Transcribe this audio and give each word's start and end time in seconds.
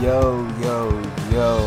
Yo, 0.00 0.48
yo, 0.62 0.88
yo. 1.30 1.58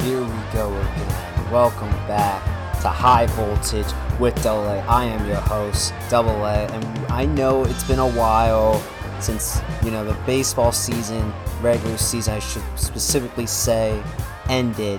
Here 0.00 0.18
we 0.18 0.52
go 0.54 0.74
again. 0.74 1.52
Welcome 1.52 1.90
back 2.08 2.42
to 2.80 2.88
High 2.88 3.26
Voltage 3.26 3.84
with 4.18 4.42
Double 4.42 4.64
A. 4.64 4.78
I 4.78 5.04
am 5.04 5.28
your 5.28 5.36
host, 5.36 5.92
Double 6.08 6.46
A, 6.46 6.66
and 6.68 7.06
I 7.12 7.26
know 7.26 7.66
it's 7.66 7.84
been 7.84 7.98
a 7.98 8.10
while 8.12 8.82
since, 9.20 9.60
you 9.84 9.90
know, 9.90 10.06
the 10.06 10.14
baseball 10.24 10.72
season, 10.72 11.34
regular 11.60 11.98
season, 11.98 12.32
I 12.32 12.38
should 12.38 12.62
specifically 12.76 13.44
say, 13.44 14.02
ended. 14.48 14.98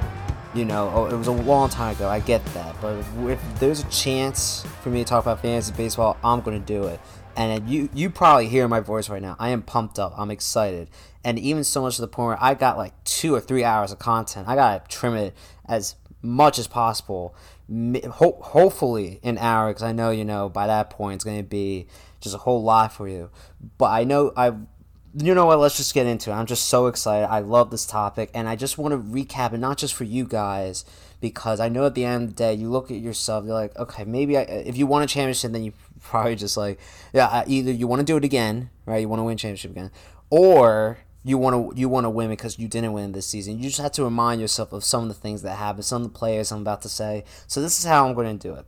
You 0.53 0.66
know, 0.66 0.91
oh, 0.93 1.05
it 1.07 1.16
was 1.16 1.27
a 1.27 1.31
long 1.31 1.67
time 1.70 1.95
ago, 1.95 2.09
I 2.09 2.20
get 2.20 2.45
that. 2.53 2.75
But 2.80 3.03
if 3.27 3.41
there's 3.59 3.80
a 3.80 3.89
chance 3.89 4.67
for 4.84 4.89
me 4.89 4.99
to 4.99 5.09
talk 5.09 5.23
about 5.23 5.41
fantasy 5.41 5.73
baseball, 5.75 6.16
I'm 6.23 6.41
going 6.41 6.63
to 6.63 6.73
do 6.73 6.84
it. 6.84 6.99
And 7.35 7.70
you 7.70 7.90
you 7.94 8.09
probably 8.09 8.48
hear 8.48 8.67
my 8.67 8.80
voice 8.80 9.09
right 9.09 9.21
now. 9.21 9.35
I 9.39 9.49
am 9.49 9.62
pumped 9.62 9.99
up. 9.99 10.13
I'm 10.17 10.31
excited. 10.31 10.89
And 11.23 11.38
even 11.39 11.63
so 11.63 11.81
much 11.81 11.95
to 11.95 12.02
the 12.02 12.08
point 12.08 12.27
where 12.27 12.44
I 12.44 12.53
got 12.53 12.77
like 12.77 13.02
two 13.03 13.34
or 13.35 13.39
three 13.39 13.63
hours 13.63 13.91
of 13.91 13.99
content. 13.99 14.48
I 14.48 14.55
got 14.55 14.89
to 14.89 14.98
trim 14.98 15.16
it 15.16 15.36
as 15.66 15.95
much 16.22 16.59
as 16.59 16.67
possible. 16.67 17.36
Ho- 17.70 18.39
hopefully 18.41 19.20
an 19.23 19.38
hour, 19.38 19.70
because 19.70 19.84
I 19.84 19.91
know, 19.91 20.12
you 20.12 20.25
know, 20.25 20.49
by 20.49 20.67
that 20.67 20.89
point 20.89 21.23
it's 21.25 21.38
to 21.38 21.44
be 21.44 21.88
just 22.20 22.36
a 22.36 22.39
whole 22.39 22.63
lot 22.63 22.94
for 22.94 23.08
you. 23.08 23.30
But 23.77 23.91
I 23.91 24.03
know 24.03 24.34
I 24.36 24.53
you 25.13 25.36
know 25.36 25.45
what? 25.45 25.59
Let's 25.59 25.77
just 25.77 25.94
get 25.94 26.05
into 26.05 26.31
it. 26.31 26.34
I'm 26.34 26.45
just 26.45 26.70
so 26.70 26.88
excited. 26.88 27.27
I 27.27 27.39
love 27.39 27.70
this 27.70 27.86
topic, 27.86 28.30
and 28.34 28.48
I 28.48 28.55
just 28.55 28.77
want 28.77 28.94
to 28.94 28.98
recap 28.98 29.53
it, 29.53 29.58
not 29.58 29.77
just 29.77 29.94
for 29.94 30.05
you 30.05 30.25
guys, 30.25 30.86
because 31.20 31.59
I 31.59 31.70
know 31.70 31.86
at 31.86 31.95
the 31.95 32.05
end 32.05 32.23
of 32.23 32.30
the 32.30 32.36
day, 32.36 32.53
you 32.53 32.70
look 32.70 32.91
at 32.91 32.98
yourself, 32.98 33.45
you're 33.45 33.53
like, 33.53 33.75
okay, 33.77 34.05
maybe 34.05 34.38
I, 34.38 34.41
if 34.41 34.77
you 34.77 34.88
won 34.88 35.03
a 35.03 35.08
championship, 35.08 35.52
then 35.52 35.63
you 35.63 35.73
probably 36.09 36.35
just 36.35 36.57
like, 36.57 36.79
yeah, 37.13 37.43
either 37.47 37.71
you 37.71 37.87
want 37.87 37.99
to 37.99 38.05
do 38.05 38.17
it 38.17 38.23
again, 38.23 38.69
right? 38.85 38.97
You 38.97 39.09
want 39.09 39.19
to 39.19 39.23
win 39.23 39.38
championship 39.38 39.71
again, 39.71 39.91
or 40.30 40.97
you 41.23 41.38
want 41.38 41.75
to 41.75 41.80
you 41.80 41.88
want 41.88 42.05
to 42.05 42.09
win 42.09 42.30
because 42.30 42.58
you 42.58 42.67
didn't 42.67 42.93
win 42.93 43.11
this 43.11 43.27
season. 43.27 43.58
You 43.58 43.66
just 43.66 43.81
have 43.81 43.91
to 43.93 44.03
remind 44.03 44.41
yourself 44.41 44.73
of 44.73 44.83
some 44.83 45.03
of 45.03 45.09
the 45.09 45.16
things 45.16 45.41
that 45.43 45.55
happened, 45.58 45.85
some 45.85 46.03
of 46.03 46.11
the 46.11 46.17
players 46.17 46.52
I'm 46.52 46.61
about 46.61 46.81
to 46.83 46.89
say. 46.89 47.23
So 47.47 47.61
this 47.61 47.77
is 47.80 47.85
how 47.85 48.08
I'm 48.08 48.16
going 48.16 48.38
to 48.38 48.47
do 48.47 48.55
it. 48.55 48.66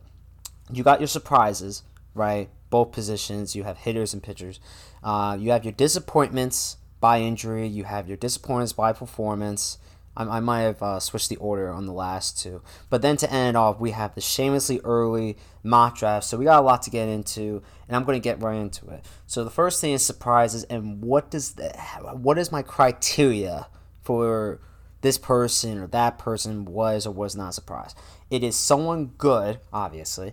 You 0.72 0.82
got 0.82 1.00
your 1.00 1.08
surprises, 1.08 1.82
right? 2.14 2.48
Both 2.70 2.92
positions. 2.92 3.54
You 3.54 3.64
have 3.64 3.78
hitters 3.78 4.14
and 4.14 4.22
pitchers. 4.22 4.60
Uh, 5.02 5.36
you 5.38 5.50
have 5.50 5.64
your 5.64 5.72
disappointments 5.72 6.76
by 7.00 7.20
injury. 7.20 7.66
You 7.66 7.84
have 7.84 8.08
your 8.08 8.16
disappointments 8.16 8.72
by 8.72 8.92
performance. 8.92 9.78
I, 10.16 10.24
I 10.24 10.40
might 10.40 10.62
have 10.62 10.82
uh, 10.82 11.00
switched 11.00 11.28
the 11.28 11.36
order 11.36 11.70
on 11.70 11.86
the 11.86 11.92
last 11.92 12.38
two. 12.38 12.62
But 12.90 13.02
then 13.02 13.16
to 13.18 13.32
end 13.32 13.50
it 13.50 13.56
off, 13.56 13.80
we 13.80 13.90
have 13.90 14.14
the 14.14 14.20
shamelessly 14.20 14.80
early 14.84 15.36
mock 15.62 15.98
draft. 15.98 16.26
So 16.26 16.36
we 16.36 16.44
got 16.44 16.60
a 16.60 16.66
lot 16.66 16.82
to 16.82 16.90
get 16.90 17.08
into, 17.08 17.62
and 17.88 17.96
I'm 17.96 18.04
going 18.04 18.20
to 18.20 18.24
get 18.24 18.42
right 18.42 18.56
into 18.56 18.88
it. 18.88 19.04
So 19.26 19.44
the 19.44 19.50
first 19.50 19.80
thing 19.80 19.92
is 19.92 20.04
surprises, 20.04 20.64
and 20.64 21.02
what 21.02 21.30
does 21.30 21.52
the, 21.52 21.70
what 22.12 22.38
is 22.38 22.52
my 22.52 22.62
criteria 22.62 23.68
for 24.02 24.60
this 25.00 25.18
person 25.18 25.78
or 25.78 25.86
that 25.88 26.18
person 26.18 26.64
was 26.64 27.06
or 27.06 27.12
was 27.12 27.36
not 27.36 27.54
surprised? 27.54 27.96
It 28.30 28.42
is 28.42 28.56
someone 28.56 29.12
good, 29.18 29.60
obviously, 29.72 30.32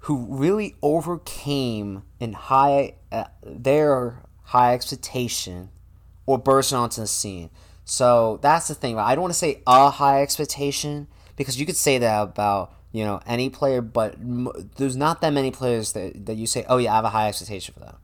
who 0.00 0.26
really 0.28 0.74
overcame 0.82 2.02
in 2.18 2.32
high 2.32 2.96
uh, 3.12 3.24
their 3.44 4.24
high 4.46 4.74
expectation 4.74 5.70
or 6.26 6.38
bursting 6.38 6.78
onto 6.78 7.00
the 7.00 7.06
scene. 7.06 7.50
So 7.92 8.38
that's 8.40 8.68
the 8.68 8.74
thing. 8.74 8.98
I 8.98 9.14
don't 9.14 9.20
want 9.20 9.34
to 9.34 9.38
say 9.38 9.60
a 9.66 9.90
high 9.90 10.22
expectation 10.22 11.08
because 11.36 11.60
you 11.60 11.66
could 11.66 11.76
say 11.76 11.98
that 11.98 12.22
about 12.22 12.72
you 12.90 13.04
know 13.04 13.20
any 13.26 13.50
player, 13.50 13.82
but 13.82 14.14
there's 14.76 14.96
not 14.96 15.20
that 15.20 15.34
many 15.34 15.50
players 15.50 15.92
that, 15.92 16.24
that 16.24 16.36
you 16.36 16.46
say, 16.46 16.64
oh 16.70 16.78
yeah, 16.78 16.92
I 16.92 16.96
have 16.96 17.04
a 17.04 17.10
high 17.10 17.28
expectation 17.28 17.74
for 17.74 17.80
them. 17.80 17.96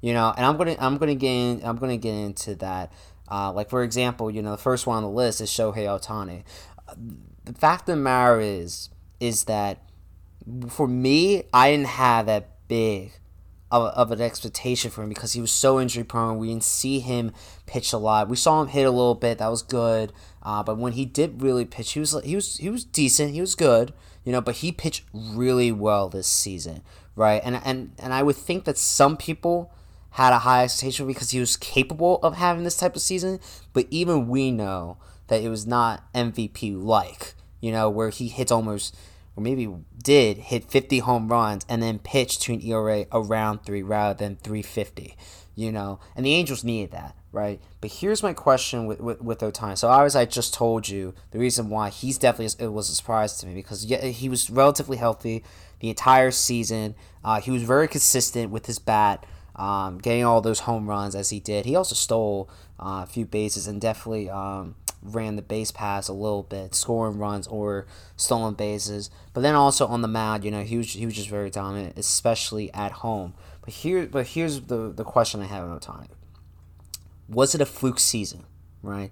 You 0.00 0.14
know, 0.14 0.34
and 0.36 0.44
I'm 0.44 0.56
gonna 0.56 0.74
I'm 0.80 0.98
gonna 0.98 1.14
get 1.14 1.30
in, 1.30 1.60
I'm 1.62 1.76
gonna 1.76 1.96
get 1.96 2.12
into 2.12 2.56
that. 2.56 2.92
Uh, 3.30 3.52
like 3.52 3.70
for 3.70 3.84
example, 3.84 4.32
you 4.32 4.42
know 4.42 4.50
the 4.50 4.56
first 4.56 4.84
one 4.84 4.96
on 4.96 5.04
the 5.04 5.08
list 5.08 5.40
is 5.40 5.48
Shohei 5.48 5.86
Ohtani. 5.86 6.42
The 7.44 7.52
fact 7.52 7.82
of 7.82 7.94
the 7.94 8.02
matter 8.02 8.40
is 8.40 8.90
is 9.20 9.44
that 9.44 9.78
for 10.68 10.88
me, 10.88 11.44
I 11.54 11.70
didn't 11.70 11.86
have 11.86 12.26
that 12.26 12.66
big 12.66 13.12
of, 13.70 13.88
of 13.94 14.12
an 14.12 14.20
expectation 14.20 14.90
for 14.90 15.02
him 15.02 15.08
because 15.08 15.32
he 15.32 15.40
was 15.40 15.52
so 15.52 15.80
injury 15.80 16.04
prone. 16.04 16.38
We 16.38 16.48
didn't 16.48 16.64
see 16.64 17.00
him 17.00 17.32
pitch 17.66 17.92
a 17.92 17.98
lot. 17.98 18.28
We 18.28 18.36
saw 18.36 18.62
him 18.62 18.68
hit 18.68 18.86
a 18.86 18.90
little 18.90 19.14
bit. 19.14 19.38
That 19.38 19.50
was 19.50 19.62
good. 19.62 20.12
Uh, 20.42 20.62
but 20.62 20.78
when 20.78 20.92
he 20.92 21.04
did 21.04 21.42
really 21.42 21.64
pitch, 21.64 21.92
he 21.92 22.00
was 22.00 22.20
he 22.24 22.34
was 22.34 22.56
he 22.58 22.70
was 22.70 22.84
decent. 22.84 23.32
He 23.32 23.40
was 23.40 23.54
good, 23.54 23.92
you 24.24 24.32
know. 24.32 24.40
But 24.40 24.56
he 24.56 24.70
pitched 24.70 25.04
really 25.12 25.72
well 25.72 26.08
this 26.08 26.28
season, 26.28 26.82
right? 27.16 27.42
And 27.44 27.60
and 27.64 27.92
and 27.98 28.12
I 28.12 28.22
would 28.22 28.36
think 28.36 28.64
that 28.64 28.78
some 28.78 29.16
people 29.16 29.72
had 30.10 30.32
a 30.32 30.38
high 30.40 30.64
expectation 30.64 31.06
because 31.06 31.30
he 31.30 31.40
was 31.40 31.56
capable 31.56 32.18
of 32.22 32.36
having 32.36 32.64
this 32.64 32.76
type 32.76 32.94
of 32.94 33.02
season. 33.02 33.40
But 33.72 33.86
even 33.90 34.28
we 34.28 34.50
know 34.50 34.98
that 35.26 35.42
it 35.42 35.48
was 35.48 35.66
not 35.66 36.10
MVP 36.14 36.80
like, 36.80 37.34
you 37.60 37.72
know, 37.72 37.90
where 37.90 38.10
he 38.10 38.28
hits 38.28 38.52
almost 38.52 38.96
or 39.36 39.42
maybe 39.42 39.68
did 40.02 40.38
hit 40.38 40.64
50 40.64 41.00
home 41.00 41.28
runs 41.28 41.64
and 41.68 41.82
then 41.82 41.98
pitch 41.98 42.38
to 42.40 42.54
an 42.54 42.62
ERA 42.62 43.06
around 43.12 43.64
three 43.64 43.82
rather 43.82 44.16
than 44.16 44.36
350, 44.36 45.14
you 45.54 45.70
know, 45.70 46.00
and 46.16 46.24
the 46.24 46.32
Angels 46.32 46.64
needed 46.64 46.92
that, 46.92 47.14
right? 47.32 47.60
But 47.80 47.90
here's 47.90 48.22
my 48.22 48.32
question 48.32 48.86
with, 48.86 49.00
with, 49.00 49.20
with 49.20 49.40
Ohtani. 49.40 49.76
So, 49.76 49.88
obviously, 49.88 50.22
I 50.22 50.24
just 50.24 50.54
told 50.54 50.88
you 50.88 51.14
the 51.32 51.38
reason 51.38 51.68
why 51.68 51.90
he's 51.90 52.18
definitely, 52.18 52.64
it 52.64 52.68
was 52.68 52.88
a 52.88 52.94
surprise 52.94 53.36
to 53.38 53.46
me 53.46 53.54
because 53.54 53.82
he 53.82 54.28
was 54.28 54.48
relatively 54.48 54.96
healthy 54.96 55.44
the 55.80 55.90
entire 55.90 56.30
season. 56.30 56.94
Uh, 57.22 57.40
he 57.40 57.50
was 57.50 57.62
very 57.62 57.88
consistent 57.88 58.50
with 58.50 58.66
his 58.66 58.78
bat. 58.78 59.26
Um, 59.54 59.96
getting 59.96 60.22
all 60.22 60.42
those 60.42 60.60
home 60.60 60.86
runs 60.86 61.14
as 61.14 61.30
he 61.30 61.40
did. 61.40 61.64
He 61.64 61.76
also 61.76 61.94
stole 61.94 62.50
uh, 62.78 63.04
a 63.04 63.06
few 63.06 63.24
bases 63.24 63.66
and 63.66 63.80
definitely 63.80 64.28
um, 64.28 64.74
ran 65.02 65.36
the 65.36 65.42
base 65.42 65.70
pass 65.70 66.08
a 66.08 66.12
little 66.12 66.42
bit, 66.42 66.74
scoring 66.74 67.18
runs 67.18 67.46
or 67.46 67.86
stolen 68.16 68.54
bases. 68.54 69.10
But 69.32 69.42
then 69.42 69.54
also 69.54 69.86
on 69.86 70.02
the 70.02 70.08
mound, 70.08 70.44
you 70.44 70.50
know, 70.50 70.62
he 70.62 70.76
was 70.76 70.92
he 70.92 71.04
was 71.04 71.14
just 71.14 71.28
very 71.28 71.50
dominant, 71.50 71.98
especially 71.98 72.72
at 72.74 72.92
home. 72.92 73.34
But 73.62 73.74
here, 73.74 74.06
but 74.06 74.28
here's 74.28 74.62
the 74.62 74.92
the 74.92 75.04
question 75.04 75.40
I 75.40 75.46
have 75.46 75.64
on 75.64 75.78
Ohtani: 75.78 76.08
Was 77.28 77.54
it 77.54 77.60
a 77.60 77.66
fluke 77.66 77.98
season? 77.98 78.44
Right. 78.82 79.10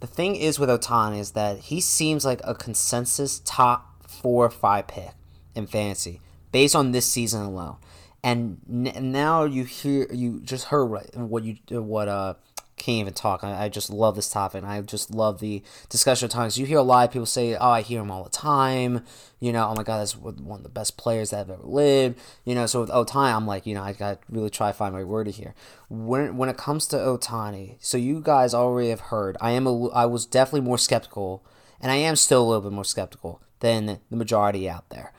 The 0.00 0.06
thing 0.06 0.36
is 0.36 0.58
with 0.58 0.68
Ohtani 0.68 1.18
is 1.18 1.32
that 1.32 1.58
he 1.58 1.80
seems 1.80 2.24
like 2.24 2.40
a 2.44 2.54
consensus 2.54 3.40
top 3.44 4.06
four 4.06 4.44
or 4.44 4.50
five 4.50 4.86
pick 4.86 5.12
in 5.54 5.66
fantasy 5.66 6.20
based 6.52 6.76
on 6.76 6.92
this 6.92 7.06
season 7.06 7.42
alone. 7.42 7.76
And 8.22 8.58
now 8.66 9.44
you 9.44 9.64
hear 9.64 10.06
you 10.12 10.40
just 10.40 10.66
heard 10.66 10.86
what 11.14 11.44
you 11.44 11.56
what 11.70 12.08
uh 12.08 12.34
can't 12.84 13.00
even 13.00 13.14
talk. 13.14 13.42
I, 13.42 13.64
I 13.64 13.68
just 13.70 13.88
love 13.88 14.14
this 14.14 14.28
topic. 14.28 14.62
I 14.62 14.80
just 14.82 15.10
love 15.10 15.40
the 15.40 15.62
discussion 15.88 16.26
of 16.26 16.30
times. 16.30 16.58
You 16.58 16.66
hear 16.66 16.78
a 16.78 16.82
lot 16.82 17.08
of 17.08 17.12
people 17.12 17.24
say, 17.24 17.56
"Oh, 17.56 17.70
I 17.70 17.80
hear 17.80 18.02
him 18.02 18.10
all 18.10 18.24
the 18.24 18.30
time." 18.30 19.04
You 19.40 19.52
know, 19.52 19.66
oh 19.66 19.74
my 19.74 19.82
god, 19.82 20.00
that's 20.00 20.14
one 20.16 20.58
of 20.58 20.62
the 20.62 20.68
best 20.68 20.98
players 20.98 21.30
that 21.30 21.38
have 21.38 21.50
ever 21.50 21.62
lived. 21.62 22.18
You 22.44 22.54
know, 22.54 22.66
so 22.66 22.82
with 22.82 22.90
Ohtani, 22.90 23.34
I'm 23.34 23.46
like, 23.46 23.64
you 23.66 23.74
know, 23.74 23.82
I 23.82 23.94
got 23.94 24.20
really 24.28 24.50
try 24.50 24.68
to 24.68 24.74
find 24.76 24.92
my 24.94 25.02
word 25.02 25.28
here. 25.28 25.54
When 25.88 26.36
when 26.36 26.50
it 26.50 26.58
comes 26.58 26.86
to 26.88 26.96
Ohtani, 26.96 27.76
so 27.80 27.96
you 27.96 28.20
guys 28.20 28.52
already 28.52 28.90
have 28.90 29.00
heard, 29.00 29.38
I 29.40 29.52
am 29.52 29.66
a, 29.66 29.88
I 29.88 30.04
was 30.04 30.26
definitely 30.26 30.68
more 30.68 30.78
skeptical, 30.78 31.42
and 31.80 31.90
I 31.90 31.96
am 31.96 32.16
still 32.16 32.42
a 32.42 32.46
little 32.46 32.62
bit 32.62 32.72
more 32.72 32.84
skeptical 32.84 33.40
than 33.60 33.98
the 34.10 34.16
majority 34.16 34.68
out 34.68 34.90
there. 34.90 35.14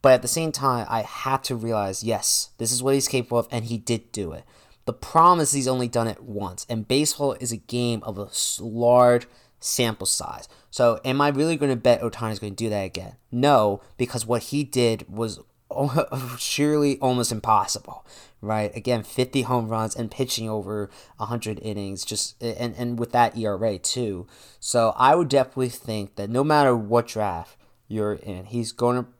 But 0.00 0.12
at 0.12 0.22
the 0.22 0.28
same 0.28 0.52
time, 0.52 0.86
I 0.88 1.02
had 1.02 1.44
to 1.44 1.56
realize, 1.56 2.04
yes, 2.04 2.50
this 2.58 2.72
is 2.72 2.82
what 2.82 2.94
he's 2.94 3.08
capable 3.08 3.38
of, 3.38 3.48
and 3.50 3.66
he 3.66 3.78
did 3.78 4.12
do 4.12 4.32
it. 4.32 4.44
The 4.84 4.92
problem 4.92 5.40
is 5.40 5.52
he's 5.52 5.68
only 5.68 5.88
done 5.88 6.08
it 6.08 6.22
once, 6.22 6.66
and 6.68 6.86
baseball 6.86 7.32
is 7.34 7.52
a 7.52 7.56
game 7.56 8.02
of 8.02 8.18
a 8.18 8.28
large 8.62 9.26
sample 9.60 10.06
size. 10.06 10.48
So, 10.70 11.00
am 11.04 11.20
I 11.20 11.28
really 11.28 11.56
going 11.56 11.72
to 11.72 11.76
bet 11.76 12.02
Ohtani's 12.02 12.38
going 12.38 12.54
to 12.54 12.64
do 12.64 12.68
that 12.70 12.84
again? 12.84 13.16
No, 13.32 13.80
because 13.96 14.26
what 14.26 14.44
he 14.44 14.62
did 14.62 15.08
was 15.08 15.40
surely 16.38 16.98
almost 16.98 17.32
impossible, 17.32 18.06
right? 18.40 18.74
Again, 18.76 19.02
50 19.02 19.42
home 19.42 19.68
runs 19.68 19.96
and 19.96 20.10
pitching 20.10 20.48
over 20.48 20.90
100 21.16 21.58
innings, 21.60 22.04
just 22.04 22.42
and, 22.42 22.74
and 22.76 22.98
with 22.98 23.12
that 23.12 23.38
ERA 23.38 23.78
too. 23.78 24.26
So, 24.60 24.92
I 24.96 25.14
would 25.14 25.28
definitely 25.28 25.70
think 25.70 26.16
that 26.16 26.28
no 26.28 26.44
matter 26.44 26.76
what 26.76 27.08
draft 27.08 27.56
you're 27.88 28.14
in, 28.14 28.46
he's 28.46 28.72
going 28.72 28.96
to 28.96 29.10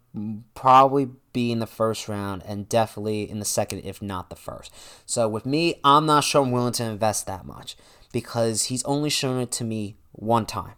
probably 0.54 1.08
be 1.32 1.50
in 1.50 1.58
the 1.58 1.66
first 1.66 2.08
round 2.08 2.42
and 2.46 2.68
definitely 2.68 3.28
in 3.28 3.38
the 3.38 3.44
second, 3.44 3.80
if 3.80 4.00
not 4.00 4.30
the 4.30 4.36
first. 4.36 4.72
So 5.06 5.28
with 5.28 5.44
me, 5.44 5.80
I'm 5.82 6.06
not 6.06 6.24
sure 6.24 6.42
I'm 6.42 6.52
willing 6.52 6.72
to 6.74 6.84
invest 6.84 7.26
that 7.26 7.44
much 7.44 7.76
because 8.12 8.64
he's 8.64 8.84
only 8.84 9.10
shown 9.10 9.40
it 9.40 9.50
to 9.52 9.64
me 9.64 9.96
one 10.12 10.46
time. 10.46 10.74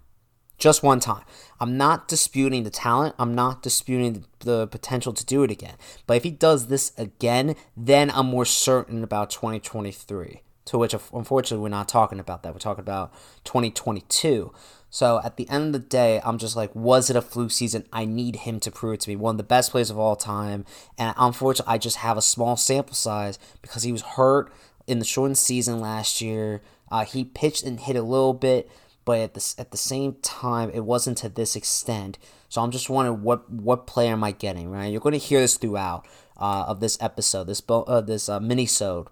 Just 0.58 0.82
one 0.82 1.00
time. 1.00 1.22
I'm 1.60 1.76
not 1.76 2.08
disputing 2.08 2.62
the 2.62 2.70
talent. 2.70 3.14
I'm 3.18 3.34
not 3.34 3.62
disputing 3.62 4.24
the 4.38 4.66
potential 4.66 5.12
to 5.12 5.24
do 5.24 5.42
it 5.42 5.50
again. 5.50 5.74
But 6.06 6.16
if 6.16 6.22
he 6.22 6.30
does 6.30 6.68
this 6.68 6.92
again, 6.96 7.56
then 7.76 8.10
I'm 8.10 8.26
more 8.26 8.46
certain 8.46 9.04
about 9.04 9.28
2023. 9.28 10.40
To 10.66 10.78
which, 10.78 10.94
unfortunately, 11.12 11.62
we're 11.62 11.68
not 11.68 11.88
talking 11.88 12.18
about 12.18 12.42
that. 12.42 12.52
We're 12.52 12.58
talking 12.58 12.82
about 12.82 13.12
2022. 13.44 14.52
So 14.90 15.20
at 15.22 15.36
the 15.36 15.48
end 15.48 15.66
of 15.66 15.72
the 15.72 15.88
day, 15.88 16.20
I'm 16.24 16.38
just 16.38 16.56
like, 16.56 16.74
was 16.74 17.10
it 17.10 17.16
a 17.16 17.22
fluke 17.22 17.50
season? 17.50 17.84
I 17.92 18.04
need 18.04 18.36
him 18.36 18.60
to 18.60 18.70
prove 18.70 18.94
it 18.94 19.00
to 19.00 19.10
me. 19.10 19.16
One 19.16 19.34
of 19.34 19.38
the 19.38 19.44
best 19.44 19.72
players 19.72 19.90
of 19.90 19.98
all 19.98 20.16
time. 20.16 20.64
And 20.96 21.14
unfortunately, 21.18 21.74
I 21.74 21.78
just 21.78 21.98
have 21.98 22.16
a 22.16 22.22
small 22.22 22.56
sample 22.56 22.94
size 22.94 23.38
because 23.62 23.82
he 23.82 23.92
was 23.92 24.02
hurt 24.02 24.52
in 24.86 24.98
the 24.98 25.04
shortened 25.04 25.38
season 25.38 25.80
last 25.80 26.20
year. 26.20 26.62
Uh, 26.90 27.04
he 27.04 27.24
pitched 27.24 27.64
and 27.64 27.80
hit 27.80 27.96
a 27.96 28.02
little 28.02 28.32
bit, 28.32 28.70
but 29.04 29.18
at 29.18 29.34
the 29.34 29.54
at 29.58 29.70
the 29.70 29.76
same 29.76 30.16
time, 30.22 30.70
it 30.70 30.84
wasn't 30.84 31.18
to 31.18 31.28
this 31.28 31.56
extent. 31.56 32.18
So 32.48 32.62
I'm 32.62 32.70
just 32.70 32.88
wondering 32.88 33.22
what 33.22 33.50
what 33.50 33.86
player 33.86 34.12
am 34.12 34.22
I 34.22 34.30
getting? 34.30 34.70
Right, 34.70 34.86
you're 34.86 35.00
going 35.00 35.12
to 35.12 35.18
hear 35.18 35.40
this 35.40 35.56
throughout 35.56 36.06
uh, 36.36 36.64
of 36.68 36.80
this 36.80 36.96
episode, 37.00 37.48
this 37.48 37.62
uh, 37.68 38.00
this 38.00 38.28
uh, 38.28 38.40
mini-sode 38.40 39.08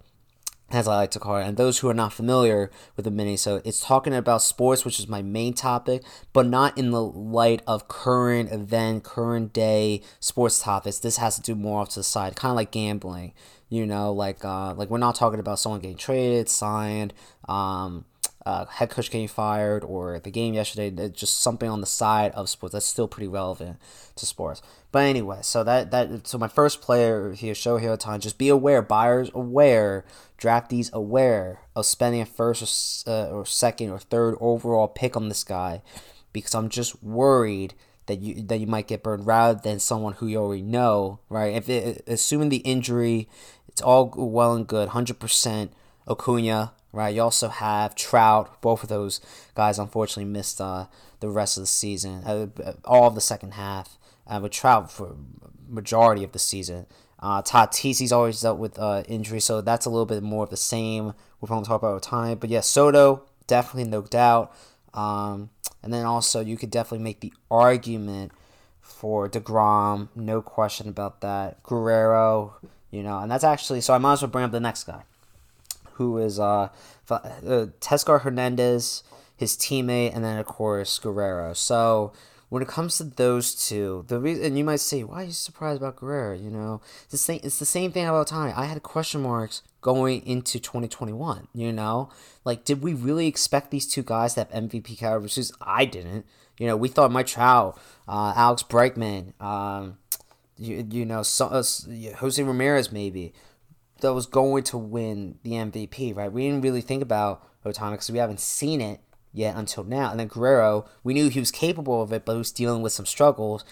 as 0.75 0.89
I 0.89 0.97
like 0.97 1.11
to 1.13 1.19
call 1.19 1.37
it. 1.37 1.47
And 1.47 1.57
those 1.57 1.79
who 1.79 1.89
are 1.89 1.95
not 1.95 2.13
familiar 2.13 2.71
with 2.97 3.05
the 3.05 3.11
mini, 3.11 3.37
so 3.37 3.61
it's 3.65 3.81
talking 3.81 4.15
about 4.15 4.43
sports, 4.43 4.85
which 4.85 4.99
is 4.99 5.09
my 5.09 5.23
main 5.23 5.55
topic, 5.55 6.03
but 6.33 6.47
not 6.47 6.77
in 6.77 6.91
the 6.91 7.03
light 7.03 7.63
of 7.67 7.89
current 7.89 8.53
event, 8.53 9.05
current 9.05 9.53
day 9.53 10.03
sports 10.21 10.59
topics. 10.61 10.99
This 10.99 11.19
has 11.19 11.37
to 11.37 11.43
do 11.43 11.55
more 11.55 11.81
off 11.81 11.91
to 11.91 12.01
the 12.01 12.05
side, 12.05 12.37
kind 12.37 12.51
of 12.51 12.57
like 12.57 12.71
gambling. 12.71 13.33
You 13.71 13.87
know, 13.87 14.13
like 14.13 14.45
uh, 14.45 14.75
like 14.75 14.91
we're 14.91 14.99
not 14.99 15.15
talking 15.15 15.41
about 15.41 15.59
someone 15.59 15.81
getting 15.81 15.97
traded, 15.97 16.49
signed, 16.49 17.13
um, 17.49 18.05
uh, 18.47 18.67
head 18.67 18.91
coach 18.91 19.11
getting 19.11 19.29
fired, 19.29 19.85
or 19.85 20.19
the 20.19 20.31
game 20.31 20.55
yesterday. 20.55 21.09
Just 21.09 21.41
something 21.41 21.69
on 21.69 21.81
the 21.81 21.87
side 21.87 22.33
of 22.33 22.49
sports 22.49 22.73
that's 22.73 22.87
still 22.87 23.09
pretty 23.09 23.29
relevant 23.29 23.79
to 24.17 24.27
sports. 24.27 24.61
But 24.93 25.05
anyway, 25.05 25.39
so 25.43 25.65
that 25.65 25.91
that 25.91 26.27
so 26.27 26.39
my 26.39 26.49
first 26.49 26.81
player 26.81 27.33
here, 27.33 27.55
show 27.55 27.79
here 27.79 27.97
time. 27.97 28.21
Just 28.21 28.39
be 28.39 28.49
aware, 28.49 28.83
buyers 28.83 29.31
aware 29.35 30.05
draftees 30.39 30.93
aware 30.93 31.61
of 31.75 31.87
spending 31.87 32.21
a 32.21 32.27
first 32.27 33.07
or, 33.07 33.11
uh, 33.11 33.29
or 33.31 33.47
second 33.47 33.91
or 33.91 33.99
third 33.99 34.37
overall 34.41 34.89
pick 34.89 35.17
on 35.17 35.29
this 35.29 35.45
guy 35.45 35.81
because 36.33 36.55
I'm 36.55 36.69
just 36.69 37.03
worried 37.03 37.75
that 38.07 38.21
you 38.21 38.43
that 38.43 38.59
you 38.59 38.67
might 38.67 38.89
get 38.89 39.03
burned 39.03 39.27
rather 39.27 39.59
than 39.59 39.81
someone 39.81 40.15
who 40.15 40.27
you 40.27 40.39
already 40.39 40.63
know, 40.63 41.21
right? 41.31 41.55
If 41.55 41.69
it, 41.71 42.05
assuming 42.07 42.51
the 42.51 42.59
injury, 42.59 43.29
it's 43.69 43.81
all 43.81 44.13
well 44.15 44.55
and 44.55 44.67
good, 44.67 44.89
hundred 44.91 45.19
percent 45.19 45.73
Acuna, 46.07 46.75
right? 46.95 47.15
You 47.15 47.23
also 47.23 47.49
have 47.49 47.95
Trout. 47.95 48.61
Both 48.63 48.83
of 48.83 48.89
those 48.89 49.21
guys 49.55 49.79
unfortunately 49.79 50.31
missed 50.31 50.61
uh, 50.61 50.87
the 51.21 51.29
rest 51.29 51.57
of 51.57 51.63
the 51.63 51.69
season, 51.69 52.23
uh, 52.25 52.47
all 52.85 53.07
of 53.07 53.15
the 53.15 53.21
second 53.21 53.55
half. 53.55 53.99
Uh, 54.27 54.41
with 54.43 54.53
Trout 54.53 54.91
for 54.91 55.17
majority 55.69 56.25
of 56.25 56.33
the 56.33 56.39
season. 56.39 56.87
Uh, 57.21 57.43
he's 57.75 58.13
always 58.13 58.41
dealt 58.41 58.59
with 58.59 58.79
uh, 58.79 59.03
injury, 59.07 59.41
so 59.41 59.61
that's 59.61 59.85
a 59.85 59.91
little 59.91 60.07
bit 60.07 60.23
more 60.23 60.45
of 60.45 60.51
the 60.51 60.57
same. 60.57 61.13
We're 61.41 61.49
to 61.49 61.69
talk 61.69 61.83
about 61.83 62.03
time, 62.03 62.39
but 62.39 62.49
yeah, 62.49 62.61
Soto 62.61 63.25
definitely 63.47 63.91
no 63.91 64.03
doubt. 64.03 64.55
Um, 64.95 65.51
and 65.83 65.93
then 65.93 66.07
also 66.07 66.41
you 66.41 66.57
could 66.57 66.71
definitely 66.71 67.05
make 67.05 67.21
the 67.21 67.33
argument 67.51 68.33
for 68.81 69.29
deGrom, 69.29 70.09
no 70.15 70.41
question 70.41 70.89
about 70.89 71.21
that. 71.21 71.63
Guerrero, 71.63 72.55
you 72.91 73.03
know, 73.03 73.19
and 73.19 73.31
that's 73.31 73.45
actually 73.45 73.81
so. 73.81 73.95
I 73.95 73.99
might 73.99 74.15
as 74.15 74.23
well 74.23 74.31
bring 74.31 74.45
up 74.45 74.53
the 74.53 74.61
next 74.61 74.85
guy, 74.85 75.03
who 75.95 76.19
is 76.19 76.39
uh, 76.39 76.69
uh 77.11 77.19
Teoscar 77.81 78.23
Hernandez, 78.23 79.03
his 79.37 79.57
teammate, 79.57 80.15
and 80.15 80.25
then 80.25 80.39
of 80.39 80.47
course 80.47 80.99
Guerrero. 80.99 81.53
So 81.53 82.13
when 82.49 82.63
it 82.63 82.69
comes 82.69 82.99
to 82.99 83.05
those 83.05 83.55
two, 83.55 84.05
the 84.09 84.21
reason 84.21 84.45
and 84.45 84.59
you 84.59 84.65
might 84.65 84.81
say, 84.81 85.03
why 85.03 85.23
are 85.23 85.25
you 85.25 85.33
surprised 85.33 85.81
about 85.81 85.97
Guerrero? 85.97 86.37
You 86.37 86.51
know, 86.51 86.81
it's 87.03 87.13
the 87.13 87.19
same. 87.19 87.41
It's 87.43 87.59
the 87.59 87.67
same 87.67 87.91
thing 87.91 88.07
about 88.07 88.29
Tony. 88.29 88.53
I 88.53 88.67
had 88.67 88.81
question 88.83 89.23
marks 89.23 89.63
going 89.81 90.25
into 90.27 90.61
2021. 90.61 91.49
You 91.53 91.73
know, 91.73 92.11
like 92.45 92.65
did 92.65 92.83
we 92.83 92.95
really 92.95 93.27
expect 93.27 93.71
these 93.71 93.87
two 93.87 94.03
guys 94.03 94.35
to 94.35 94.41
have 94.41 94.51
MVP 94.51 94.99
calibers? 94.99 95.53
I 95.61 95.85
didn't. 95.85 96.27
You 96.59 96.69
know, 96.69 96.77
we 96.77 96.89
thought 96.89 97.11
Mike 97.11 97.27
Trout, 97.27 97.77
uh, 98.07 98.33
Alex 98.37 98.63
Bregman, 98.63 99.33
um, 99.43 99.99
you, 100.57 100.87
you 100.89 101.05
know, 101.05 101.25
so, 101.25 101.47
uh, 101.47 101.65
Jose 102.19 102.41
Ramirez 102.41 102.93
maybe 102.93 103.33
that 104.05 104.15
was 104.15 104.27
going 104.27 104.63
to 104.65 104.79
win 104.79 105.39
the 105.43 105.53
MVP, 105.53 106.15
right? 106.15 106.31
We 106.31 106.43
didn't 106.43 106.61
really 106.61 106.83
think 106.83 107.03
about 107.03 107.43
Ohtani 107.65 107.93
because 107.93 108.11
we 108.11 108.19
haven't 108.19 108.41
seen 108.41 108.81
it 108.81 109.01
yet 109.33 109.57
until 109.57 109.83
now. 109.83 110.11
And 110.11 110.21
then 110.21 110.29
Guerrero, 110.29 110.85
we 111.03 111.15
knew 111.15 111.29
he 111.29 111.41
was 111.41 111.51
capable 111.51 112.03
of 112.03 112.13
it, 112.13 112.25
but 112.25 112.33
he 112.33 112.39
was 112.39 112.53
dealing 112.53 112.83
with 112.83 112.93
some 112.93 113.07
struggles. 113.07 113.65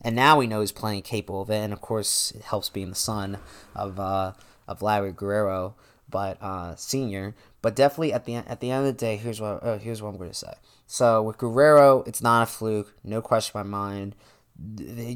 And 0.00 0.14
now 0.14 0.38
we 0.38 0.46
know 0.46 0.60
he's 0.60 0.72
playing 0.72 1.02
capable 1.02 1.42
of 1.42 1.50
it. 1.50 1.58
And 1.58 1.72
of 1.72 1.80
course, 1.80 2.30
it 2.30 2.42
helps 2.42 2.70
being 2.70 2.90
the 2.90 2.94
son 2.94 3.38
of 3.74 3.98
uh, 3.98 4.32
of 4.68 4.80
Larry 4.80 5.12
Guerrero, 5.12 5.74
but 6.08 6.40
uh, 6.40 6.76
senior. 6.76 7.34
But 7.60 7.74
definitely 7.74 8.12
at 8.12 8.24
the 8.24 8.36
at 8.36 8.60
the 8.60 8.70
end 8.70 8.86
of 8.86 8.94
the 8.94 8.98
day, 8.98 9.16
here's 9.16 9.40
what 9.40 9.62
uh, 9.62 9.78
here's 9.78 10.00
what 10.00 10.10
I'm 10.10 10.18
going 10.18 10.30
to 10.30 10.34
say. 10.34 10.54
So 10.86 11.22
with 11.22 11.36
Guerrero, 11.36 12.04
it's 12.06 12.22
not 12.22 12.44
a 12.44 12.46
fluke, 12.46 12.94
no 13.02 13.20
question 13.20 13.60
in 13.60 13.68
my 13.68 13.78
mind. 13.78 14.16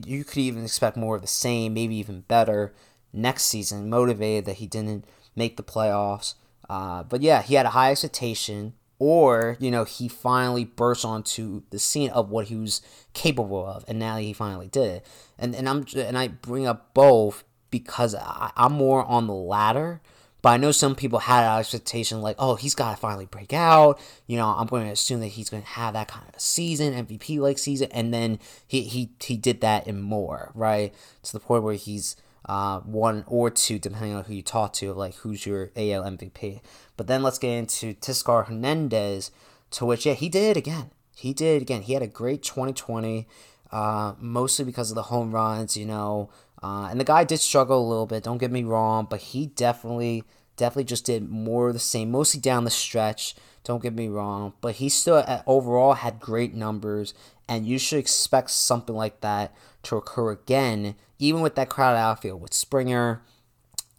You 0.06 0.24
could 0.24 0.38
even 0.38 0.64
expect 0.64 0.96
more 0.96 1.16
of 1.16 1.22
the 1.22 1.28
same, 1.28 1.74
maybe 1.74 1.96
even 1.96 2.22
better 2.22 2.74
next 3.14 3.44
season. 3.44 3.88
Motivated 3.88 4.44
that 4.46 4.56
he 4.56 4.66
didn't 4.66 5.04
make 5.36 5.56
the 5.56 5.62
playoffs, 5.62 6.34
uh, 6.68 7.02
but 7.04 7.22
yeah, 7.22 7.42
he 7.42 7.54
had 7.54 7.66
a 7.66 7.70
high 7.70 7.90
expectation 7.90 8.74
or 8.98 9.56
you 9.60 9.70
know 9.70 9.84
he 9.84 10.08
finally 10.08 10.64
burst 10.64 11.04
onto 11.04 11.62
the 11.70 11.78
scene 11.78 12.10
of 12.10 12.30
what 12.30 12.46
he 12.46 12.56
was 12.56 12.80
capable 13.12 13.66
of 13.66 13.84
and 13.88 13.98
now 13.98 14.16
he 14.16 14.32
finally 14.32 14.68
did 14.68 14.88
it. 14.88 15.06
And 15.38 15.54
and 15.54 15.68
i'm 15.68 15.84
and 15.96 16.16
i 16.16 16.28
bring 16.28 16.66
up 16.66 16.94
both 16.94 17.44
because 17.70 18.14
I, 18.14 18.52
i'm 18.56 18.72
more 18.72 19.04
on 19.04 19.26
the 19.26 19.34
latter 19.34 20.00
but 20.42 20.50
i 20.50 20.56
know 20.56 20.70
some 20.70 20.94
people 20.94 21.18
had 21.18 21.44
an 21.44 21.58
expectation 21.58 22.22
like 22.22 22.36
oh 22.38 22.54
he's 22.54 22.74
got 22.74 22.92
to 22.92 22.96
finally 22.96 23.26
break 23.26 23.52
out. 23.52 24.00
You 24.26 24.36
know 24.36 24.46
i'm 24.46 24.68
going 24.68 24.86
to 24.86 24.92
assume 24.92 25.20
that 25.20 25.28
he's 25.28 25.50
going 25.50 25.64
to 25.64 25.68
have 25.70 25.94
that 25.94 26.08
kind 26.08 26.26
of 26.32 26.40
season 26.40 26.94
mvp 27.06 27.38
like 27.40 27.58
season 27.58 27.88
and 27.90 28.14
then 28.14 28.38
he, 28.66 28.82
he 28.82 29.10
he 29.20 29.36
did 29.36 29.60
that 29.60 29.86
and 29.86 30.02
more 30.02 30.52
right? 30.54 30.94
To 31.24 31.32
the 31.32 31.40
point 31.40 31.64
where 31.64 31.74
he's 31.74 32.16
uh, 32.46 32.80
one 32.80 33.24
or 33.26 33.50
two, 33.50 33.78
depending 33.78 34.14
on 34.14 34.24
who 34.24 34.34
you 34.34 34.42
talk 34.42 34.72
to, 34.74 34.92
like 34.92 35.14
who's 35.16 35.46
your 35.46 35.70
AL 35.76 36.04
MVP. 36.04 36.60
But 36.96 37.06
then 37.06 37.22
let's 37.22 37.38
get 37.38 37.52
into 37.52 37.94
Teoscar 37.94 38.46
Hernandez, 38.46 39.30
to 39.72 39.86
which, 39.86 40.06
yeah, 40.06 40.12
he 40.14 40.28
did 40.28 40.56
again. 40.56 40.90
He 41.16 41.32
did 41.32 41.62
again. 41.62 41.82
He 41.82 41.94
had 41.94 42.02
a 42.02 42.06
great 42.06 42.42
2020, 42.42 43.26
uh, 43.72 44.14
mostly 44.18 44.64
because 44.64 44.90
of 44.90 44.94
the 44.94 45.04
home 45.04 45.32
runs, 45.32 45.76
you 45.76 45.86
know. 45.86 46.30
Uh, 46.62 46.88
and 46.90 46.98
the 46.98 47.04
guy 47.04 47.24
did 47.24 47.40
struggle 47.40 47.78
a 47.78 47.88
little 47.88 48.06
bit, 48.06 48.24
don't 48.24 48.38
get 48.38 48.50
me 48.50 48.64
wrong, 48.64 49.06
but 49.08 49.20
he 49.20 49.46
definitely, 49.46 50.24
definitely 50.56 50.84
just 50.84 51.04
did 51.04 51.28
more 51.28 51.68
of 51.68 51.74
the 51.74 51.80
same, 51.80 52.10
mostly 52.10 52.40
down 52.40 52.64
the 52.64 52.70
stretch. 52.70 53.34
Don't 53.64 53.82
get 53.82 53.94
me 53.94 54.08
wrong, 54.08 54.52
but 54.60 54.74
he 54.76 54.88
still 54.90 55.24
uh, 55.26 55.42
overall 55.46 55.94
had 55.94 56.20
great 56.20 56.54
numbers, 56.54 57.14
and 57.48 57.66
you 57.66 57.78
should 57.78 57.98
expect 57.98 58.50
something 58.50 58.94
like 58.94 59.22
that 59.22 59.54
to 59.84 59.96
occur 59.96 60.32
again, 60.32 60.96
even 61.18 61.40
with 61.40 61.54
that 61.54 61.70
crowded 61.70 61.98
outfield 61.98 62.42
with 62.42 62.52
Springer 62.52 63.22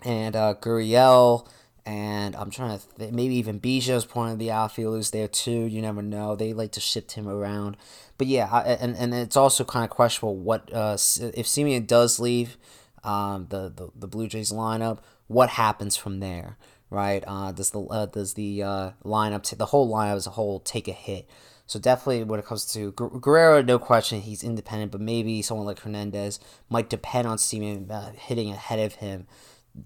and 0.03 0.35
uh, 0.35 0.53
Gurriel. 0.61 1.47
And 1.87 2.35
I'm 2.35 2.49
trying 2.49 2.79
to 2.79 2.85
th- 2.97 3.11
maybe 3.11 3.35
even 3.35 3.59
Biggio's 3.59 4.05
point 4.05 4.33
of 4.33 4.39
the 4.39 4.51
outfielders 4.51 5.11
there 5.11 5.27
too. 5.27 5.51
You 5.51 5.81
never 5.81 6.01
know. 6.01 6.35
They 6.35 6.53
like 6.53 6.71
to 6.73 6.79
shift 6.79 7.11
him 7.11 7.27
around. 7.27 7.77
But 8.17 8.27
yeah, 8.27 8.49
I, 8.51 8.61
and 8.63 8.95
and 8.95 9.13
it's 9.13 9.37
also 9.37 9.63
kind 9.63 9.83
of 9.83 9.91
questionable 9.91 10.35
what 10.35 10.71
uh, 10.73 10.93
if 10.93 11.45
Semien 11.45 11.85
does 11.85 12.19
leave 12.19 12.57
um, 13.03 13.47
the, 13.49 13.71
the 13.75 13.89
the 13.95 14.07
Blue 14.07 14.27
Jays 14.27 14.51
lineup. 14.51 14.99
What 15.27 15.49
happens 15.49 15.95
from 15.95 16.19
there, 16.19 16.57
right? 16.89 17.23
Uh, 17.25 17.51
does 17.51 17.71
the 17.71 17.81
uh, 17.81 18.05
does 18.05 18.33
the 18.33 18.63
uh, 18.63 18.91
lineup 19.03 19.43
t- 19.43 19.55
the 19.55 19.67
whole 19.67 19.91
lineup 19.91 20.15
as 20.15 20.27
a 20.27 20.31
whole 20.31 20.59
take 20.59 20.87
a 20.87 20.93
hit? 20.93 21.27
So 21.67 21.79
definitely 21.79 22.23
when 22.23 22.39
it 22.39 22.45
comes 22.45 22.65
to 22.73 22.91
Guerrero, 22.91 23.61
no 23.63 23.79
question, 23.79 24.21
he's 24.21 24.43
independent, 24.43 24.91
but 24.91 25.01
maybe 25.01 25.41
someone 25.41 25.65
like 25.65 25.79
Hernandez 25.79 26.39
might 26.69 26.89
depend 26.89 27.27
on 27.27 27.37
Semien 27.37 27.89
uh, 27.89 28.11
hitting 28.11 28.51
ahead 28.51 28.79
of 28.79 28.95
him. 28.95 29.25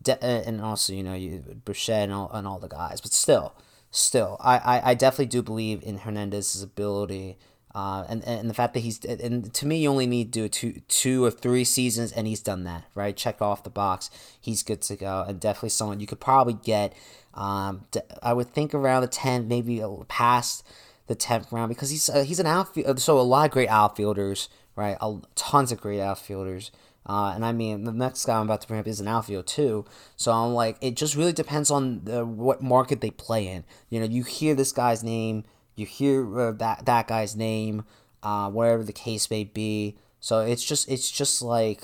De- 0.02 0.22
uh, 0.22 0.44
and 0.46 0.62
also, 0.62 0.94
you 0.94 1.04
know, 1.04 1.14
you, 1.14 1.62
Bichette 1.66 2.04
and 2.04 2.14
all, 2.14 2.30
and 2.34 2.46
all 2.46 2.60
the 2.60 2.68
guys. 2.68 3.00
But 3.00 3.14
still, 3.14 3.56
still, 3.92 4.38
I, 4.42 4.58
I, 4.58 4.90
I 4.92 4.94
definitely 4.94 5.28
do 5.28 5.42
believe 5.42 5.82
in 5.82 6.00
Hernandez's 6.00 6.62
ability. 6.62 7.38
Uh, 7.76 8.04
and, 8.10 8.24
and 8.26 8.50
the 8.50 8.54
fact 8.54 8.74
that 8.74 8.80
he's 8.80 9.06
and 9.06 9.54
to 9.54 9.68
me 9.68 9.78
you 9.78 9.90
only 9.90 10.08
need 10.08 10.34
to 10.34 10.42
do 10.42 10.50
two 10.50 10.82
two 10.88 11.24
or 11.24 11.30
three 11.30 11.64
seasons 11.64 12.12
and 12.12 12.26
he's 12.26 12.42
done 12.42 12.64
that 12.64 12.84
right 12.96 13.16
check 13.16 13.44
off 13.44 13.62
the 13.62 13.70
box 13.70 14.10
he's 14.42 14.64
good 14.64 14.82
to 14.82 14.96
go 14.96 15.24
and 15.28 15.40
definitely 15.40 15.70
someone 15.70 16.00
you 16.00 16.08
could 16.08 16.20
probably 16.20 16.56
get 16.56 16.96
um, 17.36 17.86
I 18.24 18.34
would 18.34 18.48
think 18.48 18.74
around 18.74 19.02
the 19.02 19.08
10 19.08 19.48
maybe 19.48 19.84
past 20.08 20.66
the 21.08 21.16
tenth 21.16 21.52
round 21.52 21.70
because 21.70 21.90
he's 21.90 22.10
uh, 22.10 22.24
he's 22.24 22.40
an 22.40 22.46
outfield. 22.46 22.98
Uh, 22.98 23.00
so 23.00 23.20
a 23.20 23.22
lot 23.22 23.46
of 23.46 23.52
great 23.52 23.70
outfielders, 23.70 24.48
right? 24.76 24.98
Uh, 25.02 25.18
tons 25.36 25.72
of 25.72 25.82
great 25.82 26.00
outfielders. 26.00 26.72
Uh, 27.06 27.32
and 27.34 27.44
I 27.44 27.52
mean, 27.52 27.86
the 27.86 27.92
next 27.92 28.26
guy 28.26 28.38
I'm 28.38 28.44
about 28.44 28.62
to 28.62 28.68
bring 28.68 28.80
up 28.80 28.88
is 28.88 29.00
an 29.00 29.08
outfield 29.08 29.48
too. 29.48 29.86
So 30.16 30.32
I'm 30.32 30.54
like, 30.54 30.78
it 30.80 30.96
just 30.96 31.16
really 31.16 31.34
depends 31.34 31.72
on 31.72 32.04
the, 32.04 32.24
what 32.24 32.62
market 32.62 33.02
they 33.02 33.10
play 33.10 33.48
in. 33.48 33.64
You 33.90 34.00
know, 34.00 34.06
you 34.06 34.24
hear 34.24 34.54
this 34.54 34.72
guy's 34.72 35.04
name, 35.04 35.44
you 35.80 35.86
hear 35.86 36.40
uh, 36.40 36.52
that 36.54 36.86
that 36.86 37.08
guy's 37.08 37.36
name, 37.36 37.86
uh, 38.24 38.50
whatever 38.50 38.84
the 38.84 38.94
case 38.94 39.30
may 39.30 39.44
be. 39.44 39.98
So 40.20 40.42
it's 40.42 40.64
just 40.64 40.90
it's 40.90 41.10
just 41.10 41.42
like 41.42 41.84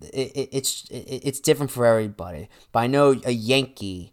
it, 0.00 0.32
it 0.34 0.48
it's 0.52 0.88
it, 0.90 1.20
it's 1.24 1.40
different 1.40 1.70
for 1.70 1.84
everybody. 1.84 2.48
But 2.70 2.80
I 2.80 2.86
know 2.86 3.20
a 3.24 3.32
Yankee 3.32 4.12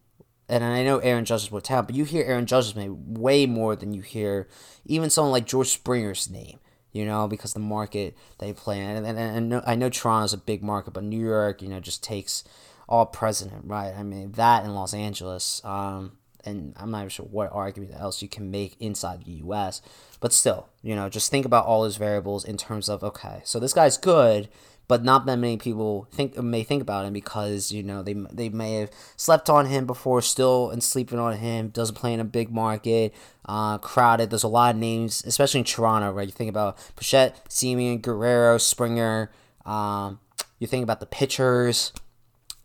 and 0.50 0.64
I 0.64 0.84
know 0.84 0.98
Aaron 1.00 1.26
Judge's 1.26 1.52
what 1.52 1.64
talent, 1.64 1.88
but 1.88 1.96
you 1.96 2.06
hear 2.06 2.26
Aaron 2.26 2.48
Judge's 2.48 2.76
name 2.76 3.14
way 3.14 3.46
more 3.46 3.76
than 3.76 3.94
you 3.94 4.02
hear 4.02 4.48
even 4.86 5.10
someone 5.10 5.32
like 5.32 5.46
George 5.46 5.70
Springer's 5.70 6.30
name. 6.30 6.60
You 6.92 7.06
know, 7.06 7.28
because 7.28 7.54
the 7.54 7.60
market 7.60 8.18
they 8.40 8.52
play 8.52 8.80
in, 8.80 9.06
and, 9.06 9.06
and, 9.06 9.54
and 9.54 9.64
I 9.68 9.76
know 9.76 9.90
Toronto's 9.90 10.34
a 10.34 10.40
big 10.40 10.64
market, 10.64 10.90
but 10.92 11.04
New 11.04 11.24
York, 11.24 11.62
you 11.62 11.70
know, 11.70 11.80
just 11.80 12.04
takes 12.04 12.44
all 12.88 13.06
president, 13.06 13.66
right? 13.66 13.94
I 13.96 14.02
mean 14.02 14.32
that 14.32 14.66
in 14.66 14.74
Los 14.74 14.96
Angeles, 14.96 15.62
um, 15.64 16.14
and 16.46 16.74
I'm 16.78 16.92
not 16.92 17.00
even 17.00 17.10
sure 17.10 17.26
what 17.26 17.52
argument 17.52 17.94
else 17.96 18.22
you 18.22 18.30
can 18.30 18.52
make 18.52 18.76
inside 18.80 19.24
the 19.24 19.32
U.S. 19.32 19.82
But 20.20 20.34
still, 20.34 20.68
you 20.82 20.96
know, 20.96 21.10
just 21.10 21.32
think 21.32 21.46
about 21.46 21.66
all 21.66 21.84
those 21.84 21.98
variables 21.98 22.46
in 22.46 22.58
terms 22.58 22.90
of 22.90 23.04
okay, 23.04 23.42
so 23.44 23.60
this 23.60 23.74
guy's 23.74 23.98
good, 23.98 24.50
but 24.88 25.04
not 25.04 25.26
that 25.26 25.38
many 25.38 25.58
people 25.58 26.08
think 26.12 26.38
may 26.42 26.64
think 26.64 26.82
about 26.82 27.06
him 27.06 27.14
because 27.14 27.72
you 27.72 27.84
know 27.84 28.02
they 28.02 28.14
they 28.14 28.50
may 28.50 28.76
have 28.76 28.92
slept 29.16 29.50
on 29.50 29.68
him 29.68 29.86
before, 29.86 30.22
still 30.22 30.70
and 30.72 30.84
sleeping 30.84 31.20
on 31.20 31.38
him. 31.38 31.70
Doesn't 31.70 31.96
play 31.96 32.14
in 32.14 32.20
a 32.20 32.26
big 32.26 32.52
market, 32.52 33.14
uh, 33.46 33.78
crowded. 33.78 34.30
There's 34.30 34.44
a 34.44 34.48
lot 34.48 34.76
of 34.76 34.82
names, 34.82 35.24
especially 35.26 35.60
in 35.60 35.66
Toronto, 35.66 36.12
right? 36.12 36.28
You 36.28 36.34
think 36.34 36.50
about 36.50 36.78
Bichette, 36.96 37.48
Semien, 37.50 38.02
Guerrero, 38.02 38.58
Springer. 38.58 39.32
Um, 39.66 40.20
you 40.58 40.68
think 40.68 40.84
about 40.84 41.00
the 41.00 41.06
pitchers 41.06 41.94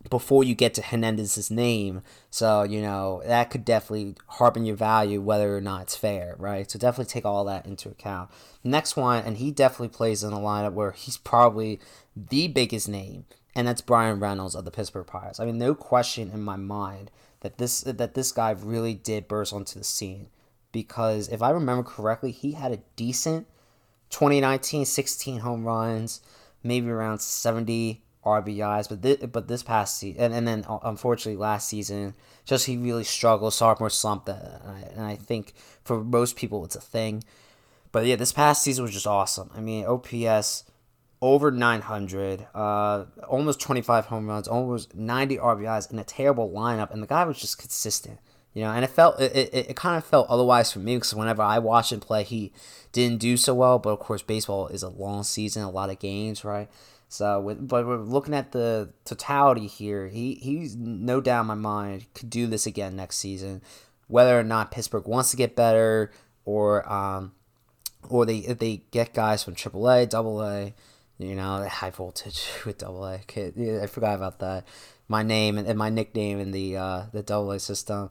before 0.09 0.43
you 0.43 0.55
get 0.55 0.73
to 0.75 0.81
Hernandez's 0.81 1.49
name. 1.49 2.01
So, 2.29 2.63
you 2.63 2.81
know, 2.81 3.21
that 3.25 3.49
could 3.49 3.65
definitely 3.65 4.15
harpen 4.27 4.65
your 4.65 4.75
value 4.75 5.21
whether 5.21 5.55
or 5.55 5.61
not 5.61 5.83
it's 5.83 5.95
fair, 5.95 6.35
right? 6.37 6.69
So 6.69 6.79
definitely 6.79 7.11
take 7.11 7.25
all 7.25 7.45
that 7.45 7.65
into 7.65 7.89
account. 7.89 8.29
Next 8.63 8.95
one, 8.95 9.23
and 9.23 9.37
he 9.37 9.51
definitely 9.51 9.89
plays 9.89 10.23
in 10.23 10.33
a 10.33 10.37
lineup 10.37 10.73
where 10.73 10.91
he's 10.91 11.17
probably 11.17 11.79
the 12.15 12.47
biggest 12.47 12.87
name, 12.87 13.25
and 13.55 13.67
that's 13.67 13.81
Bryan 13.81 14.19
Reynolds 14.19 14.55
of 14.55 14.65
the 14.65 14.71
Pittsburgh 14.71 15.07
Pirates. 15.07 15.39
I 15.39 15.45
mean, 15.45 15.57
no 15.57 15.75
question 15.75 16.31
in 16.31 16.41
my 16.41 16.55
mind 16.55 17.11
that 17.41 17.57
this 17.57 17.81
that 17.81 18.13
this 18.13 18.31
guy 18.31 18.51
really 18.51 18.93
did 18.93 19.27
burst 19.27 19.53
onto 19.53 19.77
the 19.77 19.85
scene 19.85 20.27
because 20.71 21.29
if 21.29 21.41
I 21.41 21.51
remember 21.51 21.83
correctly, 21.83 22.31
he 22.31 22.53
had 22.53 22.71
a 22.71 22.81
decent 22.95 23.47
2019 24.09 24.85
16 24.85 25.39
home 25.39 25.63
runs, 25.63 26.21
maybe 26.63 26.89
around 26.89 27.19
70 27.21 28.01
RBIs, 28.25 28.89
but 28.89 29.01
this, 29.01 29.17
but 29.17 29.47
this 29.47 29.63
past 29.63 29.97
season, 29.97 30.21
and, 30.21 30.33
and 30.33 30.47
then 30.47 30.65
uh, 30.67 30.79
unfortunately 30.83 31.39
last 31.39 31.69
season, 31.69 32.13
just 32.45 32.65
he 32.65 32.77
really 32.77 33.03
struggled, 33.03 33.53
sophomore 33.53 33.89
slump, 33.89 34.25
that, 34.25 34.61
and 34.63 34.71
I, 34.71 34.79
and 34.95 35.05
I 35.05 35.15
think 35.15 35.53
for 35.83 36.03
most 36.03 36.35
people 36.35 36.65
it's 36.65 36.75
a 36.75 36.81
thing. 36.81 37.23
But 37.91 38.05
yeah, 38.05 38.17
this 38.17 38.33
past 38.33 38.63
season 38.63 38.83
was 38.83 38.93
just 38.93 39.07
awesome. 39.07 39.49
I 39.55 39.61
mean, 39.61 39.85
OPS 39.85 40.65
over 41.21 41.49
900, 41.49 42.47
uh, 42.53 43.05
almost 43.27 43.59
25 43.59 44.07
home 44.07 44.27
runs, 44.27 44.47
almost 44.47 44.95
90 44.95 45.37
RBIs 45.37 45.91
in 45.91 45.97
a 45.97 46.03
terrible 46.03 46.51
lineup, 46.51 46.91
and 46.91 47.01
the 47.01 47.07
guy 47.07 47.23
was 47.23 47.39
just 47.39 47.57
consistent. 47.57 48.19
You 48.53 48.63
know, 48.63 48.71
and 48.71 48.85
it 48.85 48.89
felt 48.89 49.19
it, 49.19 49.35
it, 49.35 49.53
it 49.53 49.75
kind 49.75 49.97
of 49.97 50.05
felt 50.05 50.29
otherwise 50.29 50.71
for 50.71 50.79
me 50.79 50.95
because 50.95 51.13
whenever 51.13 51.41
I 51.41 51.59
watched 51.59 51.91
him 51.91 51.99
play, 51.99 52.23
he 52.23 52.53
didn't 52.93 53.19
do 53.19 53.35
so 53.35 53.53
well. 53.53 53.79
But 53.79 53.89
of 53.89 53.99
course, 53.99 54.21
baseball 54.21 54.67
is 54.67 54.81
a 54.81 54.87
long 54.87 55.23
season, 55.23 55.63
a 55.63 55.69
lot 55.69 55.89
of 55.89 55.99
games, 55.99 56.45
right? 56.45 56.69
So, 57.07 57.39
with, 57.39 57.67
but 57.67 57.85
we're 57.85 57.97
looking 57.97 58.33
at 58.33 58.51
the 58.51 58.89
totality 59.05 59.67
here. 59.67 60.07
He 60.07 60.35
he's 60.35 60.75
no 60.75 61.21
doubt 61.21 61.41
in 61.41 61.47
my 61.47 61.55
mind 61.55 62.05
could 62.13 62.29
do 62.29 62.47
this 62.47 62.65
again 62.65 62.95
next 62.95 63.17
season, 63.17 63.61
whether 64.07 64.37
or 64.37 64.43
not 64.43 64.71
Pittsburgh 64.71 65.07
wants 65.07 65.31
to 65.31 65.37
get 65.37 65.55
better 65.55 66.11
or 66.45 66.91
um, 66.91 67.33
or 68.09 68.25
they 68.25 68.41
they 68.41 68.83
get 68.91 69.13
guys 69.13 69.43
from 69.43 69.55
AAA, 69.55 70.13
AA, 70.13 70.71
you 71.17 71.35
know, 71.35 71.67
high 71.67 71.91
voltage 71.91 72.47
with 72.65 72.81
yeah, 72.81 73.81
I 73.81 73.87
forgot 73.87 74.15
about 74.15 74.39
that. 74.39 74.65
My 75.07 75.21
name 75.21 75.59
and, 75.59 75.67
and 75.67 75.77
my 75.77 75.89
nickname 75.89 76.39
in 76.39 76.51
the 76.51 76.77
uh, 76.77 77.03
the 77.13 77.33
AA 77.33 77.59
system. 77.59 78.09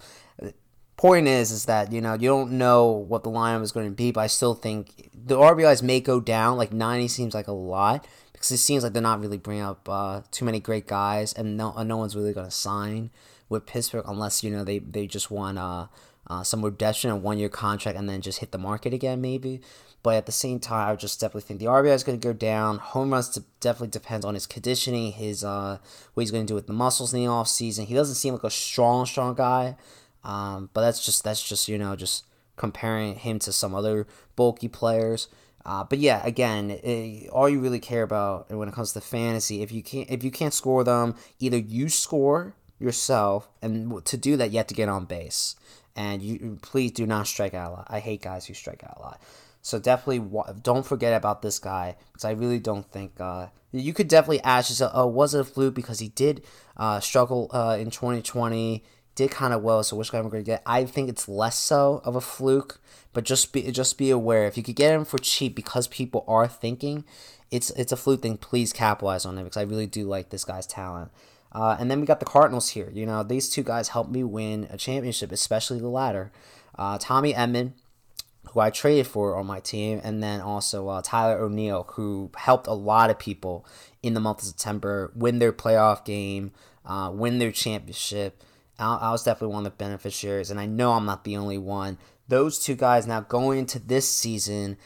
Point 0.97 1.27
is, 1.27 1.51
is 1.51 1.65
that 1.65 1.91
you 1.91 2.01
know 2.01 2.15
you 2.15 2.29
don't 2.29 2.53
know 2.53 2.87
what 2.87 3.25
the 3.25 3.31
lineup 3.31 3.63
is 3.63 3.73
going 3.73 3.87
to 3.87 3.95
be, 3.95 4.13
but 4.13 4.21
I 4.21 4.27
still 4.29 4.55
think 4.55 5.11
the 5.13 5.37
RBIs 5.37 5.83
may 5.83 5.99
go 5.99 6.21
down. 6.21 6.57
Like 6.57 6.73
ninety 6.73 7.09
seems 7.09 7.35
like 7.35 7.49
a 7.49 7.53
lot 7.53 8.07
because 8.45 8.61
it 8.61 8.63
seems 8.63 8.83
like 8.83 8.93
they're 8.93 9.01
not 9.01 9.23
really 9.23 9.39
bringing 9.39 9.65
up 9.65 9.89
uh, 9.89 10.21
too 10.31 10.45
many 10.45 10.61
great 10.61 10.87
guys, 10.87 11.33
and 11.33 11.57
no 11.57 11.83
no 11.83 11.97
one's 11.97 12.15
really 12.15 12.35
going 12.35 12.47
to 12.47 12.51
sign 12.51 13.09
with 13.49 13.65
Pittsburgh 13.65 14.05
unless 14.07 14.45
you 14.45 14.51
know 14.51 14.65
they 14.65 14.81
they 14.81 15.07
just 15.07 15.31
want 15.31 15.57
uh, 15.57 15.87
uh, 16.27 16.43
some 16.43 16.63
redemption, 16.63 17.11
a 17.11 17.17
one 17.17 17.39
year 17.39 17.49
contract, 17.49 17.97
and 17.97 18.07
then 18.07 18.21
just 18.21 18.41
hit 18.41 18.53
the 18.53 18.59
market 18.59 18.93
again 18.93 19.23
maybe. 19.23 19.63
But 20.03 20.17
at 20.17 20.27
the 20.27 20.33
same 20.33 20.61
time, 20.61 20.93
I 20.93 20.95
just 20.95 21.19
definitely 21.19 21.41
think 21.41 21.61
the 21.61 21.67
RBI 21.67 21.95
is 21.95 22.05
going 22.05 22.21
to 22.21 22.29
go 22.29 22.35
down. 22.35 22.77
Home 22.77 23.15
runs 23.15 23.35
definitely 23.61 23.89
depends 23.89 24.27
on 24.27 24.35
his 24.35 24.47
conditioning, 24.47 25.13
his 25.13 25.43
uh, 25.43 25.79
what 26.13 26.21
he's 26.21 26.31
going 26.31 26.45
to 26.45 26.51
do 26.51 26.55
with 26.55 26.67
the 26.67 26.75
muscles 26.75 27.15
in 27.15 27.21
the 27.21 27.27
off 27.27 27.49
season. 27.49 27.87
He 27.87 27.95
doesn't 27.95 28.17
seem 28.17 28.35
like 28.35 28.45
a 28.45 28.51
strong, 28.51 29.07
strong 29.07 29.35
guy. 29.35 29.77
Um, 30.23 30.69
but 30.75 30.83
that's 30.83 31.03
just 31.03 31.25
that's 31.25 31.43
just 31.43 31.67
you 31.67 31.79
know 31.79 31.97
just 31.97 32.25
comparing 32.57 33.15
him 33.15 33.39
to 33.39 33.55
some 33.55 33.75
other 33.75 34.07
bulky 34.37 34.69
players. 34.69 35.29
Uh, 35.66 35.85
but 35.85 35.99
yeah, 35.99 36.21
again, 36.25 36.71
it, 36.71 37.28
all 37.30 37.49
you 37.49 37.61
really 37.61 37.80
care 37.80 38.02
about 38.02 38.50
when 38.50 38.68
it 38.68 38.75
comes 38.75 38.92
to 38.92 39.00
fantasy, 39.00 39.62
if 39.62 39.73
you 39.73 39.83
can't 39.83 40.11
if 40.11 40.23
you 40.23 40.30
can't 40.30 40.52
score 40.52 40.85
them, 40.85 41.14
either 41.40 41.56
you 41.56 41.88
score 41.88 42.54
yourself, 42.78 43.49
and 43.62 44.04
to 44.04 44.16
do 44.16 44.37
that, 44.37 44.50
you 44.50 44.59
have 44.59 44.66
to 44.66 44.75
get 44.75 44.88
on 44.88 45.06
base. 45.06 45.56
And 45.97 46.23
you 46.23 46.59
please 46.61 46.90
do 46.90 47.06
not 47.06 47.28
strike 47.28 47.54
out 47.54 47.71
a 47.71 47.75
lot. 47.75 47.87
I 47.88 48.00
hate 48.00 48.21
guys 48.21 48.47
who 48.47 48.54
strike 48.54 48.83
out 48.83 48.97
a 48.99 49.00
lot. 49.00 49.21
So 49.62 49.78
definitely 49.78 50.28
don't 50.62 50.85
forget 50.85 51.16
about 51.16 51.40
this 51.40 51.59
guy 51.59 51.97
because 52.12 52.26
I 52.26 52.33
really 52.33 52.59
don't 52.59 52.85
think 52.90 53.18
uh, 53.18 53.47
you 53.73 53.94
could 53.94 54.09
definitely 54.09 54.42
ask 54.42 54.68
yourself, 54.71 54.92
oh, 54.94 55.06
was 55.06 55.35
it 55.35 55.40
a 55.40 55.44
fluke 55.44 55.75
because 55.75 56.00
he 56.00 56.09
did 56.09 56.44
uh, 56.76 57.00
struggle 57.00 57.50
uh, 57.50 57.76
in 57.80 57.90
2020, 57.90 58.85
did 59.14 59.30
kind 59.30 59.54
of 59.54 59.62
well. 59.62 59.83
So 59.83 59.97
which 59.97 60.12
guy 60.12 60.18
am 60.18 60.26
I 60.26 60.28
going 60.28 60.44
to 60.44 60.47
get? 60.47 60.62
I 60.66 60.85
think 60.85 61.09
it's 61.09 61.28
less 61.28 61.59
so 61.59 62.02
of 62.04 62.14
a 62.14 62.21
fluke, 62.21 62.78
but 63.14 63.25
just 63.25 63.52
be 63.52 63.71
just 63.71 63.97
be 63.97 64.11
aware 64.11 64.47
if 64.47 64.56
you 64.59 64.62
could 64.62 64.76
get 64.76 64.92
him 64.92 65.04
for 65.04 65.18
cheap 65.18 65.54
because 65.54 65.88
people 65.88 66.25
are 66.28 66.47
thinking 66.47 67.04
it's 67.50 67.71
it's 67.71 67.92
a 67.92 67.97
fluke 67.97 68.23
thing. 68.23 68.37
Please 68.37 68.73
capitalize 68.73 69.25
on 69.25 69.38
it 69.38 69.44
because 69.44 69.56
I 69.56 69.62
really 69.62 69.87
do 69.87 70.04
like 70.04 70.30
this 70.30 70.44
guy's 70.44 70.66
talent. 70.66 71.11
Uh, 71.52 71.76
and 71.78 71.88
then 71.88 72.00
we 72.00 72.06
got 72.06 72.18
the 72.18 72.26
Cardinals 72.26 72.71
here. 72.71 72.90
You 72.92 73.06
know, 73.06 73.23
these 73.23 73.49
two 73.49 73.62
guys 73.62 73.88
helped 73.88 74.11
me 74.11 74.25
win 74.25 74.66
a 74.71 74.76
championship, 74.76 75.30
especially 75.30 75.78
the 75.78 75.88
latter. 75.88 76.33
Uh, 76.76 76.99
Tommy 77.00 77.33
Edman, 77.33 77.75
who 78.50 78.59
I 78.59 78.71
traded 78.71 79.06
for 79.06 79.37
on 79.37 79.47
my 79.47 79.61
team, 79.61 80.00
and 80.02 80.21
then 80.21 80.40
also 80.40 80.88
uh, 80.88 81.00
Tyler 81.02 81.40
O'Neill, 81.40 81.87
who 81.92 82.33
helped 82.37 82.66
a 82.66 82.73
lot 82.73 83.09
of 83.09 83.21
people 83.21 83.64
in 84.02 84.14
the 84.14 84.21
month 84.21 84.40
of 84.40 84.47
September 84.47 85.12
win 85.14 85.38
their 85.38 85.52
playoff 85.52 86.04
game, 86.04 86.50
uh, 86.85 87.12
win 87.14 87.38
their 87.38 87.52
championship. 87.52 88.42
I, 88.76 88.97
I 88.97 89.11
was 89.12 89.23
definitely 89.23 89.54
one 89.54 89.64
of 89.64 89.73
the 89.73 89.85
beneficiaries, 89.85 90.50
and 90.50 90.59
I 90.59 90.66
know 90.66 90.92
I'm 90.92 91.06
not 91.06 91.23
the 91.23 91.37
only 91.37 91.59
one. 91.59 91.99
Those 92.28 92.59
two 92.59 92.75
guys 92.75 93.07
now 93.07 93.21
going 93.21 93.59
into 93.59 93.78
this 93.78 94.09
season, 94.09 94.76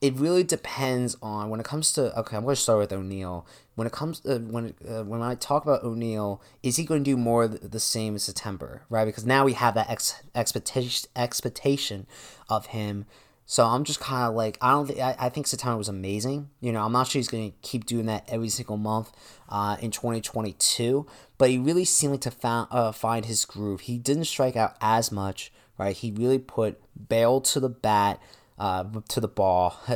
it 0.00 0.14
really 0.16 0.44
depends 0.44 1.16
on 1.22 1.50
when 1.50 1.60
it 1.60 1.66
comes 1.66 1.92
to 1.94 2.16
okay. 2.20 2.36
I'm 2.36 2.44
going 2.44 2.54
to 2.54 2.60
start 2.60 2.78
with 2.78 2.92
O'Neill. 2.92 3.46
When 3.74 3.86
it 3.86 3.92
comes 3.92 4.20
to, 4.20 4.38
when 4.38 4.74
uh, 4.88 5.02
when 5.02 5.22
I 5.22 5.34
talk 5.34 5.64
about 5.64 5.82
O'Neill, 5.82 6.42
is 6.62 6.76
he 6.76 6.84
going 6.84 7.02
to 7.02 7.10
do 7.10 7.16
more 7.16 7.48
the 7.48 7.80
same 7.80 8.14
as 8.14 8.24
September, 8.24 8.82
right? 8.90 9.04
Because 9.06 9.24
now 9.24 9.44
we 9.44 9.54
have 9.54 9.74
that 9.74 9.90
ex- 9.90 10.22
expectation 10.34 11.08
expectation 11.16 12.06
of 12.48 12.66
him. 12.66 13.06
So 13.46 13.64
I'm 13.64 13.84
just 13.84 14.00
kind 14.00 14.28
of 14.28 14.34
like 14.34 14.56
I 14.60 14.72
don't 14.72 14.86
think 14.86 15.00
I, 15.00 15.28
think 15.28 15.46
September 15.46 15.76
was 15.76 15.88
amazing. 15.88 16.50
You 16.60 16.72
know, 16.72 16.84
I'm 16.84 16.92
not 16.92 17.08
sure 17.08 17.18
he's 17.18 17.28
going 17.28 17.52
to 17.52 17.56
keep 17.62 17.84
doing 17.84 18.06
that 18.06 18.24
every 18.28 18.48
single 18.48 18.76
month 18.76 19.12
uh, 19.48 19.76
in 19.80 19.90
2022, 19.90 21.06
but 21.36 21.50
he 21.50 21.58
really 21.58 21.84
seemed 21.84 22.12
like 22.12 22.20
to 22.22 22.30
found, 22.30 22.68
uh, 22.70 22.92
find 22.92 23.26
his 23.26 23.44
groove. 23.44 23.82
He 23.82 23.98
didn't 23.98 24.24
strike 24.24 24.56
out 24.56 24.76
as 24.80 25.12
much, 25.12 25.52
right? 25.78 25.96
He 25.96 26.10
really 26.10 26.38
put 26.38 26.80
barrel 26.96 27.40
to 27.42 27.60
the 27.60 27.68
bat 27.68 28.20
uh, 28.58 28.84
to 29.08 29.20
the 29.20 29.28
ball. 29.28 29.78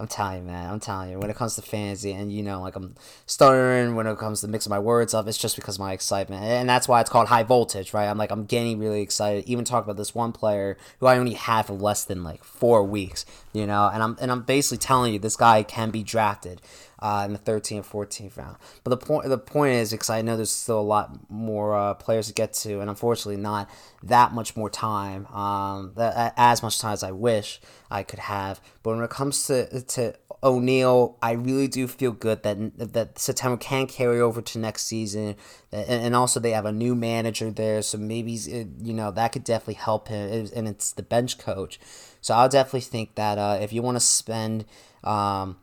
I'm 0.00 0.08
telling 0.08 0.38
you, 0.38 0.44
man. 0.44 0.70
I'm 0.70 0.80
telling 0.80 1.10
you. 1.10 1.18
When 1.18 1.28
it 1.28 1.36
comes 1.36 1.56
to 1.56 1.62
fantasy, 1.62 2.12
and 2.12 2.32
you 2.32 2.42
know, 2.42 2.62
like 2.62 2.74
I'm 2.74 2.94
stuttering 3.26 3.94
when 3.96 4.06
it 4.06 4.16
comes 4.16 4.40
to 4.40 4.48
mixing 4.48 4.70
my 4.70 4.78
words 4.78 5.12
up, 5.12 5.28
it's 5.28 5.36
just 5.36 5.56
because 5.56 5.76
of 5.76 5.80
my 5.80 5.92
excitement, 5.92 6.42
and 6.42 6.66
that's 6.66 6.88
why 6.88 7.02
it's 7.02 7.10
called 7.10 7.28
high 7.28 7.42
voltage, 7.42 7.92
right? 7.92 8.06
I'm 8.06 8.16
like 8.16 8.30
I'm 8.30 8.46
getting 8.46 8.78
really 8.78 9.02
excited. 9.02 9.44
Even 9.46 9.66
talk 9.66 9.84
about 9.84 9.98
this 9.98 10.14
one 10.14 10.32
player 10.32 10.78
who 11.00 11.06
I 11.06 11.18
only 11.18 11.34
have 11.34 11.66
for 11.66 11.74
less 11.74 12.02
than 12.04 12.24
like 12.24 12.42
four 12.44 12.82
weeks, 12.82 13.26
you 13.52 13.66
know, 13.66 13.90
and 13.92 14.02
I'm 14.02 14.16
and 14.22 14.32
I'm 14.32 14.40
basically 14.40 14.78
telling 14.78 15.12
you 15.12 15.18
this 15.18 15.36
guy 15.36 15.62
can 15.62 15.90
be 15.90 16.02
drafted 16.02 16.62
uh, 17.00 17.22
in 17.26 17.32
the 17.32 17.38
13th, 17.38 17.86
14th 17.86 18.36
round. 18.36 18.56
But 18.84 18.90
the 18.90 18.96
point 18.96 19.28
the 19.28 19.38
point 19.38 19.74
is 19.74 19.90
because 19.90 20.10
I 20.10 20.22
know 20.22 20.36
there's 20.36 20.50
still 20.50 20.80
a 20.80 20.82
lot 20.82 21.30
more 21.30 21.74
uh, 21.74 21.94
players 21.94 22.28
to 22.28 22.34
get 22.34 22.52
to, 22.54 22.80
and 22.80 22.90
unfortunately 22.90 23.40
not 23.40 23.70
that 24.02 24.32
much 24.32 24.56
more 24.56 24.70
time, 24.70 25.26
um, 25.26 25.92
that, 25.96 26.34
as 26.36 26.62
much 26.62 26.78
time 26.78 26.92
as 26.92 27.02
I 27.02 27.12
wish 27.12 27.60
I 27.90 28.02
could 28.02 28.18
have. 28.18 28.60
But 28.82 28.96
when 28.96 29.04
it 29.04 29.10
comes 29.10 29.46
to 29.46 29.82
to 29.82 30.14
O'Neill, 30.42 31.18
I 31.22 31.32
really 31.32 31.68
do 31.68 31.86
feel 31.86 32.12
good 32.12 32.42
that 32.42 32.92
that 32.92 33.18
September 33.18 33.56
can 33.56 33.86
carry 33.86 34.20
over 34.20 34.40
to 34.42 34.58
next 34.58 34.86
season, 34.86 35.36
and, 35.72 35.88
and 35.88 36.16
also 36.16 36.40
they 36.40 36.52
have 36.52 36.66
a 36.66 36.72
new 36.72 36.94
manager 36.94 37.50
there, 37.50 37.82
so 37.82 37.98
maybe 37.98 38.32
you 38.32 38.92
know 38.92 39.10
that 39.10 39.32
could 39.32 39.44
definitely 39.44 39.74
help 39.74 40.08
him, 40.08 40.48
and 40.54 40.68
it's 40.68 40.92
the 40.92 41.02
bench 41.02 41.38
coach. 41.38 41.80
So 42.22 42.34
I'll 42.34 42.48
definitely 42.48 42.82
think 42.82 43.14
that 43.14 43.38
uh, 43.38 43.58
if 43.60 43.72
you 43.72 43.80
want 43.80 43.96
to 43.96 44.00
spend 44.00 44.66
um, 45.02 45.56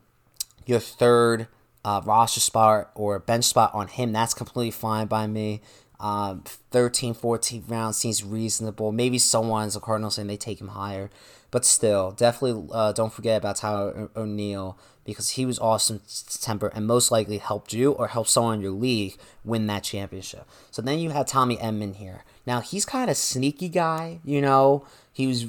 your 0.68 0.80
third 0.80 1.48
uh, 1.84 2.02
roster 2.04 2.40
spot 2.40 2.90
or 2.94 3.18
bench 3.18 3.46
spot 3.46 3.74
on 3.74 3.88
him, 3.88 4.12
that's 4.12 4.34
completely 4.34 4.70
fine 4.70 5.06
by 5.06 5.26
me. 5.26 5.62
Um, 5.98 6.44
13, 6.70 7.14
14 7.14 7.64
round 7.66 7.94
seems 7.94 8.22
reasonable. 8.22 8.92
Maybe 8.92 9.18
someone's 9.18 9.74
a 9.74 9.80
Cardinals 9.80 10.14
saying 10.14 10.28
they 10.28 10.36
take 10.36 10.60
him 10.60 10.68
higher, 10.68 11.10
but 11.50 11.64
still, 11.64 12.12
definitely 12.12 12.68
uh, 12.72 12.92
don't 12.92 13.12
forget 13.12 13.38
about 13.38 13.56
Tyler 13.56 14.10
o- 14.14 14.22
O'Neill 14.22 14.78
because 15.04 15.30
he 15.30 15.46
was 15.46 15.58
awesome 15.58 16.02
September 16.06 16.70
and 16.74 16.86
most 16.86 17.10
likely 17.10 17.38
helped 17.38 17.72
you 17.72 17.92
or 17.92 18.08
helped 18.08 18.28
someone 18.28 18.56
in 18.56 18.60
your 18.60 18.70
league 18.72 19.16
win 19.42 19.66
that 19.66 19.82
championship. 19.82 20.46
So 20.70 20.82
then 20.82 20.98
you 20.98 21.10
have 21.10 21.26
Tommy 21.26 21.56
Edman 21.56 21.96
here. 21.96 22.24
Now 22.46 22.60
he's 22.60 22.84
kind 22.84 23.10
of 23.10 23.16
sneaky 23.16 23.70
guy, 23.70 24.20
you 24.22 24.42
know. 24.42 24.86
He 25.10 25.26
was 25.26 25.46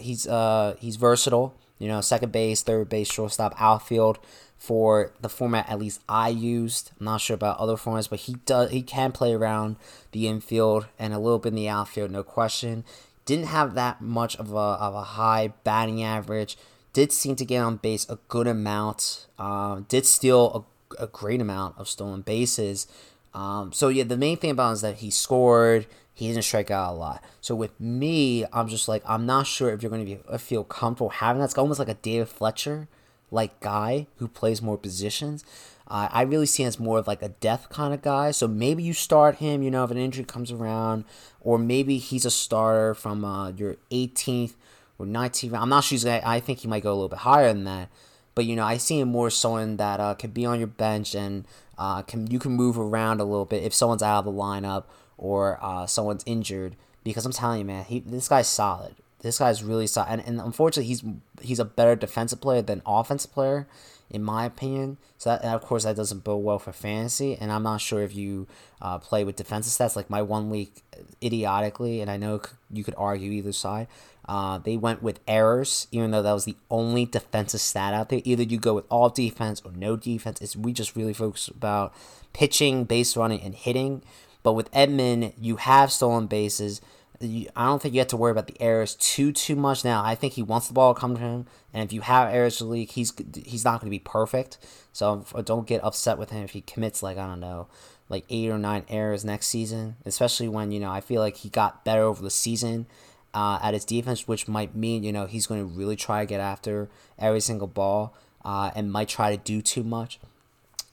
he's 0.00 0.26
uh 0.26 0.74
he's 0.80 0.96
versatile, 0.96 1.54
you 1.78 1.86
know, 1.86 2.00
second 2.00 2.32
base, 2.32 2.62
third 2.62 2.88
base, 2.88 3.10
shortstop, 3.10 3.54
outfield 3.58 4.18
for 4.58 5.12
the 5.20 5.28
format 5.28 5.68
at 5.68 5.78
least 5.78 6.00
I 6.08 6.28
used. 6.28 6.90
I'm 6.98 7.06
not 7.06 7.20
sure 7.20 7.34
about 7.34 7.58
other 7.58 7.76
formats, 7.76 8.10
but 8.10 8.20
he 8.20 8.34
does 8.46 8.70
he 8.70 8.82
can 8.82 9.12
play 9.12 9.34
around 9.34 9.76
the 10.12 10.28
infield 10.28 10.86
and 10.98 11.12
a 11.12 11.18
little 11.18 11.38
bit 11.38 11.50
in 11.50 11.56
the 11.56 11.68
outfield, 11.68 12.10
no 12.10 12.22
question. 12.22 12.84
Didn't 13.24 13.46
have 13.46 13.74
that 13.74 14.00
much 14.00 14.36
of 14.36 14.52
a 14.52 14.56
of 14.56 14.94
a 14.94 15.02
high 15.02 15.52
batting 15.64 16.02
average 16.02 16.56
did 16.96 17.12
seem 17.12 17.36
to 17.36 17.44
get 17.44 17.58
on 17.58 17.76
base 17.76 18.08
a 18.08 18.18
good 18.28 18.46
amount. 18.46 19.26
Um, 19.38 19.84
did 19.86 20.06
steal 20.06 20.66
a, 20.98 21.04
a 21.04 21.06
great 21.06 21.42
amount 21.42 21.76
of 21.76 21.90
stolen 21.90 22.22
bases. 22.22 22.86
Um, 23.34 23.70
so 23.74 23.88
yeah, 23.88 24.04
the 24.04 24.16
main 24.16 24.38
thing 24.38 24.50
about 24.50 24.68
him 24.68 24.72
is 24.72 24.80
that 24.80 24.96
he 24.96 25.10
scored. 25.10 25.86
He 26.14 26.28
didn't 26.28 26.44
strike 26.44 26.70
out 26.70 26.94
a 26.94 26.96
lot. 26.96 27.22
So 27.42 27.54
with 27.54 27.78
me, 27.78 28.46
I'm 28.50 28.68
just 28.68 28.88
like 28.88 29.02
I'm 29.04 29.26
not 29.26 29.46
sure 29.46 29.70
if 29.74 29.82
you're 29.82 29.90
going 29.90 30.06
to 30.06 30.16
be 30.16 30.38
feel 30.38 30.64
comfortable 30.64 31.10
having 31.10 31.40
that. 31.40 31.44
It's 31.44 31.58
almost 31.58 31.78
like 31.78 31.90
a 31.90 31.94
David 31.94 32.30
Fletcher 32.30 32.88
like 33.30 33.60
guy 33.60 34.06
who 34.16 34.28
plays 34.28 34.62
more 34.62 34.78
positions. 34.78 35.44
Uh, 35.88 36.08
I 36.10 36.22
really 36.22 36.46
see 36.46 36.64
him 36.64 36.68
as 36.68 36.80
more 36.80 36.98
of 36.98 37.06
like 37.06 37.22
a 37.22 37.28
death 37.28 37.68
kind 37.70 37.94
of 37.94 38.02
guy. 38.02 38.32
So 38.32 38.48
maybe 38.48 38.82
you 38.82 38.92
start 38.92 39.36
him, 39.36 39.62
you 39.62 39.70
know, 39.70 39.84
if 39.84 39.90
an 39.90 39.98
injury 39.98 40.24
comes 40.24 40.50
around, 40.50 41.04
or 41.40 41.58
maybe 41.58 41.98
he's 41.98 42.24
a 42.24 42.30
starter 42.30 42.94
from 42.94 43.24
uh, 43.24 43.50
your 43.50 43.76
18th 43.90 44.54
or 44.98 45.06
19 45.06 45.54
I'm 45.54 45.68
not 45.68 45.84
sure. 45.84 45.98
I 46.24 46.40
think 46.40 46.60
he 46.60 46.68
might 46.68 46.82
go 46.82 46.90
a 46.90 46.94
little 46.94 47.08
bit 47.08 47.20
higher 47.20 47.48
than 47.48 47.64
that. 47.64 47.88
But 48.34 48.44
you 48.44 48.56
know, 48.56 48.64
I 48.64 48.76
see 48.76 49.00
him 49.00 49.08
more 49.08 49.30
someone 49.30 49.76
that 49.78 50.00
uh, 50.00 50.14
can 50.14 50.30
be 50.30 50.44
on 50.44 50.58
your 50.58 50.66
bench 50.66 51.14
and 51.14 51.46
uh, 51.78 52.02
can 52.02 52.26
you 52.26 52.38
can 52.38 52.52
move 52.52 52.78
around 52.78 53.20
a 53.20 53.24
little 53.24 53.44
bit 53.44 53.62
if 53.62 53.72
someone's 53.72 54.02
out 54.02 54.20
of 54.20 54.24
the 54.24 54.32
lineup 54.32 54.84
or 55.16 55.58
uh, 55.62 55.86
someone's 55.86 56.22
injured. 56.26 56.76
Because 57.04 57.24
I'm 57.24 57.32
telling 57.32 57.60
you, 57.60 57.64
man, 57.64 57.84
he 57.84 58.00
this 58.00 58.28
guy's 58.28 58.48
solid. 58.48 58.96
This 59.20 59.38
guy's 59.38 59.62
really 59.62 59.86
solid, 59.86 60.10
and, 60.10 60.22
and 60.26 60.40
unfortunately, 60.40 60.88
he's 60.88 61.02
he's 61.40 61.58
a 61.58 61.64
better 61.64 61.96
defensive 61.96 62.40
player 62.40 62.62
than 62.62 62.82
offensive 62.86 63.32
player 63.32 63.66
in 64.10 64.22
my 64.22 64.44
opinion. 64.44 64.98
So 65.18 65.30
that, 65.30 65.44
of 65.44 65.62
course 65.62 65.84
that 65.84 65.96
doesn't 65.96 66.24
bode 66.24 66.44
well 66.44 66.58
for 66.58 66.72
fantasy. 66.72 67.36
And 67.36 67.50
I'm 67.50 67.62
not 67.62 67.80
sure 67.80 68.02
if 68.02 68.14
you 68.14 68.46
uh, 68.80 68.98
play 68.98 69.24
with 69.24 69.36
defensive 69.36 69.72
stats 69.72 69.96
like 69.96 70.10
my 70.10 70.22
one 70.22 70.50
week 70.50 70.82
idiotically, 71.22 72.00
and 72.00 72.10
I 72.10 72.16
know 72.16 72.40
you 72.70 72.84
could 72.84 72.94
argue 72.96 73.32
either 73.32 73.52
side. 73.52 73.88
Uh, 74.28 74.58
they 74.58 74.76
went 74.76 75.02
with 75.02 75.20
errors, 75.28 75.86
even 75.92 76.10
though 76.10 76.22
that 76.22 76.32
was 76.32 76.44
the 76.44 76.56
only 76.70 77.04
defensive 77.04 77.60
stat 77.60 77.94
out 77.94 78.08
there. 78.08 78.20
Either 78.24 78.42
you 78.42 78.58
go 78.58 78.74
with 78.74 78.86
all 78.90 79.08
defense 79.08 79.62
or 79.64 79.70
no 79.72 79.96
defense. 79.96 80.40
It's 80.40 80.56
we 80.56 80.72
just 80.72 80.96
really 80.96 81.12
focus 81.12 81.48
about 81.48 81.94
pitching, 82.32 82.84
base 82.84 83.16
running, 83.16 83.40
and 83.42 83.54
hitting. 83.54 84.02
But 84.42 84.54
with 84.54 84.70
Edman, 84.72 85.32
you 85.40 85.56
have 85.56 85.92
stolen 85.92 86.26
bases. 86.26 86.80
I 87.20 87.66
don't 87.66 87.80
think 87.80 87.94
you 87.94 88.00
have 88.00 88.08
to 88.08 88.16
worry 88.16 88.30
about 88.30 88.46
the 88.46 88.60
errors 88.60 88.94
too 88.94 89.32
too 89.32 89.56
much 89.56 89.84
now. 89.84 90.04
I 90.04 90.14
think 90.14 90.34
he 90.34 90.42
wants 90.42 90.68
the 90.68 90.74
ball 90.74 90.94
to 90.94 91.00
come 91.00 91.14
to 91.14 91.20
him, 91.20 91.46
and 91.72 91.82
if 91.82 91.92
you 91.92 92.02
have 92.02 92.32
errors 92.32 92.58
to 92.58 92.64
leak, 92.64 92.92
he's 92.92 93.12
he's 93.44 93.64
not 93.64 93.80
going 93.80 93.90
to 93.90 93.94
be 93.94 93.98
perfect. 93.98 94.58
So 94.92 95.24
don't 95.44 95.66
get 95.66 95.82
upset 95.82 96.18
with 96.18 96.30
him 96.30 96.44
if 96.44 96.50
he 96.50 96.60
commits 96.60 97.02
like 97.02 97.16
I 97.16 97.26
don't 97.26 97.40
know, 97.40 97.68
like 98.08 98.24
eight 98.28 98.50
or 98.50 98.58
nine 98.58 98.84
errors 98.88 99.24
next 99.24 99.46
season. 99.46 99.96
Especially 100.04 100.48
when 100.48 100.72
you 100.72 100.80
know 100.80 100.90
I 100.90 101.00
feel 101.00 101.20
like 101.22 101.36
he 101.36 101.48
got 101.48 101.84
better 101.84 102.02
over 102.02 102.22
the 102.22 102.30
season 102.30 102.86
uh, 103.32 103.58
at 103.62 103.74
his 103.74 103.84
defense, 103.84 104.28
which 104.28 104.46
might 104.46 104.74
mean 104.74 105.02
you 105.02 105.12
know 105.12 105.26
he's 105.26 105.46
going 105.46 105.60
to 105.60 105.74
really 105.74 105.96
try 105.96 106.20
to 106.20 106.26
get 106.26 106.40
after 106.40 106.88
every 107.18 107.40
single 107.40 107.68
ball 107.68 108.14
uh, 108.44 108.70
and 108.74 108.92
might 108.92 109.08
try 109.08 109.34
to 109.34 109.42
do 109.42 109.62
too 109.62 109.82
much. 109.82 110.20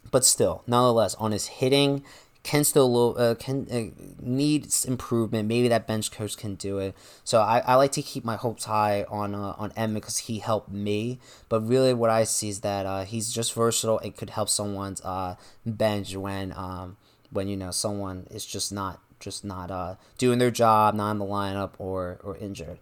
But 0.09 0.23
still, 0.23 0.63
nonetheless, 0.67 1.15
on 1.15 1.31
his 1.31 1.47
hitting, 1.47 2.03
can 2.43 2.65
still 2.65 3.15
uh, 3.17 3.35
can 3.35 3.67
uh, 3.71 4.03
needs 4.21 4.83
improvement. 4.83 5.47
Maybe 5.47 5.69
that 5.69 5.87
bench 5.87 6.11
coach 6.11 6.37
can 6.37 6.55
do 6.55 6.77
it. 6.77 6.93
So 7.23 7.39
I, 7.39 7.59
I 7.59 7.75
like 7.75 7.93
to 7.93 8.01
keep 8.01 8.25
my 8.25 8.35
hopes 8.35 8.65
high 8.65 9.05
on 9.09 9.33
uh, 9.33 9.55
on 9.57 9.71
M 9.77 9.93
because 9.93 10.17
he 10.19 10.39
helped 10.39 10.69
me. 10.69 11.19
But 11.47 11.61
really, 11.61 11.93
what 11.93 12.09
I 12.09 12.25
see 12.25 12.49
is 12.49 12.59
that 12.59 12.85
uh, 12.85 13.05
he's 13.05 13.31
just 13.31 13.53
versatile 13.53 13.97
and 13.99 14.15
could 14.15 14.31
help 14.31 14.49
someone's 14.49 15.01
uh, 15.01 15.35
bench 15.65 16.15
when 16.15 16.53
um 16.55 16.97
when 17.31 17.47
you 17.47 17.55
know 17.55 17.71
someone 17.71 18.27
is 18.29 18.45
just 18.45 18.73
not 18.73 18.99
just 19.21 19.45
not 19.45 19.71
uh 19.71 19.95
doing 20.17 20.37
their 20.37 20.51
job, 20.51 20.95
not 20.95 21.11
in 21.11 21.19
the 21.19 21.25
lineup 21.25 21.71
or 21.77 22.19
or 22.23 22.35
injured. 22.37 22.77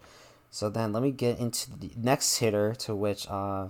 So 0.49 0.69
then 0.69 0.91
let 0.91 1.03
me 1.03 1.11
get 1.11 1.39
into 1.39 1.69
the 1.71 1.91
next 1.95 2.39
hitter 2.39 2.73
to 2.79 2.95
which 2.95 3.27
uh 3.29 3.67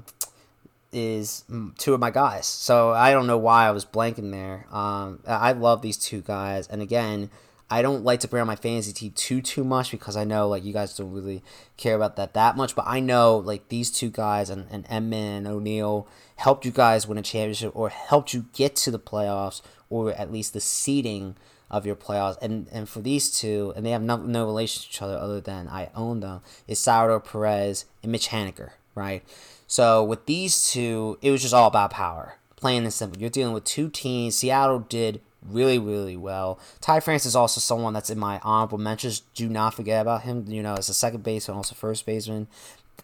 is 0.91 1.43
two 1.77 1.93
of 1.93 1.99
my 1.99 2.11
guys. 2.11 2.45
So 2.45 2.91
I 2.91 3.11
don't 3.11 3.27
know 3.27 3.37
why 3.37 3.67
I 3.67 3.71
was 3.71 3.85
blanking 3.85 4.31
there. 4.31 4.65
Um, 4.71 5.19
I 5.27 5.53
love 5.53 5.81
these 5.81 5.97
two 5.97 6.21
guys, 6.21 6.67
and 6.67 6.81
again, 6.81 7.29
I 7.71 7.81
don't 7.81 8.03
like 8.03 8.19
to 8.19 8.27
bring 8.27 8.41
on 8.41 8.47
my 8.47 8.57
fantasy 8.57 8.91
team 8.91 9.13
too 9.15 9.41
too 9.41 9.63
much 9.63 9.91
because 9.91 10.17
I 10.17 10.25
know 10.25 10.49
like 10.49 10.65
you 10.65 10.73
guys 10.73 10.97
don't 10.97 11.13
really 11.13 11.41
care 11.77 11.95
about 11.95 12.17
that 12.17 12.33
that 12.33 12.57
much. 12.57 12.75
But 12.75 12.85
I 12.85 12.99
know 12.99 13.37
like 13.37 13.69
these 13.69 13.89
two 13.89 14.09
guys 14.09 14.49
and 14.49 14.67
and 14.69 14.85
Edman 14.89 15.37
and 15.37 15.47
O'Neill 15.47 16.05
helped 16.35 16.65
you 16.65 16.71
guys 16.71 17.07
win 17.07 17.17
a 17.17 17.21
championship 17.21 17.71
or 17.73 17.87
helped 17.87 18.33
you 18.33 18.47
get 18.51 18.75
to 18.75 18.91
the 18.91 18.99
playoffs 18.99 19.61
or 19.89 20.11
at 20.11 20.31
least 20.31 20.51
the 20.51 20.59
seeding 20.59 21.35
of 21.69 21.85
your 21.85 21.95
playoffs. 21.95 22.37
And 22.41 22.67
and 22.73 22.89
for 22.89 22.99
these 22.99 23.31
two, 23.31 23.71
and 23.77 23.85
they 23.85 23.91
have 23.91 24.01
no, 24.01 24.17
no 24.17 24.45
relation 24.45 24.83
to 24.83 24.89
each 24.89 25.01
other 25.01 25.17
other 25.17 25.39
than 25.39 25.69
I 25.69 25.89
own 25.95 26.19
them, 26.19 26.41
is 26.67 26.77
Salvador 26.77 27.21
Perez 27.21 27.85
and 28.03 28.11
Mitch 28.11 28.27
Haniger, 28.27 28.71
right? 28.95 29.23
So 29.71 30.03
with 30.03 30.25
these 30.25 30.69
two, 30.69 31.17
it 31.21 31.31
was 31.31 31.41
just 31.41 31.53
all 31.53 31.67
about 31.67 31.91
power. 31.91 32.33
Plain 32.57 32.83
and 32.83 32.93
simple. 32.93 33.21
You're 33.21 33.29
dealing 33.29 33.53
with 33.53 33.63
two 33.63 33.89
teams. 33.89 34.35
Seattle 34.35 34.79
did 34.79 35.21
really, 35.41 35.79
really 35.79 36.17
well. 36.17 36.59
Ty 36.81 36.99
France 36.99 37.25
is 37.25 37.37
also 37.37 37.61
someone 37.61 37.93
that's 37.93 38.09
in 38.09 38.19
my 38.19 38.41
honorable 38.43 38.77
mentions. 38.77 39.21
Do 39.33 39.47
not 39.47 39.73
forget 39.73 40.01
about 40.01 40.23
him. 40.23 40.43
You 40.49 40.61
know, 40.61 40.73
as 40.73 40.89
a 40.89 40.93
second 40.93 41.23
baseman, 41.23 41.55
also 41.55 41.73
first 41.73 42.05
baseman. 42.05 42.47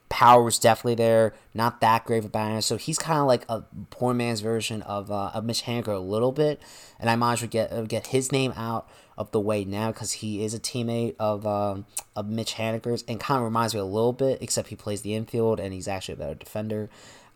Power 0.10 0.43
was 0.43 0.60
definitely 0.60 0.95
there. 0.95 1.34
Not 1.53 1.80
that 1.80 2.03
great 2.03 2.17
of 2.17 2.25
a 2.25 2.30
batter. 2.30 2.60
So 2.60 2.75
he's 2.75 2.99
kind 2.99 3.21
of 3.21 3.27
like 3.27 3.45
a 3.47 3.62
poor 3.89 4.13
man's 4.13 4.41
version 4.41 4.82
of, 4.82 5.10
uh, 5.10 5.32
of 5.34 5.45
Mitch 5.45 5.63
Haniger 5.63 5.95
a 5.95 5.99
little 5.99 6.34
bit. 6.34 6.62
And 6.99 7.10
I 7.10 7.15
might 7.15 7.34
as 7.34 7.41
well 7.43 7.49
get, 7.49 7.71
uh, 7.71 7.84
get 7.84 8.08
his 8.08 8.34
name 8.34 8.51
out 8.58 8.89
of 9.17 9.32
the 9.32 9.39
way 9.39 9.65
now 9.65 9.91
because 9.91 10.13
he 10.13 10.43
is 10.43 10.53
a 10.53 10.60
teammate 10.60 11.15
of 11.19 11.45
um, 11.47 11.86
of 12.15 12.27
Mitch 12.30 12.56
Haniger's 12.56 13.03
and 13.08 13.19
kind 13.19 13.39
of 13.39 13.43
reminds 13.43 13.73
me 13.73 13.80
a 13.80 13.86
little 13.86 14.13
bit, 14.13 14.41
except 14.41 14.69
he 14.69 14.75
plays 14.75 15.01
the 15.01 15.15
infield 15.15 15.60
and 15.60 15.73
he's 15.73 15.88
actually 15.88 16.13
a 16.13 16.17
better 16.17 16.36
defender. 16.36 16.89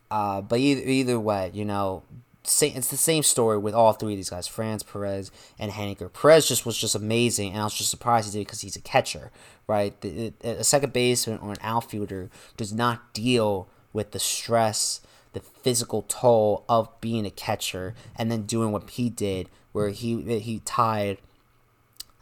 Uh, 0.10 0.42
but 0.42 0.60
either 0.60 0.82
either 0.82 1.20
way, 1.20 1.52
you 1.54 1.66
know, 1.66 2.04
it's 2.44 2.88
the 2.88 2.98
same 2.98 3.24
story 3.24 3.58
with 3.58 3.74
all 3.74 3.94
three 3.94 4.14
of 4.14 4.18
these 4.18 4.30
guys, 4.30 4.48
France, 4.48 4.84
Perez, 4.84 5.32
and 5.60 5.72
Haniger. 5.72 6.12
Perez 6.12 6.48
just 6.48 6.66
was 6.66 6.78
just 6.78 6.96
amazing, 6.96 7.54
and 7.54 7.62
I 7.62 7.64
was 7.64 7.74
just 7.74 7.90
surprised 7.90 8.32
he 8.32 8.40
did 8.40 8.48
because 8.48 8.62
he's 8.62 8.76
a 8.76 8.82
catcher, 8.82 9.32
right? 9.68 10.00
The, 10.02 10.34
a 10.44 10.64
second 10.64 10.94
baseman 10.94 11.40
or 11.40 11.52
an 11.52 11.58
outfielder 11.62 12.30
does 12.58 12.74
not 12.74 13.14
deal 13.14 13.68
with 13.94 14.12
the 14.12 14.20
stress, 14.20 15.02
the 15.34 15.40
physical 15.40 16.04
toll 16.08 16.66
of 16.68 16.90
being 17.00 17.26
a 17.26 17.32
catcher, 17.32 17.94
and 18.16 18.32
then 18.32 18.44
doing 18.44 18.72
what 18.72 18.90
he 18.90 19.10
did, 19.10 19.48
where 19.72 19.90
he 19.90 20.40
he 20.40 20.60
tied 20.66 21.20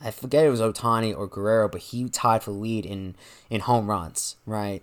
I 0.02 0.12
forget 0.12 0.46
it 0.46 0.50
was 0.50 0.62
Ohtani 0.62 1.16
or 1.18 1.28
Guerrero, 1.28 1.68
but 1.68 1.82
he 1.82 2.08
tied 2.10 2.44
for 2.44 2.52
the 2.52 2.58
lead 2.58 2.86
in 2.86 3.16
in 3.50 3.62
home 3.62 3.88
runs, 3.88 4.36
right? 4.46 4.82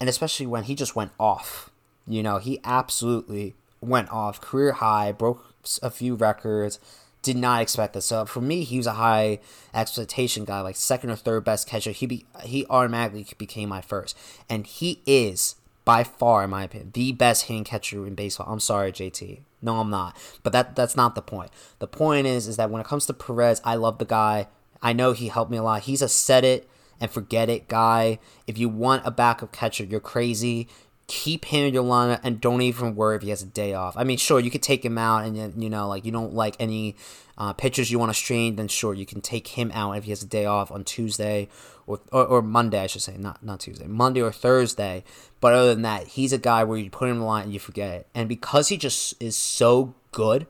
And 0.00 0.08
especially 0.08 0.46
when 0.46 0.64
he 0.64 0.74
just 0.74 0.96
went 0.96 1.12
off. 1.18 1.70
You 2.06 2.22
know, 2.22 2.38
he 2.38 2.60
absolutely 2.64 3.54
went 3.80 4.10
off, 4.10 4.40
career 4.40 4.72
high, 4.72 5.12
broke 5.12 5.54
a 5.82 5.90
few 5.90 6.14
records. 6.14 6.78
Did 7.22 7.36
not 7.36 7.62
expect 7.62 7.94
this. 7.94 8.06
So 8.06 8.26
for 8.26 8.40
me, 8.40 8.64
he 8.64 8.76
was 8.78 8.86
a 8.88 8.94
high 8.94 9.38
expectation 9.72 10.44
guy, 10.44 10.60
like 10.60 10.74
second 10.74 11.10
or 11.10 11.16
third 11.16 11.44
best 11.44 11.68
catcher. 11.68 11.92
He 11.92 12.06
be 12.06 12.24
he 12.42 12.66
automatically 12.68 13.26
became 13.38 13.68
my 13.68 13.80
first, 13.80 14.16
and 14.48 14.66
he 14.66 15.00
is 15.06 15.54
by 15.84 16.04
far, 16.04 16.44
in 16.44 16.50
my 16.50 16.64
opinion, 16.64 16.90
the 16.94 17.12
best 17.12 17.46
hand 17.46 17.66
catcher 17.66 18.06
in 18.06 18.14
baseball. 18.14 18.52
I'm 18.52 18.60
sorry, 18.60 18.92
JT. 18.92 19.40
No, 19.62 19.78
I'm 19.78 19.90
not. 19.90 20.16
But 20.42 20.52
that 20.52 20.76
that's 20.76 20.96
not 20.96 21.14
the 21.14 21.22
point. 21.22 21.50
The 21.78 21.86
point 21.86 22.26
is 22.26 22.48
is 22.48 22.56
that 22.56 22.70
when 22.70 22.80
it 22.80 22.86
comes 22.86 23.06
to 23.06 23.14
Perez, 23.14 23.60
I 23.64 23.76
love 23.76 23.98
the 23.98 24.04
guy. 24.04 24.48
I 24.82 24.92
know 24.92 25.12
he 25.12 25.28
helped 25.28 25.50
me 25.50 25.56
a 25.56 25.62
lot. 25.62 25.82
He's 25.82 26.02
a 26.02 26.08
set 26.08 26.44
it 26.44 26.68
and 27.00 27.10
forget 27.10 27.48
it 27.48 27.68
guy. 27.68 28.18
If 28.46 28.58
you 28.58 28.68
want 28.68 29.06
a 29.06 29.10
backup 29.10 29.52
catcher, 29.52 29.84
you're 29.84 30.00
crazy. 30.00 30.68
Keep 31.12 31.44
him 31.44 31.66
in 31.66 31.74
your 31.74 31.84
lineup 31.84 32.20
and 32.22 32.40
don't 32.40 32.62
even 32.62 32.96
worry 32.96 33.16
if 33.16 33.22
he 33.22 33.28
has 33.28 33.42
a 33.42 33.46
day 33.46 33.74
off. 33.74 33.98
I 33.98 34.02
mean, 34.02 34.16
sure, 34.16 34.40
you 34.40 34.50
could 34.50 34.62
take 34.62 34.82
him 34.82 34.96
out 34.96 35.26
and 35.26 35.62
you 35.62 35.68
know, 35.68 35.86
like 35.86 36.06
you 36.06 36.10
don't 36.10 36.32
like 36.32 36.56
any 36.58 36.96
uh, 37.36 37.52
pitchers 37.52 37.90
you 37.90 37.98
want 37.98 38.08
to 38.08 38.14
strain, 38.14 38.56
then 38.56 38.66
sure, 38.66 38.94
you 38.94 39.04
can 39.04 39.20
take 39.20 39.48
him 39.48 39.70
out 39.74 39.92
if 39.92 40.04
he 40.04 40.10
has 40.10 40.22
a 40.22 40.26
day 40.26 40.46
off 40.46 40.72
on 40.72 40.84
Tuesday 40.84 41.50
or, 41.86 42.00
or, 42.10 42.24
or 42.24 42.40
Monday, 42.40 42.80
I 42.80 42.86
should 42.86 43.02
say, 43.02 43.18
not 43.18 43.44
not 43.44 43.60
Tuesday, 43.60 43.86
Monday 43.86 44.22
or 44.22 44.32
Thursday. 44.32 45.04
But 45.38 45.52
other 45.52 45.74
than 45.74 45.82
that, 45.82 46.06
he's 46.06 46.32
a 46.32 46.38
guy 46.38 46.64
where 46.64 46.78
you 46.78 46.88
put 46.88 47.10
him 47.10 47.16
in 47.16 47.20
the 47.20 47.26
line 47.26 47.44
and 47.44 47.52
you 47.52 47.58
forget 47.58 47.90
it. 47.90 48.06
And 48.14 48.26
because 48.26 48.68
he 48.68 48.78
just 48.78 49.14
is 49.22 49.36
so 49.36 49.94
good, 50.12 50.46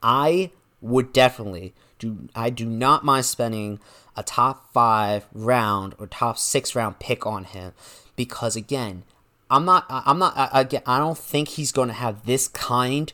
I 0.00 0.52
would 0.80 1.12
definitely 1.12 1.74
do. 1.98 2.28
I 2.36 2.50
do 2.50 2.66
not 2.66 3.04
mind 3.04 3.26
spending 3.26 3.80
a 4.16 4.22
top 4.22 4.72
five 4.72 5.26
round 5.32 5.96
or 5.98 6.06
top 6.06 6.38
six 6.38 6.76
round 6.76 7.00
pick 7.00 7.26
on 7.26 7.42
him 7.42 7.72
because 8.14 8.54
again, 8.54 9.02
I'm 9.50 9.64
not. 9.64 9.86
I'm 9.88 10.18
not. 10.18 10.50
Again, 10.52 10.82
I 10.86 10.98
don't 10.98 11.18
think 11.18 11.48
he's 11.48 11.72
going 11.72 11.88
to 11.88 11.94
have 11.94 12.26
this 12.26 12.48
kind 12.48 13.12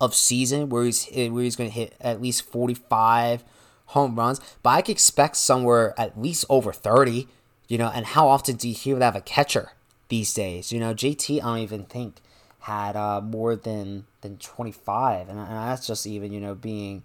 of 0.00 0.14
season 0.14 0.68
where 0.68 0.84
he's 0.84 1.06
where 1.06 1.42
he's 1.42 1.56
going 1.56 1.70
to 1.70 1.74
hit 1.74 1.94
at 2.00 2.20
least 2.20 2.42
45 2.50 3.44
home 3.86 4.16
runs, 4.16 4.40
but 4.62 4.70
I 4.70 4.82
could 4.82 4.92
expect 4.92 5.36
somewhere 5.36 5.94
at 5.98 6.20
least 6.20 6.44
over 6.48 6.72
30. 6.72 7.28
You 7.68 7.78
know, 7.78 7.90
and 7.94 8.04
how 8.04 8.28
often 8.28 8.56
do 8.56 8.68
you 8.68 8.74
hear 8.74 8.98
that 8.98 9.10
of 9.10 9.16
a 9.16 9.20
catcher 9.20 9.72
these 10.08 10.34
days? 10.34 10.72
You 10.72 10.80
know, 10.80 10.92
JT, 10.92 11.40
I 11.40 11.44
don't 11.44 11.58
even 11.58 11.84
think 11.84 12.16
had 12.60 12.96
uh, 12.96 13.20
more 13.20 13.56
than 13.56 14.06
than 14.20 14.36
25, 14.36 15.28
and, 15.28 15.38
and 15.38 15.48
that's 15.48 15.86
just 15.86 16.06
even 16.06 16.32
you 16.32 16.40
know 16.40 16.54
being 16.54 17.02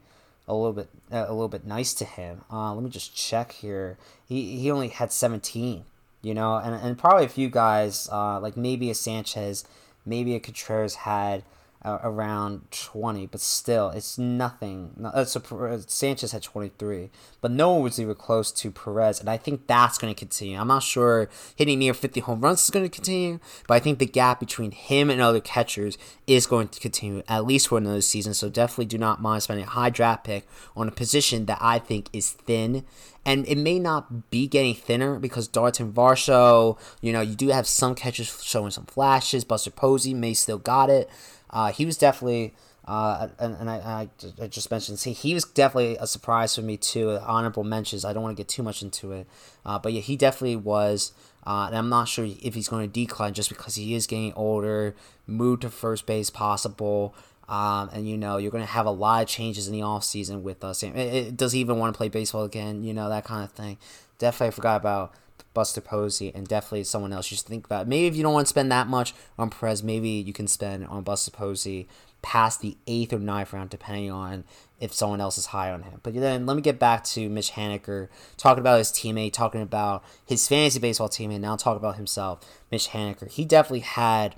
a 0.47 0.53
little 0.53 0.73
bit 0.73 0.89
uh, 1.11 1.25
a 1.27 1.31
little 1.33 1.47
bit 1.47 1.65
nice 1.65 1.93
to 1.95 2.05
him. 2.05 2.41
Uh, 2.51 2.73
let 2.73 2.83
me 2.83 2.89
just 2.89 3.15
check 3.15 3.51
here. 3.51 3.97
He 4.27 4.59
he 4.59 4.69
only 4.71 4.89
had 4.89 5.11
17, 5.11 5.85
you 6.25 6.33
know, 6.33 6.55
and 6.55 6.73
and 6.73 6.97
probably 6.97 7.23
a 7.23 7.29
few 7.29 7.49
guys 7.49 8.09
uh, 8.11 8.39
like 8.39 8.57
maybe 8.57 8.89
a 8.89 8.95
Sanchez, 8.95 9.63
maybe 10.07 10.33
a 10.33 10.39
Contreras 10.39 10.95
had 10.95 11.43
uh, 11.85 11.99
around 12.03 12.71
20, 12.71 13.27
but 13.27 13.39
still, 13.39 13.91
it's 13.91 14.17
nothing. 14.17 14.91
So 15.25 15.39
uh, 15.39 15.77
Sanchez 15.85 16.31
had 16.31 16.41
23, 16.41 17.11
but 17.41 17.51
no 17.51 17.73
one 17.73 17.83
was 17.83 17.99
even 17.99 18.15
close 18.15 18.51
to 18.53 18.71
Perez, 18.71 19.19
and 19.19 19.29
I 19.29 19.37
think 19.37 19.67
that's 19.67 19.99
going 19.99 20.13
to 20.13 20.17
continue. 20.17 20.57
I'm 20.57 20.67
not 20.67 20.81
sure 20.81 21.29
hitting 21.55 21.79
near 21.79 21.93
50 21.93 22.21
home 22.21 22.41
runs 22.41 22.63
is 22.63 22.71
going 22.71 22.85
to 22.85 22.89
continue, 22.89 23.39
but 23.67 23.75
I 23.75 23.79
think 23.79 23.99
the 23.99 24.07
gap 24.07 24.39
between 24.39 24.71
him 24.71 25.11
and 25.11 25.21
other 25.21 25.39
catchers 25.39 25.97
is 26.25 26.47
going 26.47 26.69
to 26.69 26.79
continue 26.79 27.21
at 27.27 27.45
least 27.45 27.67
for 27.67 27.77
another 27.77 28.01
season. 28.01 28.33
So 28.33 28.49
definitely 28.49 28.85
do 28.85 28.97
not 28.97 29.21
mind 29.21 29.43
spending 29.43 29.65
a 29.65 29.69
high 29.69 29.91
draft 29.91 30.23
pick 30.23 30.47
on 30.75 30.87
a 30.87 30.91
position 30.91 31.45
that 31.45 31.59
I 31.61 31.77
think 31.77 32.09
is 32.11 32.31
thin 32.31 32.83
and 33.25 33.47
it 33.47 33.57
may 33.57 33.79
not 33.79 34.29
be 34.29 34.47
getting 34.47 34.75
thinner 34.75 35.17
because 35.17 35.47
Dalton 35.47 35.91
Varsho, 35.91 36.77
you 37.01 37.11
know, 37.11 37.21
you 37.21 37.35
do 37.35 37.47
have 37.49 37.65
some 37.65 37.95
catchers 37.95 38.43
showing 38.43 38.69
some 38.69 38.85
flashes. 38.85 39.43
Buster 39.43 39.71
Posey 39.71 40.13
may 40.13 40.35
still 40.35 40.59
got 40.59 40.91
it, 40.91 41.09
uh, 41.55 41.71
he 41.71 41.85
was 41.85 41.97
definitely, 41.97 42.53
uh, 42.83 43.29
and, 43.39 43.55
and 43.55 43.69
I, 43.69 43.77
I, 43.77 44.09
I, 44.43 44.47
just 44.47 44.69
mentioned, 44.69 44.99
see, 44.99 45.13
he 45.13 45.33
was 45.33 45.45
definitely 45.45 45.95
a 45.97 46.05
surprise 46.05 46.53
for 46.53 46.61
me 46.61 46.75
too. 46.75 47.17
Honorable 47.25 47.63
mentions. 47.63 48.03
I 48.03 48.11
don't 48.11 48.21
want 48.21 48.35
to 48.35 48.39
get 48.39 48.49
too 48.49 48.61
much 48.61 48.83
into 48.83 49.13
it, 49.13 49.25
uh, 49.65 49.79
but 49.79 49.93
yeah, 49.93 50.01
he 50.01 50.17
definitely 50.17 50.57
was. 50.57 51.13
Uh, 51.47 51.67
and 51.67 51.77
I'm 51.77 51.87
not 51.87 52.09
sure 52.09 52.25
if 52.25 52.55
he's 52.55 52.67
going 52.67 52.85
to 52.91 52.91
decline 52.91 53.33
just 53.33 53.47
because 53.47 53.75
he 53.75 53.95
is 53.95 54.05
getting 54.05 54.33
older, 54.33 54.95
move 55.27 55.61
to 55.61 55.69
first 55.69 56.05
base 56.05 56.29
possible. 56.29 57.15
Um, 57.47 57.89
and 57.93 58.09
you 58.09 58.17
know 58.17 58.35
you're 58.37 58.51
going 58.51 58.65
to 58.65 58.69
have 58.69 58.87
a 58.87 58.91
lot 58.91 59.21
of 59.21 59.29
changes 59.29 59.67
in 59.67 59.73
the 59.73 59.83
off 59.83 60.03
season 60.03 60.43
with 60.43 60.61
us. 60.61 60.83
Uh, 60.83 61.31
does 61.33 61.53
he 61.53 61.59
even 61.59 61.77
want 61.77 61.93
to 61.93 61.97
play 61.97 62.09
baseball 62.09 62.43
again? 62.43 62.83
You 62.83 62.93
know 62.93 63.07
that 63.07 63.23
kind 63.23 63.45
of 63.45 63.51
thing. 63.51 63.77
Definitely 64.17 64.51
forgot 64.51 64.81
about 64.81 65.13
Buster 65.55 65.81
Posey, 65.81 66.31
and 66.35 66.47
definitely 66.47 66.83
someone 66.83 67.11
else 67.11 67.31
you 67.31 67.37
should 67.37 67.47
think 67.47 67.65
about. 67.65 67.87
Maybe 67.87 68.05
if 68.05 68.15
you 68.15 68.21
don't 68.21 68.33
want 68.33 68.45
to 68.45 68.49
spend 68.49 68.71
that 68.71 68.85
much 68.85 69.15
on 69.39 69.49
Perez, 69.49 69.81
maybe 69.81 70.09
you 70.09 70.33
can 70.33 70.47
spend 70.47 70.85
on 70.85 71.01
Buster 71.01 71.31
Posey 71.31 71.87
past 72.21 72.61
the 72.61 72.77
eighth 72.85 73.13
or 73.13 73.19
ninth 73.19 73.53
round, 73.53 73.71
depending 73.71 74.11
on 74.11 74.43
if 74.79 74.93
someone 74.93 75.21
else 75.21 75.37
is 75.37 75.47
high 75.47 75.71
on 75.71 75.83
him. 75.83 76.01
But 76.03 76.13
then 76.13 76.45
let 76.45 76.55
me 76.55 76.61
get 76.61 76.77
back 76.77 77.03
to 77.05 77.29
Mitch 77.29 77.51
Haniger, 77.51 78.09
talking 78.37 78.61
about 78.61 78.77
his 78.77 78.91
teammate, 78.91 79.33
talking 79.33 79.61
about 79.61 80.03
his 80.25 80.47
fantasy 80.47 80.79
baseball 80.79 81.09
teammate, 81.09 81.39
now 81.39 81.55
talk 81.55 81.77
about 81.77 81.95
himself, 81.95 82.39
Mitch 82.71 82.89
Haniger. 82.89 83.31
He 83.31 83.45
definitely 83.45 83.79
had 83.79 84.35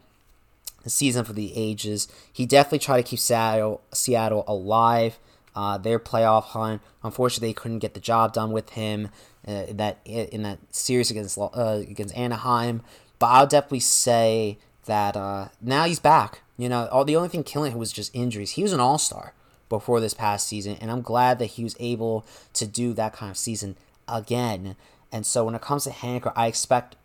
a 0.85 0.89
season 0.89 1.25
for 1.25 1.33
the 1.33 1.51
ages. 1.55 2.07
He 2.31 2.45
definitely 2.45 2.79
tried 2.79 3.01
to 3.01 3.09
keep 3.09 3.19
Seattle, 3.19 3.81
Seattle 3.93 4.45
alive. 4.47 5.19
Uh, 5.55 5.75
their 5.75 5.97
playoff 5.97 6.43
hunt. 6.43 6.83
Unfortunately, 7.03 7.47
they 7.47 7.53
couldn't 7.53 7.79
get 7.79 7.95
the 7.95 7.99
job 7.99 8.31
done 8.31 8.51
with 8.51 8.69
him 8.71 9.09
uh, 9.47 9.65
in 9.67 9.77
that 9.77 9.99
in 10.05 10.43
that 10.43 10.59
series 10.71 11.11
against 11.11 11.37
uh, 11.37 11.81
against 11.89 12.15
Anaheim. 12.15 12.81
But 13.19 13.27
I'll 13.27 13.47
definitely 13.47 13.79
say 13.79 14.57
that 14.85 15.15
uh, 15.15 15.49
now 15.61 15.85
he's 15.85 15.99
back. 15.99 16.41
You 16.57 16.69
know, 16.69 16.87
all 16.87 17.05
the 17.05 17.15
only 17.15 17.29
thing 17.29 17.43
killing 17.43 17.71
him 17.71 17.79
was 17.79 17.91
just 17.91 18.13
injuries. 18.15 18.51
He 18.51 18.63
was 18.63 18.73
an 18.73 18.79
all 18.79 18.97
star 18.97 19.33
before 19.69 19.99
this 19.99 20.13
past 20.13 20.47
season, 20.47 20.77
and 20.81 20.91
I'm 20.91 21.01
glad 21.01 21.39
that 21.39 21.45
he 21.47 21.63
was 21.63 21.75
able 21.79 22.25
to 22.53 22.65
do 22.65 22.93
that 22.93 23.13
kind 23.13 23.29
of 23.29 23.37
season 23.37 23.75
again. 24.07 24.75
And 25.11 25.25
so 25.25 25.45
when 25.45 25.55
it 25.55 25.61
comes 25.61 25.85
to 25.85 25.91
Haniger, 25.91 26.33
I 26.35 26.47
expect 26.47 26.95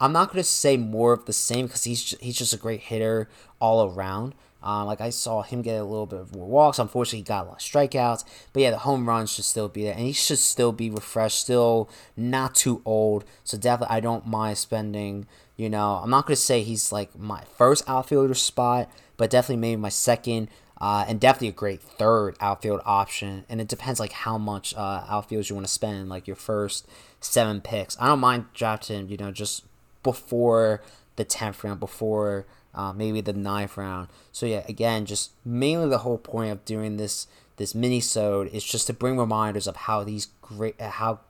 I'm 0.00 0.12
not 0.12 0.28
going 0.28 0.38
to 0.38 0.44
say 0.44 0.76
more 0.76 1.12
of 1.12 1.24
the 1.24 1.32
same 1.32 1.66
because 1.66 1.84
he's 1.84 2.14
he's 2.20 2.36
just 2.36 2.52
a 2.52 2.58
great 2.58 2.80
hitter 2.80 3.28
all 3.60 3.90
around. 3.90 4.34
Um, 4.66 4.86
like 4.86 5.00
I 5.00 5.10
saw 5.10 5.42
him 5.42 5.62
get 5.62 5.80
a 5.80 5.84
little 5.84 6.06
bit 6.06 6.34
more 6.34 6.48
walks. 6.48 6.80
Unfortunately, 6.80 7.20
he 7.20 7.22
got 7.22 7.44
a 7.44 7.48
lot 7.50 7.56
of 7.56 7.60
strikeouts. 7.60 8.24
But 8.52 8.62
yeah, 8.62 8.72
the 8.72 8.78
home 8.78 9.08
runs 9.08 9.32
should 9.32 9.44
still 9.44 9.68
be 9.68 9.84
there, 9.84 9.92
and 9.92 10.02
he 10.02 10.12
should 10.12 10.40
still 10.40 10.72
be 10.72 10.90
refreshed, 10.90 11.38
still 11.38 11.88
not 12.16 12.56
too 12.56 12.82
old. 12.84 13.24
So 13.44 13.56
definitely, 13.56 13.96
I 13.96 14.00
don't 14.00 14.26
mind 14.26 14.58
spending. 14.58 15.28
You 15.56 15.70
know, 15.70 16.00
I'm 16.02 16.10
not 16.10 16.26
gonna 16.26 16.36
say 16.36 16.62
he's 16.62 16.90
like 16.90 17.16
my 17.16 17.44
first 17.56 17.88
outfielder 17.88 18.34
spot, 18.34 18.90
but 19.16 19.30
definitely 19.30 19.60
maybe 19.60 19.80
my 19.80 19.88
second. 19.88 20.48
Uh, 20.78 21.06
and 21.08 21.18
definitely 21.18 21.48
a 21.48 21.52
great 21.52 21.80
third 21.80 22.36
outfield 22.38 22.82
option. 22.84 23.46
And 23.48 23.62
it 23.62 23.68
depends 23.68 23.98
like 23.98 24.12
how 24.12 24.36
much 24.36 24.74
uh, 24.76 25.04
outfields 25.08 25.48
you 25.48 25.54
want 25.54 25.66
to 25.66 25.72
spend, 25.72 26.10
like 26.10 26.26
your 26.26 26.36
first 26.36 26.86
seven 27.18 27.62
picks. 27.62 27.96
I 27.98 28.08
don't 28.08 28.18
mind 28.18 28.46
drafting, 28.52 29.08
you 29.08 29.16
know, 29.16 29.32
just 29.32 29.64
before 30.02 30.82
the 31.16 31.24
tenth 31.24 31.64
round, 31.64 31.80
before 31.80 32.44
uh, 32.76 32.92
maybe 32.92 33.20
the 33.20 33.32
ninth 33.32 33.76
round. 33.76 34.08
So 34.30 34.46
yeah, 34.46 34.62
again, 34.68 35.06
just 35.06 35.32
mainly 35.44 35.88
the 35.88 35.98
whole 35.98 36.18
point 36.18 36.52
of 36.52 36.64
doing 36.64 36.98
this 36.98 37.26
this 37.56 37.74
mini 37.74 38.00
sode 38.00 38.48
is 38.48 38.62
just 38.62 38.86
to 38.86 38.92
bring 38.92 39.16
reminders 39.16 39.66
of 39.66 39.76
how 39.76 40.04
these 40.04 40.28
great 40.42 40.80
how 40.80 41.20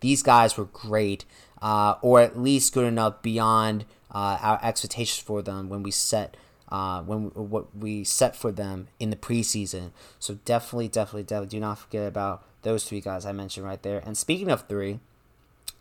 these 0.00 0.22
guys 0.22 0.58
were 0.58 0.64
great, 0.66 1.24
uh, 1.62 1.94
or 2.02 2.20
at 2.20 2.38
least 2.38 2.74
good 2.74 2.86
enough 2.86 3.22
beyond 3.22 3.84
uh, 4.10 4.38
our 4.40 4.60
expectations 4.62 5.22
for 5.24 5.42
them 5.42 5.68
when 5.68 5.82
we 5.82 5.90
set 5.90 6.36
uh, 6.68 7.02
when 7.02 7.24
we, 7.24 7.28
what 7.30 7.76
we 7.76 8.04
set 8.04 8.34
for 8.34 8.50
them 8.50 8.88
in 8.98 9.10
the 9.10 9.16
preseason. 9.16 9.92
So 10.18 10.38
definitely, 10.44 10.88
definitely, 10.88 11.22
definitely 11.22 11.56
do 11.56 11.60
not 11.60 11.78
forget 11.78 12.06
about 12.06 12.44
those 12.62 12.84
three 12.84 13.00
guys 13.00 13.24
I 13.24 13.32
mentioned 13.32 13.64
right 13.64 13.82
there. 13.82 14.02
And 14.04 14.18
speaking 14.18 14.50
of 14.50 14.66
three, 14.66 14.98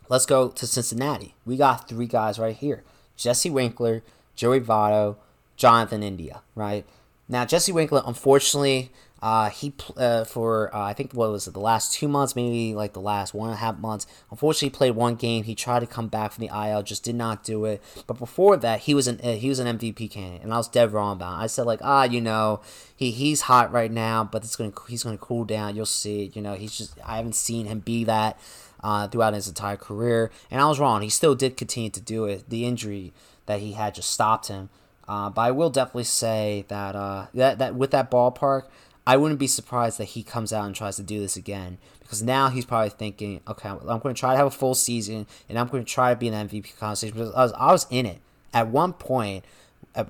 let's 0.08 0.26
go 0.26 0.50
to 0.50 0.68
Cincinnati. 0.68 1.34
We 1.46 1.58
got 1.58 1.90
three 1.90 2.08
guys 2.08 2.38
right 2.38 2.56
here: 2.56 2.84
Jesse 3.18 3.50
Winker, 3.50 4.04
Joey 4.36 4.60
Votto, 4.60 5.18
Jonathan 5.56 6.04
India, 6.04 6.42
right? 6.56 6.86
Now, 7.28 7.46
Jesse 7.46 7.72
Winker, 7.72 8.04
unfortunately, 8.06 8.92
uh, 9.22 9.50
he 9.50 9.74
uh, 9.98 10.24
for 10.24 10.76
uh, 10.76 10.84
I 10.84 10.94
think 10.94 11.14
what 11.14 11.32
was 11.32 11.48
it 11.48 11.54
the 11.56 11.60
last 11.60 11.94
two 11.94 12.08
months, 12.08 12.36
maybe 12.36 12.76
like 12.76 12.94
the 12.94 13.02
last 13.02 13.34
one 13.34 13.50
and 13.50 13.56
a 13.56 13.60
half 13.60 13.80
months. 13.80 14.06
Unfortunately, 14.30 14.70
played 14.70 14.92
one 14.92 15.16
game. 15.16 15.46
He 15.46 15.56
tried 15.56 15.80
to 15.80 15.88
come 15.88 16.10
back 16.10 16.34
from 16.34 16.46
the 16.46 16.54
IL, 16.54 16.84
just 16.84 17.04
did 17.04 17.16
not 17.16 17.44
do 17.44 17.66
it. 17.66 17.82
But 18.06 18.20
before 18.20 18.56
that, 18.58 18.82
he 18.82 18.94
was 18.94 19.08
an 19.08 19.20
uh, 19.24 19.32
he 19.32 19.50
was 19.50 19.58
an 19.58 19.80
MVP 19.80 20.12
candidate, 20.12 20.44
and 20.44 20.54
I 20.54 20.58
was 20.58 20.68
dead 20.68 20.92
wrong 20.92 21.14
about. 21.14 21.40
It. 21.40 21.44
I 21.44 21.48
said 21.48 21.66
like 21.66 21.80
ah, 21.82 22.04
you 22.04 22.22
know, 22.22 22.62
he 22.96 23.10
he's 23.10 23.42
hot 23.42 23.72
right 23.72 23.92
now, 23.92 24.24
but 24.24 24.44
it's 24.44 24.56
gonna 24.56 24.74
he's 24.88 25.04
gonna 25.04 25.18
cool 25.18 25.44
down. 25.44 25.76
You'll 25.76 25.88
see. 25.88 26.32
You 26.36 26.44
know, 26.44 26.54
he's 26.54 26.78
just 26.78 26.96
I 27.04 27.18
haven't 27.18 27.36
seen 27.36 27.66
him 27.66 27.80
be 27.80 28.04
that 28.04 28.38
uh, 28.84 29.08
throughout 29.08 29.34
his 29.34 29.48
entire 29.48 29.78
career, 29.78 30.30
and 30.52 30.62
I 30.62 30.68
was 30.68 30.80
wrong. 30.80 31.02
He 31.02 31.10
still 31.10 31.34
did 31.34 31.58
continue 31.58 31.90
to 31.90 32.02
do 32.02 32.26
it. 32.26 32.50
The 32.50 32.66
injury 32.66 33.12
that 33.46 33.60
he 33.60 33.74
had 33.74 33.96
just 33.96 34.10
stopped 34.10 34.48
him. 34.48 34.70
Uh, 35.08 35.30
but 35.30 35.42
I 35.42 35.52
will 35.52 35.70
definitely 35.70 36.06
say 36.06 36.66
that 36.68 36.96
uh, 36.96 37.28
that 37.34 37.60
that 37.60 37.76
with 37.76 37.92
that 37.92 38.10
ballpark, 38.10 38.64
I 39.06 39.18
wouldn't 39.18 39.40
be 39.40 39.48
surprised 39.48 40.00
that 40.00 40.06
he 40.06 40.24
comes 40.24 40.52
out 40.52 40.66
and 40.66 40.76
tries 40.76 40.96
to 40.96 41.04
do 41.04 41.20
this 41.20 41.36
again 41.36 41.78
because 42.00 42.24
now 42.24 42.50
he's 42.50 42.66
probably 42.66 42.90
thinking, 42.90 43.42
okay, 43.48 43.70
I'm 43.70 43.80
going 43.80 44.16
to 44.16 44.20
try 44.20 44.34
to 44.34 44.38
have 44.38 44.48
a 44.48 44.52
full 44.52 44.76
season 44.76 45.28
and 45.48 45.60
I'm 45.60 45.68
going 45.68 45.84
to 45.84 45.92
try 45.92 46.14
to 46.14 46.20
be 46.20 46.28
an 46.28 46.48
MVP 46.48 46.78
conversation 46.78 47.16
because 47.18 47.34
I 47.34 47.44
was, 47.44 47.54
I 47.54 47.72
was 47.72 47.88
in 47.90 48.06
it 48.06 48.20
at 48.54 48.68
one 48.68 48.94
point. 48.94 49.46
At, 49.94 50.10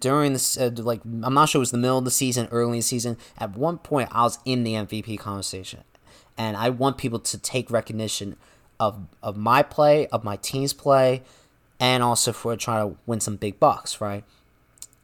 during 0.00 0.32
this, 0.32 0.56
uh, 0.56 0.70
like 0.76 1.02
I'm 1.04 1.34
not 1.34 1.50
sure 1.50 1.58
it 1.58 1.60
was 1.60 1.72
the 1.72 1.78
middle 1.78 1.98
of 1.98 2.04
the 2.04 2.10
season, 2.10 2.48
early 2.50 2.70
in 2.70 2.76
the 2.76 2.82
season. 2.82 3.18
At 3.36 3.54
one 3.54 3.76
point, 3.76 4.08
I 4.12 4.22
was 4.22 4.38
in 4.46 4.64
the 4.64 4.72
MVP 4.74 5.18
conversation, 5.18 5.80
and 6.38 6.56
I 6.56 6.70
want 6.70 6.96
people 6.96 7.18
to 7.18 7.38
take 7.38 7.70
recognition 7.70 8.36
of 8.80 9.06
of 9.22 9.36
my 9.36 9.62
play, 9.62 10.06
of 10.06 10.24
my 10.24 10.36
team's 10.36 10.72
play, 10.72 11.22
and 11.80 12.02
also 12.02 12.32
for 12.32 12.56
trying 12.56 12.90
to 12.90 12.96
win 13.06 13.20
some 13.20 13.36
big 13.36 13.58
bucks, 13.58 14.00
right? 14.00 14.24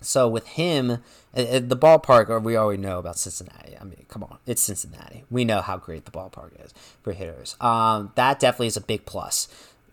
So 0.01 0.29
with 0.29 0.47
him, 0.49 0.93
uh, 1.37 1.41
uh, 1.41 1.61
the 1.61 1.77
ballpark, 1.77 2.31
uh, 2.35 2.41
we 2.41 2.57
already 2.57 2.81
know 2.81 2.99
about 2.99 3.19
Cincinnati. 3.19 3.77
I 3.79 3.85
mean, 3.85 4.07
come 4.09 4.25
on, 4.25 4.39
it's 4.47 4.63
Cincinnati. 4.63 5.25
We 5.31 5.45
know 5.45 5.61
how 5.61 5.77
great 5.77 6.05
the 6.07 6.11
ballpark 6.11 6.65
is 6.65 6.73
for 7.03 7.13
hitters. 7.13 7.57
Um, 7.61 8.13
that 8.15 8.41
definitely 8.41 8.69
is 8.69 8.77
a 8.77 8.83
big 8.83 9.05
plus. 9.05 9.49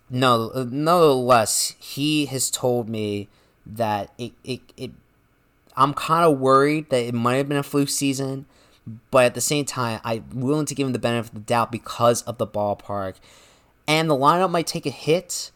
No, 0.09 0.51
nonetheless, 0.55 1.75
he 1.79 2.27
has 2.27 2.49
told 2.49 2.87
me 2.87 3.27
that 3.65 4.13
it, 4.17 4.31
it, 4.43 4.61
it 4.77 4.91
I'm 5.75 5.93
kind 5.93 6.25
of 6.25 6.39
worried 6.39 6.89
that 6.89 7.03
it 7.03 7.13
might 7.13 7.35
have 7.35 7.49
been 7.49 7.57
a 7.57 7.63
fluke 7.63 7.89
season, 7.89 8.45
but 9.11 9.25
at 9.25 9.35
the 9.35 9.41
same 9.41 9.65
time, 9.65 9.99
I'm 10.03 10.25
willing 10.33 10.65
to 10.65 10.75
give 10.75 10.87
him 10.87 10.93
the 10.93 10.99
benefit 10.99 11.29
of 11.29 11.33
the 11.35 11.41
doubt 11.41 11.71
because 11.71 12.21
of 12.23 12.37
the 12.37 12.47
ballpark. 12.47 13.15
And 13.87 14.09
the 14.09 14.15
lineup 14.15 14.49
might 14.49 14.67
take 14.67 14.85
a 14.85 14.91
hit, 14.91 15.51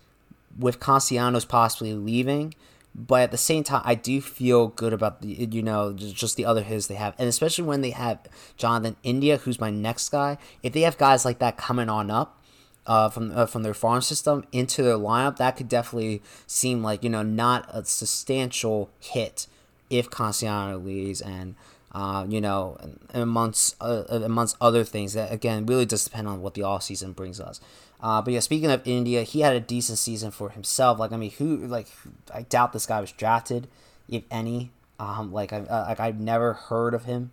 with 0.57 0.79
Castellanos 0.79 1.45
possibly 1.45 1.93
leaving. 1.93 2.53
But 2.93 3.21
at 3.21 3.31
the 3.31 3.37
same 3.37 3.63
time, 3.63 3.81
I 3.85 3.95
do 3.95 4.19
feel 4.19 4.67
good 4.67 4.91
about 4.91 5.21
the 5.21 5.47
you 5.49 5.63
know 5.63 5.93
just 5.93 6.35
the 6.35 6.45
other 6.45 6.61
hits 6.61 6.87
they 6.87 6.95
have, 6.95 7.15
and 7.17 7.29
especially 7.29 7.63
when 7.63 7.81
they 7.81 7.91
have 7.91 8.19
Jonathan 8.57 8.97
India, 9.01 9.37
who's 9.37 9.61
my 9.61 9.69
next 9.69 10.09
guy. 10.09 10.37
If 10.61 10.73
they 10.73 10.81
have 10.81 10.97
guys 10.97 11.23
like 11.23 11.39
that 11.39 11.55
coming 11.55 11.87
on 11.87 12.11
up, 12.11 12.41
uh, 12.85 13.09
from 13.09 13.31
uh, 13.37 13.45
from 13.45 13.63
their 13.63 13.73
farm 13.73 14.01
system 14.01 14.43
into 14.51 14.83
their 14.83 14.97
lineup, 14.97 15.37
that 15.37 15.55
could 15.55 15.69
definitely 15.69 16.21
seem 16.47 16.83
like 16.83 17.03
you 17.03 17.09
know 17.09 17.23
not 17.23 17.65
a 17.69 17.85
substantial 17.85 18.89
hit 18.99 19.47
if 19.89 20.09
Castellanos 20.09 20.83
leaves 20.85 21.21
and. 21.21 21.55
Uh, 21.93 22.25
you 22.29 22.39
know, 22.39 22.77
amongst 23.13 23.75
uh, 23.81 24.03
amongst 24.09 24.55
other 24.61 24.85
things 24.85 25.11
that 25.11 25.29
again 25.29 25.65
really 25.65 25.85
does 25.85 26.05
depend 26.05 26.25
on 26.25 26.41
what 26.41 26.53
the 26.53 26.63
off 26.63 26.83
season 26.83 27.11
brings 27.11 27.37
us. 27.37 27.59
Uh, 28.01 28.21
but 28.21 28.33
yeah, 28.33 28.39
speaking 28.39 28.71
of 28.71 28.81
India, 28.85 29.23
he 29.23 29.41
had 29.41 29.55
a 29.55 29.59
decent 29.59 29.99
season 29.99 30.31
for 30.31 30.49
himself. 30.49 30.99
Like 30.99 31.11
I 31.11 31.17
mean, 31.17 31.31
who 31.31 31.57
like 31.57 31.87
I 32.33 32.43
doubt 32.43 32.73
this 32.73 32.85
guy 32.85 32.99
was 32.99 33.11
drafted, 33.11 33.67
if 34.09 34.23
any. 34.31 34.71
Um, 34.99 35.31
like 35.31 35.53
I 35.53 35.59
uh, 35.59 35.85
like 35.87 35.99
I've 35.99 36.19
never 36.19 36.53
heard 36.53 36.93
of 36.93 37.05
him. 37.05 37.31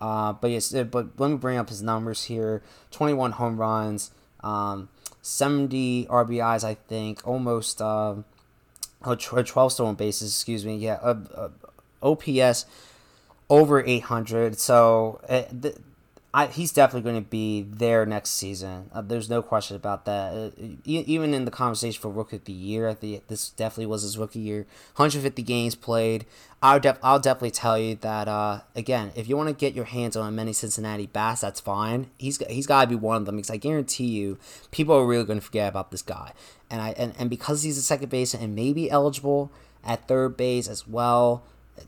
Uh, 0.00 0.32
but 0.32 0.50
yes, 0.50 0.72
but 0.72 1.18
let 1.18 1.30
me 1.30 1.36
bring 1.36 1.58
up 1.58 1.68
his 1.68 1.82
numbers 1.82 2.24
here: 2.24 2.62
twenty-one 2.90 3.32
home 3.32 3.56
runs, 3.56 4.10
um, 4.42 4.88
70 5.22 6.06
RBIs, 6.06 6.64
I 6.64 6.74
think, 6.74 7.26
almost 7.26 7.80
uh, 7.80 8.16
12 9.04 9.72
stolen 9.72 9.94
bases, 9.94 10.30
excuse 10.30 10.66
me. 10.66 10.76
Yeah, 10.76 10.98
uh, 11.00 11.16
uh, 11.34 11.48
OPS 12.02 12.66
over 13.48 13.84
800. 13.84 14.58
So 14.58 15.20
uh, 15.28 15.42
th- 15.62 15.76
I, 16.34 16.46
he's 16.46 16.72
definitely 16.72 17.10
going 17.10 17.22
to 17.22 17.28
be 17.28 17.60
there 17.62 18.06
next 18.06 18.30
season. 18.30 18.88
Uh, 18.94 19.02
there's 19.02 19.28
no 19.28 19.42
question 19.42 19.76
about 19.76 20.06
that. 20.06 20.32
Uh, 20.32 20.50
even 20.86 21.34
in 21.34 21.44
the 21.44 21.50
conversation 21.50 22.00
for 22.00 22.10
rookie 22.10 22.36
of 22.36 22.44
the 22.44 22.54
year, 22.54 22.94
this 22.94 23.50
definitely 23.50 23.86
was 23.86 24.00
his 24.00 24.16
rookie 24.16 24.38
year. 24.38 24.60
150 24.96 25.42
games 25.42 25.74
played. 25.74 26.24
I'll, 26.62 26.80
def- 26.80 26.98
I'll 27.02 27.18
definitely 27.18 27.50
tell 27.50 27.78
you 27.78 27.96
that 27.96 28.28
uh, 28.28 28.60
again, 28.74 29.12
if 29.14 29.28
you 29.28 29.36
want 29.36 29.50
to 29.50 29.54
get 29.54 29.74
your 29.74 29.84
hands 29.84 30.16
on 30.16 30.34
many 30.34 30.54
Cincinnati 30.54 31.06
Bass, 31.06 31.42
that's 31.42 31.60
fine. 31.60 32.08
He's 32.16 32.38
he's 32.48 32.66
got 32.66 32.82
to 32.82 32.88
be 32.88 32.94
one 32.94 33.16
of 33.16 33.26
them 33.26 33.36
because 33.36 33.50
I 33.50 33.58
guarantee 33.58 34.06
you, 34.06 34.38
people 34.70 34.94
are 34.94 35.04
really 35.04 35.24
going 35.24 35.40
to 35.40 35.44
forget 35.44 35.68
about 35.68 35.90
this 35.90 36.02
guy. 36.02 36.32
And 36.70 36.80
I 36.80 36.90
and, 36.96 37.12
and 37.18 37.28
because 37.28 37.62
he's 37.62 37.76
a 37.76 37.82
second 37.82 38.08
baseman 38.08 38.44
and 38.44 38.54
maybe 38.54 38.90
eligible 38.90 39.50
at 39.84 40.08
third 40.08 40.36
base 40.38 40.68
as 40.68 40.88
well, 40.88 41.42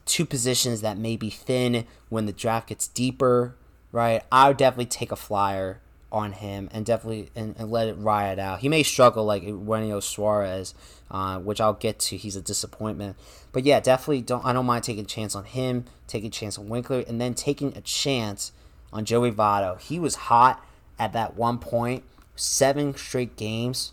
two 0.05 0.27
positions 0.27 0.83
that 0.83 0.99
may 0.99 1.17
be 1.17 1.31
thin 1.31 1.87
when 2.11 2.27
the 2.27 2.33
draft 2.33 2.69
gets 2.69 2.89
deeper 2.89 3.55
right? 3.95 4.25
I 4.33 4.49
would 4.49 4.57
definitely 4.57 4.87
take 4.87 5.13
a 5.13 5.17
flyer 5.17 5.81
on 6.11 6.33
him 6.33 6.69
and 6.73 6.85
definitely 6.85 7.31
and, 7.37 7.55
and 7.57 7.71
let 7.71 7.87
it 7.87 7.95
ride 7.95 8.41
out. 8.41 8.59
He 8.59 8.69
may 8.69 8.83
struggle 8.83 9.25
like 9.25 9.45
Eugenio 9.45 10.01
Suarez, 10.01 10.75
uh, 11.13 11.39
which 11.39 11.61
I'll 11.61 11.75
get 11.75 12.01
to. 12.01 12.17
He's 12.17 12.35
a 12.35 12.43
disappointment, 12.43 13.17
but 13.53 13.63
yeah, 13.63 13.79
definitely 13.79 14.23
don't. 14.23 14.45
I 14.45 14.53
don't 14.53 14.67
mind 14.67 14.83
taking 14.83 15.05
a 15.05 15.07
chance 15.07 15.37
on 15.37 15.45
him, 15.45 15.85
taking 16.09 16.27
a 16.27 16.33
chance 16.33 16.59
on 16.59 16.69
Winker, 16.69 17.05
and 17.07 17.21
then 17.21 17.35
taking 17.35 17.77
a 17.77 17.81
chance 17.81 18.51
on 18.93 19.05
Joey 19.05 19.31
Votto. 19.31 19.81
He 19.81 20.01
was 20.01 20.17
hot 20.17 20.65
at 20.99 21.13
that 21.13 21.37
one 21.37 21.59
point, 21.59 22.03
seven 22.35 22.97
straight 22.97 23.37
games 23.37 23.93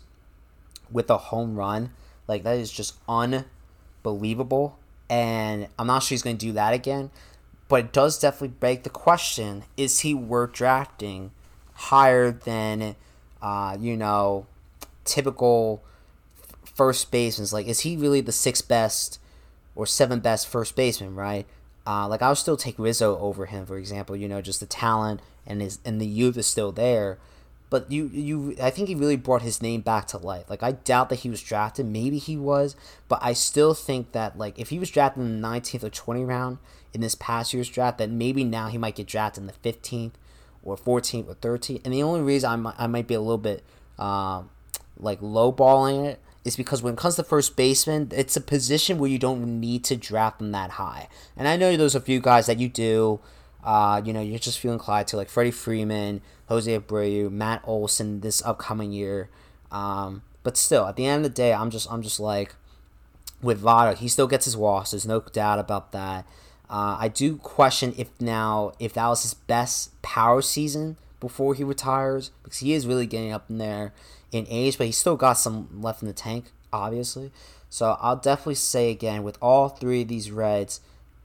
with 0.90 1.08
a 1.10 1.16
home 1.16 1.54
run. 1.54 1.90
Like 2.26 2.42
that 2.42 2.58
is 2.58 2.72
just 2.72 2.96
unbelievable, 3.08 4.80
and 5.08 5.68
I'm 5.78 5.86
not 5.86 6.02
sure 6.02 6.14
he's 6.14 6.22
going 6.22 6.38
to 6.38 6.46
do 6.46 6.52
that 6.54 6.74
again 6.74 7.12
but 7.72 7.86
it 7.86 7.92
does 7.94 8.18
definitely 8.18 8.54
beg 8.60 8.82
the 8.82 8.90
question: 8.90 9.64
Is 9.78 10.00
he 10.00 10.12
worth 10.12 10.52
drafting 10.52 11.30
higher 11.72 12.30
than, 12.30 12.96
uh, 13.40 13.78
you 13.80 13.96
know, 13.96 14.44
typical 15.06 15.82
first 16.74 17.10
baseman? 17.10 17.48
Like, 17.50 17.66
is 17.66 17.80
he 17.80 17.96
really 17.96 18.20
the 18.20 18.30
sixth 18.30 18.68
best 18.68 19.18
or 19.74 19.86
seventh 19.86 20.22
best 20.22 20.48
first 20.48 20.76
baseman? 20.76 21.14
Right? 21.14 21.46
Uh, 21.86 22.06
like, 22.08 22.20
I 22.20 22.28
would 22.28 22.36
still 22.36 22.58
take 22.58 22.78
Rizzo 22.78 23.18
over 23.18 23.46
him, 23.46 23.64
for 23.64 23.78
example. 23.78 24.16
You 24.16 24.28
know, 24.28 24.42
just 24.42 24.60
the 24.60 24.66
talent 24.66 25.22
and 25.46 25.62
his 25.62 25.78
and 25.82 25.98
the 25.98 26.06
youth 26.06 26.36
is 26.36 26.46
still 26.46 26.72
there. 26.72 27.16
But 27.70 27.90
you, 27.90 28.10
you, 28.12 28.54
I 28.60 28.68
think 28.68 28.88
he 28.88 28.94
really 28.94 29.16
brought 29.16 29.40
his 29.40 29.62
name 29.62 29.80
back 29.80 30.06
to 30.08 30.18
life. 30.18 30.50
Like 30.50 30.62
I 30.62 30.72
doubt 30.72 31.08
that 31.08 31.20
he 31.20 31.30
was 31.30 31.40
drafted. 31.40 31.86
Maybe 31.86 32.18
he 32.18 32.36
was, 32.36 32.76
but 33.08 33.18
I 33.22 33.32
still 33.32 33.72
think 33.72 34.12
that 34.12 34.36
like 34.36 34.58
if 34.58 34.68
he 34.68 34.78
was 34.78 34.90
drafted 34.90 35.22
in 35.22 35.40
the 35.40 35.48
19th 35.48 35.84
or 35.84 35.88
20th 35.88 36.28
round, 36.28 36.58
in 36.94 37.00
this 37.00 37.14
past 37.14 37.54
year's 37.54 37.68
draft 37.68 37.98
that 37.98 38.10
maybe 38.10 38.44
now 38.44 38.68
he 38.68 38.78
might 38.78 38.96
get 38.96 39.06
drafted 39.06 39.42
in 39.42 39.46
the 39.46 39.72
15th 39.72 40.12
or 40.62 40.76
14th 40.76 41.28
or 41.28 41.34
13th. 41.34 41.80
And 41.84 41.92
the 41.92 42.02
only 42.02 42.20
reason 42.20 42.50
I 42.50 42.56
might, 42.56 42.74
I 42.78 42.86
might 42.86 43.06
be 43.06 43.14
a 43.14 43.20
little 43.20 43.38
bit 43.38 43.64
uh, 43.98 44.42
like 44.98 45.20
lowballing 45.20 46.06
it 46.06 46.20
is 46.44 46.56
because 46.56 46.82
when 46.82 46.94
it 46.94 46.98
comes 46.98 47.16
to 47.16 47.22
first 47.22 47.56
baseman, 47.56 48.08
it's 48.12 48.36
a 48.36 48.40
position 48.40 48.98
where 48.98 49.10
you 49.10 49.18
don't 49.18 49.60
need 49.60 49.84
to 49.84 49.96
draft 49.96 50.38
them 50.38 50.52
that 50.52 50.72
high. 50.72 51.08
And 51.36 51.46
I 51.46 51.56
know 51.56 51.76
there's 51.76 51.94
a 51.94 52.00
few 52.00 52.20
guys 52.20 52.46
that 52.46 52.58
you 52.58 52.68
do. 52.68 53.20
Uh, 53.62 54.02
you 54.04 54.12
know, 54.12 54.20
you're 54.20 54.40
just 54.40 54.58
feeling 54.58 54.78
inclined 54.78 55.06
to 55.08 55.16
like 55.16 55.28
Freddie 55.28 55.52
Freeman, 55.52 56.20
Jose 56.46 56.78
Abreu, 56.78 57.30
Matt 57.30 57.62
Olson 57.64 58.20
this 58.20 58.42
upcoming 58.44 58.92
year. 58.92 59.30
Um, 59.70 60.22
but 60.42 60.56
still, 60.56 60.86
at 60.86 60.96
the 60.96 61.06
end 61.06 61.24
of 61.24 61.30
the 61.30 61.34
day, 61.34 61.52
I'm 61.52 61.70
just 61.70 61.90
I'm 61.90 62.02
just 62.02 62.18
like 62.18 62.56
with 63.40 63.62
Votto, 63.62 63.96
he 63.96 64.08
still 64.08 64.26
gets 64.26 64.44
his 64.44 64.56
walks. 64.56 64.92
There's 64.92 65.06
no 65.06 65.20
doubt 65.20 65.58
about 65.58 65.92
that. 65.92 66.26
Uh, 66.70 66.96
I 67.00 67.08
do 67.08 67.36
question 67.36 67.94
if 67.98 68.08
now 68.20 68.72
if 68.78 68.94
that 68.94 69.06
was 69.08 69.22
his 69.22 69.34
best 69.34 70.00
power 70.02 70.40
season 70.40 70.96
before 71.20 71.54
he 71.54 71.62
retires 71.62 72.30
because 72.42 72.58
he 72.58 72.72
is 72.72 72.86
really 72.86 73.06
getting 73.06 73.30
up 73.30 73.50
in 73.50 73.58
there 73.58 73.92
in 74.32 74.46
age, 74.48 74.78
but 74.78 74.86
he 74.86 74.92
still 74.92 75.16
got 75.16 75.34
some 75.34 75.68
left 75.82 76.02
in 76.02 76.08
the 76.08 76.14
tank, 76.14 76.46
obviously. 76.72 77.30
So 77.68 77.96
I'll 78.00 78.16
definitely 78.16 78.56
say 78.56 78.90
again 78.90 79.22
with 79.22 79.38
all 79.40 79.68
three 79.68 80.02
of 80.02 80.08
these 80.08 80.30
Reds, 80.30 80.80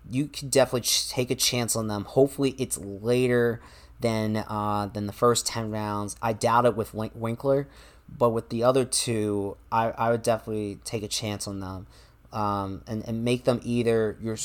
you 0.10 0.28
can 0.28 0.50
definitely 0.50 0.88
take 1.10 1.32
a 1.32 1.36
chance 1.36 1.76
on 1.76 1.88
them. 1.88 2.06
Hopefully, 2.06 2.56
it's 2.58 2.78
later 2.78 3.62
than 4.00 4.38
uh, 4.38 4.90
than 4.94 5.08
the 5.08 5.14
first 5.14 5.48
ten 5.48 5.72
rounds. 5.72 6.16
I 6.22 6.34
doubt 6.34 6.66
it 6.66 6.76
with 6.76 6.94
Winker, 6.94 7.68
but 8.10 8.30
with 8.30 8.50
the 8.50 8.64
other 8.64 8.86
two, 8.86 9.58
I, 9.72 9.92
I 9.92 10.12
would 10.12 10.24
definitely 10.24 10.80
take 10.84 11.04
a 11.04 11.08
chance 11.08 11.48
on 11.48 11.60
them. 11.60 11.88
Um, 12.34 12.84
and, 12.88 13.08
and 13.08 13.24
make 13.24 13.46
them 13.46 13.62
either 13.64 14.18
your 14.22 14.36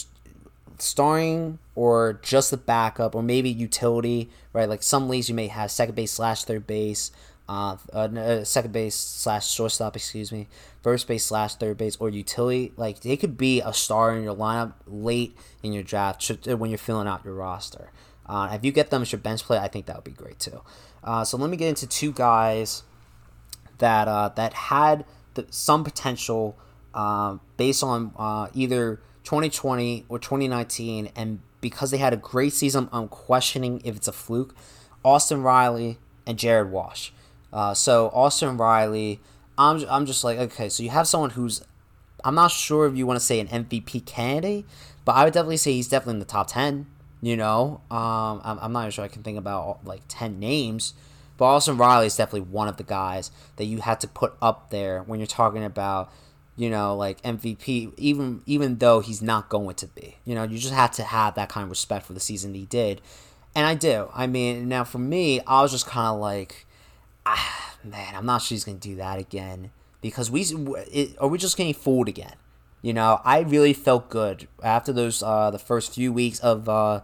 starring 0.82 1.58
or 1.74 2.18
just 2.22 2.50
the 2.50 2.56
backup 2.56 3.14
or 3.14 3.22
maybe 3.22 3.48
utility, 3.48 4.28
right? 4.52 4.68
Like 4.68 4.82
some 4.82 5.08
leagues 5.08 5.28
you 5.28 5.34
may 5.34 5.46
have 5.46 5.70
second 5.70 5.94
base 5.94 6.12
slash 6.12 6.44
third 6.44 6.66
base, 6.66 7.12
uh, 7.48 7.76
uh, 7.92 8.44
second 8.44 8.72
base 8.72 8.94
slash 8.94 9.48
shortstop, 9.48 9.96
excuse 9.96 10.32
me, 10.32 10.48
first 10.82 11.06
base 11.06 11.24
slash 11.24 11.54
third 11.54 11.78
base 11.78 11.96
or 11.96 12.08
utility. 12.08 12.72
Like 12.76 13.00
they 13.00 13.16
could 13.16 13.36
be 13.36 13.60
a 13.60 13.72
star 13.72 14.14
in 14.16 14.24
your 14.24 14.34
lineup 14.34 14.72
late 14.86 15.36
in 15.62 15.72
your 15.72 15.84
draft 15.84 16.28
when 16.46 16.70
you're 16.70 16.78
filling 16.78 17.06
out 17.06 17.24
your 17.24 17.34
roster. 17.34 17.90
Uh, 18.26 18.50
if 18.52 18.64
you 18.64 18.72
get 18.72 18.90
them 18.90 19.02
as 19.02 19.12
your 19.12 19.20
bench 19.20 19.42
play, 19.44 19.58
I 19.58 19.68
think 19.68 19.86
that 19.86 19.96
would 19.96 20.04
be 20.04 20.10
great 20.10 20.38
too. 20.38 20.62
Uh, 21.04 21.24
so 21.24 21.36
let 21.36 21.50
me 21.50 21.56
get 21.56 21.68
into 21.68 21.86
two 21.86 22.12
guys 22.12 22.82
that 23.78 24.08
uh, 24.08 24.30
that 24.30 24.52
had 24.54 25.04
the, 25.34 25.46
some 25.50 25.84
potential 25.84 26.56
uh, 26.94 27.38
based 27.56 27.82
on 27.82 28.12
uh, 28.16 28.48
either 28.54 29.00
2020 29.24 30.06
or 30.08 30.18
2019, 30.18 31.10
and 31.14 31.40
because 31.60 31.90
they 31.90 31.98
had 31.98 32.12
a 32.12 32.16
great 32.16 32.52
season, 32.52 32.88
I'm 32.92 33.08
questioning 33.08 33.80
if 33.84 33.96
it's 33.96 34.08
a 34.08 34.12
fluke. 34.12 34.54
Austin 35.04 35.42
Riley 35.42 35.98
and 36.26 36.38
Jared 36.38 36.70
Walsh. 36.70 37.10
Uh, 37.52 37.74
so 37.74 38.10
Austin 38.14 38.56
Riley, 38.56 39.20
I'm 39.58 39.84
I'm 39.88 40.06
just 40.06 40.24
like 40.24 40.38
okay, 40.38 40.68
so 40.68 40.82
you 40.82 40.90
have 40.90 41.06
someone 41.06 41.30
who's 41.30 41.62
I'm 42.24 42.34
not 42.34 42.50
sure 42.50 42.86
if 42.86 42.96
you 42.96 43.06
want 43.06 43.18
to 43.18 43.24
say 43.24 43.40
an 43.40 43.48
MVP 43.48 44.06
candidate, 44.06 44.64
but 45.04 45.12
I 45.12 45.24
would 45.24 45.32
definitely 45.32 45.56
say 45.56 45.72
he's 45.72 45.88
definitely 45.88 46.14
in 46.14 46.20
the 46.20 46.24
top 46.24 46.48
ten. 46.48 46.86
You 47.20 47.36
know, 47.36 47.80
um, 47.90 48.40
I'm, 48.42 48.58
I'm 48.60 48.72
not 48.72 48.80
even 48.80 48.90
sure 48.90 49.04
I 49.04 49.08
can 49.08 49.22
think 49.22 49.38
about 49.38 49.84
like 49.84 50.02
ten 50.08 50.38
names, 50.38 50.94
but 51.36 51.44
Austin 51.46 51.76
Riley 51.76 52.06
is 52.06 52.16
definitely 52.16 52.48
one 52.50 52.68
of 52.68 52.78
the 52.78 52.84
guys 52.84 53.30
that 53.56 53.64
you 53.64 53.78
had 53.78 54.00
to 54.00 54.08
put 54.08 54.34
up 54.40 54.70
there 54.70 55.02
when 55.02 55.20
you're 55.20 55.26
talking 55.26 55.64
about 55.64 56.10
you 56.56 56.68
know, 56.68 56.94
like 56.94 57.20
MVP, 57.22 57.92
even 57.96 58.42
even 58.46 58.78
though 58.78 59.00
he's 59.00 59.22
not 59.22 59.48
going 59.48 59.74
to 59.76 59.86
be. 59.86 60.16
You 60.24 60.34
know, 60.34 60.42
you 60.44 60.58
just 60.58 60.74
have 60.74 60.92
to 60.92 61.02
have 61.02 61.34
that 61.34 61.48
kind 61.48 61.64
of 61.64 61.70
respect 61.70 62.06
for 62.06 62.12
the 62.12 62.20
season 62.20 62.54
he 62.54 62.66
did, 62.66 63.00
and 63.54 63.66
I 63.66 63.74
do. 63.74 64.08
I 64.14 64.26
mean, 64.26 64.68
now 64.68 64.84
for 64.84 64.98
me, 64.98 65.40
I 65.46 65.62
was 65.62 65.72
just 65.72 65.86
kind 65.86 66.14
of 66.14 66.20
like, 66.20 66.66
ah, 67.24 67.76
man, 67.84 68.14
I'm 68.14 68.26
not 68.26 68.42
sure 68.42 68.54
he's 68.54 68.64
gonna 68.64 68.78
do 68.78 68.96
that 68.96 69.18
again 69.18 69.70
because 70.00 70.30
we 70.30 70.42
it, 70.92 71.16
are 71.18 71.28
we 71.28 71.38
just 71.38 71.56
getting 71.56 71.74
fooled 71.74 72.08
again. 72.08 72.34
You 72.82 72.92
know, 72.92 73.20
I 73.24 73.40
really 73.40 73.72
felt 73.72 74.10
good 74.10 74.48
after 74.62 74.92
those 74.92 75.22
uh, 75.22 75.50
the 75.50 75.58
first 75.58 75.94
few 75.94 76.12
weeks 76.12 76.40
of 76.40 76.68
uh, 76.68 77.00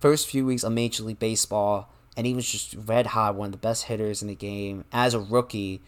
first 0.00 0.28
few 0.28 0.44
weeks 0.44 0.64
of 0.64 0.72
Major 0.72 1.04
League 1.04 1.20
Baseball, 1.20 1.88
and 2.16 2.26
he 2.26 2.34
was 2.34 2.50
just 2.50 2.74
red 2.74 3.06
hot, 3.06 3.36
one 3.36 3.46
of 3.46 3.52
the 3.52 3.58
best 3.58 3.84
hitters 3.84 4.22
in 4.22 4.28
the 4.28 4.34
game 4.34 4.84
as 4.92 5.14
a 5.14 5.20
rookie 5.20 5.80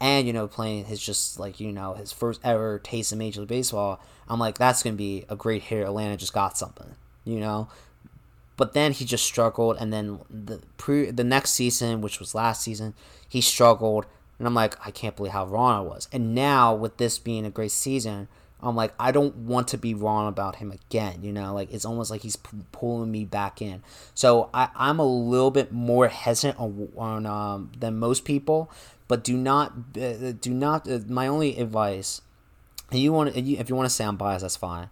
and 0.00 0.26
you 0.26 0.32
know 0.32 0.46
playing 0.46 0.84
his 0.86 1.00
just 1.00 1.38
like 1.38 1.60
you 1.60 1.72
know 1.72 1.94
his 1.94 2.12
first 2.12 2.40
ever 2.44 2.78
taste 2.78 3.12
of 3.12 3.18
Major 3.18 3.40
League 3.40 3.48
Baseball, 3.48 4.00
I'm 4.28 4.38
like 4.38 4.58
that's 4.58 4.82
gonna 4.82 4.96
be 4.96 5.24
a 5.28 5.36
great 5.36 5.62
hit. 5.62 5.84
Atlanta 5.84 6.16
just 6.16 6.32
got 6.32 6.58
something, 6.58 6.94
you 7.24 7.40
know. 7.40 7.68
But 8.56 8.72
then 8.72 8.92
he 8.92 9.04
just 9.04 9.24
struggled, 9.24 9.78
and 9.80 9.92
then 9.92 10.20
the 10.30 10.60
pre 10.76 11.10
the 11.10 11.24
next 11.24 11.50
season, 11.50 12.00
which 12.00 12.20
was 12.20 12.34
last 12.34 12.62
season, 12.62 12.94
he 13.28 13.40
struggled, 13.40 14.06
and 14.38 14.46
I'm 14.46 14.54
like 14.54 14.76
I 14.86 14.90
can't 14.90 15.16
believe 15.16 15.32
how 15.32 15.46
wrong 15.46 15.74
I 15.74 15.80
was. 15.80 16.08
And 16.12 16.34
now 16.34 16.74
with 16.74 16.98
this 16.98 17.18
being 17.18 17.44
a 17.44 17.50
great 17.50 17.72
season, 17.72 18.28
I'm 18.64 18.76
like, 18.76 18.94
I 18.98 19.12
don't 19.12 19.36
want 19.36 19.68
to 19.68 19.78
be 19.78 19.92
wrong 19.92 20.26
about 20.26 20.56
him 20.56 20.72
again. 20.72 21.22
You 21.22 21.32
know, 21.32 21.52
like 21.52 21.72
it's 21.72 21.84
almost 21.84 22.10
like 22.10 22.22
he's 22.22 22.36
p- 22.36 22.58
pulling 22.72 23.10
me 23.10 23.24
back 23.24 23.60
in. 23.60 23.82
So 24.14 24.48
I, 24.54 24.68
I'm 24.74 24.98
a 24.98 25.06
little 25.06 25.50
bit 25.50 25.70
more 25.72 26.08
hesitant 26.08 26.58
on, 26.58 26.88
on 26.96 27.26
um, 27.26 27.72
than 27.78 27.98
most 27.98 28.24
people. 28.24 28.70
But 29.06 29.22
do 29.22 29.36
not, 29.36 29.72
uh, 30.00 30.32
do 30.32 30.50
not. 30.50 30.88
Uh, 30.88 31.00
my 31.08 31.26
only 31.26 31.58
advice, 31.58 32.22
and 32.90 33.00
you 33.00 33.12
want, 33.12 33.36
if 33.36 33.68
you 33.68 33.76
want 33.76 33.88
to 33.88 33.94
say 33.94 34.04
I'm 34.04 34.16
biased, 34.16 34.42
that's 34.42 34.56
fine. 34.56 34.88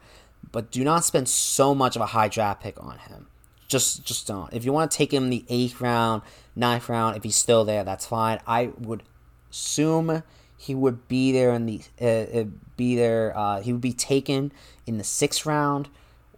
But 0.50 0.70
do 0.70 0.84
not 0.84 1.04
spend 1.04 1.28
so 1.28 1.74
much 1.74 1.96
of 1.96 2.02
a 2.02 2.06
high 2.06 2.28
draft 2.28 2.62
pick 2.62 2.82
on 2.82 2.98
him. 2.98 3.28
Just, 3.68 4.04
just 4.04 4.26
don't. 4.26 4.52
If 4.52 4.66
you 4.66 4.72
want 4.72 4.90
to 4.90 4.98
take 4.98 5.14
him 5.14 5.30
the 5.30 5.44
eighth 5.48 5.80
round, 5.80 6.22
ninth 6.54 6.90
round, 6.90 7.16
if 7.16 7.22
he's 7.22 7.36
still 7.36 7.64
there, 7.64 7.84
that's 7.84 8.04
fine. 8.04 8.38
I 8.46 8.72
would 8.78 9.02
assume 9.50 10.22
he 10.58 10.74
would 10.74 11.08
be 11.08 11.32
there 11.32 11.52
in 11.52 11.66
the 11.66 11.80
uh, 12.00 12.40
uh, 12.40 12.44
be 12.76 12.96
there. 12.96 13.36
Uh, 13.36 13.62
he 13.62 13.72
would 13.72 13.80
be 13.80 13.92
taken 13.92 14.52
in 14.86 14.98
the 14.98 15.04
sixth 15.04 15.46
round, 15.46 15.88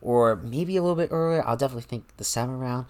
or 0.00 0.36
maybe 0.36 0.76
a 0.76 0.82
little 0.82 0.96
bit 0.96 1.08
earlier. 1.10 1.42
I'll 1.44 1.56
definitely 1.56 1.82
think 1.82 2.16
the 2.16 2.24
seventh 2.24 2.60
round. 2.60 2.86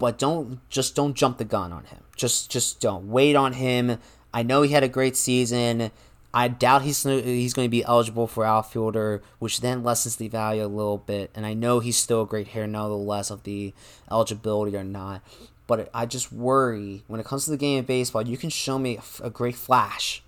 But 0.00 0.18
don't 0.18 0.66
just 0.70 0.96
don't 0.96 1.14
jump 1.14 1.36
the 1.36 1.44
gun 1.44 1.72
on 1.72 1.84
him. 1.84 2.00
Just 2.16 2.50
just 2.50 2.80
don't 2.80 3.08
wait 3.08 3.36
on 3.36 3.52
him. 3.52 3.98
I 4.32 4.42
know 4.42 4.62
he 4.62 4.72
had 4.72 4.82
a 4.82 4.88
great 4.88 5.14
season. 5.14 5.92
I 6.32 6.48
doubt 6.48 6.82
he's 6.82 7.02
he's 7.02 7.52
going 7.52 7.66
to 7.66 7.70
be 7.70 7.84
eligible 7.84 8.26
for 8.26 8.44
outfielder, 8.44 9.22
which 9.40 9.60
then 9.60 9.84
lessens 9.84 10.16
the 10.16 10.28
value 10.28 10.64
a 10.64 10.66
little 10.66 10.96
bit. 10.96 11.30
And 11.34 11.44
I 11.44 11.52
know 11.52 11.80
he's 11.80 11.98
still 11.98 12.22
a 12.22 12.26
great 12.26 12.48
hitter, 12.48 12.66
nonetheless, 12.66 13.30
of 13.30 13.42
the 13.42 13.74
eligibility 14.10 14.74
or 14.74 14.84
not. 14.84 15.22
But 15.66 15.90
I 15.92 16.06
just 16.06 16.32
worry 16.32 17.04
when 17.06 17.20
it 17.20 17.26
comes 17.26 17.44
to 17.44 17.50
the 17.50 17.58
game 17.58 17.80
of 17.80 17.86
baseball. 17.86 18.26
You 18.26 18.38
can 18.38 18.50
show 18.50 18.78
me 18.78 18.98
a 19.22 19.28
great 19.28 19.54
flash, 19.54 20.22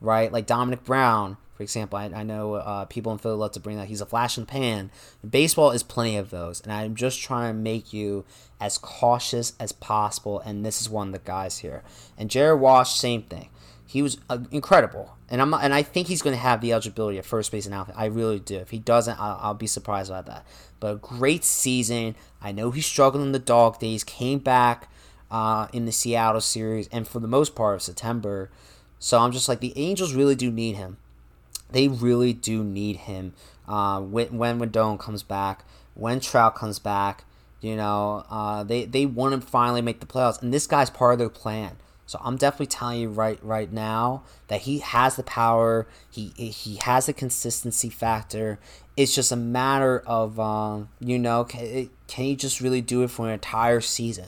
right? 0.00 0.32
Like 0.32 0.46
Domonic 0.46 0.82
Brown, 0.82 1.36
for 1.60 1.64
example. 1.64 1.98
I, 1.98 2.04
I 2.06 2.22
know 2.22 2.54
uh, 2.54 2.86
people 2.86 3.12
in 3.12 3.18
Philly 3.18 3.36
love 3.36 3.52
to 3.52 3.60
bring 3.60 3.76
that. 3.76 3.88
He's 3.88 4.00
a 4.00 4.06
flash 4.06 4.38
in 4.38 4.44
the 4.44 4.46
pan. 4.46 4.90
Baseball 5.28 5.72
is 5.72 5.82
plenty 5.82 6.16
of 6.16 6.30
those, 6.30 6.62
and 6.62 6.72
I'm 6.72 6.94
just 6.94 7.20
trying 7.20 7.54
to 7.54 7.60
make 7.60 7.92
you 7.92 8.24
as 8.58 8.78
cautious 8.78 9.52
as 9.60 9.70
possible. 9.70 10.40
And 10.40 10.64
this 10.64 10.80
is 10.80 10.88
one 10.88 11.08
of 11.08 11.12
the 11.12 11.18
guys 11.18 11.58
here. 11.58 11.82
And 12.16 12.30
Jared 12.30 12.60
Walsh, 12.60 12.92
same 12.92 13.24
thing. 13.24 13.50
He 13.84 14.00
was 14.00 14.16
uh, 14.30 14.38
incredible, 14.50 15.18
and 15.28 15.42
I'm 15.42 15.52
and 15.52 15.74
I 15.74 15.82
think 15.82 16.08
he's 16.08 16.22
going 16.22 16.34
to 16.34 16.40
have 16.40 16.62
the 16.62 16.72
eligibility 16.72 17.18
at 17.18 17.26
first 17.26 17.52
base 17.52 17.66
and 17.66 17.74
outfield. 17.74 17.98
I 17.98 18.06
really 18.06 18.38
do. 18.38 18.56
If 18.56 18.70
he 18.70 18.78
doesn't, 18.78 19.20
I'll, 19.20 19.38
I'll 19.42 19.54
be 19.54 19.66
surprised 19.66 20.10
about 20.10 20.24
that. 20.26 20.46
But 20.78 20.92
a 20.94 20.96
great 20.96 21.44
season. 21.44 22.16
I 22.40 22.52
know 22.52 22.70
he 22.70 22.80
struggled 22.80 23.22
in 23.22 23.32
the 23.32 23.38
dog 23.38 23.78
days. 23.80 24.02
Came 24.02 24.38
back 24.38 24.90
uh, 25.30 25.66
in 25.74 25.84
the 25.84 25.92
Seattle 25.92 26.40
series, 26.40 26.88
and 26.88 27.06
for 27.06 27.20
the 27.20 27.28
most 27.28 27.54
part 27.54 27.74
of 27.74 27.82
September. 27.82 28.50
So 28.98 29.18
I'm 29.18 29.32
just 29.32 29.46
like 29.46 29.60
the 29.60 29.76
Angels 29.76 30.14
really 30.14 30.34
do 30.34 30.50
need 30.50 30.76
him. 30.76 30.96
They 31.72 31.88
really 31.88 32.32
do 32.32 32.64
need 32.64 32.96
him. 32.96 33.34
Uh, 33.68 34.00
when 34.00 34.36
when 34.38 34.60
Rendon 34.60 34.98
comes 34.98 35.22
back, 35.22 35.64
when 35.94 36.20
Trout 36.20 36.54
comes 36.54 36.78
back, 36.78 37.24
you 37.60 37.76
know, 37.76 38.24
uh, 38.30 38.64
they 38.64 38.84
they 38.84 39.06
want 39.06 39.40
to 39.40 39.46
finally 39.46 39.82
make 39.82 40.00
the 40.00 40.06
playoffs, 40.06 40.42
and 40.42 40.52
this 40.52 40.66
guy's 40.66 40.90
part 40.90 41.12
of 41.14 41.18
their 41.18 41.28
plan. 41.28 41.76
So 42.06 42.18
I'm 42.24 42.36
definitely 42.36 42.66
telling 42.66 43.00
you 43.00 43.08
right 43.08 43.38
right 43.40 43.72
now 43.72 44.24
that 44.48 44.62
he 44.62 44.80
has 44.80 45.14
the 45.14 45.22
power. 45.22 45.86
He 46.10 46.30
he 46.30 46.76
has 46.76 47.08
a 47.08 47.12
consistency 47.12 47.88
factor. 47.88 48.58
It's 48.96 49.14
just 49.14 49.30
a 49.30 49.36
matter 49.36 50.00
of 50.06 50.40
um, 50.40 50.88
you 50.98 51.20
know 51.20 51.44
can, 51.44 51.90
can 52.08 52.24
he 52.24 52.34
just 52.34 52.60
really 52.60 52.80
do 52.80 53.04
it 53.04 53.10
for 53.10 53.28
an 53.28 53.34
entire 53.34 53.80
season? 53.80 54.26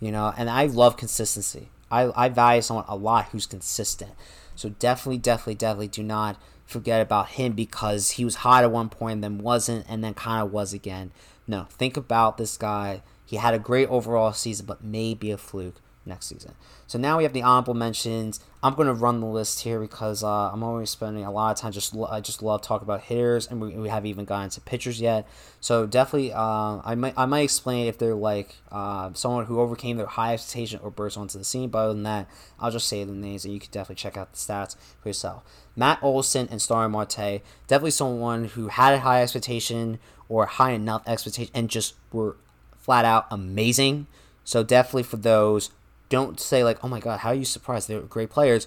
You 0.00 0.12
know, 0.12 0.34
and 0.36 0.50
I 0.50 0.66
love 0.66 0.98
consistency. 0.98 1.70
I 1.90 2.12
I 2.14 2.28
value 2.28 2.60
someone 2.60 2.84
a 2.88 2.96
lot 2.96 3.28
who's 3.32 3.46
consistent. 3.46 4.12
So 4.54 4.68
definitely 4.68 5.18
definitely 5.18 5.54
definitely 5.54 5.88
do 5.88 6.02
not 6.02 6.36
forget 6.74 7.00
about 7.00 7.30
him 7.30 7.52
because 7.52 8.12
he 8.12 8.24
was 8.24 8.36
hot 8.36 8.64
at 8.64 8.72
one 8.72 8.88
point, 8.88 9.22
then 9.22 9.38
wasn't, 9.38 9.86
and 9.88 10.02
then 10.02 10.12
kind 10.12 10.42
of 10.42 10.52
was 10.52 10.74
again. 10.74 11.12
No, 11.46 11.66
think 11.70 11.96
about 11.96 12.36
this 12.36 12.56
guy. 12.56 13.02
He 13.24 13.36
had 13.36 13.54
a 13.54 13.58
great 13.58 13.88
overall 13.88 14.32
season, 14.32 14.66
but 14.66 14.82
maybe 14.82 15.30
a 15.30 15.38
fluke 15.38 15.80
next 16.06 16.26
season. 16.26 16.54
So 16.86 16.98
now 16.98 17.16
we 17.16 17.24
have 17.24 17.32
the 17.32 17.42
honorable 17.42 17.74
mentions. 17.74 18.40
I'm 18.62 18.74
going 18.74 18.88
to 18.88 18.94
run 18.94 19.20
the 19.20 19.26
list 19.26 19.60
here 19.60 19.80
because 19.80 20.22
uh, 20.22 20.50
I'm 20.52 20.62
always 20.62 20.90
spending 20.90 21.24
a 21.24 21.30
lot 21.30 21.52
of 21.52 21.58
time 21.58 21.72
just 21.72 21.94
I 22.08 22.20
just 22.20 22.42
love 22.42 22.62
talking 22.62 22.84
about 22.84 23.02
hitters, 23.02 23.46
and 23.46 23.60
we, 23.60 23.70
we 23.70 23.88
haven't 23.88 24.08
even 24.08 24.24
gotten 24.24 24.50
to 24.50 24.60
pitchers 24.60 25.00
yet. 25.00 25.26
So 25.60 25.86
definitely, 25.86 26.32
uh, 26.32 26.80
I 26.84 26.94
might 26.94 27.14
I 27.16 27.26
might 27.26 27.40
explain 27.40 27.86
if 27.86 27.98
they're 27.98 28.14
like 28.14 28.56
uh, 28.70 29.12
someone 29.14 29.46
who 29.46 29.60
overcame 29.60 29.96
their 29.96 30.06
high 30.06 30.34
expectation 30.34 30.80
or 30.82 30.90
burst 30.90 31.16
onto 31.16 31.38
the 31.38 31.44
scene. 31.44 31.68
But 31.70 31.78
other 31.78 31.94
than 31.94 32.02
that, 32.04 32.28
I'll 32.58 32.70
just 32.70 32.88
say 32.88 33.02
the 33.04 33.12
names, 33.12 33.44
and 33.44 33.54
you 33.54 33.60
can 33.60 33.70
definitely 33.70 33.96
check 33.96 34.16
out 34.16 34.32
the 34.32 34.38
stats 34.38 34.76
for 35.00 35.08
yourself. 35.08 35.42
Matt 35.76 35.98
Olson 36.02 36.48
and 36.50 36.62
Starling 36.62 36.92
Marte, 36.92 37.42
definitely 37.66 37.90
someone 37.90 38.44
who 38.44 38.68
had 38.68 38.94
a 38.94 39.00
high 39.00 39.22
expectation 39.22 39.98
or 40.28 40.46
high 40.46 40.70
enough 40.70 41.02
expectation, 41.06 41.52
and 41.54 41.68
just 41.68 41.94
were 42.12 42.36
flat 42.78 43.04
out 43.04 43.26
amazing. 43.30 44.06
So 44.44 44.62
definitely 44.62 45.04
for 45.04 45.16
those 45.16 45.70
don't 46.08 46.40
say 46.40 46.64
like, 46.64 46.82
"Oh 46.84 46.88
my 46.88 47.00
god, 47.00 47.20
how 47.20 47.30
are 47.30 47.34
you 47.34 47.44
surprised? 47.44 47.88
They're 47.88 48.00
great 48.00 48.30
players." 48.30 48.66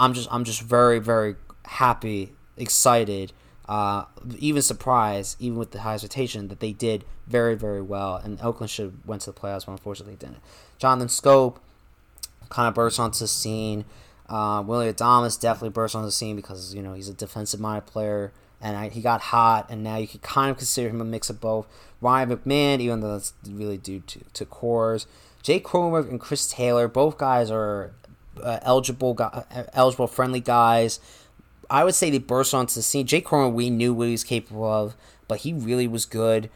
I'm 0.00 0.14
just 0.14 0.28
I'm 0.32 0.44
just 0.44 0.62
very 0.62 0.98
very 0.98 1.36
happy, 1.64 2.32
excited, 2.56 3.32
uh, 3.68 4.04
even 4.38 4.62
surprised, 4.62 5.36
even 5.40 5.58
with 5.58 5.72
the 5.72 5.80
high 5.80 5.94
expectation 5.94 6.48
that 6.48 6.60
they 6.60 6.72
did 6.72 7.04
very 7.26 7.54
very 7.54 7.82
well. 7.82 8.16
And 8.16 8.40
Oakland 8.40 8.70
should 8.70 9.06
went 9.06 9.22
to 9.22 9.32
the 9.32 9.38
playoffs, 9.38 9.66
but 9.66 9.72
unfortunately 9.72 10.14
they 10.14 10.26
didn't. 10.26 10.42
Jonathan 10.78 11.08
Schoop 11.08 11.56
kind 12.48 12.68
of 12.68 12.74
burst 12.74 12.98
onto 13.00 13.18
the 13.18 13.28
scene. 13.28 13.84
Uh, 14.28 14.62
Willy 14.64 14.92
Adames 14.92 15.40
definitely 15.40 15.70
burst 15.70 15.94
onto 15.94 16.06
the 16.06 16.12
scene 16.12 16.36
because 16.36 16.74
you 16.74 16.82
know 16.82 16.94
he's 16.94 17.08
a 17.08 17.14
defensive 17.14 17.60
minded 17.60 17.86
player 17.86 18.32
and 18.60 18.76
I, 18.76 18.88
he 18.88 19.00
got 19.00 19.20
hot, 19.20 19.66
and 19.70 19.82
now 19.84 19.96
you 19.96 20.08
can 20.08 20.20
kind 20.20 20.50
of 20.50 20.56
consider 20.56 20.88
him 20.88 21.00
a 21.00 21.04
mix 21.04 21.30
of 21.30 21.40
both. 21.40 21.66
Ryan 22.00 22.30
McMahon, 22.30 22.80
even 22.80 23.00
though 23.00 23.12
that's 23.12 23.32
really 23.48 23.76
due 23.76 24.00
to, 24.00 24.20
to 24.32 24.44
Coors. 24.44 25.06
Jake 25.48 25.64
Cronenworth 25.64 26.10
and 26.10 26.20
Chris 26.20 26.46
Taylor, 26.46 26.88
both 26.88 27.16
guys 27.16 27.50
are 27.50 27.92
uh, 28.42 28.58
eligible, 28.60 29.16
uh, 29.18 29.44
eligible 29.72 30.06
friendly 30.06 30.40
guys. 30.40 31.00
I 31.70 31.84
would 31.84 31.94
say 31.94 32.10
they 32.10 32.18
burst 32.18 32.52
onto 32.52 32.74
the 32.74 32.82
scene. 32.82 33.06
Jake 33.06 33.26
Cronenworth, 33.26 33.54
we 33.54 33.70
knew 33.70 33.94
what 33.94 34.08
he 34.08 34.10
was 34.10 34.24
capable 34.24 34.70
of, 34.70 34.94
but 35.26 35.38
he 35.38 35.54
really 35.54 35.88
was 35.88 36.04
good 36.04 36.50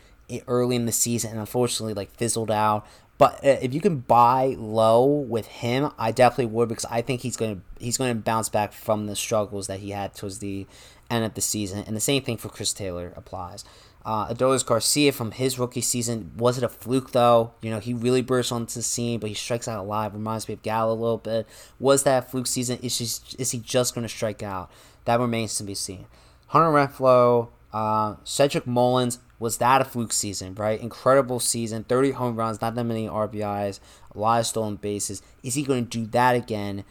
early 0.47 0.77
in 0.77 0.85
the 0.85 0.93
season, 0.93 1.31
and 1.31 1.41
unfortunately, 1.41 1.95
like 1.95 2.15
fizzled 2.19 2.51
out. 2.51 2.87
But 3.17 3.37
uh, 3.37 3.57
if 3.63 3.73
you 3.73 3.81
can 3.81 4.01
buy 4.01 4.57
low 4.59 5.07
with 5.07 5.47
him, 5.47 5.91
I 5.99 6.13
definitely 6.13 6.53
would 6.53 6.69
because 6.69 6.85
I 6.85 7.01
think 7.01 7.23
he's 7.23 7.39
to 7.39 7.63
he's 7.79 7.97
going 7.97 8.15
to 8.15 8.21
bounce 8.21 8.51
back 8.51 8.75
from 8.75 9.07
the 9.07 9.17
struggles 9.17 9.69
that 9.69 9.81
he 9.81 9.93
had 9.93 10.15
towards 10.15 10.41
the 10.41 10.67
end 11.11 11.25
of 11.25 11.33
the 11.33 11.41
season. 11.41 11.83
And 11.87 11.97
the 11.97 12.01
same 12.01 12.23
thing 12.25 12.37
for 12.37 12.51
Chris 12.51 12.75
Taylor 12.75 13.15
applies. 13.17 13.65
Uh, 14.05 14.27
Adolis 14.29 14.67
Garcia 14.67 15.13
from 15.13 15.31
his 15.31 15.59
rookie 15.59 15.81
season 15.81 16.33
was 16.37 16.59
it 16.59 16.65
a 16.65 16.69
fluke 16.69 17.13
though? 17.13 17.53
You 17.61 17.71
know 17.71 17.79
he 17.79 17.95
really 17.95 18.23
burst 18.23 18.51
onto 18.51 18.75
the 18.75 18.83
scene, 18.83 19.21
but 19.21 19.29
he 19.29 19.35
strikes 19.35 19.69
out 19.69 19.79
a 19.79 19.83
lot. 19.83 20.13
Reminds 20.13 20.49
me 20.49 20.55
of 20.55 20.63
Gallo 20.63 20.93
a 20.93 20.95
little 20.95 21.19
bit. 21.19 21.47
Was 21.79 22.03
that 22.03 22.31
fluke 22.31 22.49
season? 22.49 22.79
Is 22.83 22.99
he, 22.99 23.05
is 23.41 23.53
he 23.53 23.59
just 23.59 23.95
going 23.95 24.03
to 24.03 24.09
strike 24.09 24.43
out? 24.43 24.71
That 25.05 25.21
remains 25.21 25.57
to 25.59 25.65
be 25.65 25.75
seen. 25.75 26.07
Hunter 26.49 26.69
Renfroe, 26.69 27.49
uh, 27.73 28.17
Cedric 28.25 28.67
Mullins. 28.67 29.19
Was 29.39 29.59
that 29.59 29.81
a 29.81 29.85
fluke 29.85 30.13
season? 30.13 30.55
Right, 30.55 30.81
incredible 30.81 31.41
season. 31.41 31.85
Thirty 31.85 32.11
home 32.11 32.37
runs, 32.37 32.61
not 32.61 32.75
that 32.75 32.85
many 32.85 33.09
RBIs, 33.09 33.81
a 34.15 34.19
lot 34.19 34.41
of 34.41 34.47
stolen 34.47 34.77
bases. 34.77 35.23
Is 35.43 35.55
he 35.55 35.63
going 35.63 35.87
to 35.87 35.99
do 35.99 36.07
that 36.07 36.37
again? 36.37 36.85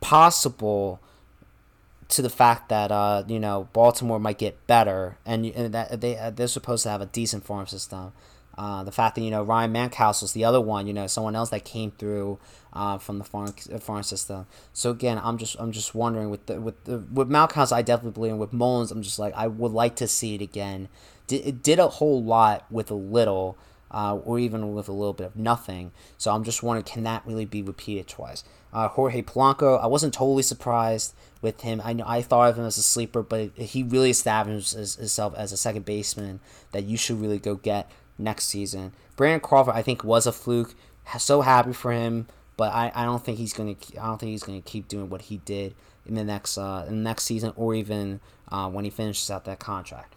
Possible 0.00 1.00
to 2.10 2.22
the 2.22 2.30
fact 2.30 2.68
that 2.68 2.90
uh, 2.92 3.24
you 3.26 3.40
know 3.40 3.68
Baltimore 3.72 4.18
might 4.20 4.38
get 4.38 4.66
better, 4.66 5.16
and, 5.24 5.46
and 5.46 5.74
that 5.74 6.00
they 6.00 6.16
uh, 6.16 6.30
they're 6.30 6.48
supposed 6.48 6.82
to 6.84 6.90
have 6.90 7.00
a 7.00 7.06
decent 7.06 7.44
farm 7.44 7.66
system. 7.66 8.12
Uh, 8.58 8.84
the 8.84 8.92
fact 8.92 9.14
that 9.14 9.22
you 9.22 9.30
know 9.30 9.42
Ryan 9.42 9.72
Mountcastle 9.72 10.24
is 10.24 10.32
the 10.32 10.44
other 10.44 10.60
one, 10.60 10.86
you 10.86 10.92
know, 10.92 11.06
someone 11.06 11.34
else 11.34 11.50
that 11.50 11.64
came 11.64 11.92
through 11.92 12.38
uh, 12.72 12.98
from 12.98 13.18
the 13.18 13.24
farm 13.24 13.52
farm 13.80 14.02
system. 14.02 14.46
So 14.72 14.90
again, 14.90 15.20
I'm 15.22 15.38
just 15.38 15.56
I'm 15.58 15.72
just 15.72 15.94
wondering 15.94 16.30
with 16.30 16.46
the 16.46 16.60
with 16.60 16.84
the 16.84 16.98
with 16.98 17.30
Mountcastle, 17.30 17.72
I 17.72 17.82
definitely 17.82 18.12
believe, 18.12 18.32
and 18.32 18.40
with 18.40 18.52
Mullins, 18.52 18.90
I'm 18.90 19.02
just 19.02 19.18
like 19.18 19.32
I 19.34 19.46
would 19.46 19.72
like 19.72 19.96
to 19.96 20.06
see 20.06 20.34
it 20.34 20.42
again. 20.42 20.88
Did, 21.26 21.46
it 21.46 21.62
did 21.62 21.78
a 21.78 21.88
whole 21.88 22.22
lot 22.22 22.66
with 22.70 22.90
a 22.90 22.94
little. 22.94 23.56
Uh, 23.90 24.16
or 24.16 24.38
even 24.38 24.72
with 24.74 24.88
a 24.88 24.92
little 24.92 25.12
bit 25.12 25.26
of 25.26 25.36
nothing. 25.36 25.90
So 26.16 26.32
I'm 26.32 26.44
just 26.44 26.62
wondering, 26.62 26.84
can 26.84 27.02
that 27.02 27.22
really 27.26 27.44
be 27.44 27.60
repeated 27.62 28.06
twice? 28.06 28.44
Uh, 28.72 28.86
Jorge 28.86 29.22
Polanco, 29.22 29.82
I 29.82 29.86
wasn't 29.88 30.14
totally 30.14 30.44
surprised 30.44 31.14
with 31.42 31.62
him. 31.62 31.82
I 31.84 31.92
know 31.92 32.04
I 32.06 32.22
thought 32.22 32.50
of 32.50 32.58
him 32.58 32.64
as 32.64 32.78
a 32.78 32.82
sleeper, 32.82 33.22
but 33.22 33.50
he 33.56 33.82
really 33.82 34.10
established 34.10 34.74
himself 34.74 35.34
as 35.36 35.50
a 35.50 35.56
second 35.56 35.84
baseman 35.84 36.38
that 36.70 36.84
you 36.84 36.96
should 36.96 37.20
really 37.20 37.40
go 37.40 37.56
get 37.56 37.90
next 38.16 38.44
season. 38.46 38.92
Brandon 39.16 39.40
Crawford, 39.40 39.74
I 39.74 39.82
think, 39.82 40.04
was 40.04 40.26
a 40.26 40.32
fluke. 40.32 40.74
So 41.18 41.40
happy 41.40 41.72
for 41.72 41.92
him, 41.92 42.28
but 42.56 42.72
I, 42.72 42.92
I 42.94 43.04
don't 43.04 43.24
think 43.24 43.38
he's 43.38 43.52
gonna 43.52 43.74
I 44.00 44.06
don't 44.06 44.18
think 44.18 44.30
he's 44.30 44.44
gonna 44.44 44.60
keep 44.60 44.86
doing 44.86 45.10
what 45.10 45.22
he 45.22 45.38
did 45.38 45.74
in 46.06 46.14
the 46.14 46.22
next 46.22 46.56
uh, 46.56 46.84
in 46.86 46.98
the 46.98 47.02
next 47.02 47.24
season 47.24 47.52
or 47.56 47.74
even 47.74 48.20
uh, 48.52 48.70
when 48.70 48.84
he 48.84 48.90
finishes 48.90 49.28
out 49.30 49.44
that 49.46 49.58
contract. 49.58 50.14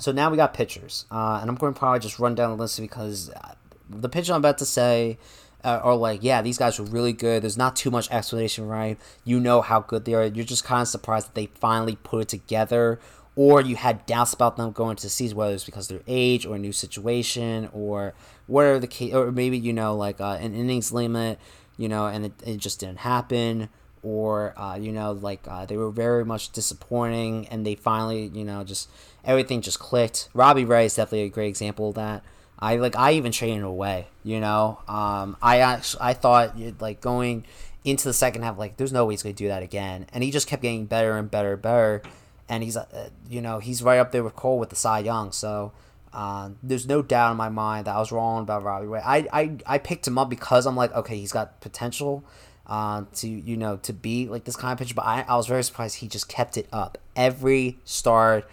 So 0.00 0.12
now 0.12 0.30
we 0.30 0.38
got 0.38 0.54
pitchers, 0.54 1.04
uh, 1.10 1.38
and 1.40 1.50
I'm 1.50 1.56
going 1.56 1.74
to 1.74 1.78
probably 1.78 2.00
just 2.00 2.18
run 2.18 2.34
down 2.34 2.50
the 2.50 2.56
list 2.56 2.80
because 2.80 3.28
uh, 3.30 3.54
the 3.90 4.08
pitcher 4.08 4.32
I'm 4.32 4.38
about 4.38 4.56
to 4.58 4.64
say 4.64 5.18
uh, 5.62 5.80
are 5.82 5.94
like, 5.94 6.20
yeah, 6.22 6.40
these 6.40 6.56
guys 6.56 6.80
are 6.80 6.84
really 6.84 7.12
good. 7.12 7.42
There's 7.42 7.58
not 7.58 7.76
too 7.76 7.90
much 7.90 8.10
explanation, 8.10 8.66
right? 8.66 8.98
You 9.24 9.40
know 9.40 9.60
how 9.60 9.80
good 9.80 10.06
they 10.06 10.14
are. 10.14 10.24
You're 10.24 10.46
just 10.46 10.64
kind 10.64 10.80
of 10.80 10.88
surprised 10.88 11.28
that 11.28 11.34
they 11.34 11.46
finally 11.46 11.96
put 11.96 12.22
it 12.22 12.28
together, 12.28 12.98
or 13.36 13.60
you 13.60 13.76
had 13.76 14.06
doubts 14.06 14.32
about 14.32 14.56
them 14.56 14.72
going 14.72 14.96
to 14.96 15.02
the 15.02 15.10
season, 15.10 15.36
whether 15.36 15.52
it's 15.52 15.64
because 15.64 15.90
of 15.90 15.98
their 15.98 16.04
age 16.06 16.46
or 16.46 16.56
a 16.56 16.58
new 16.58 16.72
situation 16.72 17.68
or 17.72 18.14
whatever 18.46 18.78
the 18.78 18.86
case, 18.86 19.12
or 19.12 19.30
maybe 19.30 19.58
you 19.58 19.72
know 19.72 19.94
like 19.94 20.18
uh, 20.20 20.38
an 20.40 20.54
innings 20.54 20.92
limit, 20.92 21.38
you 21.76 21.88
know, 21.88 22.06
and 22.06 22.26
it, 22.26 22.32
it 22.44 22.56
just 22.56 22.80
didn't 22.80 23.00
happen, 23.00 23.68
or 24.02 24.58
uh, 24.58 24.76
you 24.76 24.92
know 24.92 25.12
like 25.12 25.40
uh, 25.48 25.66
they 25.66 25.76
were 25.76 25.90
very 25.90 26.24
much 26.24 26.52
disappointing, 26.52 27.48
and 27.48 27.66
they 27.66 27.74
finally 27.74 28.30
you 28.34 28.44
know 28.44 28.64
just 28.64 28.88
everything 29.24 29.60
just 29.60 29.78
clicked. 29.78 30.28
Robbie 30.34 30.64
Ray 30.64 30.86
is 30.86 30.94
definitely 30.94 31.22
a 31.22 31.28
great 31.28 31.48
example 31.48 31.90
of 31.90 31.94
that. 31.96 32.22
I 32.58 32.76
like 32.76 32.96
I 32.96 33.12
even 33.12 33.32
traded 33.32 33.62
away, 33.62 34.08
you 34.22 34.40
know. 34.40 34.80
Um, 34.88 35.36
I 35.42 35.58
actually 35.58 36.02
I 36.02 36.12
thought 36.14 36.54
like 36.80 37.00
going 37.00 37.44
into 37.84 38.04
the 38.04 38.12
second 38.12 38.42
half, 38.42 38.58
like 38.58 38.76
there's 38.76 38.92
no 38.92 39.06
way 39.06 39.14
he's 39.14 39.22
gonna 39.22 39.32
do 39.32 39.48
that 39.48 39.62
again, 39.62 40.06
and 40.12 40.22
he 40.22 40.30
just 40.30 40.46
kept 40.46 40.62
getting 40.62 40.86
better 40.86 41.16
and 41.16 41.30
better 41.30 41.54
and 41.54 41.62
better 41.62 42.02
and 42.50 42.64
he's 42.64 42.76
uh, 42.76 43.08
you 43.30 43.40
know 43.40 43.60
he's 43.60 43.82
right 43.82 43.98
up 43.98 44.12
there 44.12 44.22
with 44.22 44.36
Cole 44.36 44.58
with 44.58 44.68
the 44.68 44.76
Cy 44.76 44.98
Young. 44.98 45.32
So 45.32 45.72
uh, 46.12 46.50
there's 46.62 46.86
no 46.86 47.00
doubt 47.00 47.30
in 47.30 47.36
my 47.36 47.48
mind 47.48 47.86
that 47.86 47.94
I 47.94 47.98
was 47.98 48.12
wrong 48.12 48.42
about 48.42 48.64
Robbie 48.64 48.88
Ray. 48.88 49.00
I, 49.02 49.26
I 49.32 49.56
I 49.64 49.78
picked 49.78 50.06
him 50.06 50.18
up 50.18 50.28
because 50.28 50.66
I'm 50.66 50.76
like 50.76 50.92
okay 50.92 51.16
he's 51.16 51.32
got 51.32 51.60
potential 51.60 52.24
uh, 52.70 53.04
to 53.16 53.28
you 53.28 53.56
know 53.56 53.76
to 53.78 53.92
be 53.92 54.28
like 54.28 54.44
this 54.44 54.56
kind 54.56 54.72
of 54.72 54.78
pitcher, 54.78 54.94
but 54.94 55.04
I, 55.04 55.26
I 55.28 55.36
was 55.36 55.46
very 55.46 55.62
surprised 55.62 55.96
he 55.96 56.08
just 56.08 56.28
kept 56.28 56.56
it 56.56 56.68
up 56.72 56.96
every 57.14 57.78
start 57.84 58.48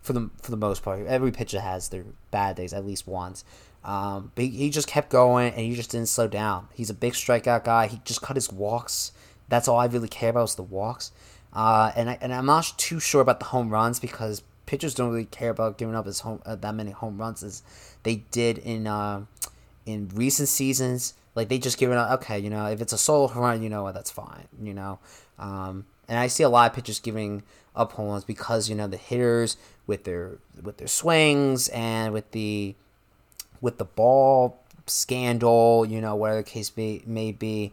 for 0.00 0.14
the 0.14 0.30
for 0.42 0.50
the 0.50 0.56
most 0.56 0.82
part. 0.82 1.06
Every 1.06 1.30
pitcher 1.30 1.60
has 1.60 1.90
their 1.90 2.04
bad 2.30 2.56
days 2.56 2.72
at 2.72 2.84
least 2.84 3.06
once. 3.06 3.44
Um, 3.84 4.32
but 4.34 4.44
he, 4.44 4.70
just 4.70 4.88
kept 4.88 5.08
going 5.08 5.52
and 5.52 5.60
he 5.60 5.74
just 5.74 5.90
didn't 5.90 6.08
slow 6.08 6.26
down. 6.26 6.68
He's 6.74 6.90
a 6.90 6.94
big 6.94 7.12
strikeout 7.12 7.64
guy. 7.64 7.86
He 7.86 8.00
just 8.04 8.20
cut 8.20 8.36
his 8.36 8.52
walks. 8.52 9.12
That's 9.48 9.68
all 9.68 9.78
I 9.78 9.86
really 9.86 10.08
care 10.08 10.30
about 10.30 10.48
is 10.48 10.56
the 10.56 10.62
walks. 10.62 11.12
Uh, 11.54 11.92
and 11.96 12.10
I, 12.10 12.18
and 12.20 12.34
I'm 12.34 12.44
not 12.44 12.74
too 12.76 13.00
sure 13.00 13.22
about 13.22 13.38
the 13.38 13.46
home 13.46 13.70
runs 13.70 13.98
because 13.98 14.42
pitchers 14.66 14.94
don't 14.94 15.10
really 15.10 15.24
care 15.24 15.50
about 15.50 15.78
giving 15.78 15.94
up 15.94 16.06
as 16.06 16.20
home 16.20 16.42
uh, 16.44 16.56
that 16.56 16.74
many 16.74 16.90
home 16.90 17.18
runs 17.18 17.42
as 17.42 17.62
they 18.02 18.16
did 18.30 18.58
in 18.58 18.86
uh, 18.86 19.24
in 19.86 20.10
recent 20.14 20.48
seasons. 20.48 21.14
Like 21.38 21.48
they 21.48 21.58
just 21.58 21.78
give 21.78 21.92
it 21.92 21.96
up. 21.96 22.20
Okay, 22.20 22.40
you 22.40 22.50
know, 22.50 22.66
if 22.66 22.80
it's 22.80 22.92
a 22.92 22.98
solo 22.98 23.28
home 23.28 23.42
run, 23.44 23.62
you 23.62 23.68
know 23.68 23.84
what, 23.84 23.94
that's 23.94 24.10
fine. 24.10 24.48
You 24.60 24.74
know, 24.74 24.98
um, 25.38 25.86
and 26.08 26.18
I 26.18 26.26
see 26.26 26.42
a 26.42 26.48
lot 26.48 26.68
of 26.68 26.74
pitchers 26.74 26.98
giving 26.98 27.44
up 27.76 27.92
home 27.92 28.08
runs 28.08 28.24
because 28.24 28.68
you 28.68 28.74
know 28.74 28.88
the 28.88 28.96
hitters 28.96 29.56
with 29.86 30.02
their 30.02 30.38
with 30.60 30.78
their 30.78 30.88
swings 30.88 31.68
and 31.68 32.12
with 32.12 32.32
the 32.32 32.74
with 33.60 33.78
the 33.78 33.84
ball 33.84 34.60
scandal, 34.86 35.86
you 35.86 36.00
know, 36.00 36.16
whatever 36.16 36.38
the 36.38 36.50
case 36.50 36.76
may, 36.76 37.02
may 37.06 37.30
be 37.30 37.72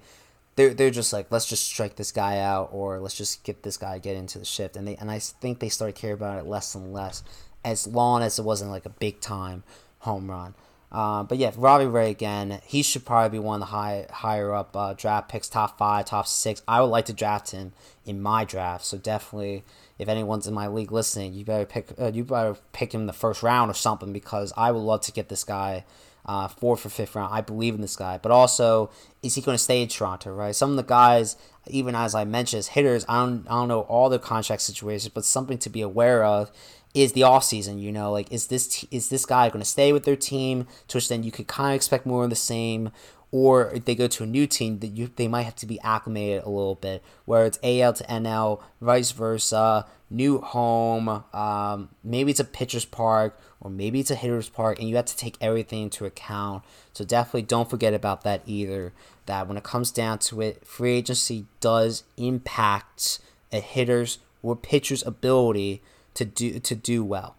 they're 0.58 0.76
they're 0.76 0.92
just 0.92 1.12
like 1.12 1.32
let's 1.32 1.48
just 1.48 1.66
strike 1.66 1.96
this 1.96 2.12
guy 2.12 2.38
out 2.38 2.70
or 2.72 3.00
let's 3.00 3.18
just 3.18 3.44
get 3.44 3.64
this 3.64 3.78
guy 3.78 3.98
get 3.98 4.16
into 4.16 4.38
the 4.38 4.46
shift 4.46 4.78
and 4.78 4.88
they 4.88 4.96
and 4.98 5.10
I 5.10 5.18
think 5.18 5.58
they 5.58 5.70
started 5.70 5.96
caring 5.96 6.14
about 6.14 6.38
it 6.38 6.46
less 6.46 6.76
and 6.76 6.94
less 6.94 7.24
as 7.64 7.88
long 7.88 8.22
as 8.22 8.38
it 8.38 8.46
wasn't 8.46 8.70
like 8.70 8.86
a 8.86 8.90
big 8.90 9.22
time 9.22 9.64
home 10.00 10.30
run. 10.30 10.54
Uh, 10.92 11.24
but 11.24 11.38
yeah, 11.38 11.52
Robbie 11.58 11.86
Ray 11.86 12.12
again, 12.12 12.62
he 12.64 12.82
should 12.82 13.06
probably 13.06 13.38
be 13.38 13.42
one 13.42 13.62
of 13.62 13.68
the 13.68 13.74
high 13.74 14.08
higher 14.10 14.54
up 14.54 14.76
uh, 14.76 14.94
draft 14.94 15.30
picks, 15.30 15.50
top 15.50 15.78
five, 15.78 16.06
top 16.06 16.28
six. 16.28 16.62
I 16.68 16.82
would 16.82 16.88
like 16.88 17.06
to 17.06 17.14
draft 17.14 17.52
him 17.52 17.74
in 18.06 18.22
my 18.22 18.46
draft, 18.46 18.86
so 18.86 18.98
definitely, 18.98 19.64
if 19.98 20.08
anyone's 20.08 20.48
in 20.48 20.54
my 20.54 20.68
league 20.68 20.92
listening, 20.92 21.34
you 21.34 21.44
better 21.44 21.66
pick 21.66 21.88
uh, 22.00 22.12
you 22.14 22.24
better 22.24 22.56
pick 22.72 22.94
him 22.94 23.08
the 23.08 23.14
first 23.14 23.44
round 23.44 23.72
or 23.72 23.74
something 23.74 24.14
because 24.14 24.54
I 24.56 24.72
would 24.72 24.80
love 24.80 25.02
to 25.02 25.12
get 25.12 25.30
this 25.30 25.44
guy 25.44 25.84
uh, 26.26 26.48
fourth 26.48 26.86
or 26.86 26.90
fifth 26.90 27.16
round. 27.16 27.34
I 27.34 27.42
believe 27.42 27.76
in 27.76 27.82
this 27.82 27.96
guy, 27.96 28.18
but 28.18 28.32
also 28.32 28.90
is 29.22 29.36
he 29.36 29.42
going 29.42 29.58
to 29.58 29.64
stay 29.64 29.82
in 29.82 29.88
Toronto? 29.88 30.34
Right? 30.34 30.56
Some 30.56 30.72
of 30.72 30.76
the 30.78 30.84
guys, 30.84 31.36
even 31.68 31.96
as 31.96 32.16
I 32.16 32.26
mentioned, 32.26 32.60
as 32.60 32.68
hitters, 32.70 33.06
I 33.10 33.26
don't 33.26 33.46
I 33.48 33.56
don't 33.56 33.68
know 33.68 33.82
all 33.82 34.10
their 34.10 34.20
contract 34.20 34.62
situations, 34.62 35.12
but 35.14 35.26
something 35.26 35.58
to 35.58 35.70
be 35.70 35.82
aware 35.82 36.24
of 36.24 36.52
is 36.96 37.14
the 37.14 37.24
off 37.24 37.44
season. 37.44 37.78
You 37.78 37.92
know, 37.92 38.12
like 38.12 38.32
is 38.32 38.48
this 38.48 38.68
t- 38.68 38.88
is 38.90 39.10
this 39.10 39.26
guy 39.26 39.50
going 39.50 39.60
to 39.60 39.66
stay 39.66 39.94
with 39.94 40.06
their 40.06 40.16
team? 40.16 40.66
To 40.88 40.98
which 40.98 41.10
then 41.10 41.22
you 41.22 41.32
could 41.32 41.48
kind 41.48 41.72
of 41.72 41.76
expect 41.76 42.08
more 42.08 42.24
of 42.24 42.32
the 42.32 42.36
same. 42.36 42.92
Or 43.32 43.72
if 43.72 43.84
they 43.84 43.96
go 43.96 44.08
to 44.08 44.24
a 44.24 44.28
new 44.28 44.48
team, 44.48 44.80
that 44.80 44.88
you 44.88 45.12
they 45.16 45.28
might 45.28 45.44
have 45.44 45.58
to 45.58 45.66
be 45.66 45.80
acclimated 45.82 46.44
a 46.44 46.50
little 46.50 46.76
bit, 46.76 47.04
where 47.26 47.46
it's 47.46 47.60
AL 47.62 47.94
to 47.94 48.04
NL, 48.06 48.62
vice 48.82 49.12
versa, 49.12 49.86
new 50.10 50.40
home. 50.40 51.24
Um, 51.34 51.90
maybe 52.04 52.32
it's 52.32 52.40
a 52.40 52.46
pitcher's 52.46 52.86
park 52.86 53.38
or 53.66 53.72
maybe 53.72 54.00
it's 54.00 54.12
a 54.12 54.16
hitter's 54.16 54.48
park, 54.48 54.78
and 54.78 54.88
you 54.88 54.96
have 54.96 55.06
to 55.06 55.18
take 55.18 55.38
everything 55.42 55.82
into 55.82 56.06
account. 56.06 56.64
So 56.94 57.04
definitely 57.04 57.42
don't 57.42 57.68
forget 57.68 57.96
about 57.96 58.22
that 58.22 58.44
either. 58.46 58.94
That 59.26 59.48
when 59.48 59.58
it 59.58 59.64
comes 59.64 59.90
down 59.90 60.20
to 60.20 60.40
it, 60.42 60.68
free 60.68 60.98
agency 60.98 61.48
does 61.62 62.04
impact 62.16 63.18
a 63.52 63.60
hitter's 63.60 64.20
or 64.44 64.56
pitcher's 64.56 65.04
ability 65.04 65.82
to 66.16 66.26
do 66.26 66.60
to 66.60 66.76
do 66.76 67.04
well. 67.04 67.36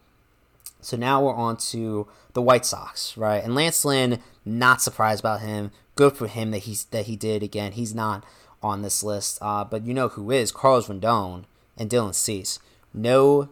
So 0.80 0.96
now 0.96 1.22
we're 1.22 1.34
on 1.34 1.56
to 1.72 2.06
the 2.34 2.42
White 2.42 2.64
Sox, 2.64 3.16
right? 3.16 3.42
And 3.42 3.54
Lance 3.54 3.84
Lynn, 3.84 4.20
not 4.44 4.80
surprised 4.80 5.20
about 5.20 5.40
him. 5.40 5.72
Good 5.96 6.12
for 6.12 6.28
him 6.28 6.52
that 6.52 6.58
he's 6.58 6.84
that 6.86 7.06
he 7.06 7.16
did 7.16 7.42
again. 7.42 7.72
He's 7.72 7.94
not 7.94 8.24
on 8.62 8.82
this 8.82 9.02
list, 9.02 9.38
uh, 9.42 9.64
but 9.64 9.84
you 9.84 9.92
know 9.92 10.08
who 10.08 10.30
is 10.30 10.52
Carlos 10.52 10.88
Rodon 10.88 11.44
and 11.76 11.90
Dylan 11.90 12.14
Cease. 12.14 12.58
No 12.94 13.48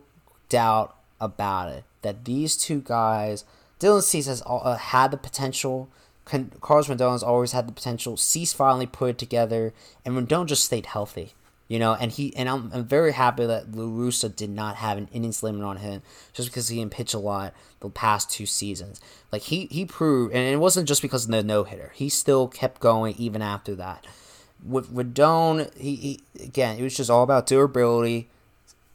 doubt 0.49 0.97
about 1.20 1.70
it 1.70 1.85
that 2.03 2.25
these 2.25 2.57
two 2.57 2.81
guys, 2.83 3.45
Dylan 3.81 4.03
Cease 4.03 4.27
has 4.27 4.43
uh, 4.47 4.77
had 4.77 5.11
the 5.11 5.16
potential. 5.16 5.89
Carlos 6.25 6.89
Rodon 6.89 7.12
has 7.12 7.22
always 7.22 7.53
had 7.53 7.66
the 7.66 7.72
potential. 7.72 8.16
Cease 8.16 8.53
finally 8.53 8.87
put 8.87 9.11
it 9.11 9.18
together, 9.18 9.75
and 10.05 10.14
Rodon 10.14 10.47
just 10.47 10.64
stayed 10.64 10.87
healthy. 10.87 11.33
You 11.67 11.79
know, 11.79 11.95
and 11.95 12.12
he 12.12 12.37
and 12.37 12.49
I'm, 12.49 12.71
I'm 12.75 12.85
very 12.85 13.12
happy 13.12 13.47
that 13.47 13.75
La 13.75 13.85
Russa 13.85 14.35
did 14.35 14.51
not 14.51 14.77
have 14.77 14.99
an 14.99 15.09
innings 15.12 15.43
limit 15.43 15.62
on 15.62 15.79
him 15.79 16.03
just 16.35 16.51
because 16.51 16.69
he 16.69 16.79
didn't 16.79 16.93
pitch 16.93 17.15
a 17.15 17.19
lot 17.19 17.55
the 17.81 17.89
past 17.89 18.31
two 18.31 18.45
seasons. 18.45 19.01
Like 19.33 19.43
he 19.43 19.67
he 19.71 19.87
proved, 19.87 20.35
and 20.35 20.47
it 20.47 20.59
wasn't 20.59 20.89
just 20.89 21.01
because 21.01 21.25
of 21.25 21.31
the 21.31 21.43
no 21.43 21.65
hitter. 21.65 21.93
He 21.95 22.11
still 22.11 22.49
kept 22.49 22.81
going 22.81 23.15
even 23.17 23.41
after 23.41 23.75
that. 23.77 24.07
With 24.62 24.95
Rodon, 24.95 25.75
he, 25.77 25.97
he 25.97 26.21
again, 26.43 26.79
it 26.79 26.83
was 26.83 26.97
just 26.97 27.11
all 27.11 27.23
about 27.23 27.47
durability, 27.47 28.29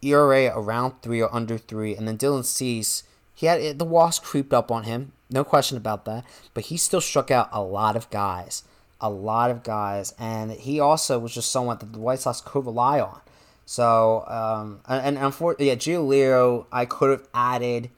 ERA 0.03 0.51
around 0.55 1.01
three 1.01 1.21
or 1.21 1.33
under 1.33 1.57
three, 1.57 1.95
and 1.95 2.07
then 2.07 2.17
Dylan 2.17 2.45
Cease, 2.45 3.03
he 3.33 3.47
had 3.47 3.79
the 3.79 3.85
walks 3.85 4.19
creeped 4.19 4.53
up 4.53 4.71
on 4.71 4.83
him, 4.83 5.11
no 5.29 5.43
question 5.43 5.77
about 5.77 6.05
that. 6.05 6.23
But 6.53 6.65
he 6.65 6.77
still 6.77 7.01
struck 7.01 7.31
out 7.31 7.49
a 7.51 7.61
lot 7.61 7.95
of 7.95 8.09
guys, 8.09 8.63
a 9.01 9.09
lot 9.09 9.51
of 9.51 9.63
guys, 9.63 10.13
and 10.19 10.51
he 10.51 10.79
also 10.79 11.19
was 11.19 11.33
just 11.33 11.51
someone 11.51 11.77
that 11.79 11.93
the 11.93 11.99
White 11.99 12.19
Sox 12.19 12.41
could 12.41 12.65
rely 12.65 12.99
on. 12.99 13.19
So, 13.65 14.25
um, 14.27 14.81
and, 14.87 15.17
and 15.17 15.25
unfortunately, 15.25 15.67
yeah, 15.67 15.75
Giolito, 15.75 16.65
I 16.71 16.85
could 16.85 17.11
have 17.11 17.27
added, 17.33 17.89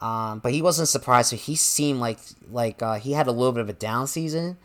um, 0.00 0.38
but 0.38 0.52
he 0.52 0.62
wasn't 0.62 0.88
surprised. 0.88 1.30
So 1.30 1.36
he 1.36 1.54
seemed 1.54 2.00
like 2.00 2.18
like 2.50 2.82
uh, 2.82 2.94
he 2.94 3.12
had 3.12 3.26
a 3.26 3.32
little 3.32 3.52
bit 3.52 3.60
of 3.60 3.68
a 3.68 3.74
down 3.74 4.06
season, 4.06 4.56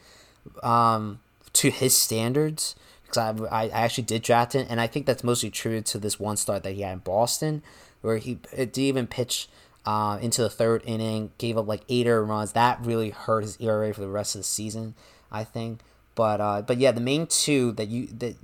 um, 0.61 1.19
to 1.53 1.69
his 1.69 1.95
standards 1.95 2.75
because 3.13 3.47
I, 3.51 3.65
I 3.65 3.69
actually 3.69 4.05
did 4.05 4.23
draft 4.23 4.53
him, 4.53 4.65
and 4.69 4.81
I 4.81 4.87
think 4.87 5.05
that's 5.05 5.23
mostly 5.23 5.49
true 5.49 5.81
to 5.81 5.97
this 5.97 6.19
one 6.19 6.37
start 6.37 6.63
that 6.63 6.73
he 6.73 6.81
had 6.81 6.93
in 6.93 6.99
Boston, 6.99 7.61
where 8.01 8.17
he 8.17 8.39
did 8.55 8.77
even 8.77 9.07
pitch 9.07 9.47
uh, 9.85 10.17
into 10.21 10.41
the 10.41 10.49
third 10.49 10.81
inning, 10.85 11.31
gave 11.37 11.57
up 11.57 11.67
like 11.67 11.81
eight 11.89 12.07
earned 12.07 12.29
runs. 12.29 12.53
That 12.53 12.79
really 12.83 13.11
hurt 13.11 13.43
his 13.43 13.57
ERA 13.59 13.93
for 13.93 14.01
the 14.01 14.07
rest 14.07 14.35
of 14.35 14.39
the 14.39 14.45
season, 14.45 14.95
I 15.33 15.43
think. 15.43 15.79
But 16.15 16.39
uh, 16.39 16.61
but 16.61 16.77
yeah, 16.77 16.91
the 16.91 17.01
main 17.01 17.25
two 17.27 17.71
that 17.73 17.87
you 17.87 18.07
that 18.07 18.35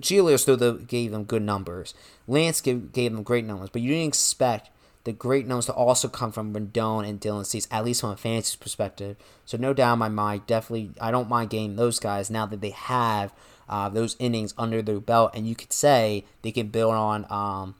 Giolito 0.00 0.38
still 0.38 0.74
gave 0.74 1.10
them 1.10 1.24
good 1.24 1.42
numbers. 1.42 1.94
Lance 2.28 2.60
gave, 2.60 2.92
gave 2.92 3.12
them 3.12 3.24
great 3.24 3.44
numbers, 3.44 3.70
but 3.70 3.82
you 3.82 3.88
didn't 3.90 4.08
expect 4.08 4.70
the 5.04 5.12
great 5.12 5.48
numbers 5.48 5.66
to 5.66 5.72
also 5.72 6.06
come 6.06 6.30
from 6.30 6.54
Rodon 6.54 7.08
and 7.08 7.20
Dylan 7.20 7.44
Cease, 7.44 7.66
at 7.72 7.84
least 7.84 8.02
from 8.02 8.10
a 8.10 8.16
fantasy 8.16 8.56
perspective. 8.60 9.16
So 9.44 9.56
no 9.58 9.74
doubt 9.74 9.94
in 9.94 9.98
my 9.98 10.08
mind, 10.08 10.46
definitely 10.46 10.90
I 11.00 11.10
don't 11.10 11.28
mind 11.28 11.50
getting 11.50 11.74
those 11.74 11.98
guys 11.98 12.30
now 12.30 12.46
that 12.46 12.60
they 12.60 12.70
have 12.70 13.32
uh, 13.68 13.88
those 13.88 14.16
innings 14.18 14.54
under 14.56 14.80
their 14.80 15.00
belt, 15.00 15.32
and 15.34 15.48
you 15.48 15.56
could 15.56 15.72
say 15.72 16.24
they 16.42 16.52
can 16.52 16.68
build 16.68 16.94
on 16.94 17.26
um, 17.30 17.74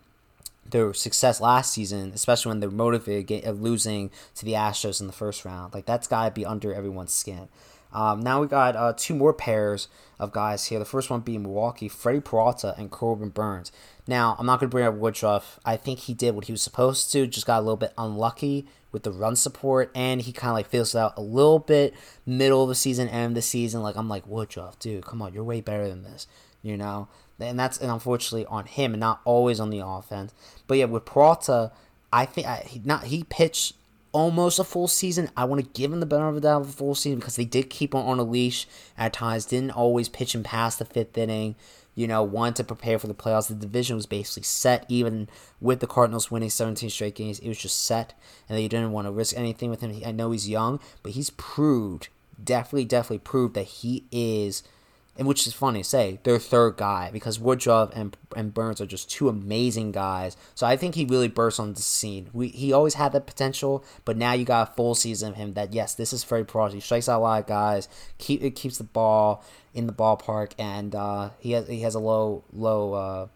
their 0.69 0.93
success 0.95 1.41
last 1.41 1.73
season, 1.73 2.13
especially 2.15 2.51
when 2.51 2.61
they're 2.61 2.71
motivated 2.71 3.61
losing 3.61 4.11
to 4.35 4.45
the 4.45 4.53
Astros 4.53 5.01
in 5.01 5.07
the 5.07 5.13
first 5.13 5.45
round. 5.45 5.75
Like 5.75 5.87
that's 5.87 6.09
got 6.09 6.25
to 6.25 6.31
be 6.33 6.47
under 6.47 6.75
everyone's 6.75 7.13
skin. 7.13 7.49
Um, 7.93 8.21
now 8.21 8.41
we 8.41 8.47
got 8.47 8.77
uh, 8.77 8.95
two 8.97 9.15
more 9.15 9.33
pairs 9.33 9.89
of 10.19 10.33
guys 10.33 10.67
here. 10.67 10.79
The 10.79 10.85
first 10.85 11.11
one 11.11 11.21
being 11.21 11.43
Milwaukee, 11.43 11.89
Freddie 11.89 12.21
Peralta 12.21 12.75
and 12.79 12.91
Corbin 12.91 13.31
Burnes. 13.31 13.73
Now 14.07 14.37
I'm 14.39 14.47
not 14.47 14.61
going 14.61 14.71
to 14.71 14.75
bring 14.75 14.87
up 14.87 14.95
Woodruff. 14.95 15.59
I 15.65 15.77
think 15.77 16.01
he 16.01 16.15
did 16.15 16.35
what 16.35 16.47
he 16.47 16.53
was 16.53 16.63
supposed 16.63 17.13
to. 17.13 17.27
Just 17.27 17.47
got 17.47 17.59
a 17.59 17.63
little 17.63 17.77
bit 17.77 17.93
unlucky 17.99 18.67
with 18.93 19.03
the 19.05 19.13
run 19.13 19.37
support, 19.37 19.91
and 19.95 20.21
he 20.21 20.33
kind 20.33 20.51
of 20.51 20.55
like 20.55 20.69
feels 20.69 20.95
out 20.95 21.15
a 21.17 21.23
little 21.23 21.59
bit 21.59 21.95
middle 22.27 22.63
of 22.63 22.69
the 22.69 22.75
season, 22.75 23.09
end 23.09 23.31
of 23.31 23.35
the 23.35 23.43
season. 23.43 23.83
Like 23.83 23.97
I'm 23.97 24.09
like 24.09 24.27
Woodruff, 24.27 24.79
dude, 24.79 25.07
come 25.07 25.23
on, 25.23 25.33
you're 25.33 25.45
way 25.45 25.61
better 25.61 25.89
than 25.89 26.03
this, 26.03 26.27
you 26.63 26.77
know. 26.77 27.09
And 27.41 27.59
that's 27.59 27.79
and 27.79 27.91
unfortunately 27.91 28.47
on 28.47 28.67
him, 28.67 28.93
and 28.93 29.01
not 29.01 29.21
always 29.25 29.59
on 29.59 29.71
the 29.71 29.85
offense. 29.85 30.33
But 30.67 30.79
yeah, 30.79 30.85
with 30.85 31.05
Peralta, 31.05 31.73
I 32.13 32.27
think 32.27 32.47
I, 32.47 32.65
he 32.67 32.81
not 32.85 33.05
he 33.05 33.25
pitched 33.25 33.75
almost 34.13 34.59
a 34.59 34.65
full 34.65 34.89
season. 34.89 35.31
I 35.37 35.45
want 35.45 35.63
to 35.63 35.81
give 35.81 35.93
him 35.93 36.01
the 36.01 36.07
benefit 36.07 36.29
of 36.29 36.35
the 36.37 36.41
doubt 36.43 36.63
of 36.63 36.69
a 36.69 36.73
full 36.73 36.95
season 36.95 37.19
because 37.19 37.37
they 37.37 37.45
did 37.45 37.71
keep 37.71 37.95
him 37.95 38.01
on 38.01 38.19
a 38.19 38.23
leash 38.23 38.67
at 38.97 39.13
times, 39.13 39.47
didn't 39.47 39.71
always 39.73 40.09
pitch 40.09 40.35
him 40.35 40.43
past 40.43 40.79
the 40.79 40.85
fifth 40.85 41.17
inning. 41.19 41.57
You 41.95 42.07
know, 42.07 42.23
wanted 42.23 42.57
to 42.57 42.65
prepare 42.65 42.99
for 42.99 43.07
the 43.07 43.15
playoffs. 43.15 43.49
The 43.49 43.55
division 43.55 43.97
was 43.97 44.07
basically 44.07 44.45
set, 44.45 44.87
even 44.89 45.29
with 45.61 45.81
the 45.81 45.87
Cardinals 45.87 46.31
winning 46.31 46.49
17 46.49 46.89
straight 46.89 47.15
games. 47.15 47.39
It 47.39 47.49
was 47.49 47.59
just 47.59 47.85
set, 47.85 48.19
and 48.49 48.57
they 48.57 48.67
didn't 48.67 48.93
want 48.93 49.07
to 49.07 49.13
risk 49.13 49.37
anything 49.37 49.69
with 49.69 49.83
him. 49.83 50.01
I 50.07 50.11
know 50.11 50.31
he's 50.31 50.49
young, 50.49 50.81
but 51.03 51.13
he's 51.13 51.29
proved, 51.29 52.09
definitely, 52.43 52.87
definitely 52.87 53.19
proved 53.19 53.53
that 53.57 53.65
he 53.65 54.05
is 54.11 54.63
and 55.17 55.29
which 55.29 55.47
is 55.47 55.53
funny 55.53 55.83
to 55.83 55.89
say, 55.89 56.19
their 56.23 56.39
third 56.39 56.77
guy 56.77 57.11
because 57.13 57.39
Woodruff 57.39 57.91
and 57.95 58.17
and 58.35 58.55
Burnes 58.55 58.81
are 58.81 58.87
just 58.87 59.11
two 59.11 59.29
amazing 59.29 59.93
guys. 59.93 60.37
So 60.55 60.67
I 60.67 60.77
think 60.77 60.95
he 60.95 61.05
really 61.05 61.29
burst 61.29 61.61
on 61.61 61.75
the 61.75 61.83
scene. 61.83 62.31
We 62.33 62.49
he 62.49 62.73
always 62.73 62.95
had 62.95 63.13
that 63.13 63.27
potential, 63.27 63.85
but 64.05 64.17
now 64.17 64.33
you 64.33 64.45
got 64.45 64.71
a 64.71 64.73
full 64.73 64.95
season 64.95 65.31
of 65.33 65.37
him. 65.37 65.53
That 65.53 65.75
yes, 65.75 65.95
this 65.95 66.13
is 66.13 66.25
Freddie 66.25 66.45
Peralta. 66.45 66.77
He 66.77 66.81
strikes 66.81 67.09
out 67.09 67.19
a 67.19 67.23
lot 67.23 67.41
of 67.41 67.47
guys. 67.47 67.89
Keep 68.19 68.43
it 68.43 68.53
keeps 68.53 68.79
the 68.79 68.85
ball 68.85 69.45
in 69.75 69.87
the 69.87 69.93
ballpark, 69.93 70.53
and 70.59 70.95
uh, 70.95 71.31
he 71.39 71.53
has 71.53 71.69
he 71.69 71.81
has 71.81 71.95
a 71.95 72.01
low 72.01 72.45
low. 72.53 72.95
Uh, 72.95 73.27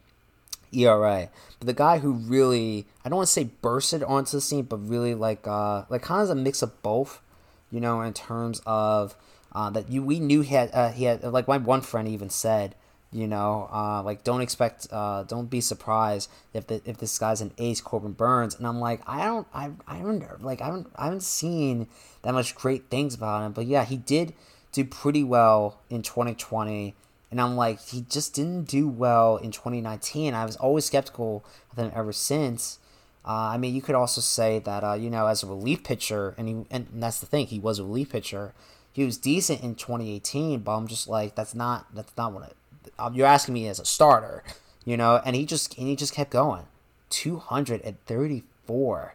ERA. 0.72 1.30
But 1.58 1.66
the 1.66 1.72
guy 1.72 1.98
who 1.98 2.12
really 2.12 2.86
I 3.04 3.08
don't 3.08 3.16
want 3.16 3.28
to 3.28 3.32
say 3.32 3.44
bursted 3.44 4.02
onto 4.02 4.32
the 4.32 4.40
scene, 4.40 4.64
but 4.64 4.76
really 4.76 5.14
like 5.14 5.46
uh 5.46 5.84
like 5.88 6.02
kind 6.02 6.22
of 6.22 6.30
a 6.30 6.34
mix 6.34 6.60
of 6.60 6.82
both, 6.82 7.22
you 7.70 7.80
know, 7.80 8.00
in 8.02 8.12
terms 8.12 8.60
of 8.66 9.16
uh, 9.56 9.70
that 9.70 9.90
you 9.90 10.02
we 10.02 10.20
knew 10.20 10.42
he 10.42 10.54
had 10.54 10.70
uh, 10.74 10.90
he 10.90 11.04
had 11.04 11.22
like 11.24 11.48
my 11.48 11.56
one 11.56 11.80
friend 11.80 12.06
even 12.06 12.28
said 12.28 12.74
you 13.10 13.26
know 13.26 13.70
uh, 13.72 14.02
like 14.02 14.22
don't 14.22 14.42
expect 14.42 14.86
uh, 14.92 15.22
don't 15.22 15.48
be 15.48 15.62
surprised 15.62 16.28
if 16.52 16.66
the, 16.66 16.82
if 16.84 16.98
this 16.98 17.18
guy's 17.18 17.40
an 17.40 17.50
ace 17.56 17.80
Corbin 17.80 18.12
Burnes. 18.12 18.54
And 18.54 18.66
I'm 18.66 18.80
like 18.80 19.00
I 19.06 19.24
don't 19.24 19.46
I 19.54 19.70
I 19.88 20.00
don't 20.00 20.44
like 20.44 20.60
I 20.60 20.68
don't 20.68 20.86
I 20.96 21.04
haven't 21.04 21.22
seen 21.22 21.88
that 22.20 22.34
much 22.34 22.54
great 22.54 22.90
things 22.90 23.14
about 23.14 23.44
him. 23.44 23.52
But 23.52 23.64
yeah 23.64 23.86
he 23.86 23.96
did 23.96 24.34
do 24.72 24.84
pretty 24.84 25.24
well 25.24 25.80
in 25.88 26.02
2020 26.02 26.94
and 27.30 27.40
I'm 27.40 27.56
like 27.56 27.80
he 27.80 28.02
just 28.02 28.34
didn't 28.34 28.64
do 28.64 28.86
well 28.86 29.38
in 29.38 29.52
2019 29.52 30.34
I 30.34 30.44
was 30.44 30.56
always 30.56 30.84
skeptical 30.84 31.46
of 31.72 31.78
him 31.78 31.90
ever 31.94 32.12
since. 32.12 32.78
Uh, 33.24 33.50
I 33.54 33.56
mean, 33.58 33.74
you 33.74 33.82
could 33.82 33.96
also 33.96 34.20
say 34.20 34.60
that 34.60 34.84
uh, 34.84 34.92
you 34.92 35.10
know, 35.10 35.26
as 35.26 35.42
a 35.42 35.48
relief 35.48 35.82
pitcher, 35.82 36.36
and 36.38 36.46
he, 36.46 36.64
and 36.70 36.86
that's 36.92 37.18
the 37.18 37.26
thing, 37.26 37.48
he 37.48 37.58
was 37.58 37.80
a 37.80 37.82
relief 37.82 38.12
pitcher 38.12 38.54
he 38.96 39.04
was 39.04 39.18
decent 39.18 39.62
in 39.62 39.74
2018, 39.74 40.60
but 40.60 40.74
I'm 40.74 40.86
just 40.86 41.06
like 41.06 41.34
that's 41.34 41.54
not 41.54 41.94
that's 41.94 42.16
not 42.16 42.32
what 42.32 42.54
um, 42.98 43.12
you're 43.12 43.26
asking 43.26 43.52
me 43.52 43.68
as 43.68 43.78
a 43.78 43.84
starter, 43.84 44.42
you 44.86 44.96
know. 44.96 45.20
And 45.22 45.36
he 45.36 45.44
just 45.44 45.76
and 45.76 45.86
he 45.86 45.94
just 45.94 46.14
kept 46.14 46.30
going, 46.30 46.64
234 47.10 49.14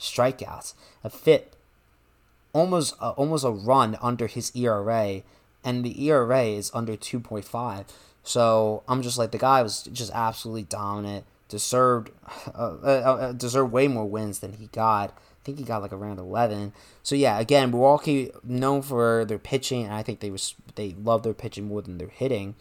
strikeouts, 0.00 0.72
a 1.04 1.10
fit, 1.10 1.52
almost 2.54 2.94
uh, 3.02 3.10
almost 3.10 3.44
a 3.44 3.50
run 3.50 3.98
under 4.00 4.28
his 4.28 4.50
ERA, 4.56 5.20
and 5.62 5.84
the 5.84 6.08
ERA 6.08 6.44
is 6.44 6.70
under 6.72 6.96
2.5. 6.96 7.84
So 8.22 8.82
I'm 8.88 9.02
just 9.02 9.18
like 9.18 9.32
the 9.32 9.36
guy 9.36 9.60
was 9.60 9.82
just 9.82 10.10
absolutely 10.14 10.62
dominant, 10.62 11.26
deserved 11.50 12.12
uh, 12.54 12.76
uh, 12.82 12.86
uh 12.86 13.32
deserved 13.32 13.72
way 13.72 13.88
more 13.88 14.08
wins 14.08 14.38
than 14.38 14.54
he 14.54 14.68
got 14.68 15.14
think 15.48 15.58
he 15.58 15.64
got 15.64 15.80
like 15.80 15.94
around 15.94 16.18
11. 16.18 16.74
So 17.02 17.14
yeah, 17.14 17.38
again, 17.38 17.70
Milwaukee 17.70 18.30
known 18.44 18.82
for 18.82 19.24
their 19.24 19.38
pitching, 19.38 19.84
and 19.84 19.94
I 19.94 20.02
think 20.02 20.20
they 20.20 20.30
was 20.30 20.54
they 20.74 20.94
love 21.02 21.22
their 21.22 21.32
pitching 21.32 21.68
more 21.68 21.80
than 21.80 21.96
their 21.96 22.08
hitting. 22.08 22.54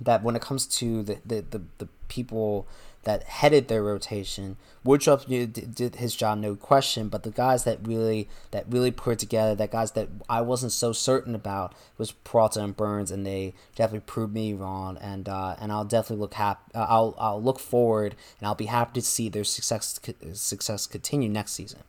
That 0.00 0.22
when 0.22 0.36
it 0.36 0.42
comes 0.42 0.66
to 0.78 1.02
the 1.02 1.18
the, 1.26 1.44
the, 1.50 1.62
the 1.78 1.88
people 2.06 2.68
that 3.06 3.22
headed 3.22 3.68
their 3.68 3.84
rotation. 3.84 4.56
Woodruff 4.82 5.26
did, 5.26 5.96
his 5.96 6.14
job, 6.14 6.38
no 6.38 6.56
question. 6.56 7.08
But 7.08 7.22
the 7.22 7.30
guys 7.30 7.62
that 7.64 7.78
really 7.86 8.28
that 8.50 8.66
really 8.68 8.90
put 8.90 9.12
it 9.12 9.18
together, 9.20 9.54
that 9.54 9.70
guys 9.70 9.92
that 9.92 10.08
I 10.28 10.40
wasn't 10.40 10.72
so 10.72 10.92
certain 10.92 11.34
about, 11.34 11.72
was 11.96 12.12
Peralta 12.12 12.62
and 12.62 12.76
Burnes, 12.76 13.10
and 13.12 13.24
they 13.24 13.54
definitely 13.76 14.04
proved 14.06 14.34
me 14.34 14.52
wrong. 14.52 14.98
And 15.00 15.28
uh, 15.28 15.54
and 15.60 15.72
I'll 15.72 15.84
definitely 15.84 16.20
look 16.20 16.34
hap- 16.34 16.70
uh, 16.74 16.86
I'll 16.88 17.14
I'll 17.16 17.42
look 17.42 17.60
forward, 17.60 18.16
and 18.38 18.46
I'll 18.46 18.56
be 18.56 18.66
happy 18.66 19.00
to 19.00 19.06
see 19.06 19.28
their 19.28 19.44
success 19.44 19.98
success 20.34 20.86
continue 20.86 21.28
next 21.28 21.52
season. 21.52 21.80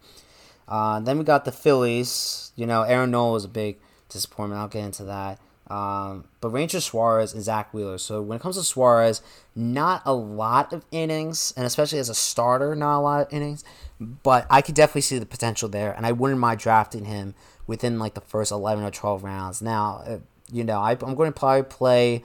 Uh, 0.67 0.99
then 0.99 1.17
we 1.17 1.23
got 1.23 1.45
the 1.45 1.51
Phillies. 1.51 2.51
You 2.55 2.67
know, 2.67 2.83
Aaron 2.83 3.11
Nola 3.11 3.33
was 3.33 3.45
a 3.45 3.49
big 3.49 3.77
disappointment. 4.09 4.61
I'll 4.61 4.67
get 4.67 4.85
into 4.85 5.03
that. 5.05 5.39
Um, 5.69 6.25
but 6.39 6.49
Ranger 6.49 6.79
Suarez 6.79 7.33
and 7.33 7.43
Zack 7.43 7.73
Wheeler. 7.73 7.97
So 7.97 8.21
when 8.21 8.37
it 8.37 8.41
comes 8.41 8.55
to 8.55 8.63
Suarez, 8.63 9.21
not 9.55 10.01
a 10.05 10.13
lot 10.13 10.71
of 10.71 10.85
innings, 10.91 11.53
and 11.57 11.65
especially 11.65 11.99
as 11.99 12.09
a 12.09 12.15
starter, 12.15 12.75
not 12.75 12.99
a 12.99 13.01
lot 13.01 13.27
of 13.27 13.33
innings. 13.33 13.63
But 13.99 14.47
I 14.49 14.61
could 14.61 14.75
definitely 14.75 15.01
see 15.01 15.19
the 15.19 15.25
potential 15.25 15.67
there, 15.67 15.93
and 15.93 16.05
I 16.05 16.11
wouldn't 16.11 16.39
mind 16.39 16.59
drafting 16.59 17.05
him 17.05 17.35
within 17.65 17.99
like 17.99 18.13
the 18.13 18.21
first 18.21 18.51
eleven 18.51 18.83
or 18.83 18.91
twelve 18.91 19.23
rounds. 19.23 19.61
Now, 19.61 20.03
uh, 20.05 20.19
you 20.51 20.63
know, 20.63 20.79
I, 20.79 20.91
am 20.91 21.15
going 21.15 21.33
to 21.33 21.37
probably 21.37 21.63
play 21.63 22.23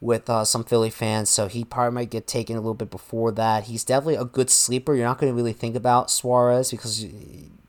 with 0.00 0.28
uh, 0.28 0.44
some 0.44 0.64
Philly 0.64 0.90
fans, 0.90 1.30
so 1.30 1.46
he 1.46 1.64
probably 1.64 1.94
might 1.94 2.10
get 2.10 2.26
taken 2.26 2.56
a 2.56 2.60
little 2.60 2.74
bit 2.74 2.90
before 2.90 3.32
that. 3.32 3.64
He's 3.64 3.84
definitely 3.84 4.16
a 4.16 4.24
good 4.24 4.50
sleeper. 4.50 4.94
You're 4.94 5.06
not 5.06 5.18
going 5.18 5.32
to 5.32 5.36
really 5.36 5.52
think 5.52 5.76
about 5.76 6.10
Suarez 6.10 6.70
because 6.70 7.06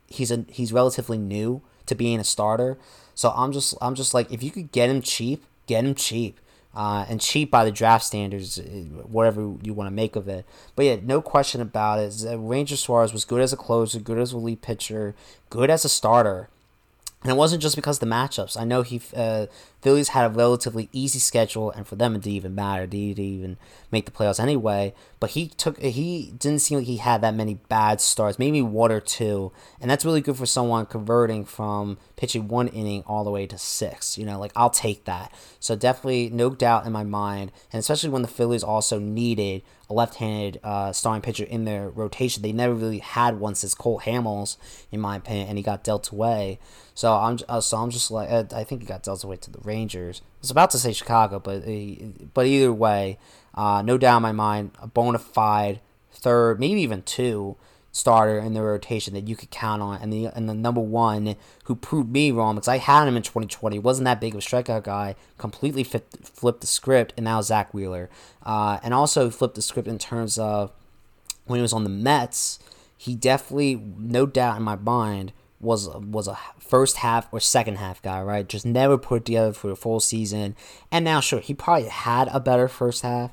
he's 0.06 0.30
a 0.30 0.44
he's 0.48 0.72
relatively 0.72 1.16
new 1.16 1.62
to 1.86 1.94
being 1.94 2.20
a 2.20 2.24
starter. 2.24 2.76
So 3.18 3.32
I'm 3.34 3.50
just 3.50 3.74
I'm 3.82 3.96
just 3.96 4.14
like 4.14 4.30
if 4.30 4.44
you 4.44 4.52
could 4.52 4.70
get 4.70 4.88
him 4.88 5.02
cheap, 5.02 5.44
get 5.66 5.84
him 5.84 5.96
cheap. 5.96 6.38
Uh, 6.72 7.04
and 7.08 7.20
cheap 7.20 7.50
by 7.50 7.64
the 7.64 7.72
draft 7.72 8.04
standards, 8.04 8.60
uh, 8.60 8.62
whatever 9.08 9.40
you 9.62 9.74
want 9.74 9.88
to 9.88 9.90
make 9.90 10.14
of 10.14 10.28
it. 10.28 10.44
But 10.76 10.84
yeah, 10.84 10.96
no 11.02 11.20
question 11.20 11.60
about 11.60 11.98
it. 11.98 12.24
Ranger 12.38 12.76
Suarez 12.76 13.12
was 13.12 13.24
good 13.24 13.40
as 13.40 13.52
a 13.52 13.56
closer, 13.56 13.98
good 13.98 14.18
as 14.18 14.32
a 14.32 14.38
lead 14.38 14.62
pitcher, 14.62 15.16
good 15.50 15.70
as 15.70 15.84
a 15.84 15.88
starter. 15.88 16.48
And 17.22 17.32
it 17.32 17.36
wasn't 17.36 17.62
just 17.62 17.74
because 17.74 17.96
of 17.96 18.08
the 18.08 18.14
matchups. 18.14 18.58
I 18.58 18.62
know 18.62 18.82
he 18.82 19.02
uh, 19.16 19.46
Phillies 19.80 20.10
had 20.10 20.30
a 20.30 20.34
relatively 20.34 20.88
easy 20.92 21.18
schedule, 21.18 21.72
and 21.72 21.84
for 21.84 21.96
them 21.96 22.14
it 22.14 22.22
didn't 22.22 22.36
even 22.36 22.54
matter. 22.54 22.86
They 22.86 23.08
didn't 23.08 23.24
even 23.24 23.56
make 23.90 24.04
the 24.04 24.12
playoffs 24.12 24.38
anyway. 24.38 24.94
But 25.18 25.30
he 25.30 25.48
took 25.48 25.80
he 25.80 26.32
didn't 26.38 26.60
seem 26.60 26.78
like 26.78 26.86
he 26.86 26.98
had 26.98 27.20
that 27.22 27.34
many 27.34 27.54
bad 27.54 28.00
starts, 28.00 28.38
maybe 28.38 28.62
one 28.62 28.92
or 28.92 29.00
two, 29.00 29.50
and 29.80 29.90
that's 29.90 30.04
really 30.04 30.20
good 30.20 30.36
for 30.36 30.46
someone 30.46 30.86
converting 30.86 31.44
from 31.44 31.98
pitching 32.14 32.46
one 32.46 32.68
inning 32.68 33.02
all 33.04 33.24
the 33.24 33.32
way 33.32 33.48
to 33.48 33.58
six. 33.58 34.16
You 34.16 34.24
know, 34.24 34.38
like 34.38 34.52
I'll 34.54 34.70
take 34.70 35.04
that. 35.06 35.32
So 35.58 35.74
definitely 35.74 36.30
no 36.30 36.50
doubt 36.50 36.86
in 36.86 36.92
my 36.92 37.04
mind, 37.04 37.50
and 37.72 37.80
especially 37.80 38.10
when 38.10 38.22
the 38.22 38.28
Phillies 38.28 38.62
also 38.62 39.00
needed 39.00 39.62
a 39.90 39.94
left-handed 39.94 40.60
uh, 40.62 40.92
starting 40.92 41.22
pitcher 41.22 41.44
in 41.44 41.64
their 41.64 41.88
rotation. 41.88 42.42
They 42.42 42.52
never 42.52 42.74
really 42.74 42.98
had 42.98 43.40
one 43.40 43.54
since 43.54 43.74
Cole 43.74 44.00
Hamels, 44.00 44.56
in 44.92 45.00
my 45.00 45.16
opinion, 45.16 45.48
and 45.48 45.56
he 45.56 45.64
got 45.64 45.82
dealt 45.82 46.10
away. 46.10 46.58
So 46.94 47.14
I'm 47.14 47.38
uh, 47.48 47.60
so 47.60 47.76
I'm 47.78 47.90
just 47.90 48.10
like 48.10 48.30
uh, 48.30 48.44
I 48.54 48.64
think 48.64 48.82
he 48.82 48.86
got 48.86 49.02
dealt 49.02 49.24
away 49.24 49.36
to 49.36 49.50
the 49.50 49.60
Rangers. 49.60 50.20
I 50.24 50.40
was 50.42 50.50
about 50.50 50.70
to 50.72 50.78
say 50.78 50.92
Chicago, 50.92 51.38
but 51.38 51.62
uh, 51.66 52.26
but 52.34 52.46
either 52.46 52.72
way, 52.72 53.18
uh, 53.54 53.82
no 53.82 53.96
doubt 53.98 54.18
in 54.18 54.22
my 54.22 54.32
mind, 54.32 54.72
a 54.80 54.86
bona 54.86 55.18
fide 55.18 55.80
third, 56.10 56.60
maybe 56.60 56.80
even 56.82 57.02
two 57.02 57.56
starter 57.98 58.38
in 58.38 58.54
the 58.54 58.62
rotation 58.62 59.12
that 59.14 59.28
you 59.28 59.36
could 59.36 59.50
count 59.50 59.82
on, 59.82 60.00
and 60.00 60.12
the 60.12 60.26
and 60.26 60.48
the 60.48 60.54
number 60.54 60.80
one 60.80 61.36
who 61.64 61.74
proved 61.74 62.10
me 62.10 62.30
wrong 62.30 62.54
because 62.54 62.68
I 62.68 62.78
had 62.78 63.08
him 63.08 63.16
in 63.16 63.22
2020, 63.22 63.78
wasn't 63.78 64.04
that 64.06 64.20
big 64.20 64.34
of 64.34 64.38
a 64.38 64.42
strikeout 64.42 64.84
guy, 64.84 65.16
completely 65.36 65.84
flipped, 65.84 66.26
flipped 66.26 66.60
the 66.60 66.66
script, 66.66 67.12
and 67.16 67.24
now 67.24 67.42
Zack 67.42 67.74
Wheeler, 67.74 68.08
uh, 68.44 68.78
and 68.82 68.94
also 68.94 69.30
flipped 69.30 69.56
the 69.56 69.62
script 69.62 69.88
in 69.88 69.98
terms 69.98 70.38
of 70.38 70.72
when 71.46 71.58
he 71.58 71.62
was 71.62 71.72
on 71.72 71.84
the 71.84 71.90
Mets, 71.90 72.58
he 72.96 73.14
definitely, 73.14 73.76
no 73.96 74.26
doubt 74.26 74.56
in 74.56 74.62
my 74.62 74.76
mind, 74.76 75.32
was 75.60 75.88
was 75.88 76.28
a 76.28 76.38
first 76.58 76.98
half 76.98 77.28
or 77.32 77.40
second 77.40 77.78
half 77.78 78.00
guy, 78.02 78.22
right? 78.22 78.48
Just 78.48 78.64
never 78.64 78.96
put 78.96 79.24
together 79.24 79.52
for 79.52 79.70
a 79.70 79.76
full 79.76 80.00
season, 80.00 80.54
and 80.92 81.04
now 81.04 81.20
sure 81.20 81.40
he 81.40 81.54
probably 81.54 81.88
had 81.88 82.28
a 82.28 82.38
better 82.38 82.68
first 82.68 83.02
half 83.02 83.32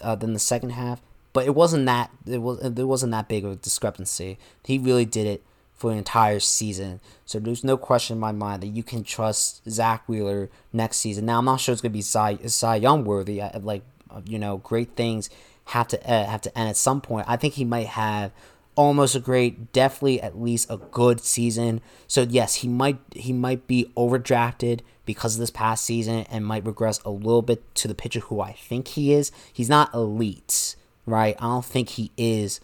uh, 0.00 0.14
than 0.14 0.32
the 0.32 0.38
second 0.38 0.70
half, 0.70 1.02
but 1.32 1.46
it 1.46 1.54
wasn't 1.54 1.86
that 1.86 2.10
it 2.26 2.38
was 2.38 2.58
there 2.60 2.86
wasn't 2.86 3.12
that 3.12 3.28
big 3.28 3.44
of 3.44 3.52
a 3.52 3.56
discrepancy. 3.56 4.38
He 4.64 4.78
really 4.78 5.04
did 5.04 5.26
it 5.26 5.44
for 5.74 5.90
an 5.90 5.98
entire 5.98 6.38
season. 6.40 7.00
So 7.26 7.38
there's 7.38 7.64
no 7.64 7.76
question 7.76 8.16
in 8.16 8.20
my 8.20 8.32
mind 8.32 8.62
that 8.62 8.68
you 8.68 8.82
can 8.82 9.02
trust 9.02 9.68
Zack 9.68 10.08
Wheeler 10.08 10.48
next 10.72 10.98
season. 10.98 11.26
Now 11.26 11.38
I'm 11.38 11.44
not 11.44 11.60
sure 11.60 11.72
it's 11.72 11.82
gonna 11.82 11.90
be 11.90 12.02
Cy, 12.02 12.36
Cy 12.46 12.76
Young 12.76 13.04
worthy. 13.04 13.42
Like 13.60 13.82
uh, 14.10 14.20
you 14.26 14.38
know, 14.38 14.58
great 14.58 14.94
things 14.94 15.30
have 15.66 15.88
to 15.88 16.00
uh, 16.10 16.26
have 16.26 16.42
to 16.42 16.58
end 16.58 16.68
at 16.68 16.76
some 16.76 17.00
point. 17.00 17.26
I 17.28 17.36
think 17.36 17.54
he 17.54 17.64
might 17.64 17.88
have 17.88 18.32
almost 18.74 19.14
a 19.14 19.20
great, 19.20 19.72
definitely 19.72 20.20
at 20.20 20.40
least 20.40 20.70
a 20.70 20.76
good 20.76 21.20
season. 21.20 21.80
So 22.06 22.22
yes, 22.22 22.56
he 22.56 22.68
might 22.68 22.98
he 23.14 23.32
might 23.32 23.66
be 23.66 23.90
overdrafted 23.96 24.80
because 25.04 25.34
of 25.34 25.40
this 25.40 25.50
past 25.50 25.84
season 25.84 26.26
and 26.30 26.46
might 26.46 26.64
regress 26.64 27.00
a 27.04 27.10
little 27.10 27.42
bit 27.42 27.74
to 27.76 27.88
the 27.88 27.94
pitcher 27.94 28.20
who 28.20 28.40
I 28.40 28.52
think 28.52 28.88
he 28.88 29.12
is. 29.12 29.32
He's 29.52 29.68
not 29.68 29.92
elite 29.92 30.76
right? 31.06 31.36
I 31.38 31.44
don't 31.44 31.64
think 31.64 31.90
he 31.90 32.10
is 32.16 32.60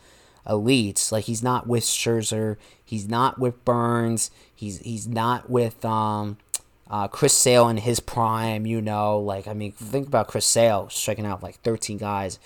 elite. 0.49 1.09
Like 1.11 1.25
he's 1.25 1.43
not 1.43 1.67
with 1.67 1.85
Scherzer, 1.85 2.57
he's 2.85 3.09
not 3.09 3.39
with 3.39 3.65
Burnes, 3.65 4.31
he's 4.55 4.79
he's 4.81 5.07
not 5.07 5.51
with 5.51 5.85
um 5.85 6.39
uh, 6.91 7.07
Chris 7.07 7.35
Sale 7.35 7.69
in 7.69 7.77
his 7.79 8.01
prime. 8.01 8.67
You 8.67 8.81
know, 8.81 9.19
like 9.19 9.47
I 9.47 9.53
mean, 9.53 9.73
think 9.73 10.09
about 10.09 10.29
Chris 10.29 10.47
Sale 10.47 10.89
striking 10.91 11.27
out 11.27 11.43
like 11.43 11.61
13 11.61 11.99
guys 11.99 12.39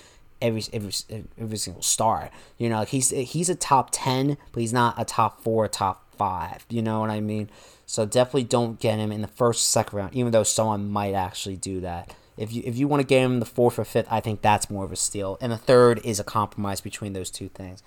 every 0.42 0.64
every 0.72 0.92
every 1.40 1.56
single 1.56 1.82
star. 1.82 2.30
You 2.58 2.68
know, 2.68 2.82
he's 2.82 3.10
he's 3.10 3.48
a 3.48 3.54
top 3.54 3.90
ten, 3.92 4.36
but 4.52 4.60
he's 4.60 4.72
not 4.72 5.00
a 5.00 5.04
top 5.04 5.40
four, 5.42 5.66
top 5.68 6.14
five. 6.16 6.66
You 6.68 6.82
know 6.82 7.00
what 7.00 7.10
I 7.10 7.20
mean? 7.20 7.48
So 7.86 8.04
definitely 8.04 8.44
don't 8.44 8.78
get 8.80 8.98
him 8.98 9.12
in 9.12 9.22
the 9.22 9.28
first, 9.28 9.70
second 9.70 9.96
round, 9.96 10.14
even 10.14 10.32
though 10.32 10.42
someone 10.42 10.90
might 10.90 11.14
actually 11.14 11.56
do 11.56 11.80
that. 11.80 12.14
If 12.36 12.52
you 12.52 12.62
if 12.64 12.76
you 12.76 12.88
want 12.88 13.00
to 13.00 13.06
get 13.06 13.22
him 13.22 13.40
the 13.40 13.46
fourth 13.46 13.78
or 13.78 13.84
fifth, 13.84 14.08
I 14.10 14.20
think 14.20 14.42
that's 14.42 14.70
more 14.70 14.84
of 14.84 14.92
a 14.92 14.96
steal. 14.96 15.38
And 15.40 15.52
the 15.52 15.58
third 15.58 16.00
is 16.04 16.18
a 16.18 16.24
compromise 16.24 16.80
between 16.80 17.12
those 17.12 17.30
two 17.30 17.48
things. 17.48 17.82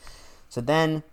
So 0.49 0.61
then 0.61 1.03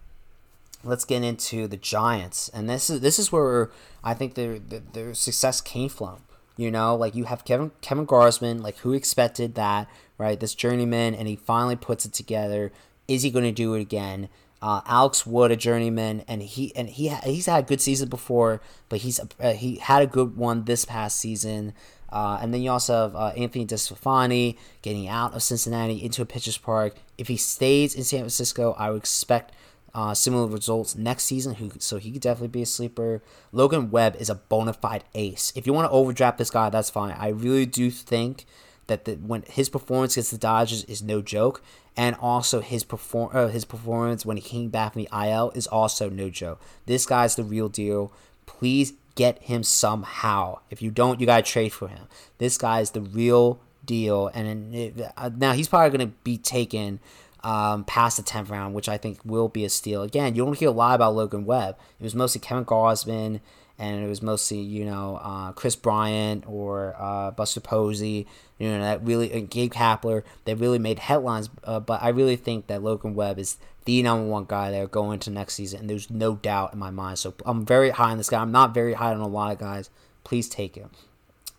let's 0.85 1.05
get 1.05 1.23
into 1.23 1.67
the 1.67 1.77
Giants, 1.77 2.49
and 2.51 2.69
this 2.69 2.91
is 2.91 3.01
this 3.01 3.19
is 3.19 3.33
where 3.33 3.71
I 4.05 4.15
think 4.15 4.35
their 4.35 4.59
their 4.59 5.15
success 5.15 5.61
came 5.61 5.89
from. 5.89 6.19
You 6.57 6.71
know, 6.71 6.95
like 6.95 7.15
you 7.15 7.25
have 7.25 7.45
Kevin 7.45 7.71
Kevin 7.81 8.07
Gausman, 8.07 8.63
like 8.63 8.79
who 8.79 8.93
expected 8.93 9.55
that, 9.55 9.89
right? 10.19 10.39
This 10.39 10.55
journeyman, 10.55 11.15
and 11.15 11.27
he 11.27 11.37
finally 11.37 11.77
puts 11.77 12.05
it 12.05 12.13
together. 12.13 12.73
Is 13.09 13.23
he 13.23 13.31
going 13.31 13.45
to 13.45 13.53
do 13.53 13.75
it 13.75 13.81
again? 13.81 14.29
Uh, 14.61 14.81
Alex 14.87 15.27
Wood, 15.27 15.51
a 15.51 15.57
journeyman, 15.57 16.25
and 16.29 16.43
he 16.43 16.75
and 16.77 16.89
he 16.89 17.09
he's 17.09 17.47
had 17.47 17.65
a 17.65 17.67
good 17.67 17.81
season 17.81 18.09
before, 18.09 18.61
but 18.89 19.01
he's 19.01 19.19
uh, 19.41 19.55
he 19.55 19.77
had 19.77 20.03
a 20.03 20.07
good 20.07 20.37
one 20.37 20.65
this 20.65 20.85
past 20.85 21.19
season. 21.19 21.73
Uh, 22.13 22.39
and 22.43 22.53
then 22.53 22.63
you 22.63 22.71
also 22.71 22.93
have 22.93 23.17
uh, 23.17 23.33
Anthony 23.37 23.67
DeSclafani 23.67 24.59
getting 24.83 25.09
out 25.09 25.33
of 25.33 25.43
Cincinnati 25.43 26.05
into 26.05 26.21
a 26.21 26.27
pitcher's 26.27 26.59
park. 26.59 26.95
If 27.17 27.29
he 27.29 27.39
stays 27.39 27.95
in 27.95 28.05
San 28.05 28.21
Francisco, 28.21 28.77
I 28.79 28.91
would 28.91 28.99
expect 28.99 29.53
uh, 29.95 30.13
similar 30.13 30.47
results 30.47 30.95
next 30.95 31.25
season. 31.25 31.55
Who, 31.55 31.71
so 31.79 31.97
he 31.97 32.13
could 32.13 32.21
definitely 32.21 32.49
be 32.49 32.63
a 32.63 32.67
sleeper. 32.67 33.23
Logan 33.51 33.91
Webb 33.91 34.17
is 34.19 34.29
a 34.29 34.35
bona 34.35 34.75
fide 34.75 35.05
ace. 35.15 35.53
If 35.57 35.67
you 35.67 35.73
want 35.73 35.87
to 35.87 35.93
overdraft 35.93 36.37
this 36.37 36.51
guy, 36.51 36.69
that's 36.69 36.91
fine. 36.91 37.17
I 37.19 37.29
really 37.29 37.67
do 37.67 37.91
think 37.91 38.45
that 38.89 39.07
the, 39.07 39.15
when 39.15 39.43
his 39.49 39.71
performance 39.71 40.15
against 40.15 40.33
the 40.33 40.39
Dodgers 40.39 40.85
is 40.85 41.03
no 41.03 41.23
joke, 41.23 41.63
and 41.97 42.17
also 42.21 42.61
his 42.61 42.85
perform 42.85 43.31
uh, 43.33 43.49
his 43.49 43.65
performance 43.65 44.25
when 44.25 44.37
he 44.37 44.43
came 44.43 44.69
back 44.69 44.93
from 44.93 45.03
the 45.03 45.09
IL 45.13 45.51
is 45.55 45.67
also 45.67 46.09
no 46.09 46.31
joke. 46.31 46.61
This 46.87 47.07
guy's 47.07 47.37
the 47.37 47.45
real 47.45 47.69
deal. 47.69 48.13
Please 48.47 48.93
get 49.15 49.43
him 49.43 49.63
somehow. 49.63 50.61
If 50.71 50.83
you 50.83 50.91
don't, 50.91 51.21
you 51.21 51.27
gotta 51.27 51.43
trade 51.43 51.73
for 51.73 51.89
him. 51.89 52.07
This 52.39 52.59
guy 52.59 52.81
is 52.81 52.93
the 52.93 53.01
real 53.01 53.61
deal, 53.85 54.29
and 54.35 54.75
it, 54.75 55.01
uh, 55.17 55.31
now 55.37 55.53
he's 55.53 55.69
probably 55.69 55.97
gonna 55.97 56.13
be 56.25 56.39
taken 56.39 57.01
um, 57.45 57.85
past 57.85 58.17
the 58.17 58.23
tenth 58.23 58.51
round, 58.51 58.75
which 58.75 58.89
I 58.89 58.99
think 58.99 59.19
will 59.25 59.49
be 59.49 59.65
a 59.65 59.69
steal. 59.69 60.03
Again, 60.03 60.35
you 60.35 60.45
don't 60.45 60.57
hear 60.57 60.69
a 60.69 60.73
lot 60.73 60.95
about 60.95 61.15
Logan 61.15 61.45
Webb. 61.45 61.77
It 61.99 62.05
was 62.05 62.15
mostly 62.15 62.41
Kevin 62.41 62.65
Gausman, 62.65 63.41
and 63.79 64.05
it 64.05 64.09
was 64.09 64.23
mostly 64.23 64.59
you 64.59 64.85
know 64.85 65.19
uh, 65.23 65.53
Kris 65.53 65.77
Bryant 65.77 66.45
or 66.47 66.95
uh, 66.99 67.31
Buster 67.33 67.61
Posey. 67.61 68.27
You 68.59 68.71
know 68.71 68.81
that 68.81 69.05
really 69.05 69.33
and 69.33 69.51
Gabe 69.51 69.73
Kapler. 69.73 70.23
They 70.45 70.55
really 70.55 70.79
made 70.79 71.01
headlines, 71.01 71.51
uh, 71.65 71.81
but 71.81 72.03
I 72.03 72.09
really 72.09 72.37
think 72.37 72.67
that 72.69 72.83
Logan 72.83 73.15
Webb 73.15 73.39
is 73.39 73.57
the 73.85 74.03
number 74.03 74.27
one 74.27 74.45
guy 74.45 74.71
there 74.71 74.87
going 74.87 75.15
into 75.15 75.31
next 75.31 75.55
season, 75.55 75.81
and 75.81 75.91
there's 75.91 76.11
no 76.11 76.37
doubt 76.37 76.73
in 76.73 76.79
my 76.79 76.91
mind. 76.91 77.19
So 77.19 77.35
I'm 77.45 77.67
very 77.67 77.91
high 77.91 78.13
on 78.13 78.19
this 78.19 78.31
guy. 78.31 78.41
I'm 78.41 78.53
not 78.53 78.75
very 78.75 78.95
high 78.95 79.13
on 79.13 79.21
a 79.21 79.27
lot 79.27 79.53
of 79.53 79.59
guys. 79.59 79.91
Please 80.25 80.49
take 80.49 80.77
him. 80.77 80.91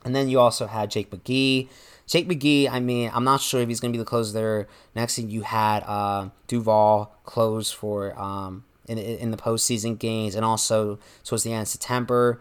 And 0.05 0.15
then 0.15 0.29
you 0.29 0.39
also 0.39 0.67
had 0.67 0.91
Jake 0.91 1.11
McGee. 1.11 1.67
Jake 2.07 2.27
McGee, 2.27 2.69
I 2.69 2.79
mean, 2.79 3.11
I'm 3.13 3.23
not 3.23 3.41
sure 3.41 3.61
if 3.61 3.69
he's 3.69 3.79
going 3.79 3.93
to 3.93 3.97
be 3.97 4.01
the 4.01 4.05
closer 4.05 4.33
there. 4.33 4.67
Next 4.95 5.15
thing 5.15 5.29
you 5.29 5.41
had 5.41 5.83
uh, 5.85 6.29
Doval 6.47 7.09
close 7.23 7.71
for 7.71 8.17
um, 8.19 8.65
in 8.87 8.97
in 8.97 9.31
the 9.31 9.37
postseason 9.37 9.97
games, 9.97 10.35
and 10.35 10.45
also 10.45 10.99
towards 11.23 11.43
the 11.43 11.53
end 11.53 11.63
of 11.63 11.67
September. 11.67 12.39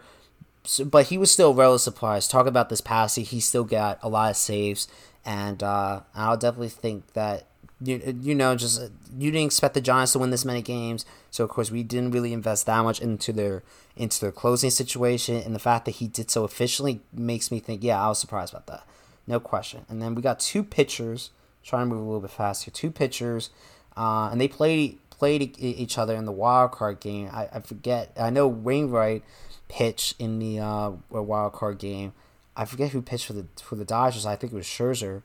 So, 0.65 0.85
but 0.85 1.07
he 1.07 1.17
was 1.17 1.31
still 1.31 1.53
relatively 1.53 1.91
surprised. 1.91 2.31
Talk 2.31 2.47
about 2.47 2.69
this 2.69 2.81
past 2.81 3.17
he 3.17 3.39
still 3.39 3.65
got 3.65 3.99
a 4.01 4.09
lot 4.09 4.31
of 4.31 4.37
saves, 4.37 4.87
and 5.25 5.61
uh, 5.61 6.01
I'll 6.15 6.37
definitely 6.37 6.69
think 6.69 7.13
that 7.13 7.47
you, 7.81 8.17
you 8.21 8.33
know 8.33 8.55
just 8.55 8.81
you 9.17 9.31
didn't 9.31 9.47
expect 9.47 9.73
the 9.73 9.81
Giants 9.81 10.13
to 10.13 10.19
win 10.19 10.29
this 10.29 10.45
many 10.45 10.61
games, 10.61 11.05
so 11.31 11.43
of 11.43 11.49
course 11.49 11.69
we 11.69 11.83
didn't 11.83 12.11
really 12.11 12.31
invest 12.31 12.65
that 12.65 12.81
much 12.83 13.01
into 13.01 13.33
their 13.33 13.63
into 13.95 14.19
their 14.21 14.31
closing 14.31 14.69
situation, 14.69 15.35
and 15.35 15.53
the 15.53 15.59
fact 15.59 15.85
that 15.85 15.91
he 15.91 16.07
did 16.07 16.31
so 16.31 16.45
efficiently 16.45 17.01
makes 17.11 17.51
me 17.51 17.59
think, 17.59 17.83
yeah, 17.83 18.01
I 18.03 18.07
was 18.07 18.19
surprised 18.19 18.53
about 18.53 18.67
that, 18.67 18.87
no 19.27 19.39
question. 19.39 19.85
And 19.89 20.01
then 20.01 20.15
we 20.15 20.21
got 20.21 20.39
two 20.39 20.63
pitchers. 20.63 21.31
Trying 21.63 21.87
to 21.87 21.95
move 21.95 22.01
a 22.01 22.05
little 22.05 22.19
bit 22.19 22.31
faster. 22.31 22.69
Two 22.71 22.91
pitchers, 22.91 23.49
uh, 23.95 24.27
and 24.29 24.41
they 24.41 24.49
played 24.49 24.99
played 25.23 25.55
each 25.57 25.97
other 25.97 26.15
in 26.15 26.25
the 26.25 26.33
wild 26.33 26.73
card 26.73 26.99
game. 26.99 27.29
I, 27.31 27.47
I 27.53 27.59
forget. 27.61 28.11
I 28.19 28.29
know 28.29 28.45
Wainwright 28.45 29.23
pitched 29.69 30.19
in 30.19 30.39
the 30.39 30.59
uh, 30.59 30.91
wild 31.09 31.53
card 31.53 31.79
game. 31.79 32.11
I 32.57 32.65
forget 32.65 32.89
who 32.89 33.01
pitched 33.01 33.27
for 33.27 33.31
the 33.31 33.45
for 33.63 33.77
the 33.77 33.85
Dodgers. 33.85 34.25
I 34.25 34.35
think 34.35 34.51
it 34.51 34.55
was 34.57 34.65
Scherzer. 34.65 35.21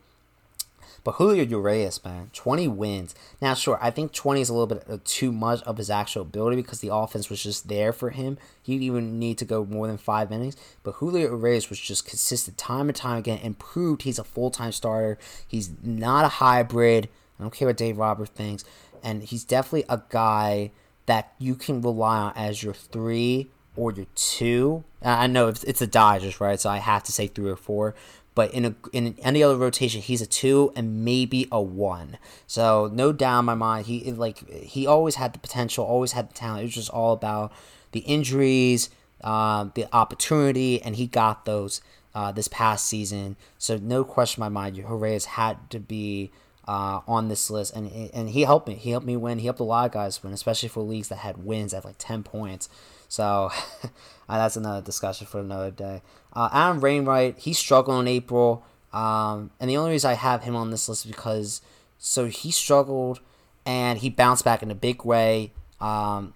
But 1.02 1.12
Julio 1.12 1.44
Urias, 1.44 2.04
man, 2.04 2.30
20 2.32 2.68
wins. 2.68 3.14
Now, 3.40 3.54
sure, 3.54 3.78
I 3.80 3.90
think 3.90 4.12
20 4.12 4.40
is 4.40 4.48
a 4.48 4.52
little 4.52 4.66
bit 4.68 4.84
uh, 4.88 4.98
too 5.04 5.32
much 5.32 5.62
of 5.62 5.78
his 5.78 5.90
actual 5.90 6.22
ability 6.22 6.56
because 6.56 6.80
the 6.80 6.94
offense 6.94 7.28
was 7.28 7.42
just 7.42 7.68
there 7.68 7.92
for 7.92 8.10
him. 8.10 8.38
He 8.62 8.74
didn't 8.74 8.84
even 8.84 9.18
need 9.18 9.38
to 9.38 9.44
go 9.44 9.64
more 9.64 9.86
than 9.86 9.98
five 9.98 10.30
innings. 10.30 10.56
But 10.82 10.96
Julio 10.96 11.30
Urias 11.30 11.70
was 11.70 11.80
just 11.80 12.06
consistent 12.06 12.56
time 12.56 12.88
and 12.88 12.96
time 12.96 13.18
again 13.18 13.40
and 13.42 13.58
proved 13.58 14.02
he's 14.02 14.18
a 14.18 14.24
full 14.24 14.50
time 14.50 14.70
starter. 14.70 15.18
He's 15.46 15.70
not 15.82 16.24
a 16.24 16.28
hybrid. 16.28 17.08
I 17.38 17.42
don't 17.42 17.54
care 17.54 17.68
what 17.68 17.76
Dave 17.76 17.98
Roberts 17.98 18.32
thinks. 18.32 18.64
And 19.02 19.22
he's 19.22 19.44
definitely 19.44 19.84
a 19.88 20.02
guy 20.08 20.70
that 21.06 21.32
you 21.38 21.54
can 21.54 21.80
rely 21.80 22.18
on 22.18 22.32
as 22.36 22.62
your 22.62 22.74
three 22.74 23.50
or 23.76 23.92
your 23.92 24.06
two. 24.14 24.84
I 25.02 25.26
know 25.26 25.48
it's, 25.48 25.64
it's 25.64 25.80
a 25.80 25.86
Dodgers, 25.86 26.40
right? 26.40 26.60
So 26.60 26.68
I 26.68 26.78
have 26.78 27.04
to 27.04 27.12
say 27.12 27.28
three 27.28 27.50
or 27.50 27.56
four. 27.56 27.94
But 28.34 28.54
in 28.54 28.64
a 28.64 28.74
in 28.92 29.16
any 29.20 29.42
other 29.42 29.56
rotation, 29.56 30.00
he's 30.00 30.22
a 30.22 30.26
two 30.26 30.72
and 30.76 31.04
maybe 31.04 31.48
a 31.50 31.60
one. 31.60 32.18
So 32.46 32.88
no 32.92 33.10
doubt 33.12 33.40
in 33.40 33.44
my 33.46 33.54
mind, 33.56 33.86
he 33.86 34.12
like 34.12 34.48
he 34.48 34.86
always 34.86 35.16
had 35.16 35.32
the 35.32 35.40
potential, 35.40 35.84
always 35.84 36.12
had 36.12 36.30
the 36.30 36.34
talent. 36.34 36.60
It 36.60 36.66
was 36.66 36.74
just 36.74 36.90
all 36.90 37.12
about 37.12 37.52
the 37.90 38.00
injuries, 38.00 38.90
uh, 39.24 39.70
the 39.74 39.88
opportunity, 39.92 40.80
and 40.80 40.94
he 40.94 41.08
got 41.08 41.46
those 41.46 41.80
uh, 42.14 42.30
this 42.30 42.46
past 42.46 42.86
season. 42.86 43.34
So 43.58 43.76
no 43.76 44.04
question 44.04 44.40
in 44.40 44.52
my 44.52 44.62
mind, 44.62 44.76
Urias 44.76 45.24
had 45.24 45.68
to 45.70 45.80
be 45.80 46.30
uh, 46.68 47.00
on 47.08 47.28
this 47.28 47.50
list, 47.50 47.74
and 47.74 47.90
and 48.12 48.28
he 48.28 48.42
helped 48.42 48.68
me. 48.68 48.74
He 48.74 48.90
helped 48.90 49.06
me 49.06 49.16
win. 49.16 49.38
He 49.38 49.46
helped 49.46 49.58
a 49.58 49.64
lot 49.64 49.86
of 49.86 49.92
guys 49.92 50.22
win, 50.22 50.34
especially 50.34 50.68
for 50.68 50.82
leagues 50.82 51.08
that 51.08 51.16
had 51.16 51.42
wins 51.44 51.72
at 51.72 51.84
like 51.84 51.96
ten 51.98 52.22
points. 52.22 52.68
So 53.08 53.50
that's 54.28 54.56
another 54.56 54.84
discussion 54.84 55.26
for 55.26 55.40
another 55.40 55.70
day. 55.70 56.02
Uh, 56.34 56.50
Adam 56.52 56.80
Wainwright, 56.80 57.38
he 57.38 57.54
struggled 57.54 58.00
in 58.02 58.06
April, 58.06 58.66
um, 58.92 59.50
and 59.58 59.70
the 59.70 59.78
only 59.78 59.92
reason 59.92 60.10
I 60.10 60.14
have 60.14 60.42
him 60.42 60.54
on 60.54 60.70
this 60.70 60.90
list 60.90 61.06
is 61.06 61.10
because 61.10 61.62
so 61.96 62.26
he 62.26 62.50
struggled 62.50 63.20
and 63.64 63.98
he 64.00 64.10
bounced 64.10 64.44
back 64.44 64.62
in 64.62 64.70
a 64.70 64.74
big 64.74 65.06
way. 65.06 65.52
Um, 65.80 66.34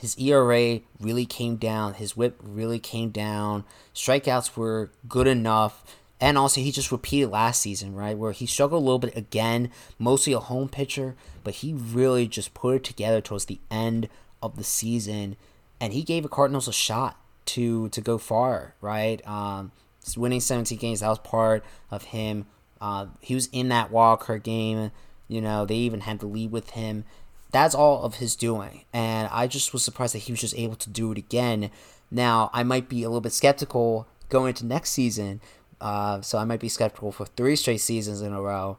his 0.00 0.18
ERA 0.18 0.80
really 0.98 1.26
came 1.26 1.56
down. 1.56 1.94
His 1.94 2.16
WHIP 2.16 2.40
really 2.42 2.78
came 2.78 3.10
down. 3.10 3.64
Strikeouts 3.94 4.56
were 4.56 4.90
good 5.06 5.26
enough. 5.26 5.84
And 6.20 6.36
also, 6.36 6.60
he 6.60 6.70
just 6.70 6.92
repeated 6.92 7.30
last 7.30 7.62
season, 7.62 7.94
right? 7.94 8.16
Where 8.16 8.32
he 8.32 8.44
struggled 8.44 8.82
a 8.82 8.84
little 8.84 8.98
bit 8.98 9.16
again, 9.16 9.70
mostly 9.98 10.34
a 10.34 10.38
home 10.38 10.68
pitcher, 10.68 11.16
but 11.44 11.54
he 11.54 11.72
really 11.72 12.28
just 12.28 12.52
put 12.52 12.76
it 12.76 12.84
together 12.84 13.20
towards 13.20 13.46
the 13.46 13.60
end 13.70 14.08
of 14.42 14.56
the 14.56 14.64
season 14.64 15.36
and 15.80 15.92
he 15.92 16.02
gave 16.02 16.22
the 16.22 16.28
Cardinals 16.28 16.68
a 16.68 16.72
shot 16.72 17.16
to 17.46 17.88
to 17.88 18.00
go 18.00 18.18
far, 18.18 18.74
right? 18.80 19.26
Um, 19.26 19.72
winning 20.16 20.40
17 20.40 20.76
games 20.78 21.00
that 21.00 21.08
was 21.08 21.18
part 21.18 21.64
of 21.90 22.04
him. 22.04 22.46
Uh, 22.80 23.06
he 23.20 23.34
was 23.34 23.48
in 23.52 23.68
that 23.68 23.90
wild 23.90 24.20
card 24.20 24.42
game. 24.42 24.90
You 25.28 25.40
know, 25.40 25.64
they 25.64 25.76
even 25.76 26.00
had 26.00 26.20
the 26.20 26.26
lead 26.26 26.50
with 26.50 26.70
him. 26.70 27.04
That's 27.50 27.74
all 27.74 28.02
of 28.02 28.16
his 28.16 28.36
doing, 28.36 28.84
and 28.92 29.28
I 29.32 29.46
just 29.48 29.72
was 29.72 29.84
surprised 29.84 30.14
that 30.14 30.20
he 30.20 30.32
was 30.32 30.40
just 30.40 30.56
able 30.56 30.76
to 30.76 30.90
do 30.90 31.10
it 31.10 31.18
again. 31.18 31.70
Now, 32.10 32.50
I 32.52 32.62
might 32.62 32.88
be 32.88 33.02
a 33.02 33.08
little 33.08 33.20
bit 33.20 33.32
skeptical 33.32 34.06
going 34.28 34.50
into 34.50 34.66
next 34.66 34.90
season, 34.90 35.40
uh, 35.80 36.20
so 36.20 36.38
I 36.38 36.44
might 36.44 36.60
be 36.60 36.68
skeptical 36.68 37.12
for 37.12 37.26
three 37.26 37.56
straight 37.56 37.80
seasons 37.80 38.22
in 38.22 38.32
a 38.32 38.40
row, 38.40 38.76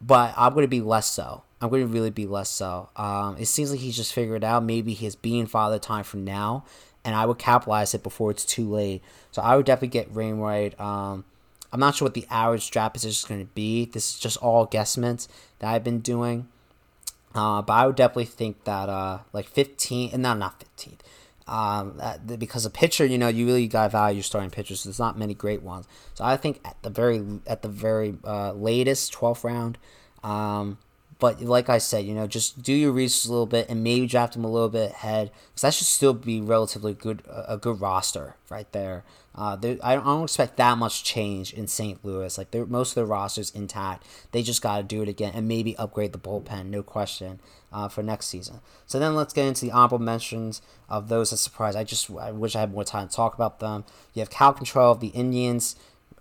but 0.00 0.34
I'm 0.36 0.54
going 0.54 0.64
to 0.64 0.68
be 0.68 0.80
less 0.80 1.10
so. 1.10 1.42
I'm 1.60 1.70
going 1.70 1.82
to 1.82 1.92
really 1.92 2.10
be 2.10 2.26
less 2.26 2.50
so. 2.50 2.90
Um, 2.96 3.36
it 3.38 3.46
seems 3.46 3.70
like 3.70 3.80
he's 3.80 3.96
just 3.96 4.12
figured 4.12 4.44
out. 4.44 4.62
Maybe 4.62 4.92
he's 4.92 5.16
being 5.16 5.46
father 5.46 5.78
time 5.78 6.04
from 6.04 6.24
now, 6.24 6.64
and 7.04 7.14
I 7.14 7.26
would 7.26 7.38
capitalize 7.38 7.94
it 7.94 8.02
before 8.02 8.30
it's 8.30 8.44
too 8.44 8.68
late. 8.70 9.02
So 9.32 9.42
I 9.42 9.56
would 9.56 9.66
definitely 9.66 9.88
get 9.88 10.12
Wainwright. 10.12 10.78
Um, 10.78 11.24
I'm 11.72 11.80
not 11.80 11.96
sure 11.96 12.06
what 12.06 12.14
the 12.14 12.26
average 12.30 12.70
draft 12.70 12.94
position 12.94 13.24
is 13.24 13.24
going 13.24 13.40
to 13.40 13.52
be. 13.54 13.86
This 13.86 14.14
is 14.14 14.18
just 14.20 14.36
all 14.36 14.66
guesstimates 14.66 15.26
that 15.58 15.72
I've 15.72 15.82
been 15.82 16.00
doing. 16.00 16.48
Uh, 17.34 17.62
but 17.62 17.72
I 17.72 17.86
would 17.86 17.96
definitely 17.96 18.26
think 18.26 18.62
that 18.64 18.88
uh, 18.88 19.20
like 19.32 19.46
15, 19.46 20.10
and 20.12 20.22
not 20.22 20.38
not 20.38 20.60
15th. 20.60 21.00
Um, 21.46 22.00
because 22.38 22.64
a 22.64 22.70
pitcher, 22.70 23.04
you 23.04 23.18
know, 23.18 23.28
you 23.28 23.44
really 23.44 23.66
got 23.66 23.84
to 23.84 23.88
value 23.90 24.22
starting 24.22 24.50
pitchers. 24.50 24.80
So 24.80 24.88
there's 24.88 24.98
not 24.98 25.18
many 25.18 25.34
great 25.34 25.62
ones. 25.62 25.86
So 26.14 26.24
I 26.24 26.36
think 26.38 26.60
at 26.64 26.76
the 26.82 26.88
very 26.90 27.22
at 27.46 27.60
the 27.60 27.68
very 27.68 28.16
uh, 28.24 28.52
latest 28.52 29.12
12th 29.12 29.44
round, 29.44 29.76
um, 30.22 30.78
But 31.18 31.40
like 31.42 31.68
I 31.68 31.78
said, 31.78 32.04
you 32.06 32.14
know, 32.14 32.26
just 32.26 32.62
do 32.62 32.72
your 32.72 32.92
research 32.92 33.28
a 33.28 33.32
little 33.32 33.46
bit 33.46 33.68
and 33.68 33.84
maybe 33.84 34.06
draft 34.06 34.36
him 34.36 34.44
a 34.44 34.50
little 34.50 34.68
bit 34.68 34.90
ahead 34.92 35.30
because 35.48 35.62
that 35.62 35.74
should 35.74 35.86
still 35.86 36.12
be 36.12 36.40
relatively 36.40 36.92
good, 36.94 37.22
a 37.28 37.56
good 37.56 37.80
roster 37.80 38.34
right 38.50 38.70
there. 38.72 39.04
Uh, 39.34 39.56
I 39.82 39.96
don't 39.96 40.24
expect 40.24 40.56
that 40.58 40.78
much 40.78 41.02
change 41.02 41.52
in 41.52 41.66
St. 41.66 42.04
Louis. 42.04 42.38
Like 42.38 42.54
most 42.68 42.90
of 42.90 42.94
the 42.94 43.04
rosters 43.04 43.50
intact. 43.50 44.06
They 44.30 44.42
just 44.42 44.62
got 44.62 44.76
to 44.76 44.82
do 44.84 45.02
it 45.02 45.08
again 45.08 45.32
and 45.34 45.48
maybe 45.48 45.76
upgrade 45.76 46.12
the 46.12 46.18
bullpen, 46.18 46.66
no 46.66 46.82
question, 46.82 47.40
uh, 47.72 47.88
for 47.88 48.02
next 48.02 48.26
season. 48.26 48.60
So 48.86 49.00
then 49.00 49.16
let's 49.16 49.34
get 49.34 49.46
into 49.46 49.64
the 49.64 49.72
honorable 49.72 49.98
mentions 49.98 50.62
of 50.88 51.08
those 51.08 51.30
that 51.30 51.38
surprised. 51.38 51.76
I 51.76 51.82
just 51.82 52.08
I 52.10 52.30
wish 52.30 52.54
I 52.54 52.60
had 52.60 52.72
more 52.72 52.84
time 52.84 53.08
to 53.08 53.14
talk 53.14 53.34
about 53.34 53.58
them. 53.58 53.84
You 54.12 54.20
have 54.20 54.30
Cal 54.30 54.54
Quantrill 54.54 54.92
of 54.92 55.00
the 55.00 55.08
Indians. 55.08 55.74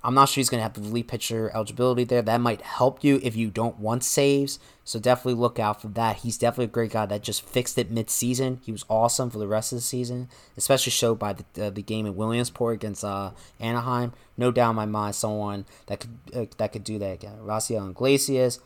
I'm 0.06 0.14
not 0.14 0.28
sure 0.28 0.42
he's 0.42 0.50
going 0.50 0.60
to 0.60 0.64
have 0.64 0.74
the 0.74 0.82
relief 0.82 1.08
pitcher 1.08 1.50
eligibility 1.54 2.04
there. 2.04 2.22
That 2.22 2.42
might 2.42 2.62
help 2.62 3.04
you 3.06 3.22
if 3.24 3.38
you 3.38 3.50
don't 3.50 3.80
want 3.80 4.04
saves. 4.04 4.60
So 4.84 5.00
definitely 5.00 5.40
look 5.40 5.60
out 5.60 5.82
for 5.82 5.88
that. 5.90 6.18
He's 6.18 6.38
definitely 6.38 6.66
a 6.66 6.68
great 6.68 6.92
guy 6.92 7.06
that 7.06 7.24
just 7.24 7.42
fixed 7.42 7.78
it 7.78 7.90
mid-season. 7.90 8.60
He 8.66 8.74
was 8.74 8.84
awesome 8.90 9.30
for 9.30 9.40
the 9.40 9.48
rest 9.48 9.72
of 9.72 9.78
the 9.78 9.82
season, 9.82 10.28
especially 10.58 10.92
showed 10.92 11.20
by 11.20 11.34
the, 11.34 11.68
uh, 11.68 11.70
the 11.70 11.82
game 11.82 12.06
in 12.06 12.18
Williamsport 12.18 12.76
against 12.76 13.06
uh, 13.06 13.32
Anaheim. 13.62 14.12
No 14.36 14.52
doubt 14.52 14.72
in 14.72 14.76
my 14.76 14.86
mind, 14.86 15.16
someone 15.16 15.66
that 15.86 16.02
could 16.02 16.18
uh, 16.36 16.46
that 16.58 16.74
could 16.74 16.84
do 16.84 17.00
that 17.00 17.14
again. 17.14 17.38
Raisel 17.42 17.90
Iglesias, 17.92 18.60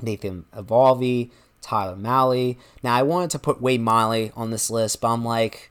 Nathan 0.00 0.46
Eovaldi, 0.54 1.30
Tyler 1.60 1.96
Mahle. 1.96 2.56
Now 2.82 2.94
I 2.94 3.02
wanted 3.02 3.30
to 3.30 3.38
put 3.38 3.60
Wade 3.60 3.82
Miley 3.82 4.32
on 4.34 4.50
this 4.50 4.70
list, 4.70 5.02
but 5.02 5.08
I'm 5.08 5.24
like, 5.24 5.70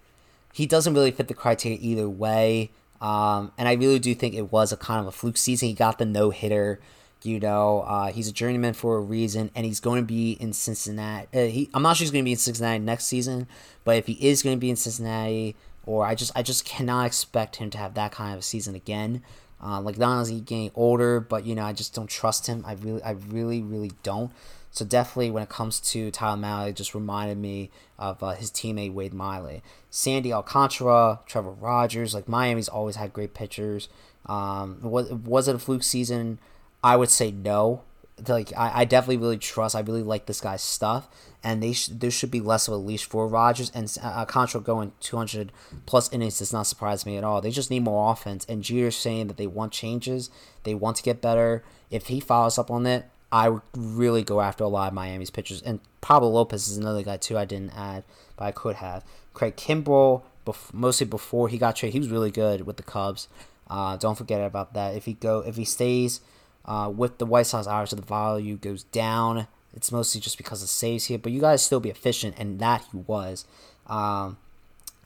he 0.53 0.67
doesn't 0.67 0.93
really 0.93 1.11
fit 1.11 1.27
the 1.27 1.33
criteria 1.33 1.79
either 1.81 2.07
way. 2.07 2.69
Um, 3.01 3.51
and 3.57 3.67
I 3.67 3.73
really 3.73 3.99
do 3.99 4.15
think 4.15 4.33
it 4.33 4.51
was 4.51 4.71
a 4.71 4.77
kind 4.77 4.99
of 5.01 5.07
a 5.07 5.11
fluke 5.11 5.37
season. 5.37 5.69
He 5.69 5.73
got 5.73 5.97
the 5.97 6.05
no 6.05 6.29
hitter. 6.29 6.79
You 7.23 7.39
know, 7.39 7.81
uh, 7.81 8.11
he's 8.11 8.27
a 8.27 8.31
journeyman 8.31 8.75
for 8.75 8.97
a 8.97 9.01
reason, 9.01 9.49
and 9.55 9.65
he's 9.65 9.79
going 9.79 9.99
to 9.99 10.05
be 10.05 10.33
in 10.33 10.53
Cincinnati. 10.53 11.27
Uh, 11.33 11.47
he, 11.47 11.69
I'm 11.73 11.81
not 11.81 11.97
sure 11.97 12.03
he's 12.03 12.11
going 12.11 12.23
to 12.23 12.27
be 12.27 12.33
in 12.33 12.37
Cincinnati 12.37 12.77
next 12.77 13.05
season, 13.05 13.47
but 13.83 13.97
if 13.97 14.05
he 14.05 14.13
is 14.13 14.43
going 14.43 14.55
to 14.55 14.59
be 14.59 14.69
in 14.69 14.75
Cincinnati, 14.75 15.55
or 15.87 16.05
I 16.05 16.13
just, 16.13 16.31
I 16.35 16.43
just 16.43 16.65
cannot 16.65 17.07
expect 17.07 17.55
him 17.55 17.71
to 17.71 17.79
have 17.79 17.95
that 17.95 18.11
kind 18.11 18.33
of 18.33 18.39
a 18.39 18.43
season 18.43 18.75
again. 18.75 19.23
Uh, 19.63 19.81
like 19.81 19.97
not 19.97 20.11
only 20.11 20.21
is 20.21 20.29
he 20.29 20.39
getting 20.41 20.71
older, 20.75 21.19
but 21.19 21.45
you 21.45 21.55
know, 21.55 21.63
I 21.63 21.73
just 21.73 21.95
don't 21.95 22.09
trust 22.09 22.45
him. 22.45 22.63
I 22.67 22.73
really, 22.73 23.01
I 23.01 23.11
really, 23.11 23.63
really 23.63 23.91
don't. 24.03 24.31
So 24.75 24.83
definitely, 24.83 25.31
when 25.31 25.41
it 25.41 25.47
comes 25.47 25.79
to 25.91 26.11
Tyler 26.11 26.67
it 26.67 26.75
just 26.75 26.93
reminded 26.93 27.37
me 27.37 27.71
of 27.97 28.21
uh, 28.21 28.31
his 28.31 28.51
teammate 28.51 28.93
Wade 28.93 29.13
Miley, 29.13 29.63
Sandy 29.89 30.33
Alcantara, 30.33 31.21
Trevor 31.25 31.51
Rogers. 31.51 32.13
Like 32.13 32.27
Miami's 32.27 32.67
always 32.67 32.97
had 32.97 33.13
great 33.13 33.33
pitchers. 33.33 33.87
Um, 34.25 34.79
was 34.81 35.09
was 35.13 35.47
it 35.47 35.55
a 35.55 35.59
fluke 35.59 35.83
season? 35.83 36.39
I 36.83 36.97
would 36.97 37.09
say 37.09 37.31
no. 37.31 37.83
Like 38.27 38.51
I, 38.57 38.81
I 38.81 38.85
definitely 38.85 39.15
really 39.15 39.37
trust. 39.37 39.77
I 39.77 39.79
really 39.79 40.03
like 40.03 40.25
this 40.25 40.41
guy's 40.41 40.61
stuff, 40.61 41.07
and 41.41 41.63
they 41.63 41.71
sh- 41.71 41.87
there 41.93 42.11
should 42.11 42.31
be 42.31 42.41
less 42.41 42.67
of 42.67 42.73
a 42.73 42.77
leash 42.77 43.05
for 43.05 43.29
Rogers 43.29 43.71
and 43.73 43.97
uh, 44.03 44.07
Alcantara 44.07 44.59
going 44.59 44.91
200 44.99 45.53
plus 45.85 46.11
innings 46.11 46.39
does 46.39 46.51
not 46.51 46.67
surprise 46.67 47.05
me 47.05 47.15
at 47.15 47.23
all. 47.23 47.39
They 47.39 47.49
just 47.49 47.71
need 47.71 47.83
more 47.83 48.11
offense. 48.11 48.45
And 48.49 48.61
Jeter's 48.61 48.97
saying 48.97 49.27
that 49.27 49.37
they 49.37 49.47
want 49.47 49.71
changes, 49.71 50.29
they 50.63 50.75
want 50.75 50.97
to 50.97 51.03
get 51.03 51.21
better. 51.21 51.63
If 51.89 52.07
he 52.07 52.19
follows 52.19 52.57
up 52.57 52.69
on 52.69 52.85
it, 52.85 53.05
I 53.31 53.49
would 53.49 53.61
really 53.75 54.23
go 54.23 54.41
after 54.41 54.63
a 54.63 54.67
lot 54.67 54.87
of 54.87 54.93
Miami's 54.93 55.29
pitchers. 55.29 55.61
And 55.61 55.79
Pablo 56.01 56.29
Lopez 56.29 56.67
is 56.67 56.77
another 56.77 57.03
guy 57.03 57.17
too. 57.17 57.37
I 57.37 57.45
didn't 57.45 57.75
add, 57.75 58.03
but 58.37 58.45
I 58.45 58.51
could 58.51 58.77
have. 58.77 59.03
Craig 59.33 59.55
Kimbrel, 59.55 60.23
bef- 60.45 60.73
mostly 60.73 61.05
before 61.05 61.49
he 61.49 61.57
got 61.57 61.75
traded, 61.75 61.93
he 61.93 61.99
was 61.99 62.09
really 62.09 62.31
good 62.31 62.65
with 62.65 62.77
the 62.77 62.83
Cubs. 62.83 63.27
Uh, 63.69 63.97
don't 63.97 64.17
forget 64.17 64.41
about 64.41 64.73
that. 64.73 64.95
If 64.95 65.05
he 65.05 65.13
go, 65.13 65.39
if 65.39 65.55
he 65.55 65.65
stays 65.65 66.21
uh, 66.65 66.91
with 66.95 67.17
the 67.17 67.25
White 67.25 67.47
Sox, 67.47 67.67
hours, 67.67 67.91
the 67.91 68.01
value 68.01 68.55
goes 68.55 68.83
down. 68.83 69.47
It's 69.73 69.91
mostly 69.91 70.21
just 70.21 70.37
because 70.37 70.63
of 70.63 70.69
saves 70.69 71.05
here, 71.05 71.17
but 71.17 71.31
you 71.31 71.41
guys 71.41 71.65
still 71.65 71.81
be 71.81 71.89
efficient, 71.89 72.35
and 72.37 72.59
that 72.59 72.85
he 72.91 72.99
was. 72.99 73.45
Um, 73.87 74.37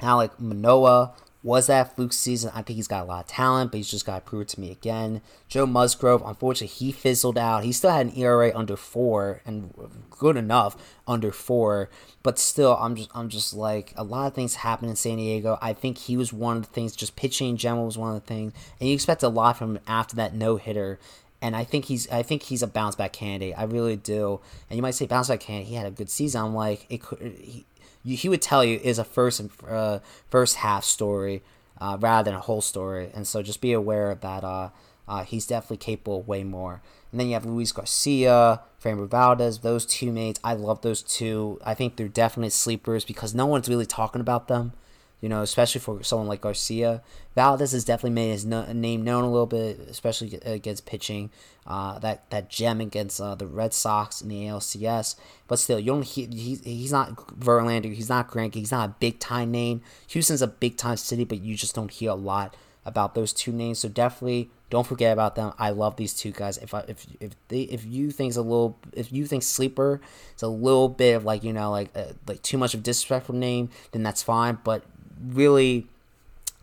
Alek 0.01 0.39
Manoah 0.39 1.13
was 1.41 1.67
that 1.67 1.95
fluke 1.95 2.11
season? 2.11 2.51
I 2.53 2.61
think 2.61 2.75
he's 2.75 2.87
got 2.87 3.03
a 3.03 3.05
lot 3.05 3.25
of 3.25 3.27
talent, 3.27 3.71
but 3.71 3.77
he's 3.77 3.89
just 3.89 4.05
got 4.05 4.15
to 4.15 4.29
prove 4.29 4.41
it 4.41 4.47
to 4.49 4.59
me 4.59 4.71
again. 4.71 5.21
Joe 5.47 5.65
Musgrove, 5.65 6.21
unfortunately, 6.25 6.67
he 6.67 6.91
fizzled 6.91 7.37
out. 7.37 7.63
He 7.63 7.71
still 7.71 7.91
had 7.91 8.07
an 8.07 8.17
ERA 8.17 8.51
under 8.53 8.75
four 8.75 9.41
and 9.45 9.73
good 10.09 10.35
enough 10.35 10.75
under 11.07 11.31
four, 11.31 11.89
but 12.23 12.37
still, 12.37 12.75
I'm 12.75 12.95
just 12.95 13.09
I'm 13.15 13.29
just 13.29 13.53
like 13.53 13.93
a 13.95 14.03
lot 14.03 14.27
of 14.27 14.33
things 14.33 14.55
happen 14.55 14.89
in 14.89 14.97
San 14.97 15.15
Diego. 15.17 15.57
I 15.61 15.71
think 15.71 15.97
he 15.97 16.17
was 16.17 16.33
one 16.33 16.57
of 16.57 16.63
the 16.63 16.69
things. 16.69 16.95
Just 16.95 17.15
pitching 17.15 17.49
in 17.49 17.57
general 17.57 17.85
was 17.85 17.97
one 17.97 18.13
of 18.15 18.21
the 18.21 18.27
things, 18.27 18.51
and 18.79 18.89
you 18.89 18.93
expect 18.93 19.23
a 19.23 19.29
lot 19.29 19.57
from 19.57 19.77
him 19.77 19.83
after 19.87 20.17
that 20.17 20.33
no 20.33 20.57
hitter. 20.57 20.99
And 21.41 21.55
I 21.55 21.63
think 21.63 21.85
he's 21.85 22.09
I 22.11 22.21
think 22.21 22.43
he's 22.43 22.61
a 22.61 22.67
bounce 22.67 22.95
back 22.95 23.13
candidate. 23.13 23.55
I 23.57 23.63
really 23.63 23.95
do. 23.95 24.41
And 24.69 24.75
you 24.75 24.81
might 24.81 24.95
say 24.95 25.07
bounce 25.07 25.29
back 25.29 25.39
candidate. 25.39 25.69
He 25.69 25.75
had 25.75 25.85
a 25.85 25.91
good 25.91 26.09
season. 26.09 26.41
I'm 26.41 26.53
like 26.53 26.85
it 26.89 27.01
could. 27.01 27.37
He, 27.39 27.65
he 28.03 28.29
would 28.29 28.41
tell 28.41 28.63
you 28.63 28.79
is 28.83 28.99
a 28.99 29.03
first 29.03 29.41
uh, 29.67 29.99
first 30.29 30.57
half 30.57 30.83
story 30.83 31.43
uh, 31.79 31.97
rather 31.99 32.29
than 32.31 32.37
a 32.37 32.41
whole 32.41 32.61
story, 32.61 33.09
and 33.13 33.27
so 33.27 33.41
just 33.41 33.61
be 33.61 33.73
aware 33.73 34.11
of 34.11 34.21
that. 34.21 34.43
Uh, 34.43 34.69
uh, 35.07 35.23
he's 35.23 35.47
definitely 35.47 35.77
capable 35.77 36.19
of 36.19 36.27
way 36.27 36.43
more. 36.43 36.81
And 37.11 37.19
then 37.19 37.27
you 37.27 37.33
have 37.33 37.45
Luis 37.45 37.71
Garcia, 37.71 38.61
Framber 38.81 39.09
Valdez, 39.09 39.59
those 39.59 39.85
two 39.85 40.11
mates. 40.11 40.39
I 40.43 40.53
love 40.53 40.81
those 40.81 41.01
two. 41.01 41.59
I 41.65 41.73
think 41.73 41.95
they're 41.95 42.07
definitely 42.07 42.51
sleepers 42.51 43.03
because 43.03 43.33
no 43.33 43.47
one's 43.47 43.67
really 43.67 43.87
talking 43.87 44.21
about 44.21 44.47
them 44.47 44.73
you 45.21 45.29
know, 45.29 45.41
especially 45.41 45.81
for 45.81 46.01
someone 46.03 46.27
like 46.27 46.41
Garcia. 46.41 47.01
Valdez 47.35 47.71
has 47.73 47.83
definitely 47.83 48.11
made 48.11 48.31
his 48.31 48.45
no- 48.45 48.71
name 48.71 49.03
known 49.03 49.23
a 49.23 49.31
little 49.31 49.45
bit, 49.45 49.79
especially 49.89 50.39
against 50.43 50.85
pitching. 50.85 51.29
Uh, 51.67 51.99
that 51.99 52.27
that 52.31 52.49
gem 52.49 52.81
against 52.81 53.21
uh, 53.21 53.35
the 53.35 53.45
Red 53.45 53.73
Sox 53.73 54.21
in 54.21 54.29
the 54.29 54.45
ALCS, 54.45 55.15
but 55.47 55.59
still, 55.59 55.79
you 55.79 55.87
don't. 55.87 56.03
He, 56.03 56.25
he, 56.25 56.55
he's 56.55 56.91
not 56.91 57.15
Verlander. 57.39 57.93
He's 57.93 58.09
not 58.09 58.31
Greinke. 58.31 58.55
He's 58.55 58.71
not 58.71 58.89
a 58.89 58.95
big 58.99 59.19
time 59.19 59.51
name. 59.51 59.81
Houston's 60.07 60.41
a 60.41 60.47
big 60.47 60.77
time 60.77 60.97
city, 60.97 61.25
but 61.25 61.41
you 61.41 61.55
just 61.55 61.75
don't 61.75 61.91
hear 61.91 62.09
a 62.09 62.15
lot 62.15 62.55
about 62.85 63.13
those 63.13 63.33
two 63.33 63.51
names. 63.51 63.79
So 63.79 63.89
definitely 63.89 64.49
don't 64.69 64.85
forget 64.85 65.13
about 65.13 65.35
them. 65.35 65.53
I 65.57 65.71
love 65.71 65.95
these 65.95 66.13
two 66.13 66.31
guys. 66.31 66.57
If 66.57 66.73
I, 66.73 66.85
if 66.87 67.05
if 67.19 67.31
they 67.47 67.61
if 67.61 67.85
you 67.85 68.11
think's 68.11 68.35
a 68.35 68.41
little 68.41 68.77
if 68.93 69.11
you 69.11 69.25
think 69.25 69.43
sleeper 69.43 70.01
is 70.35 70.41
a 70.41 70.47
little 70.47 70.89
bit 70.89 71.13
of 71.13 71.25
like 71.25 71.43
you 71.43 71.53
know 71.53 71.71
like 71.71 71.89
uh, 71.95 72.13
like 72.27 72.41
too 72.41 72.57
much 72.57 72.73
of 72.73 72.81
a 72.81 72.83
disrespectful 72.83 73.35
name, 73.35 73.69
then 73.91 74.03
that's 74.03 74.23
fine. 74.23 74.59
But 74.63 74.83
really, 75.23 75.87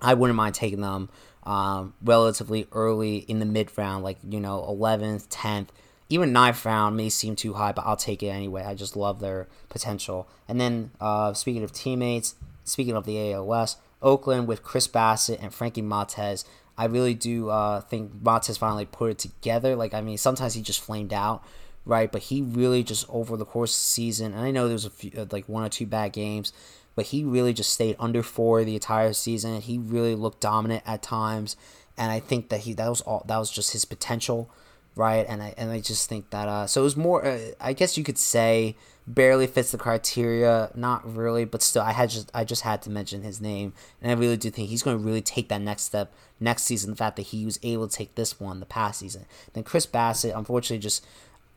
I 0.00 0.14
wouldn't 0.14 0.36
mind 0.36 0.54
taking 0.54 0.80
them 0.80 1.08
um, 1.44 1.94
relatively 2.02 2.66
early 2.72 3.18
in 3.18 3.38
the 3.38 3.46
mid 3.46 3.76
round, 3.76 4.04
like 4.04 4.18
you 4.28 4.40
know, 4.40 4.64
eleventh, 4.66 5.28
tenth, 5.30 5.72
even 6.08 6.32
ninth 6.32 6.64
round 6.64 6.96
may 6.96 7.08
seem 7.08 7.36
too 7.36 7.54
high, 7.54 7.72
but 7.72 7.84
I'll 7.86 7.96
take 7.96 8.22
it 8.22 8.28
anyway. 8.28 8.64
I 8.64 8.74
just 8.74 8.96
love 8.96 9.20
their 9.20 9.48
potential. 9.68 10.28
And 10.48 10.60
then 10.60 10.90
uh, 11.00 11.34
speaking 11.34 11.62
of 11.62 11.72
teammates, 11.72 12.36
speaking 12.64 12.94
of 12.94 13.06
the 13.06 13.16
AOS, 13.16 13.76
Oakland 14.02 14.46
with 14.46 14.62
Chris 14.62 14.86
Bassitt 14.86 15.42
and 15.42 15.52
Frankie 15.52 15.82
Montas. 15.82 16.44
I 16.78 16.84
really 16.84 17.14
do 17.14 17.48
uh, 17.48 17.80
think 17.80 18.12
Montas 18.22 18.58
finally 18.58 18.84
put 18.84 19.10
it 19.10 19.18
together. 19.18 19.74
Like 19.74 19.94
I 19.94 20.00
mean, 20.00 20.18
sometimes 20.18 20.54
he 20.54 20.62
just 20.62 20.80
flamed 20.80 21.12
out, 21.12 21.42
right? 21.84 22.10
But 22.10 22.22
he 22.22 22.42
really 22.42 22.82
just 22.82 23.06
over 23.08 23.36
the 23.36 23.46
course 23.46 23.72
of 23.72 23.82
the 23.82 23.86
season, 23.86 24.32
and 24.34 24.42
I 24.42 24.50
know 24.50 24.66
there 24.66 24.74
was 24.74 24.84
a 24.84 24.90
few 24.90 25.10
uh, 25.16 25.26
like 25.30 25.48
one 25.48 25.64
or 25.64 25.68
two 25.68 25.86
bad 25.86 26.12
games, 26.12 26.52
but 26.96 27.06
he 27.06 27.22
really 27.22 27.52
just 27.52 27.72
stayed 27.72 27.94
under 28.00 28.22
four 28.22 28.64
the 28.64 28.74
entire 28.74 29.12
season. 29.12 29.60
He 29.60 29.78
really 29.78 30.16
looked 30.16 30.40
dominant 30.40 30.82
at 30.86 31.02
times, 31.02 31.56
and 31.96 32.10
I 32.10 32.18
think 32.18 32.48
that 32.48 32.60
he 32.60 32.72
that 32.72 32.88
was 32.88 33.02
all 33.02 33.24
that 33.28 33.38
was 33.38 33.50
just 33.52 33.72
his 33.72 33.84
potential, 33.84 34.50
right? 34.96 35.24
And 35.28 35.42
I 35.42 35.54
and 35.56 35.70
I 35.70 35.80
just 35.80 36.08
think 36.08 36.30
that 36.30 36.48
uh, 36.48 36.66
so 36.66 36.80
it 36.80 36.84
was 36.84 36.96
more. 36.96 37.24
Uh, 37.24 37.38
I 37.60 37.74
guess 37.74 37.96
you 37.96 38.02
could 38.02 38.18
say 38.18 38.74
barely 39.06 39.46
fits 39.46 39.70
the 39.70 39.78
criteria, 39.78 40.70
not 40.74 41.06
really, 41.14 41.44
but 41.44 41.62
still, 41.62 41.82
I 41.82 41.92
had 41.92 42.10
just 42.10 42.30
I 42.34 42.44
just 42.44 42.62
had 42.62 42.80
to 42.82 42.90
mention 42.90 43.22
his 43.22 43.42
name, 43.42 43.74
and 44.00 44.10
I 44.10 44.14
really 44.14 44.38
do 44.38 44.50
think 44.50 44.70
he's 44.70 44.82
going 44.82 44.98
to 44.98 45.04
really 45.04 45.22
take 45.22 45.48
that 45.50 45.60
next 45.60 45.82
step 45.82 46.12
next 46.40 46.62
season. 46.62 46.90
The 46.90 46.96
fact 46.96 47.16
that 47.16 47.26
he 47.26 47.44
was 47.44 47.60
able 47.62 47.88
to 47.88 47.94
take 47.94 48.14
this 48.14 48.40
one 48.40 48.58
the 48.58 48.66
past 48.66 49.00
season, 49.00 49.26
then 49.52 49.64
Chris 49.64 49.86
Bassitt, 49.86 50.36
unfortunately, 50.36 50.78
just 50.78 51.06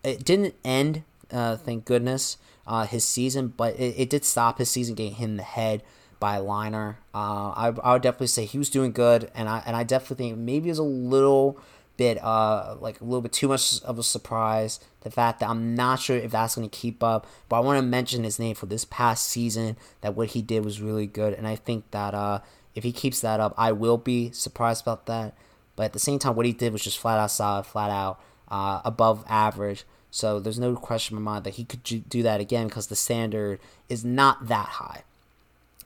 it 0.03 0.25
didn't 0.25 0.55
end. 0.65 1.03
Uh, 1.31 1.55
thank 1.55 1.85
goodness 1.85 2.37
uh, 2.69 2.85
his 2.85 3.03
season, 3.03 3.51
but 3.57 3.75
it, 3.75 3.95
it 3.97 4.09
did 4.09 4.23
stop 4.23 4.59
his 4.59 4.69
season 4.69 4.95
getting 4.95 5.15
hit 5.15 5.25
in 5.25 5.37
the 5.37 5.43
head 5.43 5.83
by 6.19 6.35
a 6.35 6.41
liner. 6.41 6.99
Uh, 7.13 7.49
I, 7.49 7.73
I 7.83 7.93
would 7.93 8.03
definitely 8.03 8.27
say 8.27 8.45
he 8.45 8.59
was 8.59 8.69
doing 8.69 8.91
good, 8.91 9.31
and 9.33 9.49
I 9.49 9.63
and 9.65 9.75
I 9.75 9.83
definitely 9.83 10.23
think 10.23 10.37
maybe 10.37 10.69
it 10.69 10.73
was 10.73 10.77
a 10.77 10.83
little 10.83 11.59
bit 11.97 12.23
uh 12.23 12.77
like 12.79 13.01
a 13.01 13.03
little 13.03 13.19
bit 13.19 13.33
too 13.33 13.49
much 13.49 13.81
of 13.81 13.97
a 13.99 14.03
surprise. 14.03 14.79
The 15.01 15.09
fact 15.09 15.39
that 15.39 15.49
I'm 15.49 15.75
not 15.75 15.99
sure 15.99 16.15
if 16.15 16.31
that's 16.31 16.55
going 16.55 16.69
to 16.69 16.77
keep 16.77 17.03
up, 17.03 17.25
but 17.49 17.57
I 17.57 17.59
want 17.59 17.77
to 17.79 17.81
mention 17.81 18.23
his 18.23 18.39
name 18.39 18.55
for 18.55 18.67
this 18.67 18.85
past 18.85 19.27
season. 19.27 19.75
That 20.01 20.15
what 20.15 20.29
he 20.29 20.41
did 20.41 20.63
was 20.63 20.79
really 20.79 21.07
good, 21.07 21.33
and 21.33 21.47
I 21.47 21.55
think 21.55 21.89
that 21.91 22.13
uh 22.13 22.39
if 22.75 22.83
he 22.83 22.91
keeps 22.91 23.19
that 23.21 23.39
up, 23.39 23.53
I 23.57 23.71
will 23.71 23.97
be 23.97 24.31
surprised 24.31 24.83
about 24.83 25.07
that. 25.07 25.35
But 25.75 25.85
at 25.85 25.93
the 25.93 25.99
same 25.99 26.19
time, 26.19 26.35
what 26.35 26.45
he 26.45 26.53
did 26.53 26.71
was 26.71 26.83
just 26.83 26.99
flat 26.99 27.19
out 27.19 27.31
solid, 27.31 27.65
flat 27.65 27.89
out 27.89 28.21
uh, 28.47 28.81
above 28.85 29.25
average. 29.27 29.85
So 30.11 30.39
there's 30.39 30.59
no 30.59 30.75
question 30.75 31.17
in 31.17 31.23
my 31.23 31.33
mind 31.33 31.45
that 31.45 31.55
he 31.55 31.65
could 31.65 31.83
do 31.83 32.23
that 32.23 32.41
again 32.41 32.67
because 32.67 32.87
the 32.87 32.95
standard 32.95 33.59
is 33.87 34.03
not 34.03 34.47
that 34.47 34.67
high 34.67 35.03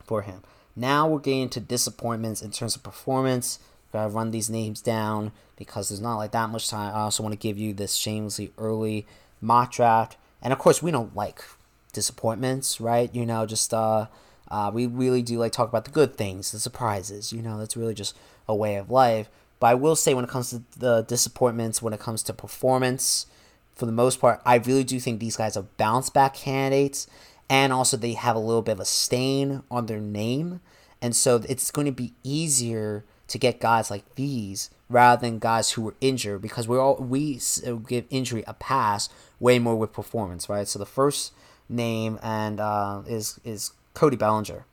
for 0.02 0.22
him. 0.22 0.42
Now 0.76 1.06
we're 1.06 1.18
getting 1.18 1.48
to 1.50 1.60
disappointments 1.60 2.42
in 2.42 2.50
terms 2.50 2.74
of 2.74 2.82
performance. 2.82 3.58
Gotta 3.92 4.08
run 4.08 4.30
these 4.30 4.50
names 4.50 4.80
down 4.80 5.32
because 5.56 5.88
there's 5.88 6.00
not 6.00 6.16
like 6.16 6.32
that 6.32 6.50
much 6.50 6.68
time. 6.68 6.94
I 6.94 7.00
also 7.00 7.22
want 7.22 7.32
to 7.32 7.38
give 7.38 7.58
you 7.58 7.72
this 7.72 7.94
shamelessly 7.94 8.50
early 8.58 9.06
mock 9.40 9.72
draft. 9.72 10.16
And 10.42 10.52
of 10.52 10.58
course, 10.58 10.82
we 10.82 10.90
don't 10.90 11.14
like 11.14 11.44
disappointments, 11.92 12.80
right? 12.80 13.14
You 13.14 13.24
know, 13.24 13.46
just 13.46 13.72
uh, 13.72 14.06
uh, 14.50 14.70
we 14.74 14.86
really 14.86 15.22
do 15.22 15.38
like 15.38 15.52
talk 15.52 15.68
about 15.68 15.84
the 15.84 15.90
good 15.90 16.16
things, 16.16 16.50
the 16.50 16.58
surprises. 16.58 17.32
You 17.32 17.40
know, 17.40 17.58
that's 17.58 17.76
really 17.76 17.94
just 17.94 18.16
a 18.48 18.54
way 18.54 18.76
of 18.76 18.90
life. 18.90 19.28
But 19.60 19.68
I 19.68 19.74
will 19.74 19.96
say, 19.96 20.12
when 20.12 20.24
it 20.24 20.30
comes 20.30 20.50
to 20.50 20.62
the 20.76 21.02
disappointments, 21.02 21.80
when 21.80 21.92
it 21.92 22.00
comes 22.00 22.22
to 22.24 22.32
performance, 22.32 23.26
for 23.74 23.86
the 23.86 23.92
most 23.92 24.20
part, 24.20 24.40
I 24.44 24.56
really 24.56 24.84
do 24.84 25.00
think 25.00 25.20
these 25.20 25.36
guys 25.36 25.56
are 25.56 25.66
bounce 25.76 26.10
back 26.10 26.34
candidates, 26.34 27.06
and 27.48 27.72
also 27.72 27.96
they 27.96 28.12
have 28.12 28.36
a 28.36 28.40
little 28.40 28.62
bit 28.62 28.72
of 28.72 28.80
a 28.80 28.84
stain 28.84 29.62
on 29.70 29.86
their 29.86 30.00
name, 30.00 30.60
and 31.02 31.14
so 31.14 31.42
it's 31.48 31.70
going 31.70 31.86
to 31.86 31.92
be 31.92 32.14
easier 32.22 33.04
to 33.26 33.38
get 33.38 33.60
guys 33.60 33.90
like 33.90 34.14
these 34.14 34.70
rather 34.88 35.20
than 35.20 35.38
guys 35.38 35.72
who 35.72 35.82
were 35.82 35.94
injured 36.00 36.42
because 36.42 36.68
we're 36.68 36.80
all 36.80 36.96
we 36.96 37.40
give 37.88 38.04
injury 38.10 38.44
a 38.46 38.54
pass 38.54 39.08
way 39.40 39.58
more 39.58 39.76
with 39.76 39.92
performance, 39.92 40.48
right? 40.48 40.68
So 40.68 40.78
the 40.78 40.86
first 40.86 41.32
name 41.68 42.18
and 42.22 42.60
uh, 42.60 43.02
is 43.06 43.40
is 43.44 43.72
Cody 43.94 44.16
Bellinger. 44.16 44.66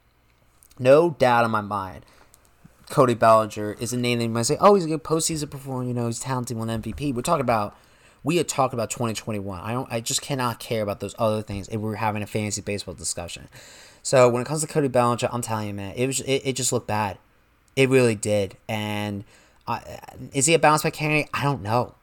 No 0.79 1.11
doubt 1.11 1.45
in 1.45 1.51
my 1.51 1.61
mind, 1.61 2.05
Cody 2.89 3.13
Bellinger 3.13 3.73
is 3.79 3.93
a 3.93 3.97
name 3.97 4.19
that 4.19 4.25
you 4.25 4.29
might 4.29 4.43
say, 4.43 4.57
oh, 4.59 4.75
he's 4.75 4.85
a 4.85 4.89
good 4.89 5.03
postseason 5.03 5.49
performer. 5.49 5.85
You 5.85 5.93
know, 5.93 6.07
he's 6.07 6.19
talented, 6.19 6.57
won 6.57 6.67
MVP. 6.67 7.13
We're 7.13 7.21
talking 7.21 7.41
about 7.41 7.75
we 8.23 8.37
had 8.37 8.47
talked 8.47 8.73
about 8.73 8.89
2021. 8.89 9.59
I 9.59 9.73
don't. 9.73 9.91
I 9.91 9.99
just 9.99 10.21
cannot 10.21 10.59
care 10.59 10.83
about 10.83 10.99
those 10.99 11.15
other 11.17 11.41
things 11.41 11.67
if 11.69 11.79
we 11.79 11.91
are 11.91 11.95
having 11.95 12.21
a 12.21 12.27
fantasy 12.27 12.61
baseball 12.61 12.93
discussion. 12.93 13.47
So 14.03 14.29
when 14.29 14.41
it 14.41 14.45
comes 14.45 14.61
to 14.61 14.67
Cody 14.67 14.87
Bellinger, 14.87 15.29
I'm 15.31 15.41
telling 15.41 15.67
you, 15.67 15.73
man, 15.73 15.93
it 15.95 16.07
was 16.07 16.21
it, 16.21 16.41
it 16.45 16.53
just 16.53 16.71
looked 16.71 16.87
bad. 16.87 17.17
It 17.75 17.89
really 17.89 18.15
did. 18.15 18.57
And 18.67 19.23
uh, 19.67 19.79
is 20.33 20.45
he 20.45 20.53
a 20.53 20.59
bounce 20.59 20.83
back 20.83 20.93
candidate? 20.93 21.29
I 21.33 21.43
don't 21.43 21.61
know. 21.61 21.95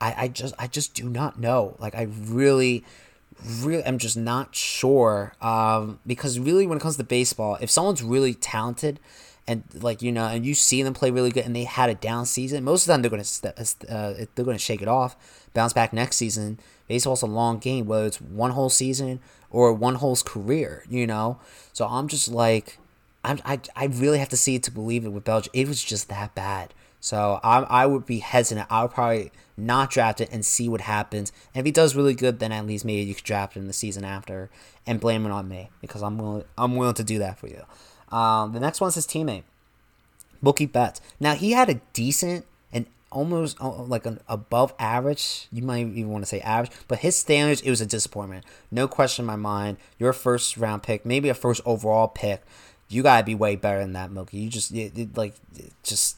I, 0.00 0.14
I 0.16 0.28
just 0.28 0.54
I 0.58 0.66
just 0.66 0.94
do 0.94 1.08
not 1.08 1.38
know. 1.38 1.76
Like 1.78 1.94
I 1.94 2.02
really 2.02 2.84
really 3.60 3.84
I'm 3.84 3.98
just 3.98 4.16
not 4.16 4.54
sure. 4.54 5.34
Um, 5.40 6.00
because 6.06 6.38
really 6.38 6.66
when 6.66 6.78
it 6.78 6.80
comes 6.80 6.96
to 6.96 7.04
baseball, 7.04 7.58
if 7.60 7.70
someone's 7.70 8.02
really 8.02 8.34
talented 8.34 8.98
and 9.50 9.64
like 9.82 10.00
you 10.00 10.12
know, 10.12 10.26
and 10.26 10.46
you 10.46 10.54
see 10.54 10.84
them 10.84 10.94
play 10.94 11.10
really 11.10 11.30
good, 11.30 11.44
and 11.44 11.56
they 11.56 11.64
had 11.64 11.90
a 11.90 11.94
down 11.96 12.24
season, 12.24 12.62
most 12.62 12.82
of 12.82 12.86
the 12.86 12.92
time 12.92 13.02
they're 13.02 13.10
gonna 13.10 13.24
uh, 13.88 14.24
they're 14.34 14.44
gonna 14.44 14.58
shake 14.58 14.80
it 14.80 14.86
off, 14.86 15.16
bounce 15.54 15.72
back 15.72 15.92
next 15.92 16.18
season. 16.18 16.60
Baseball's 16.86 17.22
a 17.22 17.26
long 17.26 17.58
game, 17.58 17.86
whether 17.86 18.06
it's 18.06 18.20
one 18.20 18.52
whole 18.52 18.70
season 18.70 19.18
or 19.50 19.72
one 19.72 19.96
whole 19.96 20.14
career, 20.16 20.84
you 20.88 21.04
know. 21.04 21.40
So 21.72 21.84
I'm 21.84 22.06
just 22.06 22.28
like, 22.28 22.78
I'm, 23.24 23.40
I 23.44 23.58
I 23.74 23.86
really 23.86 24.20
have 24.20 24.28
to 24.28 24.36
see 24.36 24.54
it 24.54 24.62
to 24.64 24.70
believe 24.70 25.04
it 25.04 25.08
with 25.08 25.24
Belgium. 25.24 25.50
It 25.52 25.66
was 25.66 25.82
just 25.82 26.08
that 26.10 26.36
bad. 26.36 26.72
So 27.00 27.40
I, 27.42 27.60
I 27.62 27.86
would 27.86 28.06
be 28.06 28.18
hesitant. 28.20 28.68
I 28.70 28.82
would 28.82 28.92
probably 28.92 29.32
not 29.56 29.90
draft 29.90 30.20
it 30.20 30.28
and 30.30 30.44
see 30.44 30.68
what 30.68 30.82
happens. 30.82 31.32
And 31.54 31.62
if 31.62 31.66
he 31.66 31.72
does 31.72 31.96
really 31.96 32.14
good, 32.14 32.38
then 32.38 32.52
at 32.52 32.66
least 32.66 32.84
maybe 32.84 33.02
you 33.02 33.14
could 33.14 33.24
draft 33.24 33.54
him 33.54 33.66
the 33.66 33.72
season 33.72 34.04
after 34.04 34.50
and 34.86 35.00
blame 35.00 35.24
it 35.24 35.32
on 35.32 35.48
me 35.48 35.70
because 35.80 36.02
I'm 36.02 36.18
willing. 36.18 36.44
I'm 36.56 36.76
willing 36.76 36.94
to 36.94 37.04
do 37.04 37.18
that 37.18 37.38
for 37.38 37.48
you. 37.48 37.64
Um, 38.10 38.52
the 38.52 38.60
next 38.60 38.80
one's 38.80 38.94
his 38.94 39.06
teammate, 39.06 39.44
Mookie 40.42 40.70
Betts. 40.70 41.00
Now 41.18 41.34
he 41.34 41.52
had 41.52 41.68
a 41.68 41.80
decent 41.92 42.44
and 42.72 42.86
almost 43.12 43.60
uh, 43.60 43.82
like 43.82 44.06
an 44.06 44.20
above 44.28 44.74
average. 44.78 45.48
You 45.52 45.62
might 45.62 45.86
even 45.86 46.08
want 46.08 46.22
to 46.22 46.28
say 46.28 46.40
average, 46.40 46.72
but 46.88 47.00
his 47.00 47.16
standards, 47.16 47.60
it 47.60 47.70
was 47.70 47.80
a 47.80 47.86
disappointment. 47.86 48.44
No 48.70 48.88
question 48.88 49.22
in 49.22 49.26
my 49.26 49.36
mind. 49.36 49.76
Your 49.98 50.12
first 50.12 50.56
round 50.56 50.82
pick, 50.82 51.06
maybe 51.06 51.28
a 51.28 51.34
first 51.34 51.60
overall 51.64 52.08
pick. 52.08 52.42
You 52.88 53.02
gotta 53.02 53.24
be 53.24 53.34
way 53.36 53.54
better 53.56 53.78
than 53.78 53.92
that, 53.92 54.10
Mookie. 54.10 54.42
You 54.42 54.48
just 54.48 54.72
it, 54.72 54.98
it, 54.98 55.16
like 55.16 55.34
just 55.84 56.16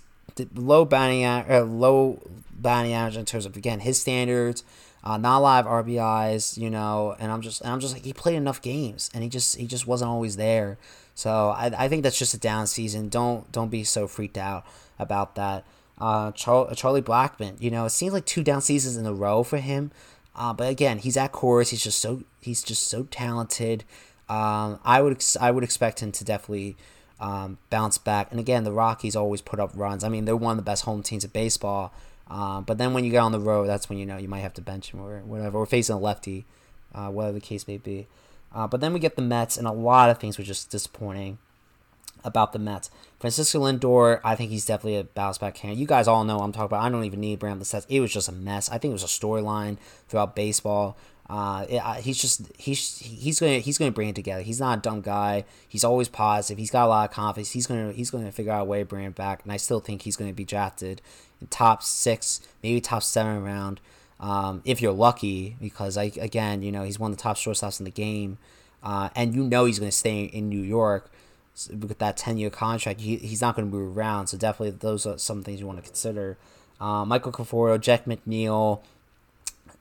low 0.55 0.85
batting 0.85 1.25
uh, 1.25 1.65
low 1.69 2.21
batting 2.53 2.93
average 2.93 3.17
in 3.17 3.25
terms 3.25 3.47
of 3.47 3.57
again 3.57 3.81
his 3.81 4.01
standards. 4.01 4.65
Uh, 5.05 5.17
not 5.17 5.39
a 5.39 5.43
lot 5.43 5.67
of 5.67 5.85
RBIs, 5.85 6.57
you 6.57 6.71
know, 6.71 7.17
and 7.19 7.33
I'm 7.33 7.41
just 7.41 7.61
and 7.61 7.71
I'm 7.71 7.81
just 7.81 7.93
like 7.93 8.05
he 8.05 8.13
played 8.13 8.37
enough 8.37 8.63
games 8.63 9.11
and 9.13 9.23
he 9.25 9.29
just 9.29 9.57
he 9.57 9.67
just 9.67 9.87
wasn't 9.87 10.11
always 10.11 10.37
there. 10.37 10.79
So 11.23 11.51
I, 11.51 11.71
I 11.79 11.89
think 11.89 12.03
that's 12.03 12.19
just 12.19 12.35
a 12.35 12.39
down 12.39 12.67
season. 12.67 13.09
Don't 13.09 13.51
don't 13.53 13.69
be 13.69 13.85
so 13.85 14.09
freaked 14.09 14.37
out 14.37 14.67
about 14.99 15.37
that. 15.37 15.65
Uh, 15.97 16.33
Char- 16.33 16.75
Charlie 16.75 17.01
Blackmon, 17.01 17.61
you 17.61 17.71
know, 17.71 17.85
it 17.85 17.91
seems 17.91 18.13
like 18.13 18.27
two 18.27 18.43
down 18.43 18.61
seasons 18.61 18.97
in 18.97 19.07
a 19.07 19.13
row 19.15 19.45
for 19.45 19.59
him. 19.59 19.93
Uh, 20.35 20.53
but 20.53 20.69
again, 20.69 20.99
he's 20.99 21.17
at 21.17 21.31
Coors. 21.31 21.69
He's 21.69 21.85
just 21.85 22.01
so 22.01 22.25
he's 22.41 22.65
just 22.65 22.89
so 22.89 23.05
talented. 23.05 23.85
Um, 24.29 24.81
I 24.85 25.01
would 25.01 25.13
ex- 25.13 25.37
I 25.37 25.53
would 25.53 25.63
expect 25.63 26.03
him 26.03 26.11
to 26.11 26.25
definitely 26.25 26.77
um, 27.21 27.59
bounce 27.71 27.99
back. 27.99 28.33
And 28.33 28.41
again, 28.41 28.65
the 28.65 28.73
Rockies 28.73 29.15
always 29.15 29.43
put 29.43 29.61
up 29.61 29.71
runs. 29.77 30.03
I 30.03 30.09
mean, 30.09 30.25
they're 30.25 30.35
one 30.35 30.53
of 30.53 30.57
the 30.57 30.69
best 30.69 30.87
home 30.87 31.05
teams 31.05 31.23
of 31.23 31.33
baseball. 31.33 31.95
Uh, 32.29 32.63
but 32.63 32.79
then 32.79 32.95
when 32.95 33.05
you 33.05 33.13
get 33.13 33.19
on 33.19 33.31
the 33.31 33.39
road, 33.39 33.69
that's 33.69 33.89
when 33.89 33.97
you 33.97 34.07
know 34.07 34.17
you 34.17 34.27
might 34.27 34.41
have 34.41 34.55
to 34.55 34.61
bench 34.61 34.93
him 34.93 35.01
or 35.01 35.21
whatever, 35.21 35.59
or 35.59 35.67
facing 35.67 35.95
a 35.95 36.01
lefty, 36.01 36.47
uh, 36.93 37.11
whatever 37.11 37.35
the 37.35 37.41
case 37.41 37.69
may 37.69 37.79
be. 37.79 38.09
Uh, 38.55 38.67
but 38.67 38.81
then 38.81 38.93
we 38.93 39.01
get 39.01 39.17
the 39.17 39.23
Mets, 39.23 39.57
and 39.57 39.67
a 39.67 39.73
lot 39.73 40.11
of 40.11 40.19
things 40.19 40.39
were 40.39 40.45
just 40.45 40.71
disappointing 40.71 41.39
about 42.25 42.53
the 42.53 42.59
Mets. 42.59 42.91
Francisco 43.19 43.61
Lindor, 43.61 44.21
I 44.25 44.35
think 44.35 44.51
he's 44.51 44.67
definitely 44.67 44.99
a 44.99 45.05
bounce 45.05 45.39
back 45.39 45.55
candidate. 45.55 45.81
You 45.81 45.87
guys 45.87 46.09
all 46.09 46.25
know 46.25 46.39
I'm 46.39 46.53
talking 46.53 46.67
about. 46.67 46.83
I 46.83 46.89
don't 46.89 47.05
even 47.05 47.21
need 47.21 47.43
up 47.53 47.59
the 47.59 47.65
stats. 47.65 47.87
It 47.89 48.01
was 48.01 48.13
just 48.13 48.29
a 48.29 48.33
mess. 48.33 48.69
I 48.69 48.79
think 48.79 48.91
it 48.91 48.95
was 48.95 49.05
a 49.05 49.07
storyline 49.07 49.79
throughout 50.09 50.35
baseball. 50.37 50.97
Uh, 51.31 51.65
it, 51.69 51.81
he's 52.03 52.21
just 52.21 52.51
he's 52.59 52.99
he's 52.99 53.39
to 53.53 53.61
he's 53.61 53.79
to 53.91 53.95
bring 53.95 54.09
it 54.09 54.15
together. 54.15 54.43
He's 54.43 54.61
not 54.61 54.79
a 54.79 54.81
dumb 54.83 55.01
guy. 55.01 55.45
He's 55.69 55.85
always 55.85 56.09
positive. 56.09 56.59
He's 56.59 56.71
got 56.71 56.87
a 56.87 56.89
lot 56.89 57.09
of 57.09 57.15
confidence. 57.15 57.53
He's 57.53 57.67
to 57.91 57.97
he's 57.97 58.11
to 58.25 58.33
figure 58.33 58.53
out 58.53 58.63
a 58.63 58.65
way 58.65 58.81
to 58.81 58.85
bring 58.85 59.05
it 59.05 59.15
back. 59.15 59.43
And 59.43 59.53
I 59.53 59.57
still 59.57 59.81
think 59.81 60.03
he's 60.03 60.17
to 60.29 60.35
be 60.35 60.45
drafted 60.45 61.01
in 61.41 61.47
top 61.47 61.83
six, 61.83 62.41
maybe 62.63 62.81
top 62.81 63.03
seven 63.03 63.43
round, 63.43 63.81
um, 64.23 64.63
if 64.65 64.81
you're 64.81 64.93
lucky. 64.93 65.57
Because 65.61 65.99
I 65.99 66.05
again, 66.19 66.63
you 66.63 66.73
know, 66.73 66.85
he's 66.85 66.99
one 66.99 67.11
of 67.11 67.19
the 67.19 67.23
top 67.23 67.37
shortstops 67.37 67.81
in 67.81 67.85
the 67.85 67.91
game, 67.91 68.39
uh, 68.83 69.11
and 69.15 69.35
you 69.35 69.43
know 69.45 69.67
he's 69.67 69.79
going 69.79 69.91
to 69.91 69.97
stay 69.97 70.25
in 70.25 70.49
New 70.49 70.63
York 70.63 71.11
with 71.69 71.99
that 71.99 72.17
ten 72.17 72.39
year 72.39 72.49
contract. 72.49 73.01
He, 73.03 73.17
he's 73.17 73.43
not 73.43 73.57
going 73.57 73.71
to 73.71 73.77
move 73.77 73.95
around. 73.97 74.29
So 74.29 74.39
definitely 74.39 74.71
those 74.71 75.05
are 75.05 75.19
some 75.19 75.43
things 75.43 75.61
you 75.61 75.67
want 75.67 75.81
to 75.81 75.85
consider. 75.85 76.39
Uh, 76.81 77.05
Michael 77.05 77.33
Conforto, 77.33 77.79
Jack 77.79 78.07
McNeil. 78.07 78.81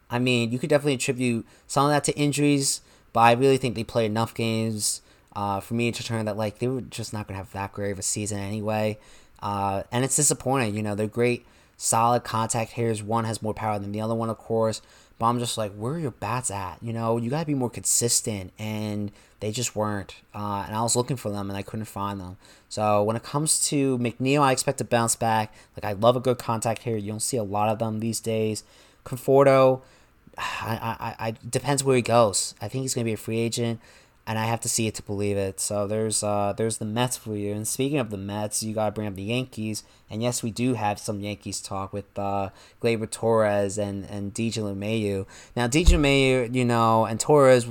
I 0.09 0.19
mean, 0.19 0.51
you 0.51 0.59
could 0.59 0.69
definitely 0.69 0.95
attribute 0.95 1.45
some 1.67 1.85
of 1.85 1.91
that 1.91 2.03
to 2.03 2.17
injuries, 2.17 2.81
but 3.13 3.21
I 3.21 3.31
really 3.31 3.55
think 3.57 3.75
they 3.75 3.85
played 3.85 4.07
enough 4.07 4.33
games 4.33 5.01
uh, 5.35 5.61
for 5.61 5.73
me 5.73 5.91
to 5.91 6.03
turn 6.03 6.25
that 6.25 6.35
like 6.35 6.59
they 6.59 6.67
were 6.67 6.81
just 6.81 7.13
not 7.13 7.27
gonna 7.27 7.37
have 7.37 7.51
that 7.53 7.71
great 7.71 7.91
of 7.91 7.99
a 7.99 8.03
season 8.03 8.39
anyway. 8.39 8.97
Uh, 9.41 9.83
and 9.91 10.03
it's 10.03 10.15
disappointing. 10.15 10.75
You 10.75 10.83
know, 10.83 10.95
they're 10.95 11.07
great, 11.07 11.45
solid 11.81 12.23
contact 12.23 12.73
hitters. 12.73 13.01
One 13.01 13.25
has 13.25 13.41
more 13.41 13.55
power 13.55 13.79
than 13.79 13.91
the 13.91 14.01
other 14.01 14.13
one, 14.13 14.29
of 14.29 14.37
course. 14.37 14.81
But 15.17 15.25
I'm 15.25 15.39
just 15.39 15.57
like, 15.57 15.71
where 15.73 15.93
are 15.93 15.99
your 15.99 16.11
bats 16.11 16.51
at? 16.51 16.77
You 16.81 16.93
know, 16.93 17.17
you 17.17 17.29
gotta 17.29 17.45
be 17.45 17.53
more 17.53 17.69
consistent, 17.69 18.51
and 18.57 19.11
they 19.39 19.51
just 19.51 19.75
weren't. 19.75 20.15
Uh, 20.33 20.63
and 20.65 20.75
I 20.75 20.81
was 20.81 20.95
looking 20.95 21.17
for 21.17 21.29
them, 21.29 21.49
and 21.49 21.57
I 21.57 21.63
couldn't 21.63 21.85
find 21.85 22.19
them. 22.19 22.37
So 22.69 23.03
when 23.03 23.15
it 23.15 23.23
comes 23.23 23.67
to 23.69 23.97
McNeil, 23.97 24.41
I 24.41 24.51
expect 24.51 24.77
to 24.77 24.83
bounce 24.83 25.15
back. 25.15 25.53
Like 25.75 25.85
I 25.85 25.93
love 25.93 26.15
a 26.15 26.19
good 26.19 26.37
contact 26.37 26.83
here. 26.83 26.97
You 26.97 27.11
don't 27.11 27.19
see 27.19 27.37
a 27.37 27.43
lot 27.43 27.69
of 27.69 27.79
them 27.79 27.99
these 27.99 28.19
days. 28.19 28.63
Conforto, 29.05 29.81
I, 30.37 31.15
I, 31.19 31.27
I 31.27 31.33
depends 31.47 31.83
where 31.83 31.95
he 31.95 32.01
goes. 32.01 32.53
I 32.61 32.67
think 32.67 32.83
he's 32.83 32.93
gonna 32.93 33.05
be 33.05 33.13
a 33.13 33.17
free 33.17 33.39
agent, 33.39 33.79
and 34.27 34.37
I 34.37 34.45
have 34.45 34.61
to 34.61 34.69
see 34.69 34.87
it 34.87 34.95
to 34.95 35.03
believe 35.03 35.37
it. 35.37 35.59
So 35.59 35.87
there's 35.87 36.23
uh 36.23 36.53
there's 36.55 36.77
the 36.77 36.85
Mets 36.85 37.17
for 37.17 37.35
you. 37.35 37.53
And 37.53 37.67
speaking 37.67 37.99
of 37.99 38.09
the 38.09 38.17
Mets, 38.17 38.63
you 38.63 38.73
gotta 38.73 38.91
bring 38.91 39.07
up 39.07 39.15
the 39.15 39.23
Yankees. 39.23 39.83
And 40.09 40.21
yes, 40.21 40.43
we 40.43 40.51
do 40.51 40.75
have 40.75 40.99
some 40.99 41.21
Yankees 41.21 41.61
talk 41.61 41.91
with 41.93 42.17
uh 42.17 42.49
Gleyber 42.81 43.09
Torres 43.09 43.77
and 43.77 44.05
and 44.05 44.33
DJ 44.33 44.53
LeMahieu. 44.57 45.25
Now 45.55 45.67
DJ 45.67 45.97
LeMahieu, 45.97 46.53
you 46.55 46.65
know, 46.65 47.05
and 47.05 47.19
Torres 47.19 47.65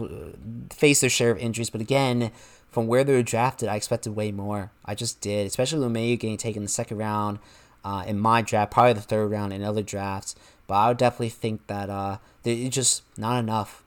face 0.71 1.01
their 1.01 1.11
share 1.11 1.31
of 1.31 1.39
injuries, 1.39 1.71
but 1.71 1.81
again. 1.81 2.31
From 2.71 2.87
where 2.87 3.03
they 3.03 3.15
were 3.15 3.25
drafted, 3.25 3.69
I 3.69 3.75
expected 3.75 4.15
way 4.15 4.31
more. 4.31 4.71
I 4.85 4.95
just 4.95 5.21
did, 5.21 5.45
especially 5.49 5.85
LeMahieu 5.85 6.21
getting 6.21 6.37
taken 6.37 6.63
the 6.63 6.69
second 6.69 6.99
round 6.99 7.41
uh, 7.85 8.05
in 8.07 8.19
my 8.19 8.43
draft, 8.43 8.71
probably 8.71 8.93
the 8.93 9.01
third 9.01 9.29
round 9.29 9.53
in 9.53 9.65
other 9.65 9.83
drafts. 9.83 10.35
But 10.67 10.75
I 10.75 10.89
would 10.89 10.97
definitely 10.97 11.31
think 11.31 11.67
that 11.67 11.91
uh, 11.91 12.19
it's 12.45 12.75
just 12.75 13.03
not 13.19 13.39
enough. 13.41 13.83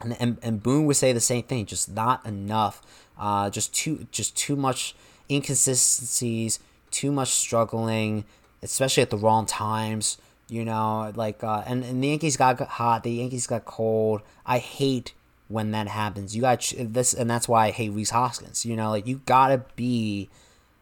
And, 0.00 0.16
and, 0.20 0.38
and 0.42 0.62
Boone 0.62 0.86
would 0.86 0.96
say 0.96 1.12
the 1.12 1.20
same 1.20 1.42
thing, 1.42 1.66
just 1.66 1.90
not 1.90 2.24
enough. 2.24 2.82
Uh, 3.18 3.50
just 3.50 3.74
too 3.74 4.06
just 4.10 4.34
too 4.34 4.56
much 4.56 4.94
inconsistencies, 5.30 6.58
too 6.90 7.12
much 7.12 7.28
struggling, 7.28 8.24
especially 8.62 9.02
at 9.02 9.10
the 9.10 9.18
wrong 9.18 9.44
times. 9.44 10.16
You 10.48 10.64
know, 10.64 11.12
like 11.14 11.44
uh, 11.44 11.62
and, 11.66 11.84
and 11.84 12.02
the 12.02 12.08
Yankees 12.08 12.36
got 12.36 12.58
hot, 12.60 13.04
the 13.04 13.10
Yankees 13.12 13.46
got 13.46 13.64
cold. 13.66 14.22
I 14.46 14.58
hate 14.58 15.12
when 15.48 15.72
that 15.72 15.88
happens. 15.88 16.34
You 16.34 16.42
got 16.42 16.72
this, 16.78 17.12
and 17.12 17.28
that's 17.28 17.48
why 17.48 17.66
I 17.66 17.70
hate 17.70 17.90
Rhys 17.90 18.10
Hoskins. 18.10 18.64
You 18.64 18.76
know, 18.76 18.90
like 18.90 19.06
you 19.06 19.20
gotta 19.26 19.64
be, 19.76 20.28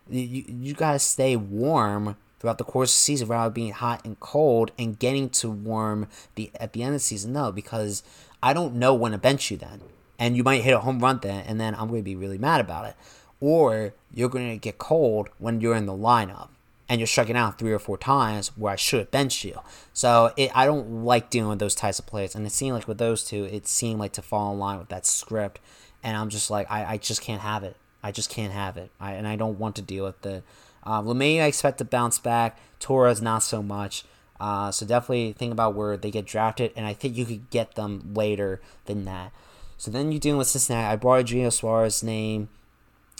you 0.08 0.44
you 0.46 0.74
gotta 0.74 0.98
stay 0.98 1.36
warm 1.36 2.16
throughout 2.38 2.58
the 2.58 2.64
course 2.64 2.92
of 2.92 2.96
the 2.96 3.00
season 3.00 3.28
rather 3.28 3.50
being 3.50 3.72
hot 3.72 4.00
and 4.04 4.18
cold 4.20 4.70
and 4.78 4.98
getting 4.98 5.28
to 5.30 5.50
warm 5.50 6.06
the 6.36 6.50
at 6.60 6.72
the 6.72 6.82
end 6.82 6.94
of 6.94 7.00
the 7.00 7.04
season. 7.04 7.32
No, 7.32 7.50
because 7.50 8.02
I 8.42 8.52
don't 8.52 8.74
know 8.74 8.94
when 8.94 9.12
to 9.12 9.18
bench 9.18 9.50
you 9.50 9.56
then. 9.56 9.80
And 10.18 10.36
you 10.36 10.42
might 10.42 10.62
hit 10.62 10.74
a 10.74 10.80
home 10.80 10.98
run 11.00 11.20
then 11.22 11.44
and 11.46 11.60
then 11.60 11.74
I'm 11.74 11.88
gonna 11.88 12.02
be 12.02 12.16
really 12.16 12.38
mad 12.38 12.60
about 12.60 12.86
it. 12.86 12.96
Or 13.40 13.94
you're 14.12 14.28
gonna 14.28 14.56
get 14.56 14.78
cold 14.78 15.28
when 15.38 15.60
you're 15.60 15.76
in 15.76 15.86
the 15.86 15.92
lineup. 15.92 16.48
and 16.88 17.00
you're 17.00 17.06
striking 17.06 17.36
out 17.36 17.58
three 17.58 17.72
or 17.72 17.78
four 17.78 17.98
times 17.98 18.48
where 18.56 18.72
I 18.72 18.76
should 18.76 19.00
have 19.00 19.10
benched 19.10 19.44
you. 19.44 19.60
So 19.92 20.32
it, 20.36 20.50
I 20.54 20.64
don't 20.64 21.04
like 21.04 21.28
dealing 21.28 21.50
with 21.50 21.58
those 21.58 21.74
types 21.74 21.98
of 21.98 22.06
plays. 22.06 22.34
And 22.34 22.46
it 22.46 22.52
seemed 22.52 22.74
like 22.74 22.88
with 22.88 22.98
those 22.98 23.24
two, 23.24 23.44
it 23.44 23.66
seemed 23.66 24.00
like 24.00 24.12
to 24.12 24.22
fall 24.22 24.52
in 24.52 24.58
line 24.58 24.78
with 24.78 24.88
that 24.88 25.04
script. 25.04 25.60
And 26.02 26.16
I'm 26.16 26.30
just 26.30 26.50
like, 26.50 26.70
I, 26.70 26.94
I 26.94 26.96
just 26.96 27.20
can't 27.20 27.42
have 27.42 27.62
it. 27.62 27.76
I 28.02 28.10
just 28.12 28.30
can't 28.30 28.52
have 28.52 28.76
it. 28.78 28.90
I, 28.98 29.12
and 29.12 29.28
I 29.28 29.36
don't 29.36 29.58
want 29.58 29.76
to 29.76 29.82
deal 29.82 30.04
with 30.04 30.24
it. 30.24 30.42
Uh, 30.82 31.02
LeMay, 31.02 31.42
I 31.42 31.46
expect 31.46 31.78
to 31.78 31.84
bounce 31.84 32.18
back. 32.18 32.58
Torres, 32.80 33.20
not 33.20 33.42
so 33.42 33.62
much. 33.62 34.04
Uh, 34.40 34.70
so 34.70 34.86
definitely 34.86 35.32
think 35.32 35.52
about 35.52 35.74
where 35.74 35.96
they 35.96 36.10
get 36.10 36.24
drafted, 36.24 36.72
and 36.76 36.86
I 36.86 36.92
think 36.92 37.16
you 37.16 37.24
could 37.24 37.50
get 37.50 37.74
them 37.74 38.12
later 38.14 38.60
than 38.86 39.04
that. 39.04 39.32
So 39.76 39.90
then 39.90 40.12
you're 40.12 40.20
dealing 40.20 40.38
with 40.38 40.48
Cincinnati. 40.48 40.86
I 40.86 40.96
brought 40.96 41.18
Eugenio 41.18 41.50
Suarez 41.50 42.02
name. 42.02 42.48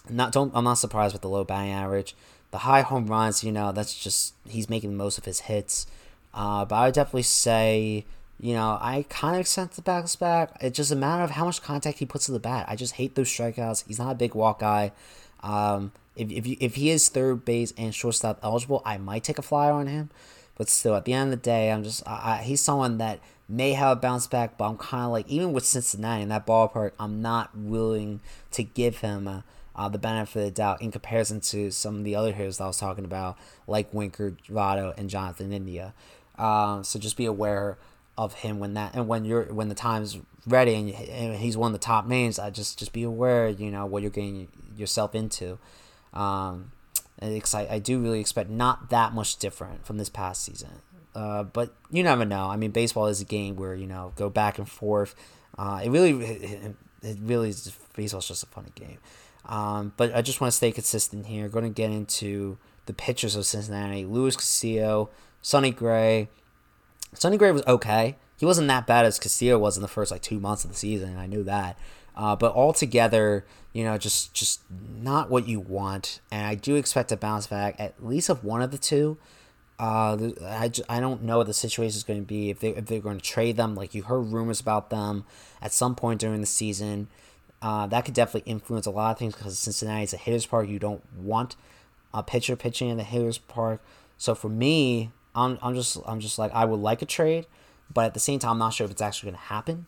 Not 0.08 0.32
don't 0.32 0.52
I'm 0.54 0.64
not 0.64 0.74
surprised 0.74 1.12
with 1.12 1.22
the 1.22 1.28
low 1.28 1.44
batting 1.44 1.72
average. 1.72 2.14
The 2.50 2.58
high 2.58 2.80
home 2.82 3.06
runs, 3.06 3.44
you 3.44 3.52
know, 3.52 3.72
that's 3.72 3.98
just 3.98 4.34
he's 4.48 4.70
making 4.70 4.90
the 4.90 4.96
most 4.96 5.18
of 5.18 5.24
his 5.24 5.40
hits. 5.40 5.86
Uh, 6.32 6.64
but 6.64 6.74
I 6.76 6.84
would 6.86 6.94
definitely 6.94 7.22
say, 7.22 8.04
you 8.40 8.54
know, 8.54 8.78
I 8.80 9.04
kind 9.08 9.34
of 9.34 9.40
accept 9.40 9.76
the 9.76 9.82
bounce 9.82 10.16
back. 10.16 10.56
It's 10.60 10.76
just 10.76 10.92
a 10.92 10.96
matter 10.96 11.22
of 11.22 11.32
how 11.32 11.44
much 11.44 11.62
contact 11.62 11.98
he 11.98 12.06
puts 12.06 12.26
to 12.26 12.32
the 12.32 12.38
bat. 12.38 12.66
I 12.68 12.76
just 12.76 12.94
hate 12.94 13.14
those 13.14 13.28
strikeouts. 13.28 13.86
He's 13.86 13.98
not 13.98 14.12
a 14.12 14.14
big 14.14 14.34
walk 14.34 14.60
guy. 14.60 14.92
Um, 15.42 15.92
if 16.16 16.30
if, 16.30 16.46
you, 16.46 16.56
if 16.60 16.74
he 16.76 16.90
is 16.90 17.08
third 17.08 17.44
base 17.44 17.72
and 17.76 17.94
shortstop 17.94 18.40
eligible, 18.42 18.82
I 18.84 18.98
might 18.98 19.24
take 19.24 19.38
a 19.38 19.42
flyer 19.42 19.72
on 19.72 19.86
him. 19.86 20.10
But 20.59 20.68
still, 20.68 20.96
at 20.96 21.04
the 21.04 21.12
end 21.12 21.32
of 21.32 21.38
the 21.38 21.42
day, 21.42 21.70
I'm 21.70 21.84
just 21.84 22.06
I, 22.06 22.42
he's 22.42 22.61
someone 22.61 22.98
that 22.98 23.20
may 23.48 23.72
have 23.72 23.96
a 23.96 24.00
bounce 24.00 24.26
back, 24.26 24.59
but 24.59 24.68
I'm 24.68 24.76
kind 24.76 25.04
of 25.04 25.12
like 25.12 25.28
even 25.28 25.52
with 25.52 25.64
Cincinnati 25.64 26.22
in 26.22 26.28
that 26.28 26.46
ballpark, 26.46 26.92
I'm 26.98 27.22
not 27.22 27.56
willing 27.56 28.20
to 28.50 28.62
give 28.62 28.98
him 28.98 29.26
uh, 29.26 29.40
uh, 29.74 29.88
the 29.88 29.98
benefit 29.98 30.38
of 30.40 30.44
the 30.46 30.50
doubt 30.50 30.82
in 30.82 30.90
comparison 30.90 31.40
to 31.40 31.70
some 31.70 31.98
of 31.98 32.04
the 32.04 32.16
other 32.16 32.32
heroes 32.32 32.59
that 32.59 32.64
I 32.64 32.66
was 32.66 32.78
talking 32.78 33.04
about, 33.04 33.38
like 33.66 33.94
Winker, 33.94 34.34
Votto, 34.50 34.92
and 34.98 35.09
Jonathan 35.09 35.52
India. 35.52 35.94
Uh, 36.36 36.82
so 36.82 36.98
just 36.98 37.16
be 37.16 37.24
aware 37.24 37.78
of 38.18 38.34
him 38.34 38.59
when 38.59 38.74
that 38.74 38.94
and 38.94 39.06
when 39.06 39.24
you're 39.24 39.44
when 39.44 39.68
the 39.68 39.76
time's 39.76 40.18
ready 40.44 40.74
and, 40.74 40.90
and 40.90 41.36
he's 41.36 41.56
one 41.56 41.72
of 41.72 41.80
the 41.80 41.84
top 41.84 42.06
names. 42.06 42.38
I 42.38 42.50
just 42.50 42.78
just 42.78 42.92
be 42.92 43.04
aware, 43.04 43.48
you 43.48 43.70
know, 43.70 43.86
what 43.86 44.02
you're 44.02 44.11
getting 44.11 44.48
yourself 44.76 45.14
into. 45.14 45.59
Um, 46.12 46.72
because 47.20 47.54
I, 47.54 47.66
I 47.66 47.78
do 47.78 47.98
really 48.00 48.20
expect 48.20 48.50
not 48.50 48.90
that 48.90 49.12
much 49.12 49.36
different 49.36 49.86
from 49.86 49.98
this 49.98 50.08
past 50.08 50.44
season. 50.44 50.82
Uh, 51.14 51.42
but 51.42 51.74
you 51.90 52.02
never 52.02 52.24
know. 52.24 52.48
I 52.48 52.56
mean, 52.56 52.70
baseball 52.70 53.06
is 53.06 53.20
a 53.20 53.24
game 53.24 53.56
where 53.56 53.74
you 53.74 53.86
know 53.86 54.12
go 54.16 54.30
back 54.30 54.58
and 54.58 54.68
forth. 54.68 55.14
Uh, 55.56 55.80
it 55.82 55.90
really, 55.90 56.10
it, 56.10 56.76
it 57.02 57.18
really 57.20 57.48
is. 57.48 57.72
Baseball's 57.96 58.28
just 58.28 58.44
a 58.44 58.46
funny 58.46 58.70
game. 58.74 58.98
Um, 59.46 59.92
but 59.96 60.14
I 60.14 60.22
just 60.22 60.40
want 60.40 60.52
to 60.52 60.56
stay 60.56 60.70
consistent 60.70 61.26
here. 61.26 61.48
Going 61.48 61.64
to 61.64 61.70
get 61.70 61.90
into 61.90 62.58
the 62.86 62.92
pitchers 62.92 63.34
of 63.34 63.46
Cincinnati: 63.46 64.04
Luis 64.04 64.36
Castillo, 64.36 65.10
Sonny 65.42 65.70
Gray. 65.70 66.28
Sonny 67.14 67.36
Gray 67.36 67.50
was 67.50 67.64
okay. 67.66 68.16
He 68.36 68.46
wasn't 68.46 68.68
that 68.68 68.86
bad 68.86 69.04
as 69.04 69.18
Castillo 69.18 69.58
was 69.58 69.76
in 69.76 69.82
the 69.82 69.88
first 69.88 70.12
like 70.12 70.22
two 70.22 70.38
months 70.38 70.64
of 70.64 70.70
the 70.70 70.76
season. 70.76 71.18
I 71.18 71.26
knew 71.26 71.42
that. 71.44 71.76
Uh, 72.18 72.34
but 72.34 72.52
altogether, 72.52 73.46
you 73.72 73.84
know, 73.84 73.96
just 73.96 74.34
just 74.34 74.60
not 75.00 75.30
what 75.30 75.46
you 75.46 75.60
want. 75.60 76.20
And 76.32 76.44
I 76.44 76.56
do 76.56 76.74
expect 76.74 77.10
to 77.10 77.16
bounce 77.16 77.46
back 77.46 77.76
at 77.78 78.04
least 78.04 78.28
of 78.28 78.42
one 78.42 78.60
of 78.60 78.72
the 78.72 78.78
two. 78.78 79.16
Uh, 79.78 80.30
I, 80.42 80.72
I 80.88 80.98
don't 80.98 81.22
know 81.22 81.38
what 81.38 81.46
the 81.46 81.54
situation 81.54 81.96
is 81.96 82.02
going 82.02 82.18
to 82.18 82.26
be 82.26 82.50
if 82.50 82.58
they 82.58 82.70
if 82.70 82.86
they're 82.86 83.00
going 83.00 83.18
to 83.18 83.24
trade 83.24 83.56
them. 83.56 83.76
Like 83.76 83.94
you 83.94 84.02
heard 84.02 84.32
rumors 84.32 84.60
about 84.60 84.90
them 84.90 85.24
at 85.62 85.72
some 85.72 85.94
point 85.94 86.20
during 86.20 86.40
the 86.40 86.46
season. 86.46 87.06
Uh, 87.62 87.86
that 87.86 88.04
could 88.04 88.14
definitely 88.14 88.50
influence 88.50 88.86
a 88.86 88.90
lot 88.90 89.12
of 89.12 89.18
things 89.18 89.36
because 89.36 89.56
Cincinnati 89.56 90.02
is 90.02 90.12
a 90.12 90.16
hitter's 90.16 90.46
park. 90.46 90.68
You 90.68 90.80
don't 90.80 91.02
want 91.16 91.54
a 92.12 92.24
pitcher 92.24 92.56
pitching 92.56 92.88
in 92.88 92.96
the 92.96 93.04
hitter's 93.04 93.38
park. 93.38 93.80
So 94.16 94.34
for 94.34 94.48
me, 94.48 95.12
I'm, 95.36 95.56
I'm 95.62 95.76
just 95.76 95.98
I'm 96.04 96.18
just 96.18 96.36
like 96.36 96.52
I 96.52 96.64
would 96.64 96.80
like 96.80 97.00
a 97.00 97.06
trade, 97.06 97.46
but 97.94 98.06
at 98.06 98.14
the 98.14 98.20
same 98.20 98.40
time, 98.40 98.52
I'm 98.52 98.58
not 98.58 98.74
sure 98.74 98.86
if 98.86 98.90
it's 98.90 99.02
actually 99.02 99.30
going 99.30 99.40
to 99.40 99.46
happen. 99.46 99.86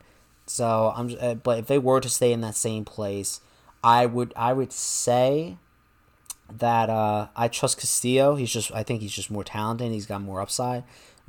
So 0.50 0.92
I'm, 0.96 1.16
uh, 1.20 1.34
but 1.34 1.60
if 1.60 1.66
they 1.68 1.78
were 1.78 2.00
to 2.00 2.08
stay 2.08 2.32
in 2.32 2.40
that 2.40 2.56
same 2.56 2.84
place, 2.84 3.40
I 3.84 4.04
would 4.04 4.32
I 4.34 4.52
would 4.52 4.72
say 4.72 5.58
that 6.50 6.90
uh, 6.90 7.28
I 7.36 7.46
trust 7.46 7.78
Castillo. 7.78 8.34
He's 8.34 8.52
just 8.52 8.72
I 8.72 8.82
think 8.82 9.00
he's 9.00 9.12
just 9.12 9.30
more 9.30 9.44
talented. 9.44 9.92
He's 9.92 10.06
got 10.06 10.22
more 10.22 10.40
upside. 10.40 10.82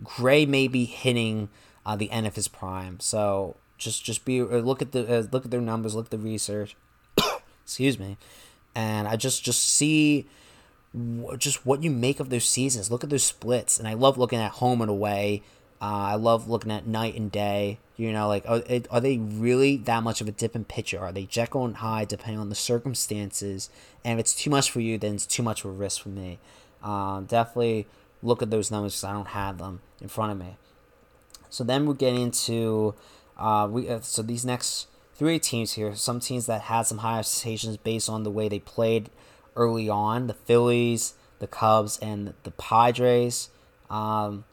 Gray 0.04 0.48
may 0.48 0.68
be 0.68 0.86
hitting 0.86 1.50
uh, 1.86 1.96
the 1.96 2.10
end 2.10 2.26
of 2.26 2.36
his 2.36 2.48
prime. 2.48 3.00
So 3.00 3.58
just 3.78 4.04
just 4.04 4.26
be 4.26 4.42
uh, 4.42 4.58
look 4.58 4.82
at 4.82 4.92
the 4.92 5.20
uh, 5.20 5.24
look 5.32 5.46
at 5.46 5.52
their 5.52 5.62
numbers, 5.62 5.94
look 5.94 6.06
at 6.08 6.12
the 6.12 6.18
research. 6.18 6.76
Excuse 7.64 8.00
me, 8.00 8.18
and 8.74 9.08
I 9.08 9.18
just 9.18 9.44
just 9.44 9.64
see 9.64 10.28
just 11.38 11.64
what 11.64 11.84
you 11.84 11.92
make 11.92 12.20
of 12.20 12.32
those 12.32 12.46
seasons. 12.46 12.90
Look 12.90 13.04
at 13.04 13.12
those 13.12 13.24
splits, 13.24 13.78
and 13.78 13.88
I 13.88 13.94
love 13.94 14.18
looking 14.18 14.40
at 14.40 14.54
home 14.54 14.82
and 14.82 14.90
away. 14.90 15.44
Uh, 15.82 16.14
I 16.14 16.16
love 16.16 16.48
looking 16.48 16.72
at 16.72 16.86
night 16.86 17.16
and 17.16 17.32
day. 17.32 17.80
You 17.98 18.12
know, 18.12 18.28
like 18.28 18.46
are, 18.48 18.62
are 18.90 19.02
they 19.02 19.18
really 19.18 19.78
that 19.78 20.04
much 20.04 20.22
of 20.22 20.28
a 20.28 20.32
dip 20.32 20.56
in 20.56 20.66
pitcher? 20.66 21.00
Are 21.00 21.12
they 21.12 21.26
Jekyll 21.26 21.66
and 21.66 21.78
Hyde 21.78 22.08
depending 22.08 22.40
on 22.40 22.50
the 22.50 22.56
circumstances? 22.56 23.70
And 24.06 24.20
if 24.20 24.24
it's 24.24 24.36
too 24.36 24.50
much 24.50 24.70
for 24.70 24.80
you, 24.80 24.98
then 24.98 25.16
it's 25.16 25.26
too 25.26 25.44
much 25.44 25.64
of 25.64 25.72
a 25.72 25.74
risk 25.74 26.02
for 26.04 26.10
me. 26.10 26.40
Um, 26.84 27.26
definitely 27.26 27.88
look 28.24 28.42
at 28.42 28.52
those 28.52 28.72
numbers 28.72 28.94
because 28.94 29.04
I 29.04 29.14
don't 29.14 29.28
have 29.30 29.58
them 29.58 29.82
in 30.00 30.08
front 30.08 30.32
of 30.32 30.38
me. 30.38 30.58
So 31.50 31.64
then 31.64 31.86
we 31.86 31.96
get 31.96 32.14
into 32.14 32.96
uh, 33.38 33.68
we 33.70 33.90
uh, 33.90 34.02
so 34.02 34.22
these 34.22 34.46
next 34.46 34.88
three 35.16 35.40
teams 35.40 35.74
here. 35.74 35.96
Some 35.96 36.20
teams 36.20 36.46
that 36.46 36.62
had 36.62 36.84
some 36.84 37.00
high 37.00 37.20
expectations 37.20 37.78
based 37.78 38.10
on 38.10 38.24
the 38.24 38.32
way 38.32 38.50
they 38.50 38.60
played 38.60 39.10
early 39.56 39.90
on. 39.90 40.28
The 40.28 40.34
Phillies, 40.34 41.16
the 41.40 41.48
Cubs, 41.48 42.00
and 42.00 42.34
the 42.44 42.52
Padres. 42.52 43.50
Um, 43.90 44.46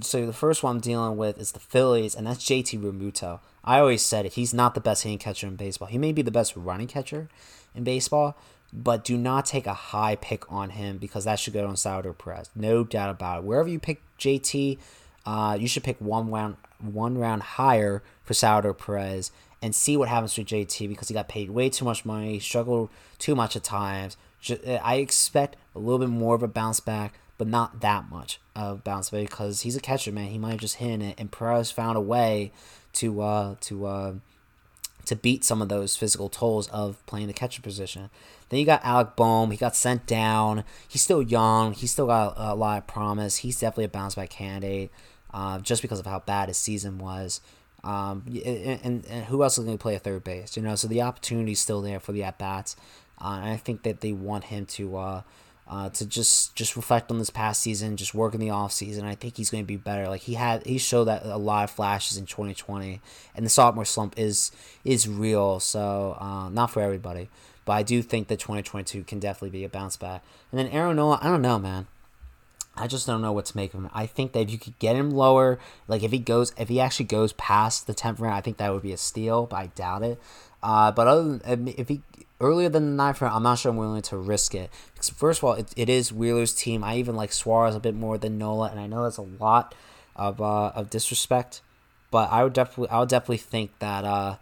so 0.00 0.26
the 0.26 0.32
first 0.32 0.62
one 0.62 0.76
I'm 0.76 0.80
dealing 0.80 1.16
with 1.16 1.38
is 1.38 1.52
the 1.52 1.60
Phillies, 1.60 2.14
and 2.14 2.26
that's 2.26 2.44
JT 2.44 2.80
Realmuto. 2.80 3.40
I 3.64 3.80
always 3.80 4.02
said 4.02 4.26
it. 4.26 4.34
He's 4.34 4.54
not 4.54 4.74
the 4.74 4.80
best 4.80 5.02
hitting 5.02 5.18
catcher 5.18 5.46
in 5.46 5.56
baseball. 5.56 5.88
He 5.88 5.98
may 5.98 6.12
be 6.12 6.22
the 6.22 6.30
best 6.30 6.56
running 6.56 6.86
catcher 6.86 7.28
in 7.74 7.84
baseball, 7.84 8.36
but 8.72 9.04
do 9.04 9.16
not 9.16 9.46
take 9.46 9.66
a 9.66 9.74
high 9.74 10.16
pick 10.16 10.50
on 10.50 10.70
him 10.70 10.98
because 10.98 11.24
that 11.24 11.38
should 11.38 11.52
go 11.52 11.66
on 11.66 11.76
Salvador 11.76 12.14
Perez. 12.14 12.50
No 12.54 12.84
doubt 12.84 13.10
about 13.10 13.38
it. 13.38 13.44
Wherever 13.44 13.68
you 13.68 13.78
pick 13.78 14.00
JT, 14.18 14.78
uh, 15.24 15.56
you 15.60 15.68
should 15.68 15.84
pick 15.84 16.00
one 16.00 16.30
round 16.30 16.56
one 16.78 17.18
round 17.18 17.42
higher 17.42 18.02
for 18.22 18.34
Salvador 18.34 18.74
Perez 18.74 19.30
and 19.62 19.74
see 19.74 19.96
what 19.96 20.08
happens 20.08 20.36
with 20.36 20.46
JT 20.46 20.88
because 20.88 21.08
he 21.08 21.14
got 21.14 21.28
paid 21.28 21.50
way 21.50 21.68
too 21.68 21.84
much 21.84 22.04
money, 22.04 22.38
struggled 22.38 22.90
too 23.18 23.34
much 23.34 23.56
at 23.56 23.64
times. 23.64 24.16
I 24.82 24.96
expect 24.96 25.56
a 25.74 25.78
little 25.78 25.98
bit 25.98 26.08
more 26.08 26.34
of 26.34 26.42
a 26.42 26.48
bounce 26.48 26.80
back 26.80 27.14
but 27.38 27.46
not 27.46 27.80
that 27.80 28.08
much 28.10 28.40
of 28.54 28.82
bounce 28.84 29.10
back 29.10 29.28
because 29.28 29.62
he's 29.62 29.76
a 29.76 29.80
catcher, 29.80 30.12
man. 30.12 30.28
He 30.28 30.38
might 30.38 30.52
have 30.52 30.60
just 30.60 30.76
hit 30.76 31.02
it, 31.02 31.14
and 31.18 31.30
Perez 31.30 31.70
found 31.70 31.96
a 31.96 32.00
way 32.00 32.52
to 32.94 33.20
uh, 33.20 33.56
to 33.60 33.86
uh, 33.86 34.14
to 35.06 35.16
beat 35.16 35.44
some 35.44 35.62
of 35.62 35.68
those 35.68 35.96
physical 35.96 36.28
tolls 36.28 36.68
of 36.68 37.04
playing 37.06 37.28
the 37.28 37.32
catcher 37.32 37.62
position. 37.62 38.10
Then 38.48 38.60
you 38.60 38.66
got 38.66 38.84
Alec 38.84 39.16
Bohm. 39.16 39.50
He 39.50 39.56
got 39.56 39.76
sent 39.76 40.06
down. 40.06 40.64
He's 40.86 41.02
still 41.02 41.22
young. 41.22 41.72
He's 41.72 41.92
still 41.92 42.06
got 42.06 42.34
a 42.36 42.54
lot 42.54 42.78
of 42.78 42.86
promise. 42.86 43.38
He's 43.38 43.58
definitely 43.58 43.84
a 43.84 43.88
bounce 43.88 44.14
back 44.14 44.30
candidate, 44.30 44.90
uh, 45.32 45.58
just 45.58 45.82
because 45.82 46.00
of 46.00 46.06
how 46.06 46.20
bad 46.20 46.48
his 46.48 46.58
season 46.58 46.98
was. 46.98 47.40
Um, 47.84 48.24
and, 48.44 49.04
and, 49.06 49.24
who 49.26 49.44
else 49.44 49.58
is 49.58 49.64
going 49.64 49.78
to 49.78 49.82
play 49.82 49.94
a 49.94 50.00
third 50.00 50.24
base? 50.24 50.56
You 50.56 50.62
know, 50.62 50.74
so 50.74 50.88
the 50.88 51.02
opportunity 51.02 51.52
is 51.52 51.60
still 51.60 51.82
there 51.82 52.00
for 52.00 52.10
the 52.10 52.24
at 52.24 52.36
bats, 52.36 52.74
uh, 53.20 53.38
and 53.40 53.50
I 53.50 53.56
think 53.56 53.84
that 53.84 54.00
they 54.00 54.12
want 54.12 54.44
him 54.44 54.66
to 54.66 54.96
uh, 54.96 55.22
uh, 55.68 55.88
to 55.90 56.06
just 56.06 56.54
just 56.54 56.76
reflect 56.76 57.10
on 57.10 57.18
this 57.18 57.30
past 57.30 57.60
season, 57.60 57.96
just 57.96 58.14
work 58.14 58.34
in 58.34 58.40
the 58.40 58.50
off 58.50 58.72
season. 58.72 59.04
I 59.04 59.14
think 59.14 59.36
he's 59.36 59.50
going 59.50 59.64
to 59.64 59.66
be 59.66 59.76
better. 59.76 60.08
Like 60.08 60.22
he 60.22 60.34
had, 60.34 60.64
he 60.64 60.78
showed 60.78 61.04
that 61.04 61.24
a 61.24 61.36
lot 61.36 61.64
of 61.64 61.70
flashes 61.70 62.16
in 62.16 62.26
2020, 62.26 63.00
and 63.34 63.44
the 63.44 63.50
sophomore 63.50 63.84
slump 63.84 64.14
is 64.16 64.52
is 64.84 65.08
real. 65.08 65.58
So 65.58 66.16
uh, 66.20 66.48
not 66.50 66.70
for 66.70 66.80
everybody, 66.80 67.28
but 67.64 67.72
I 67.72 67.82
do 67.82 68.00
think 68.00 68.28
that 68.28 68.38
2022 68.38 69.04
can 69.04 69.18
definitely 69.18 69.50
be 69.50 69.64
a 69.64 69.68
bounce 69.68 69.96
back. 69.96 70.22
And 70.52 70.58
then 70.60 70.68
Aaron 70.68 70.96
Nola, 70.96 71.18
I 71.20 71.28
don't 71.28 71.42
know, 71.42 71.58
man. 71.58 71.88
I 72.78 72.86
just 72.86 73.06
don't 73.06 73.22
know 73.22 73.32
what 73.32 73.46
to 73.46 73.56
make 73.56 73.72
of 73.72 73.80
him. 73.80 73.90
I 73.94 74.06
think 74.06 74.32
that 74.32 74.40
if 74.40 74.50
you 74.50 74.58
could 74.58 74.78
get 74.78 74.96
him 74.96 75.10
lower, 75.10 75.58
like 75.88 76.02
if 76.02 76.12
he 76.12 76.18
goes, 76.18 76.52
if 76.58 76.68
he 76.68 76.78
actually 76.78 77.06
goes 77.06 77.32
past 77.32 77.86
the 77.86 77.94
10th 77.94 78.20
round, 78.20 78.34
I 78.34 78.42
think 78.42 78.58
that 78.58 78.72
would 78.72 78.82
be 78.82 78.92
a 78.92 78.98
steal, 78.98 79.46
but 79.46 79.56
I 79.56 79.66
doubt 79.68 80.02
it. 80.02 80.20
Uh, 80.66 80.90
but 80.90 81.06
other 81.06 81.38
than, 81.38 81.68
if 81.78 81.86
he 81.86 82.02
earlier 82.40 82.68
than 82.68 82.86
the 82.86 82.92
ninth 82.96 83.20
round, 83.20 83.36
I'm 83.36 83.44
not 83.44 83.60
sure 83.60 83.70
I'm 83.70 83.76
willing 83.76 84.02
to 84.02 84.16
risk 84.16 84.52
it. 84.52 84.68
Because 84.92 85.10
first 85.10 85.38
of 85.38 85.44
all, 85.44 85.52
it, 85.52 85.72
it 85.76 85.88
is 85.88 86.12
Wheeler's 86.12 86.52
team. 86.52 86.82
I 86.82 86.96
even 86.96 87.14
like 87.14 87.32
Suarez 87.32 87.76
a 87.76 87.80
bit 87.80 87.94
more 87.94 88.18
than 88.18 88.36
Nola, 88.36 88.70
and 88.70 88.80
I 88.80 88.88
know 88.88 89.04
that's 89.04 89.16
a 89.16 89.22
lot 89.22 89.76
of 90.16 90.42
uh, 90.42 90.72
of 90.74 90.90
disrespect. 90.90 91.62
But 92.10 92.32
I 92.32 92.42
would 92.42 92.52
definitely, 92.52 92.88
I 92.88 92.98
would 92.98 93.08
definitely 93.08 93.36
think 93.36 93.78
that. 93.78 94.04
Uh, 94.04 94.36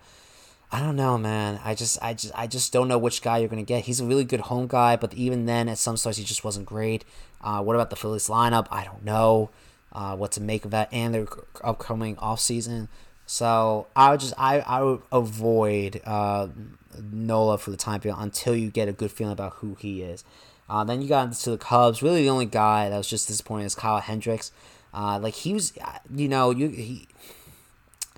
I 0.73 0.81
don't 0.81 0.97
know, 0.97 1.19
man. 1.19 1.61
I 1.63 1.75
just, 1.75 2.03
I 2.03 2.15
just, 2.15 2.33
I 2.35 2.49
just 2.49 2.73
don't 2.73 2.89
know 2.89 2.99
which 2.99 3.23
guy 3.23 3.39
you're 3.39 3.49
gonna 3.49 3.63
get. 3.63 3.85
He's 3.85 4.01
a 4.01 4.07
really 4.07 4.25
good 4.25 4.41
home 4.41 4.67
guy, 4.67 4.97
but 4.97 5.13
even 5.13 5.45
then, 5.45 5.69
at 5.69 5.77
some 5.77 5.99
starts, 5.99 6.19
he 6.19 6.25
just 6.25 6.43
wasn't 6.43 6.67
great. 6.67 7.05
Uh, 7.43 7.63
what 7.63 7.77
about 7.77 7.91
the 7.91 7.97
Phillies 7.97 8.29
lineup? 8.29 8.67
I 8.71 8.83
don't 8.83 9.05
know 9.05 9.51
uh, 9.93 10.17
what 10.17 10.33
to 10.33 10.41
make 10.41 10.65
of 10.65 10.71
that 10.71 10.89
and 10.91 11.15
their 11.15 11.27
upcoming 11.63 12.17
off 12.17 12.41
season. 12.41 12.89
So 13.27 13.87
I 13.97 14.11
would 14.11 14.21
just, 14.21 14.35
I, 14.37 14.61
I 14.61 14.83
would 14.83 15.03
avoid 15.11 16.01
uh, 16.05 16.49
Nola 17.13 17.59
for 17.59 17.71
the 17.71 17.77
time 17.77 18.01
being 18.01 18.15
until 18.17 18.55
you 18.55 18.71
get 18.71 18.89
a 18.89 18.93
good 18.93 19.11
feeling 19.11 19.33
about 19.33 19.55
who 19.55 19.77
he 19.81 20.03
is. 20.03 20.25
Uh, 20.69 20.85
then 20.85 21.03
you 21.03 21.09
got 21.09 21.27
into 21.27 21.51
the 21.51 21.59
Cubs. 21.59 22.03
Really, 22.03 22.23
the 22.23 22.31
only 22.31 22.47
guy 22.47 22.89
that 22.89 22.97
was 22.97 23.09
just 23.09 23.29
disappointing 23.29 23.67
is 23.67 23.75
Kyle 23.75 24.01
Hendricks. 24.01 24.51
Uh, 24.93 25.19
like 25.19 25.35
he 25.35 25.53
was, 25.53 25.73
uh, 25.83 25.99
you 26.15 26.29
know, 26.29 26.51
you 26.51 26.69
he 26.69 27.09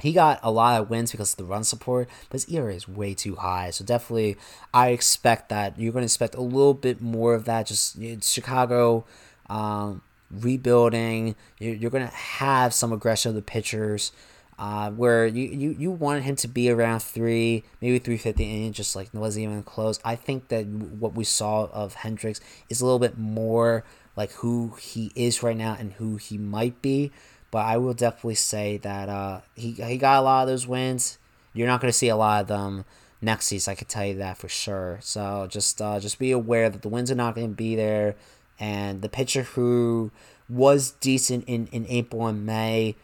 he 0.00 0.12
got 0.12 0.38
a 0.42 0.50
lot 0.50 0.80
of 0.80 0.90
wins 0.90 1.10
because 1.10 1.32
of 1.32 1.38
the 1.38 1.44
run 1.44 1.64
support, 1.64 2.08
but 2.28 2.34
his 2.34 2.48
ERA 2.48 2.74
is 2.74 2.86
way 2.86 3.14
too 3.14 3.36
high. 3.36 3.70
So 3.70 3.84
definitely, 3.84 4.36
I 4.74 4.90
expect 4.90 5.48
that 5.48 5.78
you're 5.78 5.92
going 5.92 6.02
to 6.02 6.06
expect 6.06 6.34
a 6.34 6.42
little 6.42 6.74
bit 6.74 7.00
more 7.00 7.34
of 7.34 7.46
that. 7.46 7.66
Just 7.66 7.98
Chicago 8.22 9.06
um, 9.48 10.02
rebuilding. 10.30 11.34
You're, 11.58 11.74
you're 11.74 11.90
going 11.90 12.06
to 12.06 12.14
have 12.14 12.74
some 12.74 12.92
aggression 12.92 13.30
of 13.30 13.36
the 13.36 13.42
pitchers. 13.42 14.12
Uh, 14.58 14.90
where 14.90 15.26
you, 15.26 15.48
you, 15.48 15.76
you 15.78 15.90
wanted 15.90 16.22
him 16.22 16.34
to 16.34 16.48
be 16.48 16.70
around 16.70 17.00
three, 17.00 17.62
maybe 17.82 17.98
350, 17.98 18.64
and 18.64 18.74
just 18.74 18.96
like 18.96 19.10
wasn't 19.12 19.42
even 19.42 19.62
close. 19.62 20.00
I 20.02 20.16
think 20.16 20.48
that 20.48 20.66
what 20.66 21.14
we 21.14 21.24
saw 21.24 21.68
of 21.72 21.92
Hendricks 21.92 22.40
is 22.70 22.80
a 22.80 22.84
little 22.86 22.98
bit 22.98 23.18
more 23.18 23.84
like 24.16 24.32
who 24.32 24.74
he 24.80 25.12
is 25.14 25.42
right 25.42 25.56
now 25.56 25.76
and 25.78 25.92
who 25.92 26.16
he 26.16 26.38
might 26.38 26.80
be. 26.80 27.12
But 27.50 27.66
I 27.66 27.76
will 27.76 27.94
definitely 27.94 28.36
say 28.36 28.78
that 28.78 29.08
uh, 29.08 29.42
he 29.54 29.72
he 29.72 29.98
got 29.98 30.20
a 30.20 30.22
lot 30.22 30.42
of 30.42 30.48
those 30.48 30.66
wins. 30.66 31.18
You're 31.52 31.68
not 31.68 31.80
going 31.80 31.92
to 31.92 31.98
see 31.98 32.08
a 32.08 32.16
lot 32.16 32.42
of 32.42 32.48
them 32.48 32.84
next 33.20 33.46
season. 33.46 33.72
I 33.72 33.74
can 33.74 33.86
tell 33.86 34.04
you 34.04 34.14
that 34.16 34.38
for 34.38 34.48
sure. 34.48 34.98
So 35.02 35.46
just 35.50 35.80
uh, 35.80 36.00
just 36.00 36.18
be 36.18 36.32
aware 36.32 36.68
that 36.70 36.82
the 36.82 36.88
wins 36.88 37.10
are 37.10 37.14
not 37.14 37.34
going 37.34 37.48
to 37.48 37.54
be 37.54 37.76
there, 37.76 38.16
and 38.58 39.02
the 39.02 39.08
pitcher 39.08 39.42
who 39.42 40.10
was 40.48 40.92
decent 40.92 41.44
in, 41.46 41.66
in 41.68 41.86
April 41.88 42.26
and 42.26 42.46
May 42.46 42.94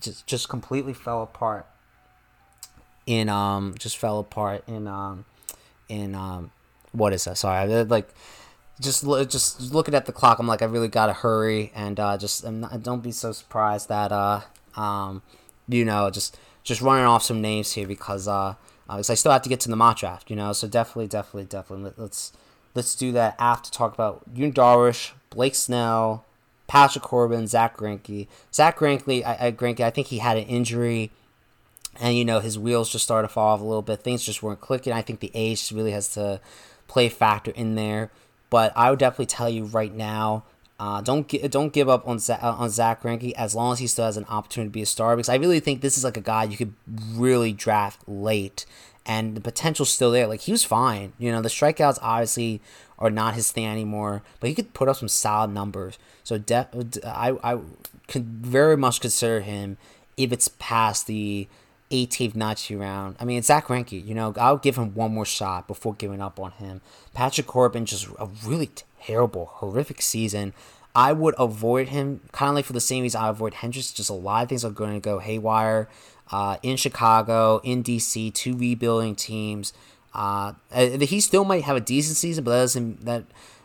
just 0.00 0.26
just 0.26 0.48
completely 0.48 0.92
fell 0.92 1.22
apart. 1.22 1.66
In 3.06 3.28
um 3.28 3.74
just 3.78 3.96
fell 3.96 4.18
apart 4.18 4.64
in 4.66 4.86
um 4.86 5.24
in 5.88 6.14
um 6.14 6.52
what 6.92 7.12
is 7.12 7.24
that? 7.24 7.38
Sorry, 7.38 7.84
like 7.84 8.08
just 8.80 9.04
just 9.04 9.60
looking 9.72 9.94
at 9.94 10.06
the 10.06 10.12
clock, 10.12 10.38
I'm 10.38 10.46
like, 10.46 10.62
I 10.62 10.64
really 10.64 10.88
gotta 10.88 11.12
hurry, 11.12 11.70
and 11.74 12.00
uh, 12.00 12.16
just 12.16 12.44
not, 12.44 12.82
don't 12.82 13.02
be 13.02 13.12
so 13.12 13.32
surprised 13.32 13.88
that 13.88 14.10
uh, 14.10 14.40
um, 14.74 15.22
you 15.68 15.84
know, 15.84 16.10
just 16.10 16.38
just 16.64 16.80
running 16.80 17.04
off 17.04 17.22
some 17.22 17.40
names 17.40 17.72
here 17.72 17.86
because 17.86 18.26
uh, 18.26 18.54
because 18.88 19.10
I 19.10 19.14
still 19.14 19.32
have 19.32 19.42
to 19.42 19.48
get 19.48 19.60
to 19.60 19.68
the 19.68 19.76
mock 19.76 19.98
draft, 19.98 20.30
you 20.30 20.36
know. 20.36 20.52
So 20.52 20.66
definitely, 20.66 21.08
definitely, 21.08 21.44
definitely, 21.44 21.92
let's 21.96 22.32
let's 22.74 22.94
do 22.94 23.12
that 23.12 23.36
after 23.38 23.70
talk 23.70 23.94
about 23.94 24.22
Yu 24.34 24.50
Darvish, 24.50 25.12
Blake 25.28 25.54
Snell, 25.54 26.24
Patrick 26.70 27.02
Corbin, 27.02 27.48
Zack 27.48 27.76
Greinke. 27.76 28.28
Zack 28.54 28.78
Greinke, 28.78 29.24
I, 29.24 29.48
I 29.48 29.50
Greinke, 29.50 29.80
I 29.80 29.90
think 29.90 30.06
he 30.06 30.18
had 30.18 30.36
an 30.36 30.44
injury 30.44 31.10
and 31.98 32.16
you 32.16 32.24
know 32.24 32.38
his 32.38 32.56
wheels 32.56 32.92
just 32.92 33.02
started 33.02 33.26
to 33.26 33.34
fall 33.34 33.54
off 33.54 33.60
a 33.60 33.64
little 33.64 33.82
bit. 33.82 34.04
Things 34.04 34.22
just 34.22 34.40
weren't 34.40 34.60
clicking. 34.60 34.92
I 34.92 35.02
think 35.02 35.18
the 35.18 35.32
age 35.34 35.72
really 35.72 35.90
has 35.90 36.12
to 36.14 36.40
play 36.86 37.06
a 37.06 37.10
factor 37.10 37.50
in 37.50 37.74
there. 37.74 38.12
But 38.50 38.72
I 38.76 38.90
would 38.90 39.00
definitely 39.00 39.26
tell 39.26 39.50
you 39.50 39.64
right 39.64 39.92
now, 39.92 40.44
uh, 40.78 41.00
don't 41.00 41.28
don't 41.50 41.72
give 41.72 41.88
up 41.88 42.06
on 42.06 42.20
Zack, 42.20 42.40
uh, 42.40 42.52
on 42.52 42.70
Zack 42.70 43.02
Greinke 43.02 43.32
as 43.32 43.56
long 43.56 43.72
as 43.72 43.80
he 43.80 43.88
still 43.88 44.04
has 44.04 44.16
an 44.16 44.26
opportunity 44.28 44.68
to 44.68 44.72
be 44.72 44.82
a 44.82 44.86
star. 44.86 45.16
Because 45.16 45.28
I 45.28 45.34
really 45.34 45.58
think 45.58 45.80
this 45.80 45.98
is 45.98 46.04
like 46.04 46.16
a 46.16 46.22
guy 46.22 46.44
you 46.44 46.56
could 46.56 46.74
really 46.86 47.52
draft 47.52 48.08
late, 48.08 48.64
and 49.04 49.36
the 49.36 49.40
potential's 49.40 49.90
still 49.90 50.12
there. 50.12 50.28
Like 50.28 50.42
he 50.42 50.52
was 50.52 50.62
fine, 50.62 51.14
you 51.18 51.32
know. 51.32 51.42
The 51.42 51.48
strikeouts 51.48 51.98
obviously 52.00 52.60
are 53.00 53.10
not 53.10 53.34
his 53.34 53.50
thing 53.50 53.66
anymore, 53.66 54.22
but 54.38 54.48
he 54.48 54.54
could 54.54 54.74
put 54.74 54.88
up 54.88 54.96
some 54.96 55.08
solid 55.08 55.50
numbers. 55.50 55.98
So 56.22 56.42
I 57.04 57.36
I 57.42 57.58
could 58.08 58.26
very 58.26 58.76
much 58.76 59.00
consider 59.00 59.40
him 59.40 59.78
if 60.16 60.32
it's 60.32 60.48
past 60.48 61.06
the 61.06 61.48
18th, 61.90 62.34
19th 62.34 62.78
round. 62.78 63.16
I 63.18 63.24
mean, 63.24 63.42
Zack 63.42 63.66
Greinke. 63.66 64.04
You 64.04 64.14
know, 64.14 64.34
I'll 64.36 64.58
give 64.58 64.76
him 64.76 64.94
one 64.94 65.12
more 65.12 65.24
shot 65.24 65.66
before 65.66 65.94
giving 65.94 66.20
up 66.20 66.38
on 66.38 66.52
him. 66.52 66.80
Patrick 67.14 67.46
Corbin, 67.46 67.86
just 67.86 68.06
a 68.18 68.28
really 68.44 68.70
terrible, 69.02 69.46
horrific 69.46 70.02
season. 70.02 70.52
I 70.94 71.12
would 71.12 71.34
avoid 71.38 71.88
him, 71.88 72.20
kind 72.32 72.50
of 72.50 72.54
like 72.56 72.64
for 72.64 72.72
the 72.72 72.80
same 72.80 73.02
reason 73.02 73.20
I 73.20 73.28
avoid 73.28 73.54
Hendricks. 73.54 73.92
Just 73.92 74.10
a 74.10 74.14
lot 74.14 74.42
of 74.44 74.48
things 74.48 74.64
are 74.64 74.70
going 74.70 74.92
to 74.92 75.00
go 75.00 75.18
haywire 75.18 75.88
uh, 76.30 76.58
in 76.62 76.76
Chicago, 76.76 77.60
in 77.62 77.82
DC, 77.82 78.32
two 78.34 78.56
rebuilding 78.56 79.14
teams. 79.14 79.72
Uh, 80.12 80.54
he 80.72 81.20
still 81.20 81.44
might 81.44 81.64
have 81.64 81.76
a 81.76 81.80
decent 81.80 82.16
season, 82.16 82.44
but 82.44 82.50
that 82.50 82.60
doesn't 82.60 83.04
that 83.04 83.24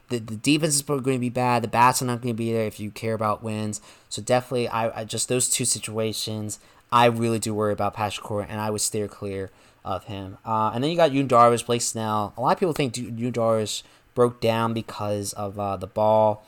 the, 0.09 0.19
the 0.19 0.35
defense 0.35 0.75
is 0.75 0.81
probably 0.81 1.03
going 1.03 1.17
to 1.17 1.21
be 1.21 1.29
bad. 1.29 1.63
The 1.63 1.67
bats 1.67 2.01
are 2.01 2.05
not 2.05 2.21
going 2.21 2.33
to 2.33 2.37
be 2.37 2.51
there 2.51 2.65
if 2.65 2.79
you 2.79 2.91
care 2.91 3.13
about 3.13 3.43
wins. 3.43 3.81
So 4.09 4.21
definitely, 4.21 4.67
I, 4.67 5.01
I 5.01 5.03
just 5.03 5.29
those 5.29 5.49
two 5.49 5.65
situations. 5.65 6.59
I 6.91 7.05
really 7.05 7.39
do 7.39 7.53
worry 7.53 7.73
about 7.73 7.95
Patrick 7.95 8.23
Corbin, 8.23 8.49
and 8.49 8.61
I 8.61 8.69
would 8.69 8.81
steer 8.81 9.07
clear 9.07 9.49
of 9.83 10.05
him. 10.05 10.37
Uh, 10.45 10.71
and 10.73 10.83
then 10.83 10.91
you 10.91 10.97
got 10.97 11.11
Yu 11.11 11.25
Darvish, 11.25 11.65
Blake 11.65 11.81
Snell. 11.81 12.33
A 12.37 12.41
lot 12.41 12.53
of 12.53 12.59
people 12.59 12.73
think 12.73 12.95
Yu 12.97 13.31
Darvish 13.31 13.83
broke 14.13 14.39
down 14.39 14.73
because 14.73 15.33
of 15.33 15.59
uh, 15.59 15.77
the 15.77 15.87
ball 15.87 16.45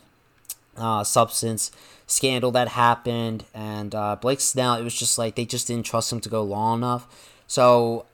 uh, 0.77 1.03
substance 1.03 1.71
scandal 2.05 2.51
that 2.51 2.69
happened, 2.69 3.45
and 3.53 3.93
uh, 3.93 4.15
Blake 4.15 4.39
Snell. 4.39 4.75
It 4.75 4.83
was 4.83 4.97
just 4.97 5.17
like 5.17 5.35
they 5.35 5.45
just 5.45 5.67
didn't 5.67 5.85
trust 5.85 6.13
him 6.13 6.21
to 6.21 6.29
go 6.29 6.43
long 6.43 6.79
enough. 6.79 7.07
So 7.47 8.05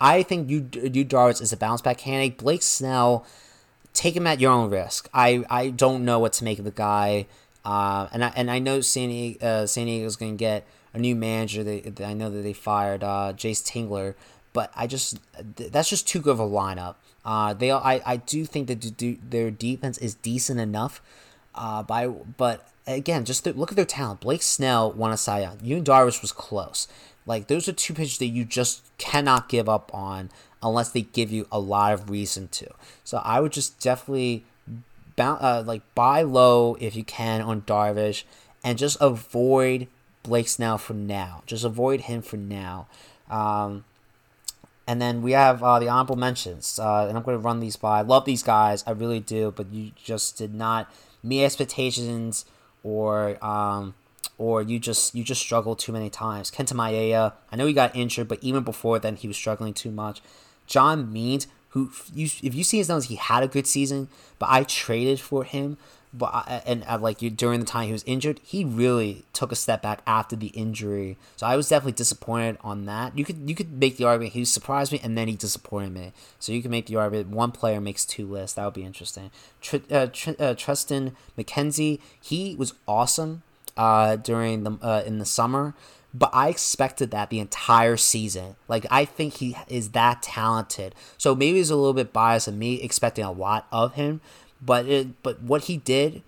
I 0.00 0.22
think 0.22 0.48
you 0.48 0.68
Yu 0.72 1.04
Darvish 1.04 1.40
is 1.40 1.52
a 1.52 1.56
bounce 1.56 1.82
back 1.82 1.98
candidate. 1.98 2.38
Blake 2.38 2.62
Snell, 2.62 3.26
take 3.92 4.16
him 4.16 4.26
at 4.26 4.40
your 4.40 4.52
own 4.52 4.70
risk. 4.70 5.08
I 5.12 5.44
I 5.50 5.70
don't 5.70 6.04
know 6.04 6.18
what 6.18 6.32
to 6.34 6.44
make 6.44 6.58
of 6.58 6.64
the 6.64 6.70
guy. 6.70 7.26
Uh, 7.64 8.08
and 8.12 8.24
I 8.24 8.32
and 8.36 8.50
I 8.50 8.58
know 8.58 8.80
San 8.80 9.08
Diego, 9.08 9.44
uh, 9.44 9.66
San 9.66 9.86
Diego's 9.86 10.16
going 10.16 10.32
to 10.32 10.38
get 10.38 10.66
a 10.94 10.98
new 10.98 11.14
manager. 11.14 11.62
They, 11.64 11.92
I 12.04 12.14
know 12.14 12.30
that 12.30 12.42
they 12.42 12.52
fired 12.52 13.02
uh, 13.02 13.32
Jayce 13.36 13.62
Tingler, 13.62 14.14
but 14.52 14.72
I 14.76 14.86
just 14.86 15.18
that's 15.56 15.90
just 15.90 16.06
too 16.06 16.20
good 16.20 16.30
of 16.30 16.40
a 16.40 16.46
lineup. 16.46 16.94
Uh, 17.24 17.52
they 17.52 17.70
I, 17.70 18.00
I 18.06 18.16
do 18.16 18.44
think 18.44 18.68
that 18.68 18.96
do, 18.96 19.18
their 19.22 19.50
defense 19.50 19.98
is 19.98 20.14
decent 20.14 20.60
enough. 20.60 21.02
Uh, 21.54 21.82
by 21.82 22.06
but 22.06 22.68
again, 22.86 23.24
just 23.24 23.44
look 23.46 23.70
at 23.70 23.76
their 23.76 23.84
talent. 23.84 24.20
Blake 24.20 24.42
Snell 24.42 24.92
won 24.92 25.12
a 25.12 25.16
Cy 25.16 25.40
Young. 25.40 25.58
Yu 25.62 25.82
Darvish 25.82 26.22
was 26.22 26.32
close. 26.32 26.88
Like 27.28 27.46
those 27.46 27.68
are 27.68 27.72
two 27.72 27.92
pitches 27.92 28.18
that 28.18 28.26
you 28.26 28.44
just 28.44 28.82
cannot 28.96 29.48
give 29.48 29.68
up 29.68 29.94
on 29.94 30.30
unless 30.62 30.90
they 30.90 31.02
give 31.02 31.30
you 31.30 31.46
a 31.52 31.60
lot 31.60 31.92
of 31.92 32.08
reason 32.10 32.48
to. 32.48 32.68
So 33.04 33.18
I 33.18 33.40
would 33.40 33.52
just 33.52 33.78
definitely 33.80 34.44
uh, 35.18 35.62
like 35.66 35.82
buy 35.94 36.22
low 36.22 36.76
if 36.80 36.96
you 36.96 37.04
can 37.04 37.42
on 37.42 37.62
Darvish 37.62 38.24
and 38.64 38.78
just 38.78 38.96
avoid 39.00 39.88
Blake 40.22 40.48
Snell 40.48 40.78
for 40.78 40.94
now. 40.94 41.42
Just 41.46 41.64
avoid 41.64 42.02
him 42.02 42.22
for 42.22 42.38
now. 42.38 42.86
Um, 43.30 43.84
and 44.86 45.02
then 45.02 45.20
we 45.20 45.32
have 45.32 45.62
uh, 45.62 45.78
the 45.78 45.88
honorable 45.88 46.16
mentions, 46.16 46.78
uh, 46.78 47.06
and 47.06 47.16
I'm 47.16 47.22
going 47.22 47.36
to 47.36 47.44
run 47.44 47.60
these 47.60 47.76
by. 47.76 47.98
I 47.98 48.02
love 48.02 48.24
these 48.24 48.42
guys, 48.42 48.82
I 48.86 48.92
really 48.92 49.20
do, 49.20 49.52
but 49.54 49.70
you 49.70 49.92
just 50.02 50.38
did 50.38 50.54
not 50.54 50.90
meet 51.22 51.44
expectations, 51.44 52.46
or 52.82 53.42
um, 53.44 53.94
or 54.38 54.62
you 54.62 54.78
just 54.78 55.14
you 55.14 55.22
just 55.22 55.42
struggled 55.42 55.78
too 55.78 55.92
many 55.92 56.08
times. 56.08 56.50
Kenta 56.50 56.72
Maeda, 56.72 57.34
I 57.52 57.56
know 57.56 57.66
he 57.66 57.72
got 57.72 57.94
injured, 57.94 58.28
but 58.28 58.38
even 58.42 58.62
before 58.62 58.98
then, 58.98 59.16
he 59.16 59.28
was 59.28 59.36
struggling 59.36 59.74
too 59.74 59.90
much. 59.90 60.22
John 60.66 61.12
Means, 61.12 61.46
who 61.70 61.90
if 62.16 62.54
you 62.54 62.64
see 62.64 62.78
his 62.78 62.88
numbers, 62.88 63.06
he 63.06 63.16
had 63.16 63.42
a 63.42 63.48
good 63.48 63.66
season, 63.66 64.08
but 64.38 64.48
I 64.50 64.64
traded 64.64 65.20
for 65.20 65.44
him 65.44 65.76
but 66.12 66.30
I, 66.32 66.62
and 66.66 66.84
uh, 66.88 66.98
like 66.98 67.20
you 67.20 67.30
during 67.30 67.60
the 67.60 67.66
time 67.66 67.86
he 67.86 67.92
was 67.92 68.04
injured, 68.04 68.40
he 68.42 68.64
really 68.64 69.24
took 69.32 69.52
a 69.52 69.56
step 69.56 69.82
back 69.82 70.00
after 70.06 70.36
the 70.36 70.48
injury. 70.48 71.18
So 71.36 71.46
I 71.46 71.56
was 71.56 71.68
definitely 71.68 71.92
disappointed 71.92 72.58
on 72.62 72.86
that. 72.86 73.16
You 73.16 73.24
could 73.24 73.48
you 73.48 73.54
could 73.54 73.72
make 73.72 73.96
the 73.96 74.04
argument 74.04 74.32
he 74.32 74.44
surprised 74.44 74.92
me 74.92 75.00
and 75.02 75.18
then 75.18 75.28
he 75.28 75.36
disappointed 75.36 75.92
me. 75.92 76.12
So 76.38 76.52
you 76.52 76.62
can 76.62 76.70
make 76.70 76.86
the 76.86 76.96
argument 76.96 77.28
one 77.28 77.52
player 77.52 77.80
makes 77.80 78.04
two 78.04 78.26
lists. 78.26 78.54
That 78.54 78.64
would 78.64 78.74
be 78.74 78.84
interesting. 78.84 79.30
Tr- 79.60 79.76
uh, 79.90 80.06
Tr- 80.06 80.30
uh, 80.30 80.54
Triston 80.54 81.14
McKenzie, 81.36 82.00
he 82.20 82.54
was 82.56 82.74
awesome 82.86 83.42
uh, 83.78 84.16
during 84.16 84.64
the 84.64 84.72
uh, 84.82 85.02
in 85.06 85.18
the 85.18 85.24
summer. 85.24 85.74
But 86.12 86.30
I 86.32 86.48
expected 86.48 87.10
that 87.12 87.30
the 87.30 87.38
entire 87.38 87.96
season. 87.96 88.56
Like 88.66 88.84
I 88.90 89.04
think 89.04 89.34
he 89.34 89.56
is 89.68 89.90
that 89.90 90.22
talented. 90.22 90.94
So 91.16 91.34
maybe 91.34 91.60
it's 91.60 91.70
a 91.70 91.76
little 91.76 91.94
bit 91.94 92.12
biased 92.12 92.48
of 92.48 92.54
me 92.54 92.82
expecting 92.82 93.24
a 93.24 93.32
lot 93.32 93.66
of 93.70 93.94
him. 93.94 94.20
But 94.60 94.86
it, 94.86 95.22
but 95.22 95.40
what 95.40 95.64
he 95.64 95.76
did, 95.76 96.22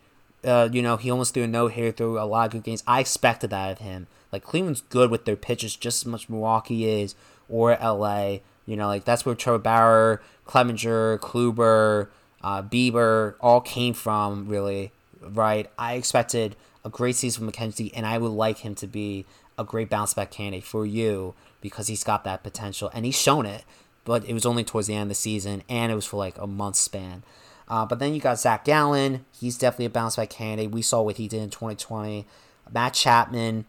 uh, 0.45 0.69
you 0.71 0.81
know, 0.81 0.97
he 0.97 1.11
almost 1.11 1.35
threw 1.35 1.43
a 1.43 1.49
no 1.49 1.67
hitter 1.67 1.91
threw 1.93 2.19
a 2.19 2.25
lot 2.25 2.47
of 2.47 2.53
good 2.53 2.63
games. 2.63 2.85
I 2.87 3.01
expected 3.01 3.51
that 3.51 3.73
of 3.73 3.79
him. 3.79 4.07
Like 4.33 4.45
Cleveland's 4.45 4.83
good 4.83 5.11
with 5.11 5.25
their 5.25 5.37
pitches, 5.37 5.75
just 5.75 6.03
as 6.03 6.07
much 6.07 6.29
Milwaukee 6.29 6.89
is 6.89 7.17
or 7.49 7.77
LA. 7.83 8.39
You 8.67 8.77
know, 8.77 8.87
like 8.87 9.05
that's 9.05 9.27
where 9.27 9.35
Trevor 9.35 9.59
Bauer, 9.59 10.23
Clevinger, 10.47 11.19
Kluber, 11.19 12.09
uh, 12.43 12.63
Bieber 12.63 13.35
all 13.41 13.61
came 13.61 13.95
from. 13.95 14.47
Really, 14.47 14.93
right? 15.21 15.69
I 15.77 15.95
expected 15.95 16.55
a 16.85 16.89
great 16.89 17.17
season 17.17 17.45
from 17.45 17.53
McKenzie, 17.53 17.91
and 17.95 18.07
I 18.07 18.19
would 18.19 18.29
like 18.29 18.59
him 18.59 18.75
to 18.77 18.87
be 18.87 19.27
a 19.59 19.65
great 19.65 19.91
bounce 19.91 20.15
back 20.15 20.31
candidate 20.31 20.65
for 20.65 20.87
you 20.87 21.35
because 21.61 21.89
he's 21.89 22.05
got 22.05 22.25
that 22.25 22.43
potential 22.43 22.91
and 22.95 23.05
he's 23.05 23.21
shown 23.21 23.45
it. 23.47 23.65
But 24.05 24.25
it 24.25 24.33
was 24.33 24.47
only 24.47 24.65
towards 24.65 24.87
the 24.87 24.95
end 24.95 25.03
of 25.03 25.09
the 25.11 25.15
season, 25.15 25.63
and 25.69 25.93
it 25.93 25.95
was 25.95 26.07
for 26.07 26.17
like 26.17 26.39
a 26.39 26.47
month 26.47 26.77
span. 26.77 27.23
Uh, 27.69 27.87
but 27.87 27.99
then 27.99 28.15
you 28.15 28.21
got 28.21 28.41
Zac 28.41 28.65
Gallen. 28.65 29.25
He's 29.39 29.57
definitely 29.57 29.85
a 29.87 29.91
bounce 29.91 30.17
back 30.17 30.31
candidate. 30.31 30.73
We 30.73 30.83
saw 30.83 31.03
what 31.03 31.17
he 31.17 31.29
did 31.29 31.43
in 31.43 31.51
2020. 31.51 32.27
Matt 32.73 32.95
Chapman, 32.95 33.67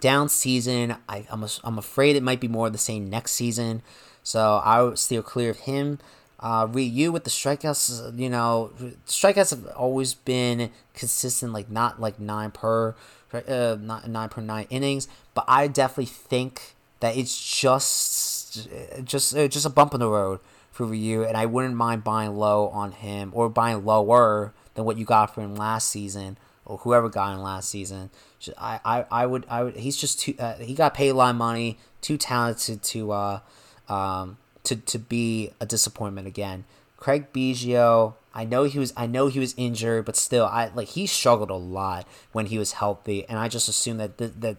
down 0.00 0.28
season. 0.28 0.96
I, 1.08 1.26
I'm, 1.30 1.44
I'm 1.62 1.78
afraid 1.78 2.16
it 2.16 2.22
might 2.22 2.40
be 2.40 2.48
more 2.48 2.66
of 2.66 2.72
the 2.72 2.78
same 2.78 3.08
next 3.08 3.32
season. 3.32 3.82
So 4.22 4.56
I 4.64 4.82
would 4.82 4.98
steer 4.98 5.22
clear 5.22 5.50
of 5.50 5.60
him. 5.60 5.98
Uh, 6.40 6.66
Ryu 6.70 7.10
with 7.10 7.24
the 7.24 7.30
strikeouts, 7.30 8.18
you 8.18 8.28
know, 8.28 8.72
strikeouts 9.06 9.50
have 9.50 9.66
always 9.76 10.14
been 10.14 10.70
consistent, 10.92 11.52
like 11.52 11.70
not 11.70 12.00
like 12.00 12.20
nine 12.20 12.50
per, 12.50 12.94
uh, 13.32 13.76
not 13.80 14.08
nine 14.08 14.28
per 14.28 14.40
nine 14.42 14.66
innings. 14.68 15.08
But 15.32 15.44
I 15.48 15.68
definitely 15.68 16.06
think 16.06 16.74
that 17.00 17.16
it's 17.16 17.60
just, 17.60 18.68
just, 19.04 19.36
uh, 19.36 19.48
just 19.48 19.66
a 19.66 19.70
bump 19.70 19.94
in 19.94 20.00
the 20.00 20.08
road 20.08 20.40
for 20.70 20.86
Ryu, 20.86 21.22
and 21.22 21.36
I 21.36 21.46
wouldn't 21.46 21.76
mind 21.76 22.02
buying 22.02 22.34
low 22.36 22.68
on 22.68 22.92
him 22.92 23.30
or 23.32 23.48
buying 23.48 23.84
lower 23.84 24.52
than 24.74 24.84
what 24.84 24.98
you 24.98 25.04
got 25.04 25.34
for 25.34 25.40
him 25.40 25.54
last 25.54 25.88
season 25.88 26.36
or 26.66 26.78
whoever 26.78 27.08
got 27.08 27.34
him 27.34 27.42
last 27.42 27.70
season. 27.70 28.10
I, 28.58 28.80
I, 28.84 29.04
I 29.10 29.26
would 29.26 29.46
I 29.48 29.62
would 29.62 29.76
he's 29.76 29.96
just 29.96 30.20
too 30.20 30.34
uh, 30.38 30.54
he 30.56 30.74
got 30.74 30.98
lot 30.98 31.30
of 31.30 31.36
money, 31.36 31.78
too 32.00 32.18
talented 32.18 32.82
to 32.82 33.12
uh 33.12 33.40
um 33.88 34.36
to, 34.64 34.76
to 34.76 34.98
be 34.98 35.50
a 35.60 35.66
disappointment 35.66 36.26
again. 36.26 36.64
Craig 36.96 37.32
Biggio, 37.32 38.14
I 38.34 38.44
know 38.44 38.64
he 38.64 38.78
was 38.78 38.92
I 38.96 39.06
know 39.06 39.28
he 39.28 39.38
was 39.38 39.54
injured, 39.56 40.06
but 40.06 40.16
still 40.16 40.46
I 40.46 40.70
like 40.74 40.88
he 40.88 41.06
struggled 41.06 41.50
a 41.50 41.54
lot 41.54 42.06
when 42.32 42.46
he 42.46 42.58
was 42.58 42.72
healthy, 42.72 43.26
and 43.28 43.38
I 43.38 43.48
just 43.48 43.68
assume 43.68 43.98
that 43.98 44.18
that, 44.18 44.40
that 44.40 44.56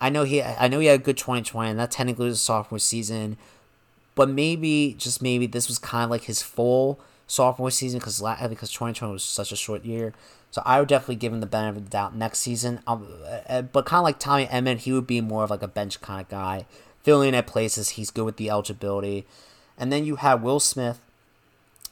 I 0.00 0.08
know 0.08 0.24
he 0.24 0.42
I 0.42 0.68
know 0.68 0.80
he 0.80 0.86
had 0.86 1.00
a 1.00 1.02
good 1.02 1.18
2020, 1.18 1.70
and 1.70 1.78
that 1.78 1.90
technically 1.90 2.26
was 2.26 2.38
a 2.38 2.40
sophomore 2.40 2.78
season, 2.78 3.36
but 4.14 4.28
maybe 4.28 4.94
just 4.98 5.20
maybe 5.20 5.46
this 5.46 5.68
was 5.68 5.78
kind 5.78 6.04
of 6.04 6.10
like 6.10 6.24
his 6.24 6.42
full 6.42 6.98
sophomore 7.26 7.70
season 7.70 7.98
because 7.98 8.20
because 8.48 8.72
2020 8.72 9.12
was 9.12 9.22
such 9.22 9.52
a 9.52 9.56
short 9.56 9.84
year. 9.84 10.14
So 10.50 10.62
I 10.64 10.80
would 10.80 10.88
definitely 10.88 11.16
give 11.16 11.32
him 11.34 11.40
the 11.40 11.46
benefit 11.46 11.76
of 11.76 11.84
the 11.84 11.90
doubt 11.90 12.16
next 12.16 12.38
season. 12.38 12.80
Um, 12.86 13.06
uh, 13.48 13.60
but 13.60 13.84
kind 13.84 13.98
of 13.98 14.04
like 14.04 14.18
Tommy 14.18 14.46
Edman, 14.46 14.78
he 14.78 14.94
would 14.94 15.06
be 15.06 15.20
more 15.20 15.44
of 15.44 15.50
like 15.50 15.60
a 15.60 15.68
bench 15.68 16.00
kind 16.00 16.22
of 16.22 16.28
guy 16.30 16.64
filling 17.08 17.30
in 17.30 17.34
at 17.34 17.46
places. 17.46 17.90
He's 17.90 18.10
good 18.10 18.26
with 18.26 18.36
the 18.36 18.50
eligibility. 18.50 19.24
And 19.78 19.90
then 19.90 20.04
you 20.04 20.16
have 20.16 20.42
Will 20.42 20.60
Smith 20.60 21.00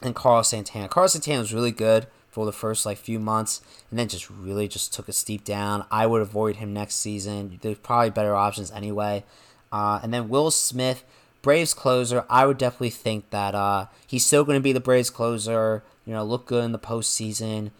and 0.02 0.14
Carlos 0.14 0.50
Santana. 0.50 0.88
Carlos 0.88 1.14
Santana 1.14 1.38
was 1.38 1.54
really 1.54 1.70
good 1.70 2.06
for 2.28 2.44
the 2.44 2.52
first 2.52 2.84
like 2.84 2.98
few 2.98 3.18
months 3.18 3.62
and 3.88 3.98
then 3.98 4.08
just 4.08 4.28
really 4.28 4.68
just 4.68 4.92
took 4.92 5.08
a 5.08 5.14
steep 5.14 5.42
down. 5.42 5.86
I 5.90 6.06
would 6.06 6.20
avoid 6.20 6.56
him 6.56 6.74
next 6.74 6.96
season. 6.96 7.58
There's 7.62 7.78
probably 7.78 8.10
better 8.10 8.34
options 8.34 8.70
anyway. 8.70 9.24
Uh, 9.72 10.00
and 10.02 10.12
then 10.12 10.28
Will 10.28 10.50
Smith, 10.50 11.02
Braves 11.40 11.72
closer. 11.72 12.26
I 12.28 12.44
would 12.44 12.58
definitely 12.58 12.90
think 12.90 13.30
that 13.30 13.54
uh, 13.54 13.86
he's 14.06 14.26
still 14.26 14.44
going 14.44 14.58
to 14.58 14.62
be 14.62 14.72
the 14.74 14.80
Braves 14.80 15.08
closer. 15.08 15.82
You 16.04 16.12
know, 16.12 16.24
look 16.24 16.44
good 16.44 16.62
in 16.62 16.72
the 16.72 16.78
postseason. 16.78 17.70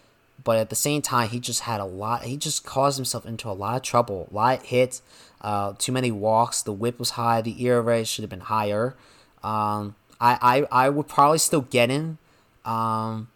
But 0.42 0.56
at 0.56 0.70
the 0.70 0.76
same 0.76 1.02
time, 1.02 1.28
he 1.28 1.38
just 1.38 1.60
had 1.60 1.80
a 1.80 1.84
lot. 1.84 2.22
He 2.22 2.38
just 2.38 2.64
caused 2.64 2.96
himself 2.96 3.26
into 3.26 3.50
a 3.50 3.52
lot 3.52 3.76
of 3.76 3.82
trouble. 3.82 4.26
A 4.30 4.34
lot 4.34 4.60
of 4.60 4.64
hits. 4.64 5.02
Uh, 5.40 5.74
too 5.78 5.92
many 5.92 6.10
walks. 6.10 6.62
The 6.62 6.72
whip 6.72 6.98
was 6.98 7.10
high. 7.10 7.40
The 7.42 7.64
ERA 7.64 8.04
should 8.04 8.22
have 8.22 8.30
been 8.30 8.40
higher. 8.40 8.94
Um, 9.42 9.94
I, 10.20 10.66
I 10.70 10.86
I 10.86 10.88
would 10.88 11.08
probably 11.08 11.38
still 11.38 11.62
get 11.62 11.90
him. 11.90 12.18
Um, 12.64 13.28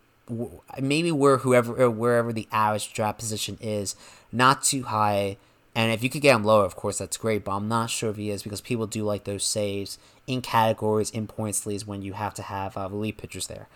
maybe 0.81 1.13
where 1.13 1.39
whoever 1.39 1.85
uh, 1.85 1.91
wherever 1.91 2.33
the 2.33 2.49
average 2.51 2.93
draft 2.93 3.19
position 3.19 3.59
is, 3.61 3.97
not 4.33 4.63
too 4.63 4.85
high. 4.85 5.37
And 5.73 5.93
if 5.93 6.03
you 6.03 6.11
could 6.11 6.23
get 6.23 6.35
him 6.35 6.43
lower, 6.43 6.65
of 6.65 6.75
course, 6.75 6.99
that's 6.99 7.17
great. 7.17 7.45
But 7.45 7.53
I'm 7.53 7.69
not 7.69 7.91
sure 7.91 8.11
if 8.11 8.17
he 8.17 8.31
is 8.31 8.43
because 8.43 8.61
people 8.61 8.87
do 8.87 9.05
like 9.05 9.25
those 9.25 9.45
saves 9.45 9.99
in 10.27 10.43
categories, 10.43 11.11
in 11.11 11.27
points 11.27 11.65
leads 11.65 11.87
when 11.87 12.03
you 12.03 12.15
have 12.15 12.35
to 12.35 12.43
have 12.43 12.77
uh, 12.77 12.89
relief 12.91 13.19
pitchers 13.19 13.47
there. 13.47 13.69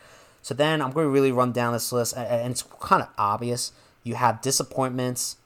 So 0.42 0.54
then 0.54 0.82
I'm 0.82 0.90
going 0.90 1.06
to 1.06 1.10
really 1.10 1.32
run 1.32 1.52
down 1.52 1.72
this 1.72 1.92
list, 1.92 2.16
and 2.16 2.50
it's 2.50 2.64
kind 2.80 3.02
of 3.02 3.08
obvious. 3.16 3.72
You 4.02 4.16
have 4.16 4.42
disappointments 4.42 5.36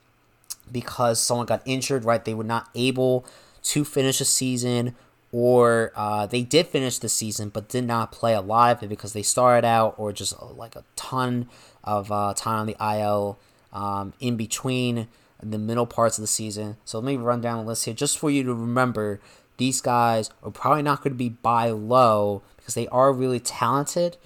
because 0.72 1.20
someone 1.20 1.46
got 1.46 1.62
injured, 1.64 2.04
right? 2.04 2.24
They 2.24 2.34
were 2.34 2.44
not 2.44 2.68
able 2.74 3.26
to 3.64 3.84
finish 3.84 4.20
a 4.20 4.24
season, 4.24 4.94
or 5.32 5.92
uh, 5.94 6.26
they 6.26 6.42
did 6.42 6.66
finish 6.66 6.98
the 6.98 7.08
season 7.08 7.50
but 7.50 7.68
did 7.68 7.84
not 7.84 8.12
play 8.12 8.34
a 8.34 8.40
lot 8.40 8.76
of 8.76 8.82
it 8.82 8.88
because 8.88 9.12
they 9.12 9.22
started 9.22 9.66
out, 9.66 9.94
or 9.96 10.12
just 10.12 10.34
uh, 10.40 10.46
like 10.46 10.76
a 10.76 10.84
ton 10.96 11.48
of 11.84 12.10
uh, 12.12 12.34
time 12.34 12.60
on 12.60 12.66
the 12.66 12.76
IL 12.80 13.38
um, 13.72 14.12
in 14.20 14.36
between 14.36 15.08
the 15.42 15.58
middle 15.58 15.86
parts 15.86 16.18
of 16.18 16.22
the 16.22 16.28
season. 16.28 16.76
So 16.84 16.98
let 16.98 17.06
me 17.06 17.16
run 17.16 17.40
down 17.40 17.58
the 17.58 17.64
list 17.64 17.84
here 17.84 17.94
just 17.94 18.18
for 18.18 18.30
you 18.30 18.42
to 18.44 18.54
remember. 18.54 19.20
These 19.56 19.80
guys 19.80 20.30
are 20.42 20.50
probably 20.50 20.82
not 20.82 21.02
going 21.02 21.12
to 21.12 21.18
be 21.18 21.30
buy 21.30 21.70
low 21.70 22.42
because 22.56 22.74
they 22.74 22.88
are 22.88 23.12
really 23.12 23.40
talented. 23.40 24.16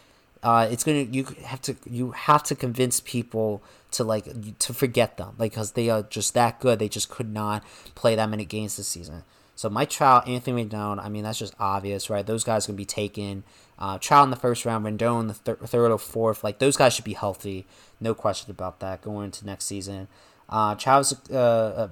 Uh, 0.42 0.66
it's 0.70 0.82
gonna 0.82 1.02
you 1.02 1.24
have 1.44 1.60
to 1.62 1.76
you 1.88 2.10
have 2.12 2.42
to 2.42 2.54
convince 2.54 3.00
people 3.00 3.62
to 3.92 4.02
like 4.02 4.58
to 4.58 4.74
forget 4.74 5.16
them 5.16 5.34
like 5.38 5.52
because 5.52 5.72
they 5.72 5.88
are 5.88 6.02
just 6.02 6.34
that 6.34 6.58
good. 6.60 6.78
They 6.78 6.88
just 6.88 7.08
could 7.08 7.32
not 7.32 7.62
play 7.94 8.16
that 8.16 8.28
many 8.28 8.44
games 8.44 8.76
this 8.76 8.88
season. 8.88 9.22
So 9.54 9.70
Mike 9.70 9.90
Trout, 9.90 10.26
Anthony 10.26 10.64
Rendon, 10.64 10.98
I 10.98 11.08
mean 11.08 11.22
that's 11.22 11.38
just 11.38 11.54
obvious, 11.60 12.10
right? 12.10 12.26
Those 12.26 12.42
guys 12.42 12.66
gonna 12.66 12.76
be 12.76 12.84
taken. 12.84 13.44
Uh, 13.78 13.98
Trout 13.98 14.24
in 14.24 14.30
the 14.30 14.36
first 14.36 14.64
round, 14.64 14.84
Rendon 14.84 15.28
the 15.28 15.34
thir- 15.34 15.56
third 15.56 15.92
or 15.92 15.98
fourth. 15.98 16.42
Like 16.42 16.58
those 16.58 16.76
guys 16.76 16.92
should 16.94 17.04
be 17.04 17.14
healthy, 17.14 17.66
no 18.00 18.14
question 18.14 18.50
about 18.50 18.80
that 18.80 19.02
going 19.02 19.26
into 19.26 19.46
next 19.46 19.66
season. 19.66 20.08
Uh, 20.48 20.74
Travis, 20.74 21.14
uh, 21.30 21.34
uh, 21.34 21.88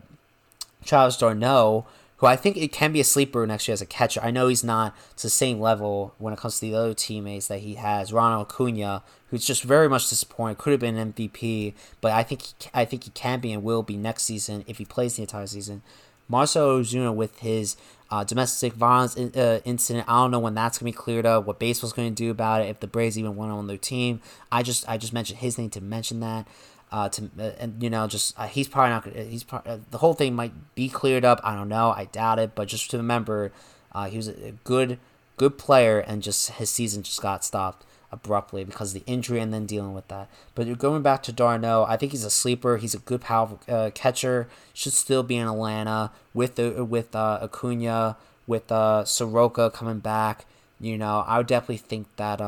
Travis 0.85 1.17
d'Arnaud, 1.17 1.87
who 2.21 2.27
I 2.27 2.37
think 2.37 2.59
it 2.59 2.71
can 2.71 2.93
be 2.93 3.01
a 3.01 3.05
sleeper 3.05 3.47
next 3.47 3.67
year 3.67 3.73
as 3.73 3.81
a 3.81 3.87
catcher. 3.87 4.21
I 4.23 4.31
know 4.31 4.49
he's 4.49 4.63
not 4.63 4.95
to 5.17 5.23
the 5.23 5.31
same 5.31 5.59
level 5.59 6.15
when 6.19 6.35
it 6.35 6.39
comes 6.39 6.57
to 6.57 6.61
the 6.61 6.75
other 6.75 6.93
teammates 6.93 7.49
that 7.49 7.61
he 7.61 7.75
has. 7.75 8.13
Ronald 8.13 8.47
Acuna, 8.51 9.03
who's 9.31 9.47
just 9.47 9.63
very 9.63 9.89
much 9.89 10.11
disappointed, 10.11 10.59
could 10.59 10.73
have 10.73 10.81
been 10.81 10.99
an 10.99 11.15
MVP, 11.15 11.73
but 12.03 12.13
I 12.13 12.23
think 12.23 12.43
he, 12.43 12.55
I 12.75 12.85
think 12.85 13.05
he 13.05 13.11
can 13.11 13.41
be 13.41 13.53
and 13.53 13.63
will 13.63 13.83
be 13.83 13.97
next 13.97 14.25
season 14.25 14.65
if 14.67 14.77
he 14.77 14.85
plays 14.85 15.17
the 15.17 15.23
entire 15.23 15.47
season. 15.47 15.81
Marcell 16.29 16.79
Ozuna 16.79 17.13
with 17.15 17.39
his 17.39 17.77
uh, 18.11 18.23
domestic 18.23 18.75
violence 18.75 19.17
in, 19.17 19.33
uh, 19.35 19.61
incident. 19.65 20.05
I 20.07 20.23
don't 20.23 20.31
know 20.31 20.41
when 20.41 20.55
that's 20.55 20.77
gonna 20.77 20.91
be 20.91 20.97
cleared 20.97 21.25
up. 21.25 21.47
What 21.47 21.59
baseball's 21.59 21.95
gonna 21.95 22.11
do 22.11 22.31
about 22.31 22.61
it? 22.61 22.69
If 22.69 22.81
the 22.81 22.87
Braves 22.87 23.19
even 23.19 23.35
want 23.35 23.51
on 23.51 23.67
their 23.67 23.79
team, 23.79 24.21
I 24.53 24.63
just 24.63 24.87
I 24.89 24.99
just 24.99 25.15
mentioned 25.15 25.39
his 25.39 25.57
name 25.57 25.71
to 25.71 25.81
mention 25.81 26.21
that 26.21 26.47
uh, 26.93 27.09
to 27.09 27.31
uh, 27.39 27.51
and 27.59 27.83
you 27.83 27.91
know 27.91 28.07
just 28.07 28.39
uh, 28.39 28.47
he's 28.47 28.69
probably 28.69 28.91
not 28.91 29.05
gonna, 29.05 29.25
he's 29.25 29.45
uh, 29.53 29.79
the 29.91 29.99
whole 29.99 30.15
thing 30.15 30.35
might 30.35 30.53
be 30.75 30.89
cleared 30.89 31.25
up. 31.25 31.41
I 31.45 31.55
don't 31.55 31.69
know. 31.69 31.91
I 31.91 32.07
doubt 32.07 32.39
it. 32.39 32.55
But 32.55 32.69
just 32.69 32.91
to 32.91 32.97
remember, 32.97 33.53
uh, 33.93 34.09
he 34.09 34.17
was 34.17 34.29
a 34.29 34.53
good 34.65 34.99
good 35.37 35.57
player 35.57 36.01
and 36.01 36.23
just 36.23 36.51
his 36.51 36.71
season 36.71 37.03
just 37.03 37.23
got 37.23 37.45
stopped 37.45 37.87
abruptly 38.13 38.65
because 38.65 38.95
of 38.95 39.05
the 39.05 39.11
injury 39.11 39.39
and 39.41 39.55
then 39.55 39.67
dealing 39.67 39.95
with 39.95 40.07
that. 40.09 40.29
But 40.55 40.79
going 40.79 41.03
back 41.03 41.23
to 41.25 41.33
d'Arnaud, 41.33 41.87
I 41.89 41.97
think 41.97 42.13
he's 42.13 42.25
a 42.25 42.31
sleeper. 42.31 42.77
He's 42.77 42.95
a 42.95 42.99
good 42.99 43.21
powerful 43.21 43.61
uh, 43.69 43.91
catcher. 43.95 44.49
Should 44.75 44.93
still 44.93 45.23
be 45.23 45.37
in 45.37 45.47
Atlanta 45.47 46.11
with 46.35 46.57
the 46.57 46.85
with 46.85 47.15
uh, 47.15 47.39
Acuna 47.43 48.17
with 48.47 48.71
uh, 48.73 49.05
Soroka 49.05 49.71
coming 49.71 50.01
back. 50.01 50.45
You 50.81 50.99
know, 50.99 51.25
I 51.27 51.39
would 51.39 51.47
definitely 51.47 51.77
think 51.77 52.09
that. 52.17 52.41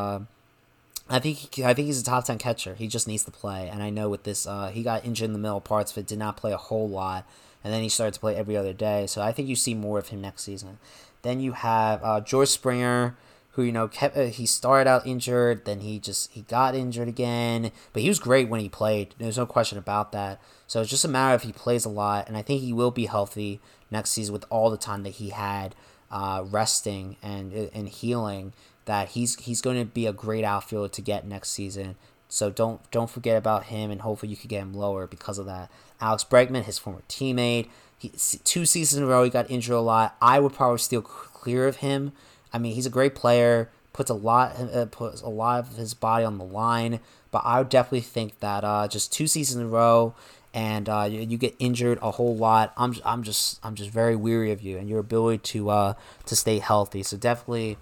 I 1.08 1.18
think 1.18 1.54
he, 1.54 1.64
I 1.64 1.74
think 1.74 1.86
he's 1.86 2.00
a 2.00 2.04
top 2.04 2.24
ten 2.24 2.38
catcher. 2.38 2.74
He 2.74 2.86
just 2.86 3.08
needs 3.08 3.24
to 3.24 3.30
play, 3.30 3.68
and 3.68 3.82
I 3.82 3.90
know 3.90 4.08
with 4.08 4.22
this, 4.22 4.46
uh, 4.46 4.68
he 4.68 4.82
got 4.82 5.04
injured 5.04 5.26
in 5.26 5.32
the 5.32 5.38
middle 5.38 5.60
parts, 5.60 5.92
but 5.92 6.06
did 6.06 6.18
not 6.18 6.36
play 6.36 6.52
a 6.52 6.56
whole 6.56 6.88
lot, 6.88 7.28
and 7.62 7.72
then 7.72 7.82
he 7.82 7.88
started 7.88 8.14
to 8.14 8.20
play 8.20 8.36
every 8.36 8.56
other 8.56 8.72
day. 8.72 9.06
So 9.06 9.20
I 9.20 9.32
think 9.32 9.48
you 9.48 9.56
see 9.56 9.74
more 9.74 9.98
of 9.98 10.08
him 10.08 10.20
next 10.20 10.42
season. 10.42 10.78
Then 11.22 11.40
you 11.40 11.52
have 11.52 12.02
uh, 12.02 12.20
George 12.20 12.48
Springer, 12.48 13.16
who 13.52 13.62
you 13.62 13.72
know 13.72 13.88
kept 13.88 14.16
uh, 14.16 14.24
he 14.24 14.46
started 14.46 14.88
out 14.88 15.06
injured, 15.06 15.64
then 15.64 15.80
he 15.80 15.98
just 15.98 16.30
he 16.32 16.42
got 16.42 16.74
injured 16.74 17.08
again, 17.08 17.72
but 17.92 18.02
he 18.02 18.08
was 18.08 18.18
great 18.18 18.48
when 18.48 18.60
he 18.60 18.68
played. 18.68 19.14
There's 19.18 19.38
no 19.38 19.46
question 19.46 19.78
about 19.78 20.12
that. 20.12 20.40
So 20.66 20.80
it's 20.80 20.90
just 20.90 21.04
a 21.04 21.08
matter 21.08 21.34
of 21.34 21.42
he 21.42 21.52
plays 21.52 21.84
a 21.84 21.90
lot, 21.90 22.28
and 22.28 22.36
I 22.36 22.42
think 22.42 22.62
he 22.62 22.72
will 22.72 22.90
be 22.90 23.06
healthy 23.06 23.60
next 23.90 24.10
season 24.10 24.32
with 24.32 24.44
all 24.50 24.70
the 24.70 24.78
time 24.78 25.02
that 25.02 25.10
he 25.10 25.30
had 25.30 25.74
uh, 26.10 26.44
resting 26.46 27.16
and 27.22 27.52
and 27.52 27.88
healing 27.88 28.52
that 28.84 29.10
he's 29.10 29.38
he's 29.40 29.60
going 29.60 29.78
to 29.78 29.84
be 29.84 30.06
a 30.06 30.12
great 30.12 30.44
outfielder 30.44 30.88
to 30.88 31.02
get 31.02 31.26
next 31.26 31.50
season. 31.50 31.96
So 32.28 32.50
don't 32.50 32.88
don't 32.90 33.10
forget 33.10 33.36
about 33.36 33.64
him, 33.64 33.90
and 33.90 34.00
hopefully 34.00 34.30
you 34.30 34.36
can 34.36 34.48
get 34.48 34.62
him 34.62 34.74
lower 34.74 35.06
because 35.06 35.38
of 35.38 35.46
that. 35.46 35.70
Alex 36.00 36.24
Bregman, 36.24 36.64
his 36.64 36.78
former 36.78 37.02
teammate, 37.09 37.68
he, 37.98 38.10
two 38.44 38.66
seasons 38.66 38.98
in 38.98 39.04
a 39.04 39.06
row 39.06 39.22
he 39.22 39.30
got 39.30 39.50
injured 39.50 39.74
a 39.74 39.80
lot. 39.80 40.16
I 40.20 40.40
would 40.40 40.52
probably 40.52 40.78
steer 40.78 41.02
clear 41.02 41.68
of 41.68 41.76
him. 41.76 42.12
I 42.52 42.59
mean, 42.59 42.74
he's 42.74 42.86
a 42.86 42.90
great 42.90 43.14
player, 43.14 43.70
puts 43.92 44.10
a 44.10 44.14
lot 44.14 44.59
uh, 44.59 44.86
puts 44.86 45.22
a 45.22 45.28
lot 45.28 45.60
of 45.60 45.76
his 45.76 45.94
body 45.94 46.24
on 46.24 46.38
the 46.38 46.44
line, 46.44 47.00
but 47.30 47.42
I 47.44 47.59
would 47.59 47.68
definitely 47.68 48.00
think 48.00 48.40
that 48.40 48.64
uh, 48.64 48.88
just 48.88 49.12
two 49.12 49.26
seasons 49.26 49.60
in 49.60 49.66
a 49.66 49.68
row 49.68 50.14
and 50.54 50.88
uh, 50.88 51.09
you, 51.10 51.20
you, 51.20 51.38
get 51.38 51.54
injured 51.59 51.98
a 52.02 52.12
whole 52.12 52.36
lot. 52.36 52.72
I'm 52.76 52.94
I'm 53.04 53.22
just 53.22 53.59
I'm 53.64 53.74
just 53.74 53.90
very 53.90 54.16
weary 54.16 54.52
of 54.52 54.60
you 54.60 54.76
and 54.78 54.88
your 54.88 54.98
ability 54.98 55.38
to 55.38 55.70
uh, 55.70 55.94
to 56.26 56.36
stay 56.36 56.59
healthy. 56.59 57.02
So 57.02 57.16
definitely 57.16 57.78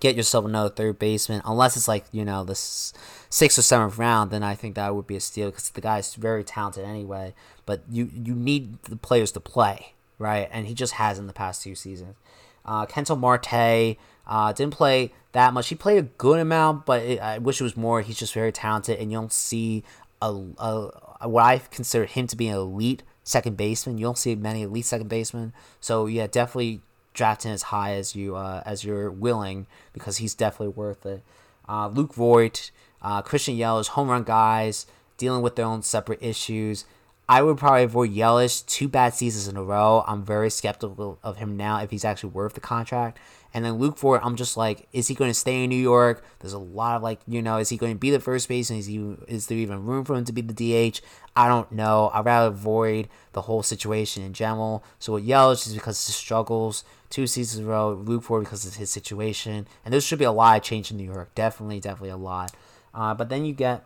get 0.00 0.16
yourself 0.16 0.44
another 0.44 0.70
third 0.70 0.98
baseman, 0.98 1.42
unless 1.44 1.76
it's 1.76 1.86
like 1.86 2.04
you 2.10 2.24
know 2.24 2.42
the 2.44 2.54
sixth 2.54 3.58
or 3.58 3.62
seventh 3.62 3.98
round. 3.98 4.30
Then 4.30 4.42
I 4.42 4.54
think 4.54 4.74
that 4.74 4.94
would 4.94 5.06
be 5.06 5.16
a 5.16 5.20
steal 5.20 5.50
because 5.50 5.70
the 5.70 5.80
guy's 5.80 6.14
very 6.14 6.42
talented 6.42 6.84
anyway. 6.84 7.34
But 7.66 7.82
you 7.90 8.10
you 8.12 8.34
need 8.34 8.82
the 8.84 8.96
players 8.96 9.30
to 9.32 9.40
play 9.40 9.94
right, 10.18 10.48
and 10.50 10.66
he 10.66 10.74
just 10.74 10.94
has 10.94 11.18
in 11.18 11.26
the 11.26 11.32
past 11.32 11.62
two 11.62 11.74
seasons. 11.74 12.16
Uh, 12.64 12.86
Ketel 12.86 13.16
Marte 13.16 13.96
uh, 14.26 14.52
didn't 14.52 14.74
play 14.74 15.12
that 15.32 15.52
much. 15.52 15.68
He 15.68 15.74
played 15.74 15.98
a 15.98 16.02
good 16.02 16.40
amount, 16.40 16.86
but 16.86 17.02
it, 17.02 17.20
I 17.20 17.38
wish 17.38 17.60
it 17.60 17.64
was 17.64 17.76
more. 17.76 18.00
He's 18.00 18.18
just 18.18 18.34
very 18.34 18.52
talented, 18.52 18.98
and 18.98 19.10
you 19.10 19.18
don't 19.18 19.32
see 19.32 19.84
a, 20.22 20.28
a 20.58 21.28
what 21.28 21.44
I 21.44 21.58
consider 21.58 22.04
him 22.06 22.26
to 22.28 22.36
be 22.36 22.48
an 22.48 22.56
elite 22.56 23.02
second 23.24 23.56
baseman. 23.56 23.98
You 23.98 24.04
don't 24.04 24.18
see 24.18 24.34
many 24.34 24.62
elite 24.62 24.86
second 24.86 25.08
basemen. 25.08 25.52
So 25.80 26.06
yeah, 26.06 26.26
definitely 26.26 26.80
draft 27.14 27.44
him 27.44 27.52
as 27.52 27.64
high 27.64 27.94
as 27.94 28.14
you 28.14 28.36
uh, 28.36 28.62
as 28.64 28.84
you're 28.84 29.10
willing 29.10 29.66
because 29.92 30.18
he's 30.18 30.34
definitely 30.34 30.74
worth 30.74 31.04
it. 31.06 31.22
Uh, 31.68 31.88
Luke 31.88 32.14
Voit, 32.14 32.70
uh, 33.02 33.22
Christian 33.22 33.56
Yelich, 33.56 33.88
home 33.88 34.08
run 34.08 34.24
guys 34.24 34.86
dealing 35.16 35.42
with 35.42 35.56
their 35.56 35.66
own 35.66 35.82
separate 35.82 36.22
issues. 36.22 36.84
I 37.30 37.42
would 37.42 37.58
probably 37.58 37.84
avoid 37.84 38.10
Yelich. 38.10 38.66
Two 38.66 38.88
bad 38.88 39.14
seasons 39.14 39.46
in 39.46 39.56
a 39.56 39.62
row. 39.62 40.02
I'm 40.08 40.24
very 40.24 40.50
skeptical 40.50 41.20
of 41.22 41.36
him 41.36 41.56
now 41.56 41.78
if 41.80 41.92
he's 41.92 42.04
actually 42.04 42.30
worth 42.30 42.54
the 42.54 42.60
contract. 42.60 43.20
And 43.54 43.64
then 43.64 43.74
Luke 43.74 43.98
Voit, 43.98 44.20
I'm 44.24 44.34
just 44.34 44.56
like, 44.56 44.88
is 44.92 45.06
he 45.06 45.14
going 45.14 45.30
to 45.30 45.34
stay 45.34 45.62
in 45.62 45.70
New 45.70 45.76
York? 45.76 46.24
There's 46.40 46.54
a 46.54 46.58
lot 46.58 46.96
of 46.96 47.04
like, 47.04 47.20
you 47.28 47.40
know, 47.40 47.58
is 47.58 47.68
he 47.68 47.76
going 47.76 47.92
to 47.92 47.98
be 47.98 48.10
the 48.10 48.18
first 48.18 48.48
baseman? 48.48 48.80
Is 48.80 48.86
he 48.86 48.96
is 49.28 49.46
there 49.46 49.58
even 49.58 49.86
room 49.86 50.04
for 50.04 50.16
him 50.16 50.24
to 50.24 50.32
be 50.32 50.42
the 50.42 50.52
DH? 50.90 51.00
I 51.36 51.46
don't 51.46 51.70
know. 51.70 52.10
I'd 52.12 52.24
rather 52.24 52.48
avoid 52.48 53.08
the 53.30 53.42
whole 53.42 53.62
situation 53.62 54.24
in 54.24 54.32
general. 54.32 54.82
So 54.98 55.12
with 55.12 55.24
Yelich 55.24 55.68
is 55.68 55.74
because 55.74 56.02
of 56.02 56.08
his 56.08 56.16
struggles. 56.16 56.82
Two 57.10 57.28
seasons 57.28 57.60
in 57.60 57.66
a 57.66 57.68
row. 57.68 57.92
Luke 57.92 58.24
Voit 58.24 58.40
because 58.40 58.66
of 58.66 58.74
his 58.74 58.90
situation. 58.90 59.68
And 59.84 59.94
there 59.94 60.00
should 60.00 60.18
be 60.18 60.24
a 60.24 60.32
lot 60.32 60.56
of 60.56 60.64
change 60.64 60.90
in 60.90 60.96
New 60.96 61.04
York. 61.04 61.32
Definitely, 61.36 61.78
definitely 61.78 62.10
a 62.10 62.16
lot. 62.16 62.52
Uh, 62.92 63.14
but 63.14 63.28
then 63.28 63.44
you 63.44 63.52
get 63.52 63.84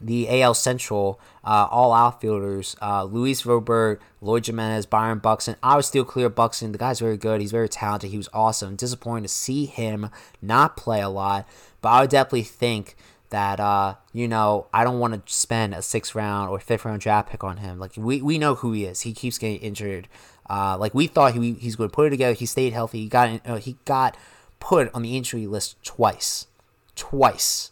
the 0.00 0.42
AL 0.42 0.54
Central, 0.54 1.20
uh, 1.44 1.66
all 1.70 1.92
outfielders, 1.92 2.76
uh, 2.80 3.04
Luis 3.04 3.44
Robert, 3.44 4.00
Eloy 4.22 4.40
Jimenez, 4.44 4.86
Byron 4.86 5.18
Buxton. 5.18 5.56
I 5.62 5.76
was 5.76 5.86
still 5.86 6.04
clear 6.04 6.28
Buxton. 6.28 6.72
The 6.72 6.78
guy's 6.78 7.00
very 7.00 7.16
good. 7.16 7.40
He's 7.40 7.50
very 7.50 7.68
talented. 7.68 8.10
He 8.10 8.16
was 8.16 8.28
awesome. 8.32 8.76
Disappointing 8.76 9.24
to 9.24 9.28
see 9.28 9.66
him 9.66 10.10
not 10.40 10.76
play 10.76 11.00
a 11.00 11.08
lot, 11.08 11.48
but 11.80 11.88
I 11.88 12.00
would 12.02 12.10
definitely 12.10 12.42
think 12.42 12.96
that 13.30 13.60
uh, 13.60 13.94
you 14.12 14.28
know 14.28 14.66
I 14.72 14.84
don't 14.84 14.98
want 14.98 15.26
to 15.26 15.32
spend 15.32 15.74
a 15.74 15.82
sixth 15.82 16.14
round 16.14 16.50
or 16.50 16.58
fifth 16.60 16.84
round 16.84 17.00
draft 17.00 17.30
pick 17.30 17.44
on 17.44 17.58
him. 17.58 17.78
Like 17.78 17.92
we, 17.96 18.22
we 18.22 18.38
know 18.38 18.54
who 18.54 18.72
he 18.72 18.84
is. 18.84 19.02
He 19.02 19.12
keeps 19.12 19.38
getting 19.38 19.58
injured. 19.60 20.08
Uh, 20.48 20.76
like 20.78 20.94
we 20.94 21.06
thought 21.06 21.34
he 21.34 21.54
he's 21.54 21.76
going 21.76 21.90
to 21.90 21.94
put 21.94 22.06
it 22.06 22.10
together. 22.10 22.34
He 22.34 22.46
stayed 22.46 22.72
healthy. 22.72 23.00
He 23.00 23.08
got 23.08 23.40
uh, 23.46 23.56
he 23.56 23.76
got 23.84 24.16
put 24.60 24.92
on 24.94 25.02
the 25.02 25.16
injury 25.16 25.46
list 25.46 25.82
twice, 25.82 26.46
twice. 26.94 27.70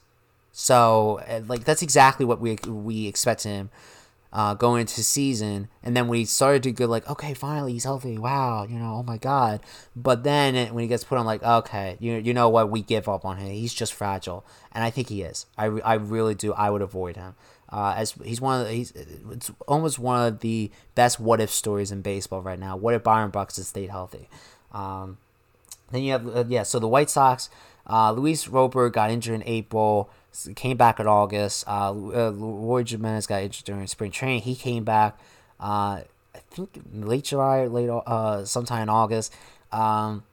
So 0.59 1.20
like 1.49 1.65
that's 1.65 1.83
exactly 1.83 2.24
what 2.24 2.41
we 2.41 2.57
we 2.66 3.07
expected 3.07 3.51
him 3.51 3.70
uh, 4.33 4.55
going 4.55 4.81
into 4.81 5.03
season. 5.05 5.69
And 5.83 5.95
then 5.95 6.09
we 6.09 6.24
started 6.24 6.62
to 6.62 6.73
go 6.73 6.87
like, 6.87 7.09
okay, 7.11 7.35
finally 7.35 7.74
he's 7.74 7.85
healthy. 7.85 8.16
Wow, 8.16 8.65
you 8.65 8.78
know, 8.78 8.95
oh 8.95 9.03
my 9.03 9.19
god. 9.19 9.61
But 9.95 10.24
then 10.24 10.74
when 10.74 10.81
he 10.81 10.89
gets 10.89 11.05
put 11.05 11.19
on, 11.19 11.27
like, 11.27 11.43
okay, 11.43 11.99
you 12.01 12.15
you 12.15 12.33
know 12.33 12.49
what? 12.49 12.70
We 12.70 12.81
give 12.81 13.07
up 13.07 13.27
on 13.27 13.37
him. 13.37 13.51
He's 13.51 13.74
just 13.74 13.93
fragile, 13.93 14.47
and 14.73 14.83
I 14.83 14.89
think 14.89 15.11
he 15.11 15.20
is. 15.20 15.45
I, 15.59 15.66
I 15.66 15.95
really 15.95 16.35
do. 16.35 16.55
I 16.55 16.70
would 16.70 16.81
avoid 16.81 17.16
him. 17.16 17.35
Uh, 17.69 17.93
as 17.99 18.12
he's 18.24 18.41
one 18.41 18.62
of 18.62 18.66
the, 18.66 18.73
he's 18.73 18.93
it's 19.31 19.51
almost 19.69 19.99
one 19.99 20.27
of 20.27 20.41
the 20.41 20.70
best 20.95 21.20
what 21.20 21.39
if 21.39 21.51
stories 21.51 21.93
in 21.93 22.01
baseball 22.01 22.41
right 22.41 22.59
now. 22.59 22.78
What 22.78 22.95
if 22.95 23.03
Byron 23.03 23.31
Buxton 23.31 23.65
stayed 23.65 23.91
healthy? 23.91 24.31
Um, 24.73 25.19
then 25.91 26.03
you 26.03 26.12
have 26.12 26.35
uh, 26.35 26.45
yeah. 26.49 26.62
So 26.62 26.78
the 26.78 26.89
White 26.89 27.11
Sox, 27.11 27.51
uh, 27.87 28.12
Luis 28.12 28.49
Robert 28.49 28.91
got 28.91 29.11
injured 29.11 29.35
in 29.35 29.43
April 29.47 30.09
came 30.55 30.77
back 30.77 31.01
in 31.01 31.07
August. 31.07 31.67
Uh, 31.67 31.91
uh, 31.91 32.33
Eloy 32.33 32.85
Jimenez 32.85 33.27
got 33.27 33.43
injured 33.43 33.65
during 33.65 33.87
spring 33.87 34.11
training. 34.11 34.43
He 34.43 34.55
came 34.55 34.85
back, 34.85 35.19
uh, 35.61 36.03
I 36.35 36.39
think 36.51 36.81
late 36.93 37.25
July, 37.25 37.59
or 37.61 37.69
late 37.69 37.89
uh, 37.89 38.45
sometime 38.45 38.83
in 38.83 38.89
August. 38.89 39.33
Um, 39.73 40.25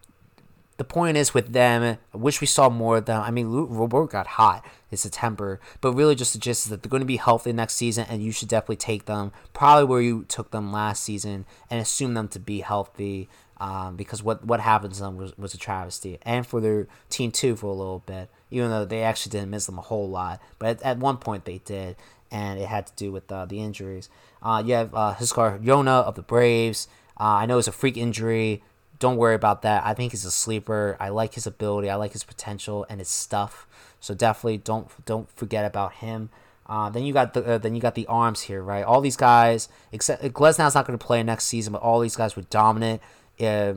the 0.77 0.83
point 0.83 1.17
is 1.17 1.33
with 1.33 1.53
them, 1.53 1.97
I 2.13 2.17
wish 2.17 2.41
we 2.41 2.47
saw 2.47 2.69
more 2.69 2.97
of 2.97 3.05
them. 3.05 3.21
I 3.21 3.31
mean, 3.31 3.47
Robert 3.47 4.11
got 4.11 4.25
hot 4.27 4.65
in 4.91 4.97
September, 4.97 5.59
but 5.81 5.93
really 5.93 6.15
just 6.15 6.33
the 6.33 6.39
gist 6.39 6.65
is 6.65 6.69
that 6.71 6.81
they're 6.81 6.89
going 6.89 7.01
to 7.01 7.05
be 7.05 7.17
healthy 7.17 7.53
next 7.53 7.75
season, 7.75 8.05
and 8.09 8.23
you 8.23 8.31
should 8.31 8.49
definitely 8.49 8.77
take 8.77 9.05
them 9.05 9.31
probably 9.53 9.85
where 9.85 10.01
you 10.01 10.25
took 10.27 10.51
them 10.51 10.71
last 10.71 11.03
season 11.03 11.45
and 11.69 11.79
assume 11.79 12.15
them 12.15 12.27
to 12.29 12.39
be 12.39 12.61
healthy. 12.61 13.29
Um, 13.57 13.95
because 13.95 14.21
what 14.21 14.43
what 14.43 14.59
happened 14.59 14.93
to 14.95 14.99
them 14.99 15.15
was, 15.15 15.37
was 15.37 15.53
a 15.53 15.57
travesty, 15.57 16.17
and 16.23 16.45
for 16.45 16.59
their 16.59 16.87
team 17.09 17.31
too 17.31 17.55
for 17.55 17.67
a 17.67 17.73
little 17.73 17.99
bit 18.05 18.29
even 18.53 18.69
though 18.69 18.85
they 18.85 19.03
actually 19.03 19.31
didn't 19.31 19.49
miss 19.49 19.65
them 19.65 19.79
a 19.79 19.81
whole 19.81 20.07
lot. 20.07 20.39
But 20.59 20.69
at, 20.69 20.81
at 20.83 20.97
one 20.99 21.17
point 21.17 21.45
they 21.45 21.57
did, 21.57 21.95
and 22.31 22.59
it 22.59 22.67
had 22.67 22.87
to 22.87 22.93
do 22.95 23.11
with 23.11 23.31
uh, 23.31 23.45
the 23.45 23.59
injuries. 23.59 24.09
Uh, 24.41 24.61
you 24.65 24.75
have 24.75 24.93
uh, 24.93 25.15
Huascar 25.17 25.63
Ynoa 25.63 26.03
of 26.03 26.15
the 26.15 26.21
Braves. 26.21 26.87
Uh, 27.19 27.23
I 27.41 27.45
know 27.45 27.57
it's 27.57 27.67
a 27.67 27.71
freak 27.71 27.97
injury. 27.97 28.63
Don't 28.99 29.17
worry 29.17 29.35
about 29.35 29.63
that. 29.63 29.85
I 29.85 29.93
think 29.93 30.13
he's 30.13 30.23
a 30.23 30.31
sleeper. 30.31 30.95
I 30.99 31.09
like 31.09 31.33
his 31.33 31.47
ability. 31.47 31.89
I 31.89 31.95
like 31.95 32.13
his 32.13 32.23
potential 32.23 32.85
and 32.89 32.99
his 32.99 33.09
stuff. 33.09 33.67
So 33.99 34.13
definitely 34.13 34.57
don't 34.57 34.87
don't 35.05 35.29
forget 35.31 35.65
about 35.65 35.95
him. 35.95 36.29
Uh, 36.67 36.89
then 36.89 37.03
you 37.03 37.11
got 37.11 37.33
the 37.33 37.43
uh, 37.43 37.57
then 37.57 37.75
you 37.75 37.81
got 37.81 37.95
the 37.95 38.05
arms 38.07 38.41
here, 38.41 38.61
right? 38.61 38.83
All 38.83 39.01
these 39.01 39.17
guys, 39.17 39.67
except 39.91 40.23
Glasnow's 40.23 40.75
not 40.75 40.85
going 40.85 40.97
to 40.97 41.05
play 41.05 41.23
next 41.23 41.45
season, 41.45 41.73
but 41.73 41.81
all 41.81 41.99
these 41.99 42.15
guys 42.15 42.35
were 42.35 42.43
dominant. 42.43 43.01
Uh, 43.41 43.73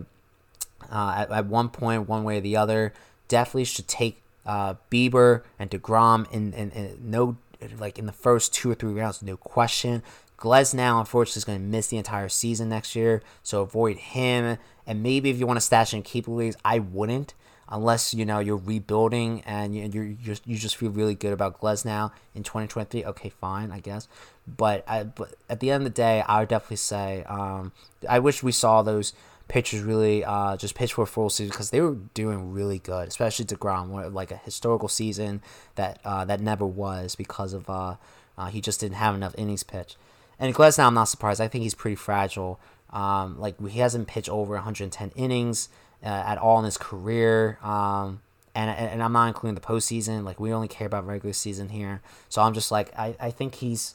at, 0.90 1.30
at 1.30 1.46
one 1.46 1.68
point, 1.68 2.08
one 2.08 2.24
way 2.24 2.38
or 2.38 2.40
the 2.40 2.56
other, 2.56 2.92
definitely 3.28 3.64
should 3.64 3.88
take 3.88 4.22
uh, 4.46 4.74
Bieber 4.90 5.42
and 5.58 5.70
deGrom 5.70 6.30
in, 6.32 6.52
in, 6.54 6.70
in 6.70 6.98
no 7.02 7.36
like 7.78 7.98
in 7.98 8.06
the 8.06 8.12
first 8.12 8.54
two 8.54 8.70
or 8.70 8.74
three 8.74 8.92
rounds, 8.92 9.22
no 9.22 9.36
question. 9.36 10.02
Glasnow, 10.38 11.00
unfortunately, 11.00 11.40
is 11.40 11.44
going 11.44 11.58
to 11.58 11.64
miss 11.64 11.88
the 11.88 11.96
entire 11.96 12.28
season 12.28 12.68
next 12.68 12.94
year, 12.94 13.22
so 13.42 13.62
avoid 13.62 13.96
him. 13.96 14.58
And 14.86 15.02
maybe 15.02 15.30
if 15.30 15.38
you 15.38 15.46
want 15.46 15.56
to 15.56 15.62
stash 15.62 15.94
in 15.94 16.02
keeper 16.02 16.30
leagues, 16.30 16.56
I 16.64 16.78
wouldn't, 16.78 17.32
unless 17.68 18.12
you 18.12 18.24
know 18.26 18.38
you're 18.38 18.56
rebuilding 18.56 19.40
and 19.46 19.74
you 19.74 19.84
you 19.84 20.14
just 20.22 20.46
you 20.46 20.56
just 20.56 20.76
feel 20.76 20.90
really 20.90 21.14
good 21.14 21.32
about 21.32 21.58
Glasnow 21.60 22.12
in 22.34 22.42
2023. 22.42 23.04
Okay, 23.06 23.30
fine, 23.30 23.72
I 23.72 23.80
guess. 23.80 24.08
But 24.46 24.84
I, 24.86 25.04
but 25.04 25.34
at 25.48 25.60
the 25.60 25.70
end 25.70 25.86
of 25.86 25.92
the 25.92 25.96
day, 25.96 26.20
I 26.20 26.40
would 26.40 26.48
definitely 26.48 26.76
say 26.76 27.24
um, 27.24 27.72
I 28.08 28.18
wish 28.18 28.42
we 28.42 28.52
saw 28.52 28.82
those 28.82 29.14
pitchers 29.48 29.82
really 29.82 30.24
uh, 30.24 30.56
just 30.56 30.74
pitch 30.74 30.94
for 30.94 31.02
a 31.02 31.06
full 31.06 31.30
season 31.30 31.50
because 31.50 31.70
they 31.70 31.80
were 31.80 31.94
doing 32.14 32.52
really 32.52 32.78
good, 32.78 33.08
especially 33.08 33.44
deGrom, 33.44 34.12
like 34.12 34.30
a 34.30 34.36
historical 34.36 34.88
season 34.88 35.42
that 35.76 36.00
uh, 36.04 36.24
that 36.24 36.40
never 36.40 36.66
was 36.66 37.14
because 37.14 37.52
of 37.52 37.68
uh, 37.70 37.96
uh, 38.36 38.46
he 38.46 38.60
just 38.60 38.80
didn't 38.80 38.96
have 38.96 39.14
enough 39.14 39.34
innings 39.38 39.62
pitched. 39.62 39.96
And 40.38 40.54
Glasnow, 40.54 40.86
I'm 40.86 40.94
not 40.94 41.04
surprised. 41.04 41.40
I 41.40 41.48
think 41.48 41.62
he's 41.62 41.74
pretty 41.74 41.96
fragile. 41.96 42.60
Um, 42.90 43.38
like 43.40 43.60
he 43.68 43.80
hasn't 43.80 44.06
pitched 44.06 44.28
over 44.28 44.54
110 44.54 45.12
innings 45.16 45.68
uh, 46.02 46.08
at 46.08 46.38
all 46.38 46.58
in 46.58 46.64
his 46.64 46.78
career. 46.78 47.58
Um, 47.62 48.20
and, 48.54 48.70
and 48.70 49.02
I'm 49.02 49.12
not 49.12 49.28
including 49.28 49.54
the 49.54 49.60
postseason. 49.60 50.24
Like 50.24 50.40
we 50.40 50.52
only 50.52 50.68
care 50.68 50.86
about 50.86 51.06
regular 51.06 51.32
season 51.32 51.68
here. 51.68 52.00
So 52.28 52.42
I'm 52.42 52.54
just 52.54 52.70
like 52.70 52.96
I, 52.98 53.14
I 53.20 53.30
think 53.30 53.56
he's 53.56 53.94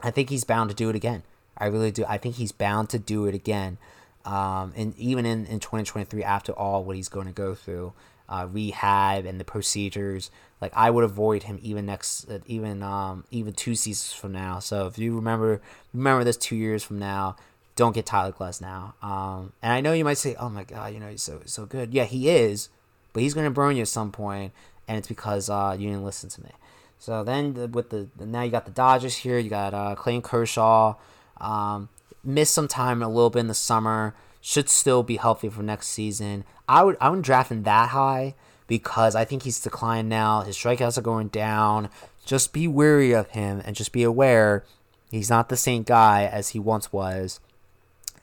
I 0.00 0.10
think 0.10 0.30
he's 0.30 0.44
bound 0.44 0.70
to 0.70 0.76
do 0.76 0.88
it 0.88 0.96
again. 0.96 1.22
I 1.56 1.66
really 1.66 1.90
do. 1.90 2.04
I 2.06 2.18
think 2.18 2.36
he's 2.36 2.52
bound 2.52 2.90
to 2.90 2.98
do 2.98 3.26
it 3.26 3.34
again. 3.34 3.78
Um, 4.24 4.72
and 4.76 4.96
even 4.96 5.26
in, 5.26 5.46
in 5.46 5.60
2023, 5.60 6.22
after 6.22 6.52
all 6.52 6.84
what 6.84 6.96
he's 6.96 7.08
going 7.08 7.26
to 7.26 7.32
go 7.32 7.54
through, 7.54 7.92
uh, 8.28 8.46
rehab 8.50 9.26
and 9.26 9.40
the 9.40 9.44
procedures, 9.44 10.30
like 10.60 10.72
I 10.74 10.90
would 10.90 11.04
avoid 11.04 11.44
him 11.44 11.58
even 11.62 11.86
next, 11.86 12.30
uh, 12.30 12.38
even 12.46 12.82
um, 12.82 13.24
even 13.30 13.52
two 13.52 13.74
seasons 13.74 14.12
from 14.12 14.32
now. 14.32 14.58
So 14.58 14.86
if 14.86 14.96
you 14.98 15.14
remember 15.14 15.60
remember 15.92 16.24
this 16.24 16.36
two 16.36 16.56
years 16.56 16.82
from 16.82 16.98
now, 16.98 17.36
don't 17.74 17.94
get 17.94 18.06
Tyler 18.06 18.32
Glasnow. 18.32 18.94
Um, 19.02 19.52
and 19.62 19.72
I 19.72 19.80
know 19.80 19.92
you 19.92 20.04
might 20.04 20.18
say, 20.18 20.34
"Oh 20.38 20.48
my 20.48 20.64
God, 20.64 20.94
you 20.94 21.00
know 21.00 21.08
he's 21.08 21.22
so 21.22 21.40
so 21.44 21.66
good." 21.66 21.92
Yeah, 21.92 22.04
he 22.04 22.28
is, 22.28 22.68
but 23.12 23.22
he's 23.22 23.34
going 23.34 23.46
to 23.46 23.50
burn 23.50 23.76
you 23.76 23.82
at 23.82 23.88
some 23.88 24.12
point, 24.12 24.52
and 24.86 24.96
it's 24.96 25.08
because 25.08 25.50
uh, 25.50 25.76
you 25.78 25.88
didn't 25.88 26.04
listen 26.04 26.30
to 26.30 26.42
me. 26.42 26.50
So 26.98 27.24
then 27.24 27.72
with 27.72 27.90
the 27.90 28.08
now 28.18 28.42
you 28.42 28.50
got 28.50 28.64
the 28.64 28.70
Dodgers 28.72 29.16
here, 29.16 29.38
you 29.38 29.50
got 29.50 29.74
uh, 29.74 29.94
Clayton 29.96 30.22
Kershaw. 30.22 30.94
Um, 31.40 31.88
missed 32.24 32.54
some 32.54 32.68
time 32.68 33.02
a 33.02 33.08
little 33.08 33.30
bit 33.30 33.40
in 33.40 33.46
the 33.48 33.54
summer. 33.54 34.14
Should 34.40 34.68
still 34.68 35.02
be 35.02 35.16
healthy 35.16 35.48
for 35.48 35.62
next 35.62 35.88
season. 35.88 36.44
I 36.68 36.82
would 36.82 36.96
I 37.00 37.08
wouldn't 37.08 37.26
draft 37.26 37.52
him 37.52 37.62
that 37.62 37.90
high 37.90 38.34
because 38.66 39.14
I 39.14 39.24
think 39.24 39.42
he's 39.42 39.60
declined 39.60 40.08
now. 40.08 40.40
His 40.40 40.56
strikeouts 40.56 40.98
are 40.98 41.02
going 41.02 41.28
down. 41.28 41.90
Just 42.24 42.52
be 42.52 42.66
wary 42.66 43.12
of 43.12 43.30
him 43.30 43.62
and 43.64 43.76
just 43.76 43.92
be 43.92 44.02
aware 44.02 44.64
he's 45.10 45.30
not 45.30 45.48
the 45.48 45.56
same 45.56 45.82
guy 45.82 46.24
as 46.24 46.50
he 46.50 46.58
once 46.58 46.92
was. 46.92 47.38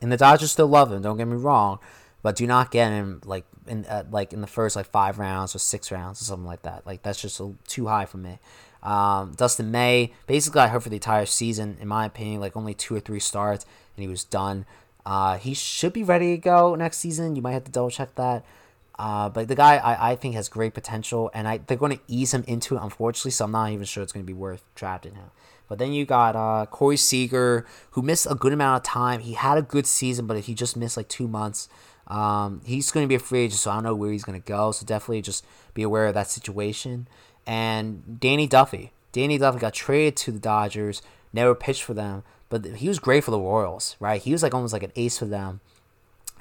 And 0.01 0.11
the 0.11 0.17
Dodgers 0.17 0.51
still 0.51 0.67
love 0.67 0.91
him. 0.91 1.01
Don't 1.01 1.17
get 1.17 1.27
me 1.27 1.35
wrong, 1.37 1.79
but 2.21 2.35
do 2.35 2.47
not 2.47 2.71
get 2.71 2.89
him 2.89 3.21
like 3.25 3.45
in 3.67 3.85
uh, 3.85 4.03
like 4.09 4.33
in 4.33 4.41
the 4.41 4.47
first 4.47 4.75
like 4.75 4.87
five 4.87 5.19
rounds 5.19 5.55
or 5.55 5.59
six 5.59 5.91
rounds 5.91 6.21
or 6.21 6.25
something 6.25 6.47
like 6.47 6.63
that. 6.63 6.85
Like 6.85 7.03
that's 7.03 7.21
just 7.21 7.39
a, 7.39 7.53
too 7.67 7.87
high 7.87 8.05
for 8.05 8.17
me. 8.17 8.39
Um, 8.81 9.33
Dustin 9.35 9.71
May 9.71 10.13
basically 10.25 10.55
got 10.55 10.69
hurt 10.69 10.83
for 10.83 10.89
the 10.89 10.95
entire 10.95 11.25
season, 11.25 11.77
in 11.81 11.87
my 11.87 12.05
opinion, 12.05 12.39
like 12.39 12.55
only 12.55 12.73
two 12.73 12.95
or 12.95 12.99
three 12.99 13.19
starts 13.19 13.65
and 13.99 14.03
he 14.03 14.09
was 14.09 14.23
done. 14.23 14.65
Uh, 15.05 15.37
he 15.37 15.53
should 15.53 15.93
be 15.93 16.03
ready 16.03 16.35
to 16.35 16.41
go 16.41 16.75
next 16.75 16.97
season. 16.99 17.35
You 17.35 17.41
might 17.41 17.51
have 17.51 17.65
to 17.65 17.71
double 17.71 17.89
check 17.89 18.15
that. 18.15 18.45
Uh, 18.97 19.29
but 19.29 19.47
the 19.47 19.55
guy 19.55 19.77
I, 19.77 20.11
I 20.11 20.15
think 20.15 20.35
has 20.35 20.49
great 20.49 20.73
potential, 20.73 21.31
and 21.33 21.47
I 21.47 21.57
they're 21.57 21.77
going 21.77 21.97
to 21.97 22.03
ease 22.07 22.33
him 22.33 22.43
into 22.47 22.75
it, 22.75 22.81
unfortunately. 22.81 23.31
So 23.31 23.45
I'm 23.45 23.51
not 23.51 23.71
even 23.71 23.85
sure 23.85 24.03
it's 24.03 24.11
going 24.11 24.25
to 24.25 24.27
be 24.27 24.37
worth 24.37 24.63
drafting 24.75 25.15
him. 25.15 25.31
But 25.67 25.79
then 25.79 25.93
you 25.93 26.05
got 26.05 26.35
uh, 26.35 26.65
Corey 26.65 26.97
Seager, 26.97 27.65
who 27.91 28.01
missed 28.01 28.27
a 28.29 28.35
good 28.35 28.53
amount 28.53 28.77
of 28.77 28.83
time. 28.91 29.19
He 29.21 29.33
had 29.33 29.57
a 29.57 29.61
good 29.61 29.85
season, 29.85 30.27
but 30.27 30.39
he 30.39 30.53
just 30.53 30.75
missed 30.75 30.97
like 30.97 31.07
two 31.07 31.27
months. 31.27 31.69
Um, 32.07 32.61
he's 32.65 32.91
going 32.91 33.03
to 33.03 33.07
be 33.07 33.15
a 33.15 33.19
free 33.19 33.41
agent, 33.41 33.59
so 33.59 33.71
I 33.71 33.75
don't 33.75 33.83
know 33.83 33.95
where 33.95 34.11
he's 34.11 34.23
going 34.23 34.39
to 34.39 34.45
go. 34.45 34.71
So 34.71 34.85
definitely 34.85 35.21
just 35.21 35.45
be 35.73 35.83
aware 35.83 36.07
of 36.07 36.15
that 36.15 36.27
situation. 36.27 37.07
And 37.49 38.19
Danny 38.19 38.45
Duffy. 38.45 38.91
Danny 39.11 39.39
Duffy 39.39 39.57
got 39.57 39.73
traded 39.73 40.15
to 40.17 40.31
the 40.31 40.37
Dodgers, 40.37 41.01
never 41.33 41.55
pitched 41.55 41.81
for 41.81 41.95
them, 41.95 42.21
but 42.47 42.63
he 42.63 42.87
was 42.87 42.99
great 42.99 43.23
for 43.23 43.31
the 43.31 43.39
Royals, 43.39 43.95
right? 43.99 44.21
He 44.21 44.31
was 44.31 44.43
like 44.43 44.53
almost 44.53 44.71
like 44.71 44.83
an 44.83 44.91
ace 44.95 45.17
for 45.17 45.25
them. 45.25 45.59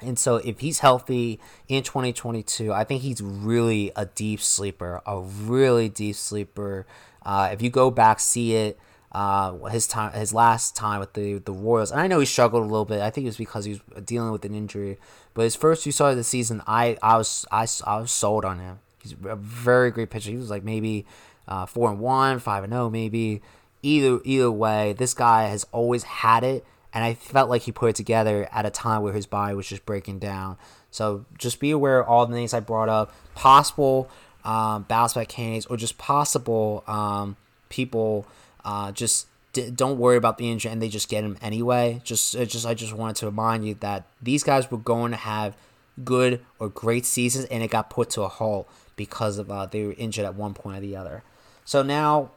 And 0.01 0.19
so 0.19 0.35
if 0.35 0.59
he's 0.59 0.79
healthy 0.79 1.39
in 1.67 1.81
2022, 1.81 2.71
I 2.71 2.83
think 2.83 3.01
he's 3.01 3.21
really 3.21 3.91
a 3.95 4.05
deep 4.05 4.39
sleeper, 4.39 5.01
a 5.07 5.19
really 5.19 5.89
deep 5.89 6.15
sleeper. 6.15 6.85
Uh, 7.25 7.49
if 7.51 7.63
you 7.63 7.71
go 7.71 7.89
back, 7.89 8.19
see 8.19 8.53
it, 8.53 8.77
uh, 9.11 9.53
his 9.65 9.87
time, 9.87 10.13
his 10.13 10.31
last 10.31 10.75
time 10.75 10.99
with 10.99 11.13
the 11.13 11.39
the 11.39 11.51
Royals, 11.51 11.89
and 11.89 11.99
I 11.99 12.05
know 12.05 12.19
he 12.19 12.27
struggled 12.27 12.61
a 12.61 12.67
little 12.67 12.85
bit. 12.85 13.01
I 13.01 13.09
think 13.09 13.25
it 13.25 13.29
was 13.29 13.37
because 13.37 13.65
he 13.65 13.71
was 13.71 14.03
dealing 14.05 14.31
with 14.31 14.45
an 14.45 14.53
injury. 14.53 14.99
But 15.33 15.41
his 15.41 15.55
first 15.55 15.81
few 15.81 15.91
starts 15.91 16.11
of 16.11 16.17
the 16.17 16.23
season, 16.23 16.61
I 16.67 16.97
I 17.01 17.17
was 17.17 17.47
I, 17.51 17.65
I 17.87 18.01
was 18.01 18.11
sold 18.11 18.45
on 18.45 18.59
him. 18.59 18.79
He's 19.01 19.15
a 19.25 19.35
very 19.35 19.91
great 19.91 20.09
pitcher. 20.09 20.31
He 20.31 20.37
was 20.37 20.49
like 20.49 20.63
maybe 20.63 21.05
uh, 21.47 21.65
four 21.65 21.89
and 21.89 21.99
one, 21.99 22.39
five 22.39 22.63
and 22.63 22.73
zero, 22.73 22.85
oh, 22.85 22.89
maybe. 22.89 23.41
Either 23.81 24.19
either 24.25 24.51
way, 24.51 24.93
this 24.93 25.13
guy 25.13 25.47
has 25.47 25.65
always 25.71 26.03
had 26.03 26.43
it 26.43 26.65
and 26.93 27.03
I 27.03 27.13
felt 27.13 27.49
like 27.49 27.63
he 27.63 27.71
put 27.71 27.89
it 27.89 27.95
together 27.95 28.47
at 28.51 28.65
a 28.65 28.69
time 28.69 29.01
where 29.03 29.13
his 29.13 29.25
body 29.25 29.53
was 29.53 29.67
just 29.67 29.85
breaking 29.85 30.19
down. 30.19 30.57
So 30.91 31.25
just 31.37 31.59
be 31.59 31.71
aware 31.71 31.99
of 31.99 32.07
all 32.07 32.25
the 32.25 32.35
names 32.35 32.53
I 32.53 32.59
brought 32.61 32.89
up, 32.89 33.13
possible 33.35 34.09
um, 34.43 34.83
bounce 34.83 35.13
back 35.13 35.29
candidates, 35.29 35.67
or 35.67 35.77
just 35.77 35.97
possible 35.97 36.83
um, 36.87 37.37
people. 37.69 38.25
Uh, 38.65 38.91
just 38.91 39.27
d- 39.53 39.69
don't 39.69 39.99
worry 39.99 40.17
about 40.17 40.37
the 40.37 40.49
injury, 40.49 40.71
and 40.71 40.81
they 40.81 40.89
just 40.89 41.09
get 41.09 41.23
him 41.23 41.37
anyway. 41.41 42.01
Just, 42.03 42.33
just 42.33 42.65
I 42.65 42.73
just 42.73 42.93
wanted 42.93 43.17
to 43.17 43.27
remind 43.27 43.67
you 43.67 43.75
that 43.75 44.07
these 44.21 44.43
guys 44.43 44.71
were 44.71 44.77
going 44.77 45.11
to 45.11 45.17
have 45.17 45.55
good 46.03 46.43
or 46.57 46.69
great 46.69 47.05
seasons, 47.05 47.45
and 47.45 47.61
it 47.61 47.69
got 47.69 47.91
put 47.91 48.09
to 48.11 48.23
a 48.23 48.27
halt 48.27 48.67
because 48.99 49.39
of 49.39 49.49
uh, 49.49 49.65
they 49.65 49.83
were 49.83 49.95
injured 49.97 50.25
at 50.25 50.35
one 50.35 50.53
point 50.53 50.77
or 50.77 50.81
the 50.81 50.95
other. 50.95 51.23
So 51.65 51.81
now, 51.81 52.29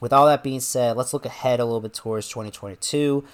with 0.00 0.12
all 0.12 0.26
that 0.26 0.42
being 0.42 0.60
said, 0.60 0.98
let's 0.98 1.14
look 1.14 1.24
ahead 1.24 1.60
a 1.60 1.64
little 1.64 1.80
bit 1.80 1.94
towards 1.94 2.28
2022 2.28 3.24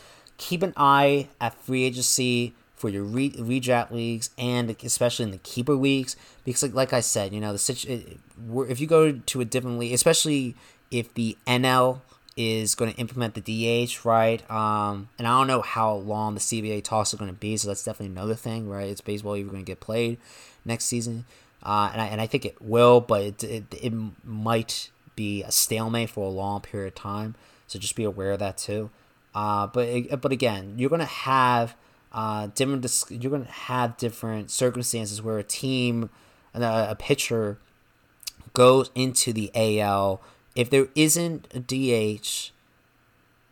keep 0.42 0.62
an 0.62 0.72
eye 0.76 1.28
at 1.40 1.54
free 1.54 1.84
agency 1.84 2.52
for 2.74 2.88
your 2.88 3.04
re- 3.04 3.30
redraft 3.30 3.92
leagues 3.92 4.30
and 4.36 4.74
especially 4.82 5.24
in 5.24 5.30
the 5.30 5.38
keeper 5.38 5.74
leagues 5.74 6.16
because 6.44 6.64
like, 6.64 6.74
like 6.74 6.92
I 6.92 7.00
said, 7.00 7.32
you 7.32 7.40
know, 7.40 7.52
the 7.52 7.58
situ- 7.58 8.18
if 8.68 8.80
you 8.80 8.88
go 8.88 9.12
to 9.12 9.40
a 9.40 9.44
different 9.44 9.78
league, 9.78 9.92
especially 9.92 10.56
if 10.90 11.14
the 11.14 11.36
NL 11.46 12.00
is 12.36 12.74
going 12.74 12.92
to 12.92 12.98
implement 12.98 13.34
the 13.34 13.86
DH, 13.86 14.04
right? 14.04 14.50
Um, 14.50 15.10
and 15.16 15.28
I 15.28 15.38
don't 15.38 15.46
know 15.46 15.62
how 15.62 15.94
long 15.94 16.34
the 16.34 16.40
CBA 16.40 16.82
talks 16.82 17.14
are 17.14 17.18
going 17.18 17.30
to 17.30 17.38
be, 17.38 17.56
so 17.56 17.68
that's 17.68 17.84
definitely 17.84 18.12
another 18.14 18.34
thing, 18.34 18.68
right? 18.68 18.88
It's 18.88 19.00
baseball 19.00 19.36
even 19.36 19.52
going 19.52 19.64
to 19.64 19.70
get 19.70 19.78
played 19.78 20.18
next 20.64 20.86
season, 20.86 21.24
uh, 21.62 21.90
and 21.92 22.00
I 22.00 22.06
and 22.06 22.20
I 22.20 22.26
think 22.26 22.44
it 22.44 22.60
will, 22.60 23.00
but 23.00 23.22
it, 23.22 23.44
it 23.44 23.64
it 23.80 23.92
might 24.24 24.90
be 25.14 25.42
a 25.42 25.52
stalemate 25.52 26.10
for 26.10 26.26
a 26.26 26.30
long 26.30 26.60
period 26.60 26.88
of 26.88 26.94
time. 26.94 27.34
So 27.66 27.78
just 27.78 27.96
be 27.96 28.04
aware 28.04 28.32
of 28.32 28.38
that 28.40 28.58
too. 28.58 28.90
Uh, 29.34 29.66
but 29.66 30.20
but 30.20 30.32
again, 30.32 30.74
you're 30.76 30.90
gonna 30.90 31.04
have 31.04 31.76
uh, 32.12 32.48
different. 32.54 33.04
You're 33.10 33.30
gonna 33.30 33.44
have 33.44 33.96
different 33.96 34.50
circumstances 34.50 35.22
where 35.22 35.38
a 35.38 35.44
team, 35.44 36.10
a, 36.54 36.88
a 36.90 36.96
pitcher, 36.98 37.58
goes 38.52 38.90
into 38.94 39.32
the 39.32 39.50
AL. 39.54 40.20
If 40.54 40.68
there 40.68 40.88
isn't 40.94 41.48
a 41.54 41.60
DH, 41.60 42.50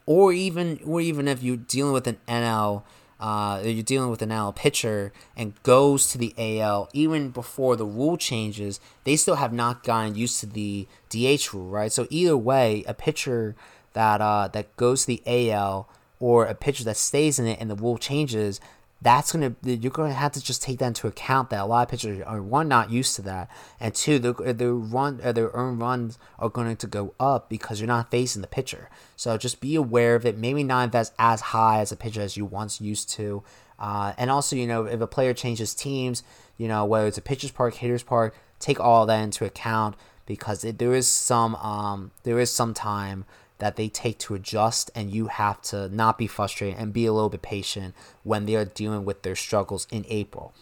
or 0.04 0.32
even 0.32 0.80
or 0.84 1.00
even 1.00 1.28
if 1.28 1.42
you're 1.42 1.56
dealing 1.56 1.92
with 1.92 2.06
an 2.06 2.18
NL, 2.28 2.82
uh, 3.20 3.60
you're 3.62 3.82
dealing 3.82 4.10
with 4.10 4.22
an 4.22 4.30
NL 4.30 4.56
pitcher 4.56 5.12
and 5.36 5.62
goes 5.62 6.09
to 6.09 6.18
the 6.18 6.34
AL 6.38 6.88
even 6.94 7.30
before 7.30 7.76
the 7.76 7.84
rule 7.84 8.16
changes, 8.16 8.80
they 9.05 9.14
still 9.14 9.36
have 9.36 9.52
not 9.52 9.84
gotten 9.84 10.14
used 10.14 10.40
to 10.40 10.47
the 10.47 10.88
DH 11.10 11.52
rule, 11.52 11.68
right? 11.68 11.92
So 11.92 12.06
either 12.09 12.36
way, 12.36 12.82
a 12.88 12.94
pitcher 12.94 13.55
that 13.92 14.22
uh, 14.22 14.48
that 14.48 14.74
goes 14.76 15.02
to 15.02 15.09
the 15.09 15.22
AL 15.51 15.88
or 16.18 16.47
a 16.47 16.55
pitcher 16.55 16.84
that 16.84 16.97
stays 16.97 17.38
in 17.38 17.47
it 17.47 17.59
and 17.60 17.70
the 17.70 17.76
rule 17.76 17.98
changes, 17.98 18.60
that's 19.02 19.32
gonna 19.32 19.55
you're 19.64 19.90
gonna 19.90 20.12
have 20.12 20.32
to 20.32 20.43
just 20.43 20.62
take 20.62 20.78
that 20.78 20.89
into 20.89 21.06
account 21.06 21.51
that 21.51 21.60
a 21.60 21.64
lot 21.64 21.82
of 21.82 21.89
pitchers 21.89 22.20
are 22.27 22.43
one 22.43 22.68
not 22.68 22.90
used 22.90 23.16
to 23.16 23.22
that, 23.22 23.51
and 23.78 23.94
two 23.94 24.18
their 24.18 24.52
their 24.52 24.74
run 24.74 25.20
uh, 25.22 25.32
their 25.32 25.51
earned 25.55 25.81
runs 25.81 26.18
are 26.39 26.51
going 26.51 26.77
to 26.77 26.86
go 26.86 27.14
up 27.18 27.48
because 27.48 27.81
you're 27.81 27.86
not 27.86 28.10
facing 28.10 28.43
the 28.43 28.48
pitcher. 28.48 28.90
So 29.16 29.36
just 29.39 29.60
be 29.60 29.74
aware 29.74 30.16
of 30.16 30.27
it. 30.27 30.36
Maybe 30.36 30.62
not 30.62 30.85
invest 30.85 31.14
as 31.18 31.40
high 31.40 31.81
as 31.81 31.93
a 31.93 31.97
pitcher 31.97 32.20
as 32.20 32.36
you 32.36 32.44
once 32.44 32.81
used 32.81 33.09
to, 33.10 33.43
uh, 33.78 34.12
and 34.18 34.31
also 34.31 34.55
you 34.55 34.66
know 34.66 34.85
if 34.85 35.01
a 35.01 35.06
player 35.06 35.32
changes 35.32 35.74
teams, 35.74 36.22
you 36.59 36.68
know 36.68 36.85
whether 36.85 37.06
it's 37.06 37.18
a 37.18 37.22
pitcher's 37.22 37.51
park, 37.51 37.74
hitter's 37.74 38.02
park, 38.02 38.36
take 38.59 38.78
all 38.78 39.06
that 39.06 39.22
into 39.22 39.47
account 39.47 39.97
because 40.27 40.62
it, 40.62 40.78
there 40.78 40.94
is 40.94 41.09
some 41.09 41.56
um 41.56 42.10
there 42.22 42.39
is 42.39 42.51
some 42.52 42.74
time 42.74 43.24
that 43.60 43.76
they 43.76 43.88
take 43.88 44.18
to 44.18 44.34
adjust, 44.34 44.90
and 44.94 45.10
you 45.10 45.28
have 45.28 45.62
to 45.62 45.88
not 45.88 46.18
be 46.18 46.26
frustrated 46.26 46.78
and 46.78 46.92
be 46.92 47.06
a 47.06 47.12
little 47.12 47.28
bit 47.28 47.42
patient 47.42 47.94
when 48.24 48.46
they 48.46 48.56
are 48.56 48.64
dealing 48.64 49.04
with 49.04 49.22
their 49.22 49.36
struggles 49.36 49.86
in 49.90 50.04
April. 50.08 50.52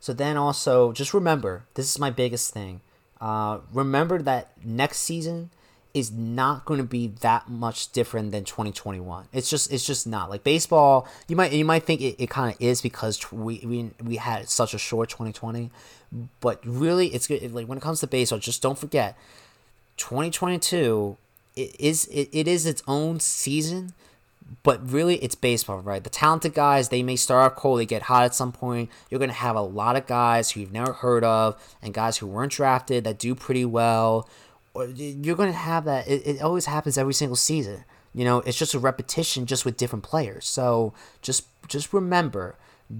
So 0.00 0.12
then 0.12 0.36
also 0.36 0.92
just 0.92 1.14
remember 1.14 1.64
this 1.74 1.88
is 1.88 1.98
my 1.98 2.10
biggest 2.10 2.52
thing. 2.52 2.82
Uh, 3.20 3.60
remember 3.72 4.20
that 4.20 4.50
next 4.62 4.98
season 4.98 5.48
is 5.94 6.10
not 6.10 6.64
going 6.64 6.78
to 6.78 6.84
be 6.84 7.06
that 7.20 7.48
much 7.48 7.90
different 7.92 8.32
than 8.32 8.44
2021. 8.44 9.28
It's 9.32 9.48
just 9.48 9.72
it's 9.72 9.86
just 9.86 10.06
not 10.06 10.28
like 10.28 10.44
baseball. 10.44 11.08
You 11.28 11.36
might 11.36 11.52
you 11.52 11.64
might 11.64 11.84
think 11.84 12.00
it, 12.00 12.22
it 12.22 12.28
kind 12.28 12.52
of 12.52 12.60
is 12.60 12.82
because 12.82 13.32
we, 13.32 13.62
we 13.64 13.90
we 14.04 14.16
had 14.16 14.48
such 14.50 14.74
a 14.74 14.78
short 14.78 15.08
2020, 15.08 15.70
but 16.40 16.60
really 16.66 17.06
it's 17.14 17.26
good. 17.26 17.54
Like 17.54 17.66
when 17.66 17.78
it 17.78 17.80
comes 17.80 18.00
to 18.00 18.06
baseball, 18.06 18.40
just 18.40 18.60
don't 18.60 18.78
forget 18.78 19.16
2022 19.96 21.16
it 21.56 21.76
is 21.78 22.06
it, 22.06 22.28
it 22.32 22.48
is 22.48 22.66
its 22.66 22.82
own 22.86 23.20
season, 23.20 23.92
but 24.62 24.90
really 24.90 25.16
it's 25.16 25.34
baseball, 25.34 25.80
right? 25.80 26.02
The 26.02 26.10
talented 26.10 26.54
guys, 26.54 26.88
they 26.88 27.02
may 27.02 27.16
start 27.16 27.52
off 27.52 27.58
cold, 27.58 27.80
they 27.80 27.86
get 27.86 28.02
hot 28.02 28.24
at 28.24 28.34
some 28.34 28.52
point. 28.52 28.90
You're 29.10 29.20
gonna 29.20 29.32
have 29.32 29.56
a 29.56 29.62
lot 29.62 29.96
of 29.96 30.06
guys 30.06 30.50
who 30.50 30.60
you've 30.60 30.72
never 30.72 30.92
heard 30.92 31.24
of 31.24 31.56
and 31.82 31.94
guys 31.94 32.18
who 32.18 32.26
weren't 32.26 32.52
drafted 32.52 33.04
that 33.04 33.18
do 33.18 33.34
pretty 33.34 33.64
well. 33.64 34.28
You're 34.74 35.36
gonna 35.36 35.52
have 35.52 35.84
that. 35.84 36.08
It, 36.08 36.26
it 36.26 36.42
always 36.42 36.66
happens 36.66 36.98
every 36.98 37.14
single 37.14 37.36
season. 37.36 37.84
You 38.12 38.24
know, 38.24 38.40
it's 38.40 38.58
just 38.58 38.74
a 38.74 38.78
repetition, 38.78 39.46
just 39.46 39.64
with 39.64 39.76
different 39.76 40.04
players. 40.04 40.46
So 40.46 40.92
just 41.22 41.46
just 41.68 41.92
remember, 41.92 42.56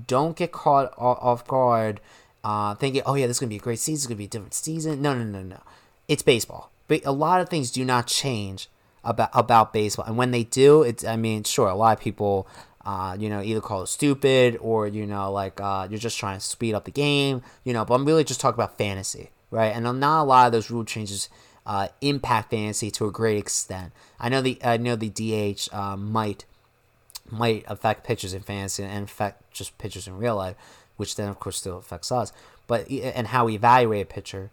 don't 0.06 0.36
get 0.36 0.52
caught 0.52 0.92
off 0.96 1.46
guard, 1.46 2.00
uh, 2.44 2.74
thinking, 2.76 3.02
oh 3.04 3.14
yeah, 3.14 3.26
this 3.26 3.36
is 3.36 3.40
gonna 3.40 3.50
be 3.50 3.56
a 3.56 3.60
great 3.60 3.80
season, 3.80 3.94
it's 3.94 4.06
gonna 4.06 4.18
be 4.18 4.24
a 4.24 4.28
different 4.28 4.54
season. 4.54 5.02
No, 5.02 5.14
no, 5.14 5.24
no, 5.24 5.42
no. 5.42 5.60
It's 6.06 6.22
baseball 6.22 6.70
but 6.88 7.04
a 7.04 7.12
lot 7.12 7.40
of 7.40 7.48
things 7.48 7.70
do 7.70 7.84
not 7.84 8.06
change 8.06 8.68
about 9.02 9.30
about 9.32 9.72
baseball, 9.72 10.06
and 10.06 10.16
when 10.16 10.30
they 10.30 10.44
do, 10.44 10.82
it's 10.82 11.04
I 11.04 11.16
mean, 11.16 11.44
sure, 11.44 11.68
a 11.68 11.74
lot 11.74 11.96
of 11.96 12.02
people. 12.02 12.46
Uh, 12.86 13.16
you 13.18 13.30
know, 13.30 13.40
either 13.40 13.62
call 13.62 13.82
it 13.82 13.86
stupid 13.86 14.58
or 14.60 14.86
you 14.86 15.06
know, 15.06 15.32
like 15.32 15.58
uh, 15.58 15.88
you're 15.88 15.98
just 15.98 16.18
trying 16.18 16.36
to 16.36 16.44
speed 16.44 16.74
up 16.74 16.84
the 16.84 16.90
game. 16.90 17.40
You 17.64 17.72
know, 17.72 17.82
but 17.82 17.94
I'm 17.94 18.04
really 18.04 18.24
just 18.24 18.42
talking 18.42 18.56
about 18.62 18.76
fantasy, 18.76 19.30
right? 19.50 19.74
And 19.74 19.84
not 19.84 20.22
a 20.22 20.24
lot 20.24 20.44
of 20.48 20.52
those 20.52 20.70
rule 20.70 20.84
changes 20.84 21.30
uh, 21.66 21.88
impact 22.00 22.50
fantasy 22.50 22.90
to 22.92 23.06
a 23.06 23.10
great 23.10 23.38
extent. 23.38 23.92
I 24.20 24.28
know 24.28 24.40
the 24.40 24.58
I 24.62 24.76
know 24.76 24.96
the 24.96 25.08
DH 25.08 25.72
uh, 25.74 25.96
might 25.96 26.44
might 27.30 27.64
affect 27.66 28.04
pitchers 28.04 28.34
in 28.34 28.42
fantasy 28.42 28.82
and 28.82 29.04
affect 29.04 29.52
just 29.52 29.78
pitchers 29.78 30.06
in 30.06 30.18
real 30.18 30.36
life, 30.36 30.56
which 30.96 31.16
then 31.16 31.28
of 31.28 31.40
course 31.40 31.56
still 31.56 31.78
affects 31.78 32.12
us. 32.12 32.32
But 32.66 32.90
and 32.90 33.28
how 33.28 33.46
we 33.46 33.54
evaluate 33.54 34.02
a 34.02 34.06
pitcher 34.06 34.50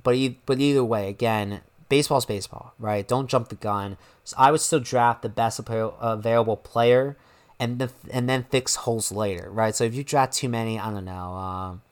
but 0.00 0.14
e- 0.14 0.38
but 0.46 0.60
either 0.60 0.84
way, 0.84 1.08
again, 1.08 1.60
baseball's 1.88 2.24
baseball, 2.26 2.74
right? 2.78 3.06
Don't 3.06 3.28
jump 3.28 3.48
the 3.48 3.54
gun. 3.54 3.96
So 4.24 4.36
I 4.38 4.50
would 4.50 4.60
still 4.60 4.80
draft 4.80 5.22
the 5.22 5.28
best 5.28 5.60
available 5.60 6.56
player, 6.56 7.16
and 7.58 7.78
the, 7.78 7.90
and 8.10 8.28
then 8.28 8.46
fix 8.50 8.76
holes 8.76 9.12
later, 9.12 9.50
right? 9.50 9.74
So 9.74 9.84
if 9.84 9.94
you 9.94 10.04
draft 10.04 10.32
too 10.32 10.48
many, 10.48 10.78
I 10.78 10.90
don't 10.90 11.04
know, 11.04 11.32
um, 11.32 11.82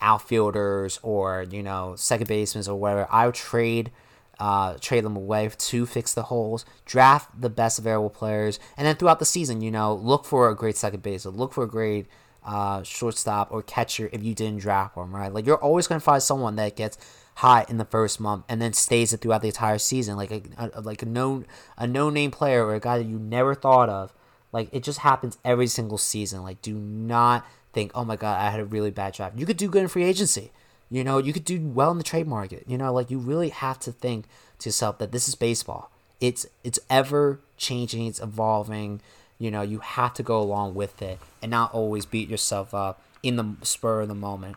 outfielders 0.00 0.98
or 1.02 1.46
you 1.50 1.62
know 1.62 1.94
second 1.96 2.28
basemen 2.28 2.68
or 2.68 2.78
whatever, 2.78 3.08
I 3.10 3.26
would 3.26 3.34
trade. 3.34 3.90
Uh, 4.40 4.76
trade 4.80 5.04
them 5.04 5.14
away 5.14 5.48
to 5.56 5.86
fix 5.86 6.14
the 6.14 6.24
holes, 6.24 6.64
draft 6.84 7.40
the 7.40 7.50
best 7.50 7.78
available 7.78 8.10
players, 8.10 8.58
and 8.76 8.84
then 8.84 8.96
throughout 8.96 9.20
the 9.20 9.24
season, 9.24 9.60
you 9.60 9.70
know, 9.70 9.94
look 9.94 10.24
for 10.24 10.48
a 10.48 10.56
great 10.56 10.76
second 10.76 11.00
base, 11.00 11.24
look 11.26 11.52
for 11.52 11.62
a 11.62 11.68
great 11.68 12.08
uh, 12.44 12.82
shortstop 12.82 13.52
or 13.52 13.62
catcher 13.62 14.08
if 14.12 14.22
you 14.22 14.34
didn't 14.34 14.60
draft 14.60 14.96
them, 14.96 15.14
right? 15.14 15.32
Like 15.32 15.46
you're 15.46 15.62
always 15.62 15.86
going 15.86 16.00
to 16.00 16.04
find 16.04 16.22
someone 16.22 16.56
that 16.56 16.76
gets 16.76 16.98
hot 17.36 17.70
in 17.70 17.78
the 17.78 17.84
first 17.84 18.20
month 18.20 18.44
and 18.48 18.60
then 18.60 18.72
stays 18.72 19.12
it 19.12 19.20
throughout 19.20 19.42
the 19.42 19.48
entire 19.48 19.78
season, 19.78 20.16
like 20.16 20.30
a, 20.30 20.42
a 20.58 20.80
like 20.80 21.02
a 21.02 21.06
known 21.06 21.46
a 21.76 21.86
no 21.86 22.10
name 22.10 22.30
player 22.30 22.64
or 22.64 22.74
a 22.74 22.80
guy 22.80 22.98
that 22.98 23.06
you 23.06 23.18
never 23.18 23.54
thought 23.54 23.88
of. 23.88 24.12
Like 24.52 24.68
it 24.72 24.82
just 24.82 25.00
happens 25.00 25.38
every 25.44 25.66
single 25.66 25.98
season. 25.98 26.42
Like 26.42 26.60
do 26.62 26.74
not 26.74 27.46
think, 27.72 27.90
oh 27.94 28.04
my 28.04 28.16
god, 28.16 28.40
I 28.40 28.50
had 28.50 28.60
a 28.60 28.64
really 28.64 28.90
bad 28.90 29.14
draft. 29.14 29.38
You 29.38 29.46
could 29.46 29.56
do 29.56 29.68
good 29.68 29.82
in 29.82 29.88
free 29.88 30.04
agency. 30.04 30.52
You 30.90 31.04
know, 31.04 31.18
you 31.18 31.32
could 31.32 31.46
do 31.46 31.58
well 31.60 31.90
in 31.90 31.98
the 31.98 32.04
trade 32.04 32.26
market. 32.26 32.64
You 32.66 32.76
know, 32.76 32.92
like 32.92 33.10
you 33.10 33.18
really 33.18 33.48
have 33.48 33.80
to 33.80 33.92
think 33.92 34.26
to 34.58 34.68
yourself 34.68 34.98
that 34.98 35.10
this 35.10 35.28
is 35.28 35.34
baseball. 35.34 35.90
It's 36.20 36.46
it's 36.62 36.78
ever 36.90 37.40
changing, 37.56 38.06
it's 38.06 38.20
evolving. 38.20 39.00
You 39.38 39.50
know, 39.50 39.62
you 39.62 39.78
have 39.78 40.14
to 40.14 40.22
go 40.22 40.40
along 40.40 40.74
with 40.74 41.00
it 41.02 41.18
and 41.40 41.50
not 41.50 41.72
always 41.72 42.06
beat 42.06 42.28
yourself 42.28 42.74
up 42.74 43.02
in 43.22 43.36
the 43.36 43.56
spur 43.62 44.02
of 44.02 44.08
the 44.08 44.14
moment 44.14 44.56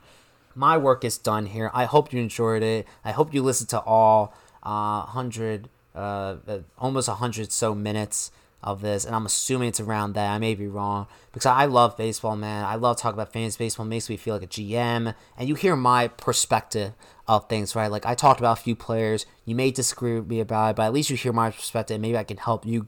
my 0.55 0.77
work 0.77 1.03
is 1.03 1.17
done 1.17 1.47
here. 1.47 1.69
I 1.73 1.85
hope 1.85 2.13
you 2.13 2.19
enjoyed 2.19 2.63
it. 2.63 2.87
I 3.03 3.11
hope 3.11 3.33
you 3.33 3.43
listened 3.43 3.69
to 3.69 3.79
all 3.81 4.33
uh, 4.63 5.01
hundred, 5.01 5.69
uh, 5.93 6.37
uh 6.47 6.59
almost 6.77 7.07
a 7.07 7.15
hundred 7.15 7.51
so 7.51 7.75
minutes 7.75 8.31
of 8.63 8.81
this, 8.81 9.05
and 9.05 9.15
I'm 9.15 9.25
assuming 9.25 9.69
it's 9.69 9.79
around 9.79 10.13
that. 10.13 10.31
I 10.31 10.39
may 10.39 10.55
be 10.55 10.67
wrong 10.67 11.07
because 11.31 11.45
I 11.45 11.65
love 11.65 11.95
baseball, 11.97 12.35
man. 12.35 12.65
I 12.65 12.75
love 12.75 12.97
talking 12.97 13.13
about 13.13 13.31
fantasy 13.31 13.63
baseball. 13.63 13.85
Makes 13.85 14.09
me 14.09 14.17
feel 14.17 14.33
like 14.33 14.43
a 14.43 14.47
GM, 14.47 15.13
and 15.37 15.47
you 15.47 15.53
hear 15.55 15.75
my 15.75 16.07
perspective 16.07 16.93
of 17.27 17.47
things, 17.47 17.75
right? 17.75 17.91
Like 17.91 18.05
I 18.05 18.15
talked 18.15 18.39
about 18.39 18.59
a 18.59 18.61
few 18.61 18.75
players. 18.75 19.25
You 19.45 19.55
may 19.55 19.71
disagree 19.71 20.15
with 20.15 20.27
me 20.27 20.39
about 20.39 20.71
it, 20.71 20.75
but 20.77 20.83
at 20.83 20.93
least 20.93 21.09
you 21.09 21.17
hear 21.17 21.33
my 21.33 21.51
perspective. 21.51 22.01
Maybe 22.01 22.17
I 22.17 22.23
can 22.23 22.37
help 22.37 22.65
you 22.65 22.87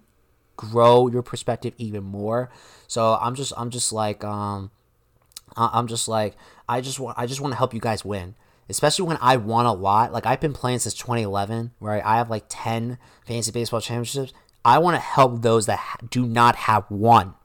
grow 0.55 1.07
your 1.07 1.21
perspective 1.21 1.73
even 1.77 2.03
more. 2.03 2.49
So 2.87 3.17
I'm 3.21 3.35
just, 3.35 3.53
I'm 3.55 3.69
just 3.69 3.93
like, 3.93 4.23
um, 4.23 4.71
I'm 5.55 5.87
just 5.87 6.07
like, 6.07 6.35
I 6.67 6.81
just 6.81 6.99
want, 6.99 7.17
I 7.17 7.25
just 7.25 7.41
want 7.41 7.53
to 7.53 7.57
help 7.57 7.73
you 7.73 7.79
guys 7.79 8.03
win 8.03 8.35
especially 8.69 9.07
when 9.07 9.17
I 9.21 9.37
won 9.37 9.65
a 9.65 9.73
lot. 9.73 10.11
Like 10.11 10.25
I've 10.25 10.41
been 10.41 10.53
playing 10.53 10.79
since 10.79 10.93
2011, 10.95 11.71
right? 11.79 12.03
I 12.05 12.17
have 12.17 12.29
like 12.29 12.45
10 12.49 12.97
fantasy 13.25 13.51
baseball 13.51 13.81
championships. 13.81 14.33
I 14.65 14.79
want 14.79 14.95
to 14.95 15.01
help 15.01 15.41
those 15.41 15.65
that 15.67 15.79
do 16.09 16.25
not 16.25 16.55
have 16.55 16.85
one. 16.89 17.35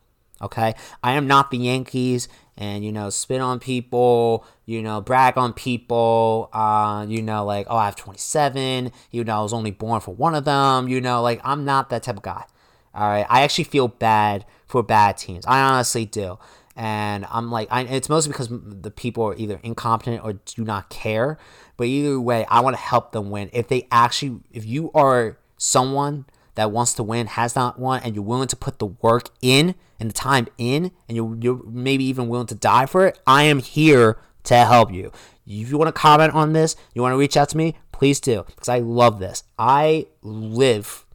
Okay, 0.40 0.74
I 1.04 1.12
am 1.12 1.28
not 1.28 1.52
the 1.52 1.58
Yankees, 1.58 2.26
and 2.56 2.84
you 2.84 2.90
know, 2.90 3.10
spit 3.10 3.40
on 3.40 3.60
people, 3.60 4.44
you 4.66 4.82
know, 4.82 5.00
brag 5.00 5.38
on 5.38 5.52
people, 5.52 6.50
uh, 6.52 7.06
you 7.08 7.22
know, 7.22 7.44
like 7.44 7.68
oh, 7.70 7.76
I 7.76 7.84
have 7.84 7.94
27, 7.94 8.90
you 9.12 9.22
know, 9.22 9.38
I 9.38 9.42
was 9.42 9.52
only 9.52 9.70
born 9.70 10.00
for 10.00 10.12
one 10.12 10.34
of 10.34 10.44
them, 10.44 10.88
you 10.88 11.00
know, 11.00 11.22
like 11.22 11.40
I'm 11.44 11.64
not 11.64 11.90
that 11.90 12.02
type 12.02 12.16
of 12.16 12.24
guy. 12.24 12.44
All 12.92 13.08
right, 13.08 13.24
I 13.30 13.42
actually 13.42 13.64
feel 13.64 13.86
bad 13.86 14.44
for 14.66 14.82
bad 14.82 15.16
teams. 15.16 15.46
I 15.46 15.60
honestly 15.60 16.06
do 16.06 16.40
and 16.76 17.26
I'm 17.30 17.50
like, 17.50 17.68
I, 17.70 17.82
it's 17.82 18.08
mostly 18.08 18.32
because 18.32 18.48
the 18.50 18.90
people 18.90 19.24
are 19.24 19.36
either 19.36 19.60
incompetent 19.62 20.24
or 20.24 20.34
do 20.34 20.64
not 20.64 20.88
care. 20.88 21.38
But 21.76 21.88
either 21.88 22.20
way, 22.20 22.46
I 22.48 22.60
want 22.60 22.76
to 22.76 22.82
help 22.82 23.12
them 23.12 23.30
win. 23.30 23.50
If 23.52 23.68
they 23.68 23.88
actually, 23.90 24.40
if 24.52 24.64
you 24.64 24.90
are 24.92 25.38
someone 25.56 26.26
that 26.54 26.70
wants 26.70 26.94
to 26.94 27.02
win, 27.02 27.26
has 27.28 27.56
not 27.56 27.78
won, 27.78 28.02
and 28.02 28.14
you're 28.14 28.24
willing 28.24 28.48
to 28.48 28.56
put 28.56 28.78
the 28.78 28.86
work 28.86 29.30
in 29.40 29.74
and 29.98 30.10
the 30.10 30.14
time 30.14 30.48
in, 30.58 30.90
and 31.08 31.16
you're, 31.16 31.36
you're 31.40 31.62
maybe 31.64 32.04
even 32.04 32.28
willing 32.28 32.46
to 32.48 32.54
die 32.54 32.86
for 32.86 33.06
it, 33.06 33.18
I 33.26 33.44
am 33.44 33.58
here 33.58 34.18
to 34.44 34.56
help 34.56 34.92
you. 34.92 35.12
If 35.46 35.70
you 35.70 35.78
want 35.78 35.88
to 35.88 36.00
comment 36.00 36.34
on 36.34 36.52
this, 36.52 36.76
you 36.94 37.02
want 37.02 37.12
to 37.12 37.18
reach 37.18 37.36
out 37.36 37.48
to 37.50 37.56
me, 37.56 37.76
please 37.90 38.20
do, 38.20 38.44
because 38.46 38.68
I 38.68 38.78
love 38.80 39.18
this. 39.18 39.44
I 39.58 40.06
live 40.22 41.06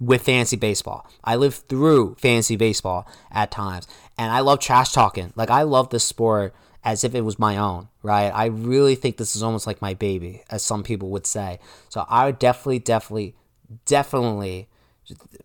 with 0.00 0.22
fantasy 0.22 0.56
baseball. 0.56 1.10
I 1.24 1.36
live 1.36 1.54
through 1.54 2.16
fantasy 2.20 2.56
baseball 2.56 3.08
at 3.30 3.50
times, 3.50 3.88
and 4.18 4.32
I 4.32 4.40
love 4.40 4.58
trash 4.58 4.92
talking. 4.92 5.32
Like 5.36 5.50
I 5.50 5.62
love 5.62 5.90
this 5.90 6.04
sport 6.04 6.54
as 6.84 7.04
if 7.04 7.14
it 7.14 7.22
was 7.22 7.38
my 7.38 7.56
own, 7.56 7.88
right? 8.02 8.30
I 8.30 8.46
really 8.46 8.94
think 8.94 9.16
this 9.16 9.36
is 9.36 9.42
almost 9.42 9.66
like 9.66 9.80
my 9.80 9.94
baby, 9.94 10.42
as 10.50 10.62
some 10.62 10.82
people 10.82 11.10
would 11.10 11.26
say. 11.26 11.60
So 11.88 12.04
I 12.08 12.26
would 12.26 12.38
definitely, 12.38 12.80
definitely, 12.80 13.34
definitely 13.84 14.68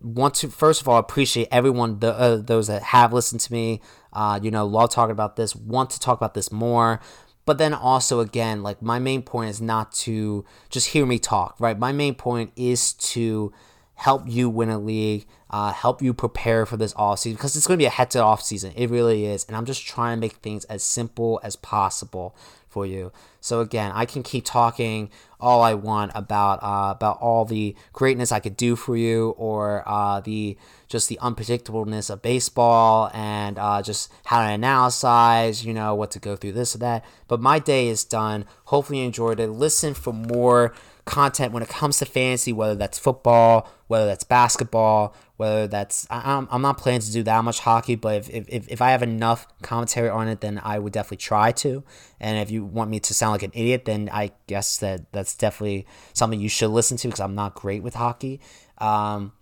want 0.02 0.34
to 0.34 0.48
first 0.48 0.82
of 0.82 0.88
all 0.88 0.98
appreciate 0.98 1.48
everyone, 1.50 1.98
the, 2.00 2.12
uh, 2.12 2.36
those 2.36 2.66
that 2.66 2.82
have 2.82 3.12
listened 3.12 3.40
to 3.42 3.52
me. 3.52 3.80
Uh, 4.12 4.38
you 4.42 4.50
know, 4.50 4.66
love 4.66 4.90
talking 4.90 5.12
about 5.12 5.36
this. 5.36 5.56
Want 5.56 5.90
to 5.90 6.00
talk 6.00 6.18
about 6.18 6.34
this 6.34 6.52
more. 6.52 7.00
But 7.46 7.58
then 7.58 7.74
also 7.74 8.20
again, 8.20 8.62
like 8.62 8.80
my 8.80 8.98
main 8.98 9.22
point 9.22 9.50
is 9.50 9.60
not 9.60 9.92
to 9.92 10.44
just 10.70 10.88
hear 10.88 11.04
me 11.04 11.18
talk, 11.18 11.56
right? 11.58 11.78
My 11.78 11.92
main 11.92 12.14
point 12.14 12.52
is 12.56 12.94
to 12.94 13.52
help 13.94 14.24
you 14.26 14.50
win 14.50 14.70
a 14.70 14.78
league, 14.78 15.26
uh, 15.50 15.72
help 15.72 16.02
you 16.02 16.12
prepare 16.12 16.66
for 16.66 16.76
this 16.76 16.92
off 16.96 17.20
season 17.20 17.36
because 17.36 17.56
it's 17.56 17.66
going 17.66 17.78
to 17.78 17.82
be 17.82 17.86
a 17.86 18.06
to 18.06 18.18
off 18.20 18.42
season. 18.42 18.72
It 18.76 18.90
really 18.90 19.26
is, 19.26 19.44
and 19.46 19.56
I'm 19.56 19.64
just 19.64 19.86
trying 19.86 20.16
to 20.16 20.20
make 20.20 20.34
things 20.34 20.64
as 20.64 20.82
simple 20.82 21.40
as 21.42 21.56
possible 21.56 22.36
for 22.74 22.84
you. 22.84 23.12
So 23.40 23.60
again, 23.60 23.92
I 23.94 24.04
can 24.04 24.24
keep 24.24 24.44
talking 24.44 25.10
all 25.38 25.62
I 25.62 25.74
want 25.74 26.10
about 26.14 26.60
uh, 26.62 26.90
about 26.90 27.18
all 27.20 27.44
the 27.44 27.76
greatness 27.92 28.32
I 28.32 28.40
could 28.40 28.56
do 28.56 28.74
for 28.74 28.96
you, 28.96 29.30
or 29.36 29.84
uh, 29.86 30.20
the 30.20 30.58
just 30.88 31.08
the 31.08 31.18
unpredictableness 31.22 32.10
of 32.10 32.20
baseball, 32.20 33.10
and 33.14 33.58
uh, 33.58 33.80
just 33.80 34.10
how 34.24 34.40
to 34.40 34.50
analyze, 34.52 35.64
you 35.64 35.72
know, 35.72 35.94
what 35.94 36.10
to 36.12 36.18
go 36.18 36.34
through 36.34 36.52
this 36.52 36.74
or 36.74 36.78
that. 36.78 37.04
But 37.28 37.40
my 37.40 37.60
day 37.60 37.86
is 37.88 38.02
done. 38.02 38.44
Hopefully, 38.64 38.98
you 38.98 39.04
enjoyed 39.04 39.38
it. 39.38 39.50
Listen 39.50 39.94
for 39.94 40.12
more 40.12 40.74
content 41.04 41.52
when 41.52 41.62
it 41.62 41.68
comes 41.68 41.98
to 41.98 42.06
fantasy, 42.06 42.52
whether 42.52 42.74
that's 42.74 42.98
football, 42.98 43.68
whether 43.88 44.06
that's 44.06 44.24
basketball, 44.24 45.14
whether 45.36 45.66
that's 45.66 46.06
I'm, 46.10 46.48
I'm 46.50 46.62
not 46.62 46.78
planning 46.78 47.02
to 47.02 47.12
do 47.12 47.22
that 47.24 47.44
much 47.44 47.60
hockey, 47.60 47.94
but 47.94 48.28
if, 48.28 48.48
if, 48.48 48.68
if 48.68 48.82
I 48.82 48.90
have 48.90 49.02
enough 49.02 49.46
commentary 49.62 50.08
on 50.08 50.28
it, 50.28 50.40
then 50.40 50.60
I 50.62 50.78
would 50.78 50.92
definitely 50.92 51.18
try 51.18 51.52
to. 51.52 51.84
And 52.20 52.38
if 52.38 52.50
you 52.50 52.64
want 52.64 52.90
me 52.90 53.00
to 53.00 53.14
sound 53.14 53.32
like 53.32 53.42
an 53.42 53.52
idiot, 53.54 53.84
then 53.84 54.08
I 54.12 54.32
guess 54.46 54.78
that 54.78 55.12
that's 55.12 55.34
definitely 55.34 55.86
something 56.12 56.40
you 56.40 56.48
should 56.48 56.70
listen 56.70 56.96
to 56.98 57.08
because 57.08 57.20
I'm 57.20 57.34
not 57.34 57.54
great 57.54 57.82
with 57.82 57.94
hockey. 57.94 58.40
Um, 58.78 59.32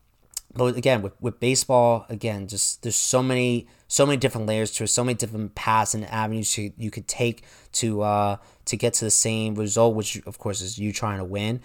but 0.54 0.76
again, 0.76 1.02
with, 1.02 1.12
with 1.20 1.40
baseball, 1.40 2.06
again, 2.08 2.48
just 2.48 2.82
there's 2.82 2.96
so 2.96 3.22
many 3.22 3.68
so 3.92 4.06
many 4.06 4.16
different 4.16 4.46
layers 4.46 4.70
to 4.70 4.84
it, 4.84 4.86
so 4.86 5.04
many 5.04 5.14
different 5.14 5.54
paths 5.54 5.92
and 5.92 6.06
avenues 6.06 6.56
you, 6.56 6.72
you 6.78 6.90
could 6.90 7.06
take 7.06 7.44
to 7.72 8.00
uh, 8.00 8.36
to 8.64 8.74
get 8.74 8.94
to 8.94 9.04
the 9.04 9.10
same 9.10 9.54
result, 9.54 9.94
which 9.94 10.16
of 10.24 10.38
course 10.38 10.62
is 10.62 10.78
you 10.78 10.94
trying 10.94 11.18
to 11.18 11.24
win. 11.24 11.60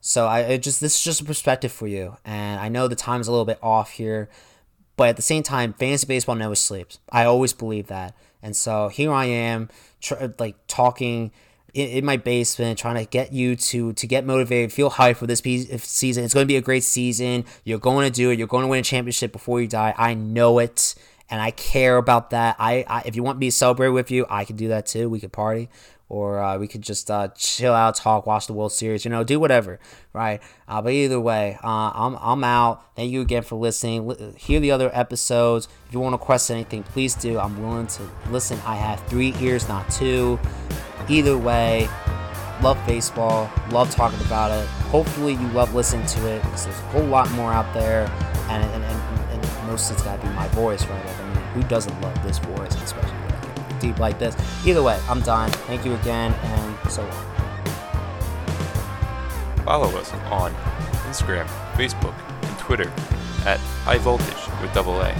So 0.00 0.28
I 0.28 0.58
just 0.58 0.80
this 0.80 0.96
is 0.96 1.02
just 1.02 1.20
a 1.22 1.24
perspective 1.24 1.72
for 1.72 1.88
you, 1.88 2.16
and 2.24 2.60
I 2.60 2.68
know 2.68 2.86
the 2.86 2.94
time's 2.94 3.26
a 3.26 3.32
little 3.32 3.44
bit 3.44 3.58
off 3.60 3.90
here, 3.90 4.28
but 4.96 5.08
at 5.08 5.16
the 5.16 5.22
same 5.22 5.42
time, 5.42 5.72
fantasy 5.72 6.06
baseball 6.06 6.36
never 6.36 6.54
sleeps. 6.54 7.00
I 7.10 7.24
always 7.24 7.52
believe 7.52 7.88
that, 7.88 8.14
and 8.40 8.54
so 8.54 8.86
here 8.86 9.12
I 9.12 9.24
am, 9.24 9.68
tr- 10.00 10.26
like 10.38 10.54
talking 10.68 11.32
in, 11.74 12.04
my 12.04 12.16
basement, 12.16 12.78
trying 12.78 13.04
to 13.04 13.10
get 13.10 13.32
you 13.32 13.56
to 13.56 13.92
to 13.94 14.06
get 14.06 14.24
motivated, 14.24 14.72
feel 14.72 14.90
hyped 14.90 15.16
for 15.16 15.26
this 15.26 15.40
season. 15.82 16.22
It's 16.24 16.34
going 16.34 16.44
to 16.44 16.48
be 16.48 16.56
a 16.56 16.62
great 16.62 16.84
season. 16.84 17.44
You're 17.64 17.78
going 17.78 18.06
to 18.06 18.14
do 18.14 18.30
it. 18.30 18.38
You're 18.38 18.46
going 18.46 18.62
to 18.62 18.68
win 18.68 18.80
a 18.80 18.84
championship 18.84 19.32
before 19.32 19.60
you 19.60 19.66
die. 19.66 19.94
I 19.96 20.14
know 20.14 20.58
it, 20.58 20.94
and 21.32 21.40
I 21.40 21.50
care 21.50 21.96
about 21.96 22.30
that. 22.30 22.56
I, 22.58 22.84
I 22.86 23.02
if 23.06 23.16
you 23.16 23.22
want 23.22 23.38
me 23.38 23.48
to 23.48 23.52
celebrate 23.52 23.88
with 23.88 24.10
you, 24.10 24.26
I 24.28 24.44
can 24.44 24.54
do 24.54 24.68
that 24.68 24.84
too. 24.86 25.08
We 25.08 25.18
could 25.18 25.32
party 25.32 25.70
or 26.10 26.40
uh, 26.40 26.58
we 26.58 26.68
could 26.68 26.82
just 26.82 27.10
uh, 27.10 27.28
chill 27.28 27.72
out, 27.72 27.94
talk, 27.94 28.26
watch 28.26 28.46
the 28.46 28.52
World 28.52 28.70
Series, 28.70 29.02
you 29.06 29.10
know, 29.10 29.24
do 29.24 29.40
whatever, 29.40 29.80
right? 30.12 30.42
Uh, 30.68 30.82
but 30.82 30.92
either 30.92 31.18
way, 31.18 31.56
uh, 31.64 31.90
I'm, 31.94 32.18
I'm 32.20 32.44
out. 32.44 32.94
Thank 32.96 33.12
you 33.12 33.22
again 33.22 33.42
for 33.42 33.56
listening. 33.56 34.10
L- 34.10 34.34
hear 34.36 34.60
the 34.60 34.72
other 34.72 34.90
episodes. 34.92 35.68
If 35.88 35.94
you 35.94 36.00
want 36.00 36.12
to 36.12 36.18
request 36.18 36.50
anything, 36.50 36.82
please 36.82 37.14
do. 37.14 37.38
I'm 37.38 37.62
willing 37.62 37.86
to 37.86 38.02
listen. 38.28 38.60
I 38.66 38.76
have 38.76 39.00
three 39.06 39.34
ears, 39.40 39.66
not 39.68 39.90
two. 39.90 40.38
Either 41.08 41.38
way, 41.38 41.88
love 42.60 42.78
baseball, 42.86 43.50
love 43.70 43.90
talking 43.90 44.20
about 44.26 44.50
it. 44.50 44.66
Hopefully, 44.90 45.32
you 45.32 45.48
love 45.52 45.74
listening 45.74 46.04
to 46.08 46.28
it 46.28 46.42
because 46.42 46.66
there's 46.66 46.78
a 46.78 46.88
whole 46.88 47.06
lot 47.06 47.30
more 47.30 47.54
out 47.54 47.72
there, 47.72 48.04
and, 48.50 48.62
and, 48.62 48.84
and, 48.84 49.30
and 49.42 49.66
most 49.66 49.88
of 49.88 49.96
it's 49.96 50.04
got 50.04 50.20
to 50.20 50.26
be 50.26 50.34
my 50.34 50.46
voice, 50.48 50.84
right? 50.88 51.21
Who 51.54 51.62
doesn't 51.64 52.00
love 52.00 52.22
this 52.22 52.38
voice, 52.38 52.74
especially? 52.82 53.22
deep 53.82 53.98
like 53.98 54.18
this. 54.18 54.34
Either 54.64 54.82
way, 54.82 54.98
I'm 55.08 55.20
done. 55.20 55.50
Thank 55.66 55.84
you 55.84 55.92
again, 55.94 56.32
and 56.32 56.90
so 56.90 57.02
on. 57.02 57.26
Follow 59.64 59.88
us 59.98 60.12
on 60.30 60.54
Instagram, 61.10 61.46
Facebook, 61.74 62.14
and 62.42 62.58
Twitter 62.58 62.90
at 63.44 63.58
High 63.84 63.98
Voltage 63.98 64.48
with 64.62 64.72
double 64.72 65.00
A. 65.00 65.12